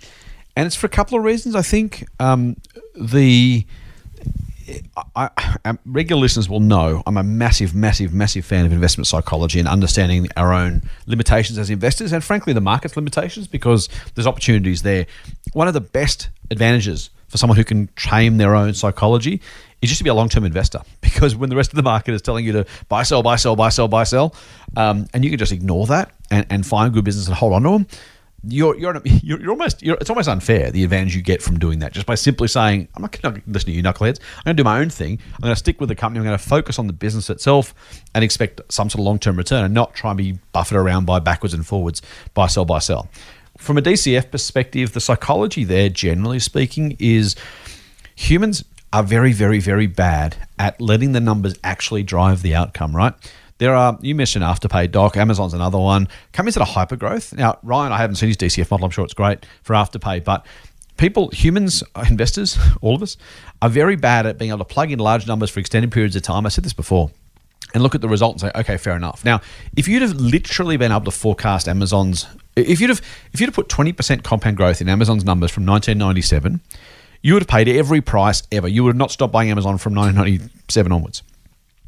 and 0.56 0.66
it's 0.66 0.76
for 0.76 0.88
a 0.88 0.90
couple 0.90 1.18
of 1.18 1.24
reasons. 1.24 1.56
I 1.56 1.62
think 1.62 2.08
um, 2.20 2.56
the 2.96 3.66
I, 5.16 5.30
I, 5.64 5.78
regular 5.86 6.22
listeners 6.22 6.50
will 6.50 6.60
know 6.60 7.04
I'm 7.06 7.18
a 7.18 7.24
massive, 7.24 7.76
massive, 7.76 8.14
massive 8.14 8.46
fan 8.46 8.66
of 8.66 8.72
investment 8.72 9.08
psychology 9.08 9.60
and 9.60 9.68
understanding 9.68 10.28
our 10.38 10.54
own 10.54 10.82
limitations 11.06 11.58
as 11.58 11.70
investors 11.70 12.12
and, 12.12 12.24
frankly, 12.24 12.54
the 12.54 12.62
market's 12.62 12.96
limitations 12.96 13.48
because 13.48 13.90
there's 14.16 14.28
opportunities 14.28 14.82
there. 14.82 15.06
One 15.54 15.68
of 15.68 15.74
the 15.74 15.82
best 15.82 16.30
advantages 16.50 17.10
for 17.28 17.38
someone 17.38 17.58
who 17.58 17.64
can 17.64 17.88
tame 17.96 18.38
their 18.38 18.56
own 18.56 18.74
psychology 18.74 19.42
is 19.82 19.90
just 19.90 20.00
to 20.00 20.04
be 20.04 20.10
a 20.10 20.14
long 20.14 20.30
term 20.30 20.46
investor 20.46 20.82
because 21.02 21.36
when 21.36 21.50
the 21.50 21.56
rest 21.56 21.72
of 21.72 21.76
the 21.76 21.84
market 21.84 22.14
is 22.14 22.22
telling 22.22 22.46
you 22.46 22.54
to 22.54 22.66
buy, 22.90 23.04
sell, 23.04 23.22
buy, 23.22 23.36
sell, 23.36 23.56
buy, 23.56 23.70
sell, 23.70 23.88
buy, 23.88 24.04
sell, 24.04 24.34
um, 24.78 25.06
and 25.14 25.24
you 25.24 25.30
can 25.30 25.40
just 25.40 25.52
ignore 25.52 25.86
that 25.88 26.12
and, 26.32 26.46
and 26.50 26.66
find 26.66 26.94
good 26.94 27.06
business 27.06 27.28
and 27.28 27.36
hold 27.36 27.54
on 27.54 27.64
to 27.64 27.70
them 27.70 27.88
you're 28.48 28.78
you're 28.78 29.02
you're, 29.06 29.40
you're 29.40 29.52
almost 29.52 29.82
you're, 29.82 29.98
it's 30.00 30.10
almost 30.10 30.28
unfair 30.28 30.72
the 30.72 30.84
advantage 30.84 31.16
you 31.16 31.22
get 31.22 31.42
from 31.42 31.60
doing 31.60 31.80
that 31.80 31.94
just 31.94 32.06
by 32.06 32.16
simply 32.16 32.48
saying 32.48 32.88
I'm 32.96 33.02
not 33.02 33.20
going 33.22 33.36
to 33.36 33.42
listen 33.48 33.68
to 33.68 33.72
you 33.72 33.84
knuckleheads. 33.84 34.20
I'm 34.38 34.44
going 34.46 34.58
to 34.58 34.62
do 34.62 34.64
my 34.64 34.80
own 34.80 34.90
thing. 34.90 35.20
I'm 35.34 35.42
going 35.42 35.54
to 35.54 35.60
stick 35.60 35.80
with 35.80 35.90
the 35.90 35.96
company. 35.96 36.20
I'm 36.20 36.26
going 36.26 36.38
to 36.38 36.44
focus 36.44 36.80
on 36.80 36.88
the 36.88 36.94
business 36.94 37.30
itself 37.30 37.74
and 38.14 38.24
expect 38.24 38.62
some 38.70 38.90
sort 38.90 39.00
of 39.00 39.06
long 39.06 39.20
term 39.20 39.36
return 39.36 39.64
and 39.64 39.74
not 39.74 39.94
try 39.94 40.12
and 40.12 40.18
be 40.18 40.40
buffeted 40.52 40.78
around 40.78 41.06
by 41.06 41.20
backwards 41.20 41.54
and 41.54 41.66
forwards, 41.66 42.02
buy 42.34 42.48
sell 42.48 42.66
buy 42.66 42.80
sell. 42.80 43.10
From 43.58 43.78
a 43.78 43.82
DCF 43.82 44.32
perspective, 44.32 44.94
the 44.94 45.00
psychology 45.00 45.64
there, 45.64 45.90
generally 45.90 46.40
speaking, 46.40 46.98
is 47.00 47.36
humans 48.16 48.64
are 48.94 49.04
very 49.04 49.34
very 49.34 49.60
very 49.60 49.88
bad 49.88 50.38
at 50.58 50.80
letting 50.80 51.12
the 51.12 51.20
numbers 51.20 51.56
actually 51.64 52.04
drive 52.04 52.42
the 52.42 52.56
outcome. 52.56 52.96
Right 52.96 53.14
there 53.58 53.74
are, 53.74 53.98
you 54.02 54.16
mentioned 54.16 54.44
Afterpay, 54.44 54.92
Doc, 54.92 55.16
Amazon's 55.16 55.54
another 55.54 55.78
one. 55.78 56.10
Companies 56.34 56.56
that 56.56 56.62
are 56.62 56.68
hyper 56.68 56.98
growth. 56.98 57.34
Now, 57.34 57.58
Ryan, 57.64 57.94
I 57.94 57.98
haven't 57.98 58.18
seen 58.18 58.28
his 58.28 58.38
DCF 58.38 58.70
model. 58.70 58.86
I'm 58.86 58.92
sure 58.92 59.06
it's 59.06 59.14
great 59.14 59.46
for 59.64 59.74
Afterpay, 59.74 60.24
but 60.24 60.46
people, 60.98 61.30
humans, 61.30 61.84
investors, 62.10 62.58
all 62.82 62.96
of 62.96 63.02
us, 63.02 63.16
are 63.62 63.70
very 63.70 63.96
bad 63.96 64.26
at 64.26 64.38
being 64.38 64.50
able 64.50 64.60
to 64.60 64.66
plug 64.66 64.92
in 64.92 65.00
large 65.00 65.26
numbers 65.26 65.50
for 65.50 65.60
extended 65.62 65.92
periods 65.92 66.16
of 66.16 66.22
time. 66.22 66.46
I 66.46 66.50
said 66.50 66.66
this 66.66 66.74
before. 66.74 67.12
And 67.74 67.82
look 67.82 67.96
at 67.96 68.02
the 68.02 68.10
result 68.10 68.34
and 68.34 68.42
say, 68.42 68.52
okay, 68.56 68.78
fair 68.78 68.96
enough. 68.96 69.26
Now, 69.26 69.42
if 69.76 69.88
you'd 69.88 70.02
have 70.02 70.14
literally 70.14 70.78
been 70.78 70.92
able 70.92 71.06
to 71.06 71.12
forecast 71.12 71.68
Amazon's, 71.68 72.26
if 72.56 72.80
you'd 72.80 72.90
have, 72.90 73.02
if 73.34 73.42
you'd 73.42 73.48
have 73.48 73.56
put 73.56 73.68
20% 73.68 74.24
compound 74.24 74.56
growth 74.56 74.82
in 74.82 74.88
Amazon's 74.88 75.26
numbers 75.26 75.52
from 75.52 75.66
1997, 75.66 76.62
you 77.22 77.34
would 77.34 77.42
have 77.42 77.50
paid 77.50 77.68
every 77.68 78.02
price 78.02 78.44
ever. 78.52 78.68
You 78.68 78.84
would 78.84 78.92
have 78.92 78.98
not 78.98 79.12
stopped 79.12 79.34
buying 79.34 79.50
Amazon 79.50 79.78
from 79.78 79.94
1997 79.96 80.92
onwards 80.92 81.24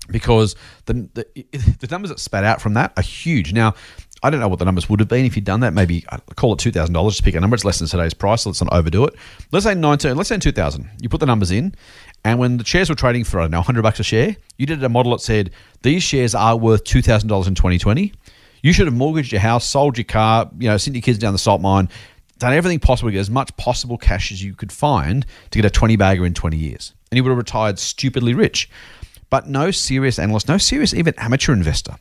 because 0.08 0.55
the, 0.86 1.08
the, 1.14 1.26
the 1.80 1.88
numbers 1.91 2.10
that 2.10 2.20
spat 2.20 2.43
out 2.43 2.62
from 2.62 2.74
that 2.76 2.93
are 2.97 3.03
huge. 3.03 3.53
Now, 3.53 3.76
I 4.24 4.30
don't 4.30 4.39
know 4.39 4.47
what 4.47 4.60
the 4.60 4.66
numbers 4.66 4.89
would 4.89 4.99
have 4.99 5.10
been 5.10 5.26
if 5.26 5.36
you'd 5.36 5.45
done 5.45 5.60
that. 5.60 5.74
Maybe 5.74 6.03
uh, 6.10 6.18
call 6.36 6.53
it 6.53 6.60
two 6.60 6.72
thousand 6.72 6.93
dollars 6.93 7.18
to 7.18 7.24
pick 7.24 7.36
a 7.36 7.39
number. 7.39 7.53
It's 7.53 7.64
less 7.64 7.80
than 7.80 7.88
today's 7.88 8.16
price, 8.16 8.41
so 8.41 8.49
let's 8.49 8.62
not 8.62 8.74
overdo 8.74 9.05
it. 9.05 9.14
Let's 9.51 9.66
say 9.66 9.76
nineteen. 9.76 10.16
Let's 10.16 10.30
say 10.30 10.38
two 10.39 10.51
thousand. 10.51 10.89
You 11.01 11.08
put 11.08 11.20
the 11.20 11.28
numbers 11.28 11.51
in, 11.51 11.76
and 12.26 12.39
when 12.39 12.58
the 12.58 12.66
shares 12.66 12.89
were 12.89 12.95
trading 12.95 13.26
for 13.26 13.39
I 13.39 13.43
don't 13.43 13.51
know 13.51 13.62
hundred 13.62 13.84
bucks 13.84 13.99
a 13.99 14.03
share, 14.03 14.36
you 14.58 14.66
did 14.66 14.84
a 14.84 14.89
model 14.89 15.12
that 15.12 15.20
said 15.20 15.51
these 15.84 16.01
shares 16.01 16.34
are 16.34 16.58
worth 16.58 16.84
two 16.84 17.03
thousand 17.03 17.30
dollars 17.30 17.47
in 17.47 17.53
twenty 17.53 17.78
twenty. 17.78 18.12
You 18.64 18.74
should 18.74 18.88
have 18.88 18.95
mortgaged 18.95 19.32
your 19.32 19.41
house, 19.41 19.68
sold 19.68 19.99
your 19.99 20.05
car, 20.05 20.49
you 20.58 20.68
know, 20.68 20.78
sent 20.78 20.95
your 20.95 21.03
kids 21.03 21.20
down 21.20 21.32
the 21.32 21.39
salt 21.39 21.62
mine, 21.62 21.88
done 22.39 22.53
everything 22.53 22.80
possible 22.80 23.10
to 23.10 23.14
get 23.14 23.20
as 23.20 23.30
much 23.30 23.55
possible 23.55 23.99
cash 23.99 24.32
as 24.32 24.43
you 24.43 24.55
could 24.55 24.72
find 24.72 25.28
to 25.51 25.60
get 25.60 25.66
a 25.66 25.70
twenty 25.70 25.95
bagger 25.95 26.26
in 26.26 26.34
twenty 26.34 26.58
years, 26.58 26.93
and 27.12 27.18
you 27.18 27.24
would 27.24 27.30
have 27.30 27.38
retired 27.38 27.78
stupidly 27.78 28.34
rich. 28.34 28.68
But 29.30 29.47
no 29.47 29.71
serious 29.71 30.19
analyst, 30.19 30.47
no 30.47 30.57
serious 30.57 30.93
even 30.93 31.13
amateur 31.17 31.53
investor 31.53 31.95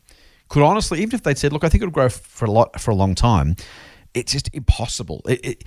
could 0.49 0.63
honestly, 0.63 1.03
even 1.03 1.15
if 1.15 1.23
they'd 1.23 1.39
said, 1.39 1.53
look, 1.53 1.65
I 1.65 1.69
think 1.69 1.83
it'll 1.83 1.93
grow 1.93 2.09
for 2.09 2.45
a 2.45 2.51
lot 2.51 2.81
for 2.81 2.91
a 2.91 2.95
long 2.95 3.15
time, 3.15 3.57
it's 4.15 4.33
just 4.33 4.51
impossible. 4.53 5.23
It, 5.29 5.45
it, 5.45 5.65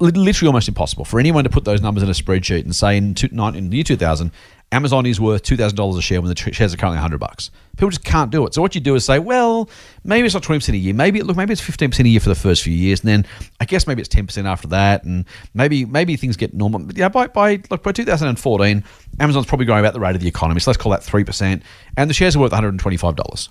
literally 0.00 0.46
almost 0.46 0.68
impossible 0.68 1.04
for 1.04 1.18
anyone 1.18 1.42
to 1.42 1.50
put 1.50 1.64
those 1.64 1.80
numbers 1.80 2.04
in 2.04 2.08
a 2.08 2.12
spreadsheet 2.12 2.62
and 2.62 2.74
say 2.74 2.96
in, 2.96 3.14
two, 3.14 3.28
in 3.32 3.70
the 3.70 3.76
year 3.76 3.84
2000, 3.84 4.30
Amazon 4.72 5.04
is 5.04 5.20
worth 5.20 5.42
two 5.42 5.56
thousand 5.56 5.76
dollars 5.76 5.98
a 5.98 6.02
share 6.02 6.20
when 6.20 6.30
the 6.30 6.52
shares 6.52 6.72
are 6.72 6.76
currently 6.76 6.98
hundred 6.98 7.18
bucks. 7.18 7.50
People 7.76 7.90
just 7.90 8.04
can't 8.04 8.30
do 8.30 8.46
it. 8.46 8.54
So 8.54 8.62
what 8.62 8.74
you 8.74 8.80
do 8.80 8.94
is 8.94 9.04
say, 9.04 9.18
well, 9.18 9.68
maybe 10.02 10.24
it's 10.24 10.34
not 10.34 10.42
twenty 10.42 10.60
percent 10.60 10.76
a 10.76 10.78
year. 10.78 10.94
Maybe 10.94 11.20
look, 11.20 11.36
maybe 11.36 11.52
it's 11.52 11.60
fifteen 11.60 11.90
percent 11.90 12.06
a 12.06 12.08
year 12.08 12.20
for 12.20 12.30
the 12.30 12.34
first 12.34 12.62
few 12.62 12.72
years, 12.72 13.00
and 13.00 13.08
then 13.08 13.26
I 13.60 13.66
guess 13.66 13.86
maybe 13.86 14.00
it's 14.00 14.08
ten 14.08 14.26
percent 14.26 14.46
after 14.46 14.68
that, 14.68 15.04
and 15.04 15.26
maybe 15.54 15.84
maybe 15.84 16.16
things 16.16 16.36
get 16.36 16.54
normal. 16.54 16.80
But 16.80 16.96
yeah, 16.96 17.10
by 17.10 17.26
by 17.26 17.60
look 17.70 17.82
by 17.82 17.92
2014, 17.92 18.84
Amazon's 19.20 19.46
probably 19.46 19.66
growing 19.66 19.80
about 19.80 19.92
the 19.92 20.00
rate 20.00 20.16
of 20.16 20.22
the 20.22 20.28
economy. 20.28 20.60
So 20.60 20.70
let's 20.70 20.82
call 20.82 20.92
that 20.92 21.04
three 21.04 21.24
percent, 21.24 21.62
and 21.96 22.08
the 22.08 22.14
shares 22.14 22.34
are 22.34 22.40
worth 22.40 22.52
one 22.52 22.56
hundred 22.56 22.70
and 22.70 22.80
twenty 22.80 22.96
five 22.96 23.14
dollars. 23.14 23.50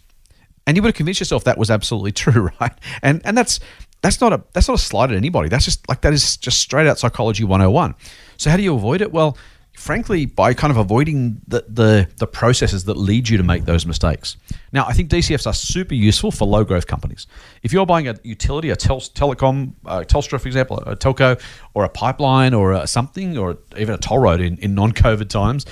And 0.68 0.76
you 0.76 0.84
would 0.84 0.90
have 0.90 0.96
convinced 0.96 1.20
yourself 1.22 1.44
that 1.44 1.58
was 1.58 1.70
absolutely 1.70 2.12
true, 2.24 2.50
right? 2.60 2.74
And 3.04 3.22
and 3.26 3.38
that's 3.38 3.60
that's 4.02 4.20
not 4.20 4.34
a 4.34 4.44
that's 4.54 4.68
not 4.68 4.80
a 4.80 4.82
slight 4.82 5.12
at 5.12 5.16
anybody. 5.16 5.50
That's 5.50 5.66
just 5.66 5.88
like 5.88 6.02
that 6.02 6.14
is 6.14 6.38
just 6.38 6.60
straight 6.60 6.88
out 6.88 6.98
psychology 6.98 7.44
101. 7.44 7.96
So 8.38 8.50
how 8.50 8.58
do 8.58 8.64
you 8.64 8.74
avoid 8.74 9.02
it? 9.02 9.12
Well, 9.12 9.38
frankly, 9.82 10.28
by 10.28 10.54
kind 10.54 10.70
of 10.70 10.78
avoiding 10.78 11.42
the, 11.48 11.66
the, 11.68 12.08
the 12.18 12.28
processes 12.28 12.84
that 12.86 12.96
lead 12.98 13.28
you 13.28 13.36
to 13.38 13.44
make 13.44 13.66
those 13.66 13.84
mistakes. 13.84 14.38
Now, 14.72 14.86
I 14.86 14.94
think 14.94 15.10
DCFs 15.10 15.48
are 15.48 15.54
super 15.54 15.96
useful 15.96 16.30
for 16.30 16.48
low 16.48 16.64
growth 16.64 16.86
companies. 16.86 17.26
If 17.64 17.74
you're 17.74 17.88
buying 17.88 18.08
a 18.08 18.16
utility, 18.24 18.70
a 18.70 18.76
tel- 18.76 19.00
telecom, 19.00 19.74
uh, 19.88 20.02
Telstra, 20.02 20.40
for 20.40 20.48
example, 20.48 20.78
a 20.86 20.96
telco, 20.96 21.42
or 21.74 21.84
a 21.84 21.90
pipeline, 21.90 22.54
or 22.54 22.74
a 22.74 22.86
something, 22.86 23.40
or 23.40 23.58
even 23.76 23.96
a 23.96 23.98
toll 23.98 24.20
road 24.20 24.40
in, 24.40 24.58
in 24.60 24.76
non 24.76 24.92
COVID 24.92 25.30
times, 25.30 25.66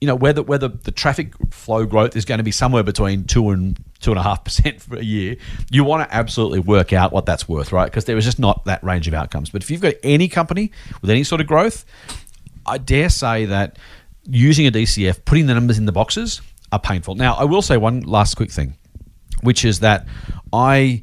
you 0.00 0.06
know 0.06 0.14
whether 0.14 0.42
whether 0.42 0.68
the 0.68 0.90
traffic 0.90 1.34
flow 1.50 1.84
growth 1.84 2.16
is 2.16 2.24
going 2.24 2.38
to 2.38 2.44
be 2.44 2.50
somewhere 2.50 2.82
between 2.82 3.24
two 3.24 3.50
and 3.50 3.78
two 4.00 4.10
and 4.10 4.18
a 4.18 4.22
half 4.22 4.42
percent 4.44 4.80
for 4.80 4.96
a 4.96 5.04
year, 5.04 5.36
you 5.70 5.84
want 5.84 6.08
to 6.08 6.14
absolutely 6.14 6.60
work 6.60 6.92
out 6.92 7.12
what 7.12 7.26
that's 7.26 7.48
worth, 7.48 7.72
right? 7.72 7.84
Because 7.84 8.06
there 8.06 8.16
is 8.16 8.24
just 8.24 8.38
not 8.38 8.64
that 8.64 8.82
range 8.82 9.06
of 9.08 9.14
outcomes. 9.14 9.50
But 9.50 9.62
if 9.62 9.70
you've 9.70 9.82
got 9.82 9.94
any 10.02 10.28
company 10.28 10.72
with 11.02 11.10
any 11.10 11.22
sort 11.22 11.42
of 11.42 11.46
growth, 11.46 11.84
I 12.66 12.78
dare 12.78 13.08
say 13.08 13.46
that 13.46 13.78
using 14.24 14.66
a 14.66 14.70
DCF, 14.70 15.24
putting 15.24 15.46
the 15.46 15.54
numbers 15.54 15.78
in 15.78 15.86
the 15.86 15.92
boxes 15.92 16.40
are 16.72 16.80
painful. 16.80 17.14
Now, 17.14 17.34
I 17.34 17.44
will 17.44 17.62
say 17.62 17.76
one 17.76 18.02
last 18.02 18.34
quick 18.34 18.50
thing, 18.50 18.74
which 19.42 19.64
is 19.64 19.80
that 19.80 20.06
I 20.52 21.02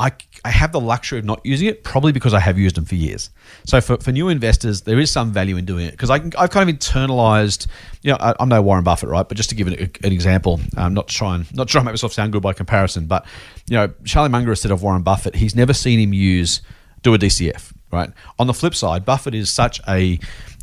I, 0.00 0.12
I 0.44 0.50
have 0.50 0.70
the 0.70 0.80
luxury 0.80 1.18
of 1.18 1.24
not 1.24 1.40
using 1.44 1.66
it, 1.66 1.82
probably 1.82 2.12
because 2.12 2.32
I 2.32 2.38
have 2.38 2.56
used 2.56 2.76
them 2.76 2.84
for 2.84 2.94
years. 2.94 3.30
So 3.64 3.80
for, 3.80 3.96
for 3.96 4.12
new 4.12 4.28
investors, 4.28 4.82
there 4.82 5.00
is 5.00 5.10
some 5.10 5.32
value 5.32 5.56
in 5.56 5.64
doing 5.64 5.86
it 5.86 5.90
because 5.90 6.08
I've 6.08 6.50
kind 6.50 6.70
of 6.70 6.76
internalized. 6.76 7.66
You 8.02 8.12
know, 8.12 8.18
I, 8.20 8.34
I'm 8.38 8.48
no 8.48 8.62
Warren 8.62 8.84
Buffett, 8.84 9.08
right? 9.08 9.26
But 9.26 9.36
just 9.36 9.48
to 9.50 9.56
give 9.56 9.66
it 9.66 9.80
a, 9.80 10.06
an 10.06 10.12
example, 10.12 10.60
I'm 10.76 10.94
not 10.94 11.08
trying 11.08 11.46
not 11.52 11.68
to 11.68 11.78
make 11.78 11.86
myself 11.86 12.12
sound 12.12 12.32
good 12.32 12.42
by 12.42 12.52
comparison, 12.52 13.06
but 13.06 13.26
you 13.68 13.76
know, 13.76 13.92
Charlie 14.04 14.28
Munger 14.28 14.54
said 14.54 14.70
of 14.70 14.82
Warren 14.82 15.02
Buffett, 15.02 15.34
he's 15.34 15.56
never 15.56 15.74
seen 15.74 15.98
him 15.98 16.12
use 16.12 16.62
do 17.02 17.14
a 17.14 17.18
DCF, 17.18 17.72
right? 17.90 18.10
On 18.38 18.46
the 18.46 18.54
flip 18.54 18.74
side, 18.74 19.04
Buffett 19.04 19.34
is 19.34 19.50
such 19.50 19.80
a 19.88 20.18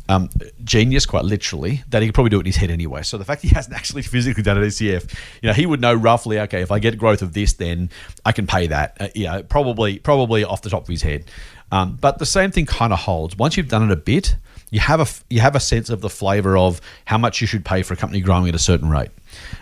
um, 0.08 0.30
genius, 0.64 1.06
quite 1.06 1.24
literally, 1.24 1.82
that 1.88 2.02
he 2.02 2.08
could 2.08 2.14
probably 2.14 2.30
do 2.30 2.36
it 2.36 2.40
in 2.40 2.46
his 2.46 2.56
head 2.56 2.70
anyway. 2.70 3.02
So 3.02 3.18
the 3.18 3.24
fact 3.24 3.42
he 3.42 3.48
hasn't 3.48 3.74
actually 3.76 4.02
physically 4.02 4.42
done 4.42 4.58
an 4.58 4.64
DCF, 4.64 5.12
you 5.42 5.48
know, 5.48 5.52
he 5.52 5.66
would 5.66 5.80
know 5.80 5.94
roughly, 5.94 6.38
okay, 6.40 6.62
if 6.62 6.70
I 6.70 6.78
get 6.78 6.98
growth 6.98 7.22
of 7.22 7.32
this, 7.32 7.54
then 7.54 7.90
I 8.24 8.32
can 8.32 8.46
pay 8.46 8.68
that. 8.68 8.96
Uh, 9.00 9.08
you 9.14 9.24
know, 9.24 9.42
probably, 9.42 9.98
probably 9.98 10.44
off 10.44 10.62
the 10.62 10.70
top 10.70 10.82
of 10.82 10.88
his 10.88 11.02
head. 11.02 11.24
Um, 11.72 11.98
but 12.00 12.18
the 12.18 12.26
same 12.26 12.52
thing 12.52 12.66
kind 12.66 12.92
of 12.92 13.00
holds. 13.00 13.36
Once 13.36 13.56
you've 13.56 13.68
done 13.68 13.82
it 13.82 13.90
a 13.90 13.96
bit, 13.96 14.36
you 14.70 14.80
have 14.80 15.00
a 15.00 15.06
you 15.32 15.40
have 15.40 15.54
a 15.54 15.60
sense 15.60 15.90
of 15.90 16.00
the 16.00 16.08
flavor 16.08 16.56
of 16.56 16.80
how 17.04 17.18
much 17.18 17.40
you 17.40 17.46
should 17.46 17.64
pay 17.64 17.82
for 17.82 17.94
a 17.94 17.96
company 17.96 18.20
growing 18.20 18.48
at 18.48 18.54
a 18.54 18.58
certain 18.58 18.88
rate. 18.88 19.10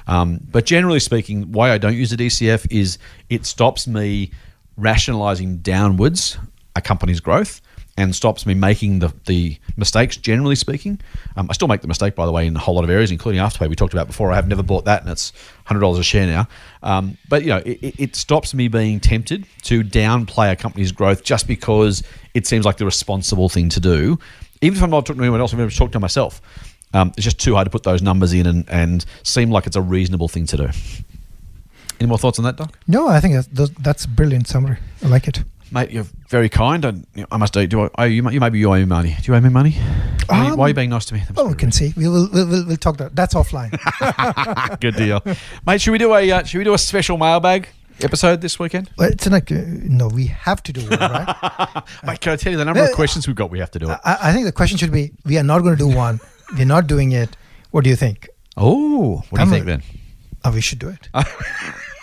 Um, 0.07 0.41
but 0.51 0.65
generally 0.65 1.01
speaking, 1.01 1.53
why 1.53 1.73
I 1.73 1.79
don't 1.79 1.95
use 1.95 2.13
a 2.13 2.17
DCF 2.17 2.67
is 2.71 2.99
it 3.29 3.45
stops 3.47 3.87
me 3.87 4.31
rationalizing 4.77 5.59
downwards 5.59 6.39
a 6.77 6.81
company's 6.81 7.21
growth 7.21 7.61
and 7.97 8.15
stops 8.15 8.45
me 8.45 8.55
making 8.55 8.99
the, 8.99 9.13
the 9.27 9.57
mistakes, 9.77 10.17
generally 10.17 10.57
speaking. 10.57 11.01
Um, 11.37 11.49
I 11.49 11.53
still 11.53 11.69
make 11.69 11.81
the 11.81 11.87
mistake, 11.87 12.15
by 12.17 12.27
the 12.27 12.33
way, 12.33 12.47
in 12.47 12.57
a 12.57 12.59
whole 12.59 12.75
lot 12.75 12.83
of 12.83 12.91
areas, 12.91 13.13
including 13.13 13.41
Afterpay 13.41 13.69
we 13.69 13.77
talked 13.77 13.93
about 13.93 14.09
before. 14.09 14.33
I 14.33 14.35
have 14.35 14.49
never 14.49 14.63
bought 14.63 14.85
that, 14.87 15.03
and 15.03 15.11
it's 15.11 15.33
$100 15.69 15.99
a 15.99 16.03
share 16.03 16.27
now. 16.27 16.49
Um, 16.83 17.17
but, 17.29 17.43
you 17.43 17.51
know, 17.51 17.59
it, 17.59 18.01
it 18.01 18.17
stops 18.17 18.53
me 18.53 18.67
being 18.67 18.99
tempted 18.99 19.47
to 19.63 19.85
downplay 19.85 20.51
a 20.51 20.57
company's 20.57 20.91
growth 20.91 21.23
just 21.23 21.47
because 21.47 22.03
it 22.35 22.47
seems 22.47 22.65
like 22.65 22.79
the 22.79 22.85
responsible 22.85 23.49
thing 23.49 23.69
to 23.71 23.81
do. 23.81 24.19
Even 24.61 24.77
if 24.77 24.83
I'm 24.83 24.91
not 24.91 25.07
talking 25.07 25.19
to 25.19 25.23
anyone 25.23 25.41
else, 25.41 25.53
I'm 25.53 25.59
going 25.59 25.71
to 25.71 25.77
talk 25.77 25.93
to 25.93 26.01
myself. 26.01 26.41
Um, 26.95 27.13
it's 27.17 27.25
just 27.25 27.39
too 27.39 27.55
hard 27.55 27.67
to 27.67 27.71
put 27.71 27.85
those 27.85 28.03
numbers 28.03 28.33
in 28.33 28.47
and, 28.47 28.69
and 28.69 29.05
seem 29.23 29.51
like 29.51 29.67
it's 29.67 29.77
a 29.77 29.83
reasonable 29.83 30.29
thing 30.29 30.47
to 30.47 30.57
do. 30.57 30.69
Any 32.01 32.09
more 32.09 32.19
thoughts 32.19 32.39
on 32.39 32.45
that, 32.45 32.57
Doc? 32.57 32.77
No, 32.89 33.09
I 33.09 33.21
think 33.21 33.35
that's, 33.53 33.71
that's 33.79 34.07
brilliant 34.07 34.49
summary. 34.49 34.79
I 35.03 35.09
like 35.09 35.29
it. 35.29 35.45
Mate, 35.71 35.91
you're 35.91 36.07
very 36.29 36.49
kind. 36.49 36.85
And 36.85 37.07
you 37.15 37.23
know, 37.23 37.29
I 37.33 37.37
must 37.37 37.53
do. 37.53 37.67
Do 37.67 37.83
I? 37.83 37.91
Oh, 37.99 38.05
you, 38.05 38.29
you 38.31 38.41
maybe 38.41 38.59
you 38.59 38.71
owe 38.73 38.77
me 38.79 38.85
money. 38.85 39.17
Do 39.23 39.33
you 39.33 39.37
owe 39.37 39.41
me 39.41 39.49
money? 39.49 39.73
Why, 40.27 40.51
Um, 40.51 40.57
why 40.57 40.65
are 40.67 40.69
you 40.69 40.75
being 40.75 40.91
nice 40.91 41.05
to 41.07 41.15
me? 41.15 41.23
Oh, 41.37 41.49
we 41.49 41.55
can 41.55 41.73
see. 41.73 41.93
We 41.97 42.09
will. 42.09 42.29
We'll, 42.33 42.47
we'll, 42.49 42.67
we'll 42.67 42.77
talk 42.77 42.97
that. 42.99 43.15
That's 43.17 43.35
offline. 43.35 43.71
Good 44.81 44.97
deal, 44.97 45.21
mate. 45.67 45.81
Should 45.81 45.93
we 45.93 45.99
do 45.99 46.15
a 46.15 46.31
uh, 46.31 46.43
Should 46.45 46.59
we 46.59 46.65
do 46.65 46.75
a 46.75 46.79
special 46.79 47.17
mailbag 47.19 47.69
episode 48.01 48.41
this 48.41 48.59
weekend? 48.59 48.91
Well, 48.99 49.11
it's 49.11 49.27
like 49.29 49.51
uh, 49.53 49.57
no, 49.67 50.09
we 50.09 50.27
have 50.27 50.63
to 50.65 50.73
do 50.73 50.83
one, 50.89 50.99
right? 50.99 51.83
Mate, 52.05 52.21
can 52.21 52.33
I 52.33 52.37
tell 52.37 52.53
you 52.53 52.59
the 52.59 52.65
number 52.65 52.83
of 52.83 52.91
Uh, 52.91 52.95
questions 52.95 53.27
we've 53.27 53.37
got? 53.37 53.51
We 53.51 53.59
have 53.59 53.71
to 53.73 53.79
do 53.79 53.91
it. 53.91 53.99
I, 54.05 54.31
I 54.31 54.33
think 54.33 54.47
the 54.47 54.53
question 54.53 54.79
should 54.79 54.93
be: 54.93 55.13
We 55.25 55.39
are 55.39 55.43
not 55.45 55.61
going 55.63 55.77
to 55.77 55.83
do 55.91 55.95
one. 55.95 56.21
We're 56.57 56.67
not 56.67 56.87
doing 56.87 57.13
it. 57.13 57.37
What 57.71 57.85
do 57.85 57.91
you 57.91 57.97
think? 57.97 58.29
Oh, 58.57 59.23
what 59.31 59.39
do 59.41 59.45
you 59.45 59.51
think 59.51 59.63
a- 59.65 59.67
then? 59.67 59.83
Oh, 60.45 60.53
we 60.53 60.61
should 60.61 60.79
do 60.79 60.89
it. 60.89 61.09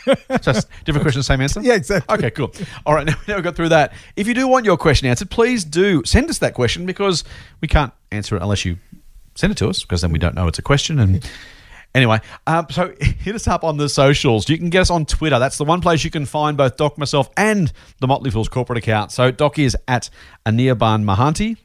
Just 0.41 0.67
different 0.85 1.03
question, 1.03 1.23
same 1.23 1.41
answer. 1.41 1.61
Yeah, 1.61 1.75
exactly. 1.75 2.17
Okay, 2.17 2.31
cool. 2.31 2.51
All 2.85 2.93
right, 2.93 3.05
now, 3.07 3.15
now 3.27 3.35
we've 3.35 3.43
got 3.43 3.55
through 3.55 3.69
that. 3.69 3.93
If 4.15 4.27
you 4.27 4.33
do 4.33 4.47
want 4.47 4.65
your 4.65 4.77
question 4.77 5.07
answered, 5.07 5.29
please 5.29 5.63
do 5.63 6.03
send 6.05 6.29
us 6.29 6.39
that 6.39 6.53
question 6.53 6.85
because 6.85 7.23
we 7.61 7.67
can't 7.67 7.93
answer 8.11 8.35
it 8.35 8.41
unless 8.41 8.65
you 8.65 8.77
send 9.35 9.51
it 9.51 9.57
to 9.57 9.69
us 9.69 9.81
because 9.81 10.01
then 10.01 10.11
we 10.11 10.19
don't 10.19 10.35
know 10.35 10.47
it's 10.47 10.59
a 10.59 10.63
question. 10.63 10.99
And 10.99 11.29
anyway, 11.95 12.19
um, 12.47 12.67
so 12.69 12.93
hit 12.99 13.35
us 13.35 13.47
up 13.47 13.63
on 13.63 13.77
the 13.77 13.89
socials. 13.89 14.49
You 14.49 14.57
can 14.57 14.69
get 14.69 14.81
us 14.81 14.89
on 14.89 15.05
Twitter. 15.05 15.39
That's 15.39 15.57
the 15.57 15.65
one 15.65 15.81
place 15.81 16.03
you 16.03 16.11
can 16.11 16.25
find 16.25 16.57
both 16.57 16.77
Doc, 16.77 16.97
myself, 16.97 17.29
and 17.37 17.71
the 17.99 18.07
Motley 18.07 18.31
Fools 18.31 18.49
corporate 18.49 18.77
account. 18.77 19.11
So 19.11 19.31
Doc 19.31 19.59
is 19.59 19.75
at 19.87 20.09
Anirban 20.45 21.03
Mahanti. 21.03 21.57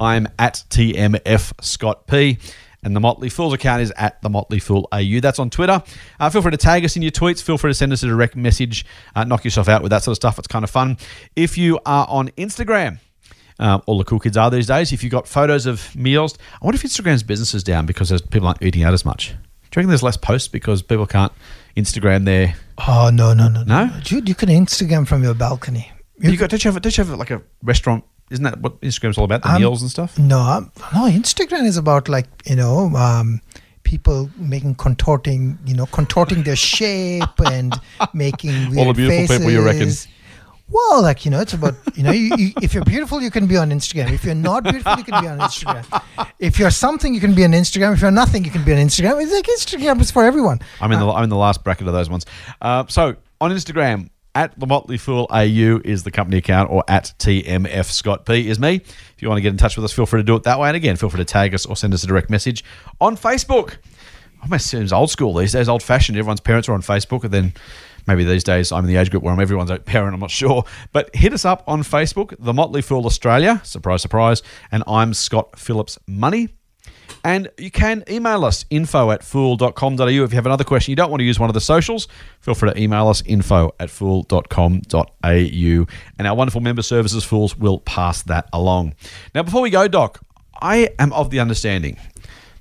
I'm 0.00 0.26
at 0.38 0.64
TMF 0.70 1.52
Scott 1.62 2.06
P. 2.06 2.38
And 2.84 2.94
the 2.94 3.00
Motley 3.00 3.28
Fools 3.30 3.52
account 3.54 3.82
is 3.82 3.92
at 3.96 4.20
the 4.22 4.28
Motley 4.28 4.58
Fool 4.58 4.88
AU. 4.92 5.20
That's 5.20 5.38
on 5.38 5.48
Twitter. 5.50 5.82
Uh, 6.20 6.30
feel 6.30 6.42
free 6.42 6.50
to 6.50 6.56
tag 6.56 6.84
us 6.84 6.96
in 6.96 7.02
your 7.02 7.10
tweets. 7.10 7.42
Feel 7.42 7.56
free 7.58 7.70
to 7.70 7.74
send 7.74 7.92
us 7.92 8.02
a 8.02 8.06
direct 8.06 8.36
message. 8.36 8.84
Uh, 9.16 9.24
knock 9.24 9.44
yourself 9.44 9.68
out 9.68 9.82
with 9.82 9.90
that 9.90 10.02
sort 10.02 10.12
of 10.12 10.16
stuff. 10.16 10.38
It's 10.38 10.48
kind 10.48 10.64
of 10.64 10.70
fun. 10.70 10.98
If 11.34 11.56
you 11.56 11.78
are 11.86 12.06
on 12.08 12.28
Instagram, 12.30 12.98
um, 13.58 13.82
all 13.86 13.98
the 13.98 14.04
cool 14.04 14.18
kids 14.20 14.36
are 14.36 14.50
these 14.50 14.66
days. 14.66 14.92
If 14.92 15.02
you've 15.02 15.12
got 15.12 15.26
photos 15.26 15.64
of 15.66 15.94
meals, 15.96 16.36
I 16.60 16.64
wonder 16.66 16.76
if 16.76 16.82
Instagram's 16.82 17.22
business 17.22 17.54
is 17.54 17.62
down 17.64 17.86
because 17.86 18.08
there's, 18.10 18.20
people 18.20 18.48
aren't 18.48 18.62
eating 18.62 18.82
out 18.82 18.92
as 18.92 19.04
much. 19.04 19.28
Do 19.28 19.34
you 19.34 19.80
reckon 19.80 19.88
there's 19.88 20.02
less 20.02 20.16
posts 20.16 20.48
because 20.48 20.82
people 20.82 21.06
can't 21.06 21.32
Instagram 21.76 22.24
their? 22.24 22.54
Oh 22.86 23.10
no, 23.12 23.32
no, 23.32 23.48
no, 23.48 23.62
No? 23.64 23.86
no? 23.86 24.00
dude! 24.04 24.28
You 24.28 24.34
can 24.34 24.48
Instagram 24.48 25.06
from 25.06 25.22
your 25.24 25.34
balcony. 25.34 25.90
You 26.18 26.36
got? 26.36 26.50
Don't 26.50 26.64
you 26.64 26.70
have? 26.70 26.80
Don't 26.80 26.96
you 26.96 27.04
have 27.04 27.18
like 27.18 27.30
a 27.30 27.42
restaurant? 27.62 28.04
Isn't 28.30 28.44
that 28.44 28.60
what 28.60 28.80
Instagram's 28.80 29.18
all 29.18 29.24
about? 29.24 29.42
The 29.42 29.50
Um, 29.50 29.60
meals 29.60 29.82
and 29.82 29.90
stuff. 29.90 30.18
No, 30.18 30.40
um, 30.40 30.72
no. 30.94 31.02
Instagram 31.08 31.64
is 31.64 31.76
about 31.76 32.08
like 32.08 32.26
you 32.46 32.56
know, 32.56 32.88
um, 32.96 33.40
people 33.82 34.30
making 34.38 34.74
contorting, 34.76 35.58
you 35.66 35.74
know, 35.74 35.86
contorting 35.86 36.42
their 36.42 36.56
shape 36.74 37.38
and 37.52 37.78
making 38.14 38.70
weird 38.70 38.78
All 38.78 38.86
the 38.86 38.94
beautiful 38.94 39.26
faces. 39.26 39.38
people, 39.38 39.52
you 39.52 39.62
reckon? 39.62 39.90
Well, 40.70 41.02
like 41.02 41.26
you 41.26 41.30
know, 41.30 41.40
it's 41.40 41.52
about 41.52 41.74
you 41.94 42.02
know, 42.02 42.10
you, 42.10 42.34
you, 42.36 42.52
if 42.62 42.72
you're 42.72 42.84
beautiful, 42.84 43.20
you 43.20 43.30
can 43.30 43.46
be 43.46 43.58
on 43.58 43.70
Instagram. 43.70 44.10
If 44.10 44.24
you're 44.24 44.34
not 44.34 44.64
beautiful, 44.64 44.96
you 44.96 45.04
can 45.04 45.20
be 45.22 45.28
on 45.28 45.38
Instagram. 45.38 45.84
If 46.38 46.58
you're 46.58 46.70
something, 46.70 47.12
you 47.12 47.20
can 47.20 47.34
be 47.34 47.44
on 47.44 47.50
Instagram. 47.52 47.92
If 47.92 48.00
you're 48.00 48.10
nothing, 48.10 48.44
you 48.46 48.50
can 48.50 48.64
be 48.64 48.72
on 48.72 48.78
Instagram. 48.78 49.22
It's 49.22 49.30
like 49.32 49.44
Instagram 49.46 50.00
is 50.00 50.10
for 50.10 50.24
everyone. 50.24 50.60
I'm 50.80 50.90
in 50.92 50.98
the 50.98 51.06
I'm 51.06 51.24
in 51.24 51.28
the 51.30 51.36
last 51.36 51.62
bracket 51.62 51.86
of 51.86 51.92
those 51.92 52.08
ones. 52.08 52.24
Uh, 52.62 52.84
so 52.88 53.16
on 53.42 53.50
Instagram, 53.50 54.08
at 54.34 54.58
the 54.58 54.66
Motley 54.66 54.96
Fool 54.98 55.26
AU 55.30 55.80
is 55.84 56.02
the 56.02 56.10
company 56.10 56.38
account, 56.38 56.70
or 56.70 56.84
at 56.88 57.12
TMF 57.18 57.86
Scott 57.86 58.26
P 58.26 58.48
is 58.48 58.58
me. 58.58 58.76
If 58.76 59.14
you 59.18 59.28
want 59.28 59.38
to 59.38 59.42
get 59.42 59.50
in 59.50 59.56
touch 59.56 59.76
with 59.76 59.84
us, 59.84 59.92
feel 59.92 60.06
free 60.06 60.20
to 60.20 60.24
do 60.24 60.34
it 60.36 60.42
that 60.44 60.58
way. 60.58 60.68
And 60.68 60.76
again, 60.76 60.96
feel 60.96 61.10
free 61.10 61.18
to 61.18 61.24
tag 61.24 61.54
us 61.54 61.66
or 61.66 61.76
send 61.76 61.94
us 61.94 62.04
a 62.04 62.06
direct 62.06 62.30
message 62.30 62.64
on 63.00 63.16
Facebook. 63.16 63.76
Oh, 63.76 64.42
Almost 64.42 64.66
seems 64.66 64.92
old 64.92 65.10
school 65.10 65.34
these 65.34 65.52
days, 65.52 65.68
old 65.68 65.82
fashioned. 65.82 66.18
Everyone's 66.18 66.40
parents 66.40 66.68
are 66.68 66.74
on 66.74 66.82
Facebook, 66.82 67.24
and 67.24 67.32
then 67.32 67.54
maybe 68.06 68.24
these 68.24 68.44
days 68.44 68.72
I'm 68.72 68.84
in 68.84 68.90
the 68.90 68.96
age 68.96 69.10
group 69.10 69.22
where 69.22 69.32
I'm 69.32 69.40
everyone's 69.40 69.70
parent. 69.86 70.12
I'm 70.12 70.20
not 70.20 70.30
sure, 70.30 70.64
but 70.92 71.14
hit 71.14 71.32
us 71.32 71.44
up 71.44 71.64
on 71.66 71.82
Facebook, 71.82 72.34
the 72.38 72.52
Motley 72.52 72.82
Fool 72.82 73.06
Australia. 73.06 73.60
Surprise, 73.64 74.02
surprise. 74.02 74.42
And 74.70 74.84
I'm 74.86 75.14
Scott 75.14 75.58
Phillips 75.58 75.98
Money. 76.06 76.48
And 77.24 77.48
you 77.58 77.70
can 77.70 78.04
email 78.08 78.44
us 78.44 78.66
info 78.70 79.10
at 79.10 79.22
fool.com.au. 79.22 80.06
If 80.06 80.10
you 80.10 80.28
have 80.28 80.46
another 80.46 80.64
question, 80.64 80.92
you 80.92 80.96
don't 80.96 81.10
want 81.10 81.20
to 81.20 81.24
use 81.24 81.38
one 81.38 81.48
of 81.48 81.54
the 81.54 81.60
socials, 81.60 82.06
feel 82.40 82.54
free 82.54 82.70
to 82.70 82.78
email 82.78 83.08
us 83.08 83.22
info 83.24 83.74
at 83.80 83.88
fool.com.au. 83.90 85.86
And 86.18 86.28
our 86.28 86.34
wonderful 86.34 86.60
member 86.60 86.82
services 86.82 87.24
fools 87.24 87.56
will 87.56 87.78
pass 87.80 88.22
that 88.24 88.48
along. 88.52 88.94
Now, 89.34 89.42
before 89.42 89.62
we 89.62 89.70
go, 89.70 89.88
Doc, 89.88 90.20
I 90.60 90.90
am 90.98 91.12
of 91.12 91.30
the 91.30 91.40
understanding 91.40 91.96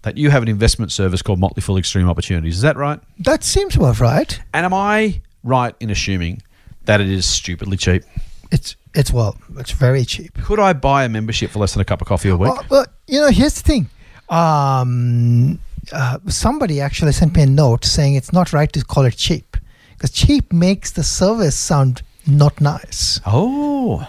that 0.04 0.18
you 0.18 0.30
have 0.30 0.44
an 0.44 0.50
investment 0.50 0.92
service 0.92 1.22
called 1.22 1.40
Motley 1.40 1.62
Fool 1.62 1.78
Extreme 1.78 2.10
Opportunities. 2.10 2.56
Is 2.56 2.62
that 2.62 2.78
right? 2.78 3.00
That 3.20 3.44
seems 3.44 3.76
about 3.76 4.00
right. 4.00 4.40
And 4.54 4.66
am 4.66 4.74
I 4.74 5.22
right 5.44 5.76
in 5.80 5.90
assuming 5.90 6.42
that 6.86 7.02
it 7.02 7.10
is 7.10 7.26
stupidly 7.26 7.78
cheap? 7.78 8.04
It's 8.52 8.76
it's 8.94 9.12
well, 9.12 9.36
it's 9.58 9.72
very 9.72 10.06
cheap. 10.06 10.34
Could 10.44 10.60
I 10.60 10.74
buy 10.74 11.06
a 11.06 11.10
membership 11.10 11.50
for 11.50 11.60
less 11.60 11.74
than 11.74 11.82
a 11.82 11.86
cup 11.86 12.02
of 12.02 12.08
coffee 12.08 12.30
a 12.30 12.38
week? 12.38 12.52
Well, 12.52 12.66
well, 12.70 12.86
you 13.08 13.20
know, 13.20 13.30
here's 13.30 13.56
the 13.56 13.64
thing. 13.64 13.90
Um, 14.34 15.60
uh, 15.92 16.18
somebody 16.28 16.82
actually 16.82 17.12
sent 17.12 17.36
me 17.36 17.44
a 17.44 17.46
note 17.46 17.86
saying 17.86 18.16
it's 18.16 18.34
not 18.34 18.54
right 18.54 18.72
to 18.74 18.84
call 18.84 19.06
it 19.06 19.16
cheap 19.16 19.58
because 19.94 20.12
cheap 20.12 20.52
makes 20.52 20.92
the 20.92 21.04
service 21.04 21.56
sound 21.56 22.02
not 22.26 22.60
nice. 22.62 23.20
Oh, 23.26 24.08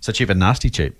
so 0.00 0.12
cheap 0.12 0.28
and 0.30 0.38
nasty 0.40 0.70
cheap. 0.70 0.96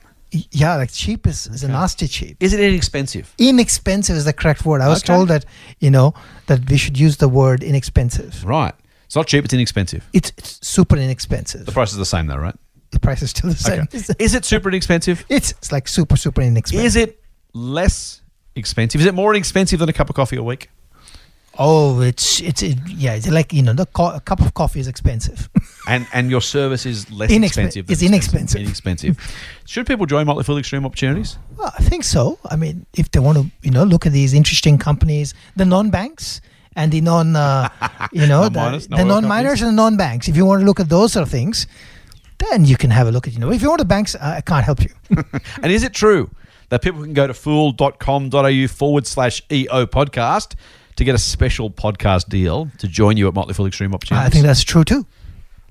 Yeah, 0.51 0.77
like 0.77 0.91
cheap 0.93 1.27
is, 1.27 1.47
is 1.47 1.63
a 1.63 1.69
nasty 1.69 2.09
cheap. 2.09 2.37
Is 2.41 2.53
it 2.53 2.61
inexpensive? 2.61 3.33
Inexpensive 3.39 4.17
is 4.17 4.25
the 4.25 4.33
correct 4.33 4.65
word. 4.67 4.81
I 4.81 4.89
was 4.89 5.03
Okay. 5.03 5.15
told 5.15 5.29
that 5.29 5.45
you 5.79 5.91
know 5.91 6.15
that 6.47 6.69
we 6.69 6.77
should 6.77 6.99
use 6.99 7.19
the 7.19 7.29
word 7.29 7.63
inexpensive. 7.63 8.45
Right. 8.45 8.75
It's 9.05 9.15
not 9.15 9.29
cheap, 9.29 9.45
it's 9.45 9.55
inexpensive. 9.55 10.09
It's, 10.13 10.33
it's 10.37 10.67
super 10.67 10.97
inexpensive. 10.97 11.65
The 11.65 11.73
price 11.73 11.93
is 11.93 11.99
the 11.99 12.05
same 12.05 12.27
though, 12.27 12.37
right? 12.39 12.57
The 12.91 12.99
price 13.01 13.23
is 13.23 13.31
still 13.31 13.51
the 13.51 13.57
same. 13.57 13.83
Okay. 13.83 13.99
Is 14.25 14.35
it 14.35 14.45
super 14.45 14.69
inexpensive? 14.69 15.25
It's, 15.29 15.51
it's 15.53 15.71
like 15.71 15.87
super 15.89 16.17
super 16.17 16.41
inexpensive. 16.41 16.87
Is 16.87 16.97
it 16.97 17.21
less 17.53 18.21
expensive? 18.57 19.01
Is 19.01 19.07
it 19.07 19.15
more 19.15 19.35
expensive 19.35 19.79
than 19.81 19.89
a 19.89 19.93
cup 19.93 20.09
of 20.11 20.17
coffee 20.17 20.37
a 20.37 20.43
week? 20.43 20.71
Oh, 21.59 22.01
it's 22.03 22.41
it's 22.43 22.63
it, 22.63 22.77
yeah. 22.87 23.15
It's 23.15 23.29
like 23.29 23.53
you 23.53 23.63
know, 23.63 23.73
the 23.73 23.87
co- 23.87 24.11
a 24.15 24.21
cup 24.21 24.41
of 24.41 24.53
coffee 24.55 24.81
is 24.81 24.89
expensive. 24.89 25.49
And 25.89 26.05
and 26.13 26.31
your 26.33 26.41
service 26.43 26.85
is 26.85 27.09
less 27.13 27.31
Inexpen- 27.31 27.45
expensive. 27.47 27.91
it's 27.91 28.03
inexpensive. 28.03 28.61
Inexpensive. 28.61 29.17
Should 29.67 29.87
people 29.87 30.05
join 30.05 30.27
Motley 30.27 30.43
Fool 30.43 30.59
Extreme 30.59 30.85
Opportunities? 30.85 31.39
Well, 31.57 31.73
I 31.79 31.83
think 31.85 32.03
so. 32.03 32.41
I 32.51 32.57
mean, 32.57 32.87
if 32.95 33.13
they 33.13 33.21
want 33.21 33.39
to, 33.39 33.45
you 33.63 33.71
know, 33.71 33.85
look 33.85 34.05
at 34.05 34.13
these 34.13 34.35
interesting 34.35 34.79
companies, 34.79 35.33
the 35.55 35.65
non-banks 35.65 36.41
and 36.75 36.91
the 36.91 37.01
non, 37.01 37.37
uh, 37.37 37.69
you 38.13 38.27
know, 38.27 38.49
the, 38.49 38.59
Non-miners, 38.59 38.89
the 38.89 39.05
non-miners 39.05 39.61
companies. 39.61 39.63
and 39.63 39.69
the 39.79 39.83
non-banks. 39.83 40.27
If 40.29 40.37
you 40.37 40.45
want 40.45 40.61
to 40.61 40.67
look 40.67 40.81
at 40.81 40.89
those 40.89 41.13
sort 41.13 41.23
of 41.23 41.31
things, 41.31 41.69
then 42.51 42.65
you 42.65 42.77
can 42.77 42.91
have 42.91 43.07
a 43.07 43.13
look 43.13 43.29
at, 43.29 43.33
you 43.35 43.39
know, 43.39 43.53
if 43.53 43.63
you 43.63 43.69
want 43.69 43.79
the 43.79 43.85
banks, 43.85 44.17
I 44.17 44.41
can't 44.41 44.65
help 44.65 44.83
you. 44.83 44.91
And 45.63 45.71
is 45.71 45.85
it 45.85 45.95
true 45.95 46.29
that 46.69 46.83
people 46.83 47.03
can 47.03 47.13
go 47.13 47.27
to 47.27 47.35
fool.com.au 47.35 48.67
forward 48.69 49.07
slash 49.07 49.43
EO 49.51 49.87
podcast 49.87 50.55
to 50.97 51.05
get 51.05 51.15
a 51.15 51.19
special 51.19 51.71
podcast 51.71 52.29
deal 52.29 52.69
to 52.79 52.89
join 52.89 53.17
you 53.17 53.29
at 53.29 53.35
Motley 53.35 53.55
Fool 53.55 53.67
Extreme 53.67 53.95
Opportunities? 53.95 54.27
I 54.27 54.31
think 54.31 54.45
that's 54.45 54.65
true 54.65 54.85
too. 54.85 55.07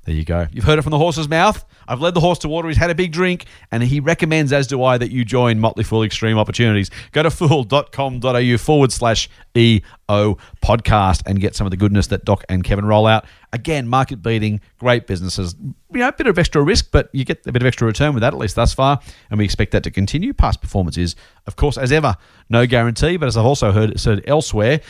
There 0.06 0.14
you 0.14 0.24
go. 0.24 0.48
You've 0.52 0.66
heard 0.66 0.78
it 0.78 0.84
from 0.84 0.92
the 0.92 1.00
horse's 1.00 1.28
mouth. 1.28 1.66
I've 1.88 2.00
led 2.00 2.14
the 2.14 2.20
horse 2.20 2.38
to 2.40 2.48
water. 2.48 2.68
He's 2.68 2.78
had 2.78 2.92
a 2.92 2.96
big 2.96 3.12
drink, 3.12 3.46
and 3.72 3.82
he 3.82 4.00
recommends, 4.00 4.54
as 4.54 4.68
do 4.68 4.84
I, 4.84 5.00
that 5.00 5.12
you 5.12 5.26
join 5.26 5.60
Motley 5.60 5.84
Fool 5.84 6.04
Extreme 6.04 6.38
Opportunities. 6.38 6.92
Go 7.12 7.24
to 7.24 7.32
fool.com.au 7.32 8.58
forward 8.58 8.92
slash 8.92 9.28
EO 9.58 10.38
podcast 10.64 11.24
and 11.26 11.40
get 11.40 11.56
some 11.56 11.66
of 11.66 11.72
the 11.72 11.78
goodness 11.78 12.08
that 12.08 12.24
Doc 12.24 12.44
and 12.50 12.64
Kevin 12.64 12.86
roll 12.86 13.08
out. 13.08 13.26
Again, 13.52 13.88
market 13.88 14.22
beating, 14.22 14.62
great 14.78 15.08
businesses. 15.08 15.56
You 15.92 16.00
know, 16.00 16.10
a 16.10 16.14
bit 16.14 16.28
of 16.28 16.38
extra 16.38 16.62
risk, 16.62 16.90
but 16.92 17.10
you 17.12 17.26
get 17.26 17.46
a 17.48 17.52
bit 17.52 17.64
of 17.64 17.68
extra 17.68 17.88
return 17.88 18.14
with 18.14 18.22
that, 18.22 18.34
at 18.34 18.40
least 18.40 18.56
thus 18.56 18.76
far, 18.76 19.00
and 19.32 19.40
we 19.40 19.46
expect 19.46 19.72
that 19.72 19.84
to 19.84 19.92
continue. 19.92 20.34
Past 20.34 20.62
performance 20.62 20.98
is, 20.98 21.16
of 21.48 21.56
course, 21.56 21.80
as 21.80 21.92
ever, 21.92 22.16
no 22.48 22.68
guarantee, 22.68 23.18
but 23.18 23.26
as 23.26 23.38
I've 23.38 23.46
also 23.46 23.72
heard 23.72 24.00
said 24.00 24.24
elsewhere, 24.28 24.82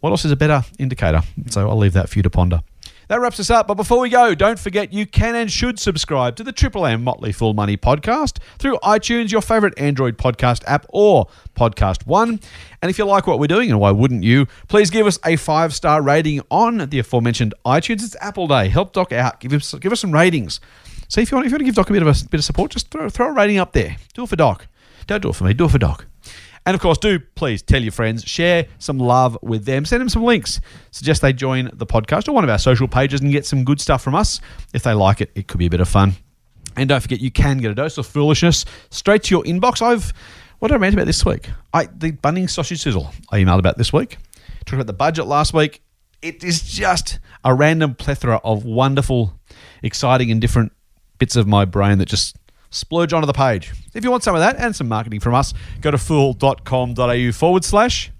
what 0.00 0.10
else 0.10 0.24
is 0.24 0.32
a 0.32 0.36
better 0.36 0.64
indicator? 0.78 1.20
So 1.50 1.68
I'll 1.68 1.76
leave 1.76 1.92
that 1.92 2.08
for 2.08 2.18
you 2.18 2.22
to 2.22 2.30
ponder. 2.30 2.62
That 3.08 3.20
wraps 3.20 3.40
us 3.40 3.50
up. 3.50 3.66
But 3.66 3.74
before 3.74 4.00
we 4.00 4.08
go, 4.08 4.34
don't 4.34 4.58
forget 4.58 4.92
you 4.92 5.06
can 5.06 5.34
and 5.34 5.50
should 5.50 5.78
subscribe 5.78 6.36
to 6.36 6.44
the 6.44 6.52
Triple 6.52 6.86
M 6.86 7.02
Motley 7.04 7.32
Fool 7.32 7.54
Money 7.54 7.76
podcast 7.76 8.38
through 8.58 8.78
iTunes, 8.78 9.32
your 9.32 9.42
favorite 9.42 9.74
Android 9.76 10.16
podcast 10.18 10.62
app, 10.66 10.86
or 10.88 11.26
Podcast 11.54 12.06
One. 12.06 12.40
And 12.80 12.90
if 12.90 12.98
you 12.98 13.04
like 13.04 13.26
what 13.26 13.38
we're 13.38 13.46
doing, 13.46 13.70
and 13.70 13.80
why 13.80 13.90
wouldn't 13.90 14.24
you, 14.24 14.46
please 14.68 14.90
give 14.90 15.06
us 15.06 15.18
a 15.24 15.36
five 15.36 15.74
star 15.74 16.02
rating 16.02 16.40
on 16.50 16.78
the 16.88 16.98
aforementioned 16.98 17.54
iTunes. 17.64 18.02
It's 18.04 18.16
Apple 18.20 18.46
Day. 18.46 18.68
Help 18.68 18.92
Doc 18.92 19.12
out. 19.12 19.40
Give 19.40 19.52
us 19.52 19.74
give 19.74 19.92
us 19.92 20.00
some 20.00 20.12
ratings. 20.12 20.60
See 21.08 21.22
if 21.22 21.30
you 21.30 21.36
want 21.36 21.46
if 21.46 21.52
you 21.52 21.56
want 21.56 21.60
to 21.60 21.64
give 21.66 21.74
Doc 21.74 21.90
a 21.90 21.92
bit 21.92 22.02
of 22.02 22.08
a 22.08 22.28
bit 22.28 22.38
of 22.38 22.44
support, 22.44 22.70
just 22.70 22.90
throw 22.90 23.08
throw 23.08 23.28
a 23.28 23.32
rating 23.32 23.58
up 23.58 23.72
there. 23.72 23.96
Do 24.14 24.22
it 24.22 24.28
for 24.28 24.36
Doc. 24.36 24.66
Don't 25.06 25.22
do 25.22 25.30
it 25.30 25.34
for 25.36 25.44
me. 25.44 25.54
Do 25.54 25.64
it 25.66 25.70
for 25.70 25.78
Doc. 25.78 26.06
And 26.64 26.74
of 26.74 26.80
course, 26.80 26.98
do 26.98 27.18
please 27.18 27.60
tell 27.62 27.82
your 27.82 27.92
friends, 27.92 28.24
share 28.24 28.66
some 28.78 28.98
love 28.98 29.36
with 29.42 29.64
them, 29.64 29.84
send 29.84 30.00
them 30.00 30.08
some 30.08 30.22
links. 30.22 30.60
Suggest 30.90 31.22
they 31.22 31.32
join 31.32 31.70
the 31.72 31.86
podcast 31.86 32.28
or 32.28 32.32
one 32.32 32.44
of 32.44 32.50
our 32.50 32.58
social 32.58 32.86
pages 32.86 33.20
and 33.20 33.32
get 33.32 33.44
some 33.44 33.64
good 33.64 33.80
stuff 33.80 34.02
from 34.02 34.14
us. 34.14 34.40
If 34.72 34.82
they 34.84 34.92
like 34.92 35.20
it, 35.20 35.30
it 35.34 35.48
could 35.48 35.58
be 35.58 35.66
a 35.66 35.70
bit 35.70 35.80
of 35.80 35.88
fun. 35.88 36.14
And 36.76 36.88
don't 36.88 37.00
forget, 37.00 37.20
you 37.20 37.30
can 37.30 37.58
get 37.58 37.70
a 37.70 37.74
dose 37.74 37.98
of 37.98 38.06
foolishness 38.06 38.64
straight 38.90 39.24
to 39.24 39.34
your 39.34 39.44
inbox. 39.44 39.82
I've 39.82 40.12
what 40.60 40.68
did 40.68 40.76
I 40.76 40.78
rant 40.78 40.94
about 40.94 41.06
this 41.06 41.24
week? 41.26 41.50
I 41.74 41.86
the 41.86 42.12
Bunnings 42.12 42.50
sausage 42.50 42.80
sizzle 42.80 43.12
I 43.30 43.40
emailed 43.40 43.58
about 43.58 43.78
this 43.78 43.92
week. 43.92 44.18
Talked 44.64 44.74
about 44.74 44.86
the 44.86 44.92
budget 44.92 45.26
last 45.26 45.52
week. 45.52 45.82
It 46.22 46.44
is 46.44 46.62
just 46.62 47.18
a 47.42 47.52
random 47.52 47.96
plethora 47.96 48.40
of 48.44 48.64
wonderful, 48.64 49.36
exciting, 49.82 50.30
and 50.30 50.40
different 50.40 50.72
bits 51.18 51.34
of 51.34 51.48
my 51.48 51.64
brain 51.64 51.98
that 51.98 52.06
just 52.06 52.36
splurge 52.72 53.12
onto 53.12 53.26
the 53.26 53.32
page. 53.32 53.72
If 53.94 54.02
you 54.02 54.10
want 54.10 54.24
some 54.24 54.34
of 54.34 54.40
that 54.40 54.56
and 54.56 54.74
some 54.74 54.88
marketing 54.88 55.20
from 55.20 55.34
us, 55.34 55.54
go 55.80 55.90
to 55.90 55.98
fool.com.au 55.98 57.32
forward 57.32 57.64
slash 57.64 58.10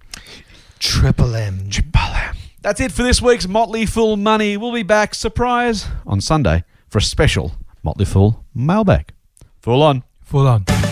Triple 0.79 1.35
M. 1.35 1.69
Triple 1.69 2.01
M. 2.01 2.37
That's 2.61 2.81
it 2.81 2.93
for 2.93 3.03
this 3.03 3.21
week's 3.21 3.49
Motley 3.49 3.87
Fool 3.87 4.17
Money. 4.17 4.57
We'll 4.57 4.73
be 4.73 4.83
back, 4.85 5.15
surprise, 5.15 5.89
on 6.07 6.21
Sunday 6.21 6.65
for 6.89 6.99
a 6.99 7.03
special 7.03 7.53
Motley 7.83 8.05
Fool 8.05 8.45
mailbag. 8.55 9.13
Full 9.61 9.83
on. 9.83 10.05
Full 10.23 10.47
on. 10.47 10.92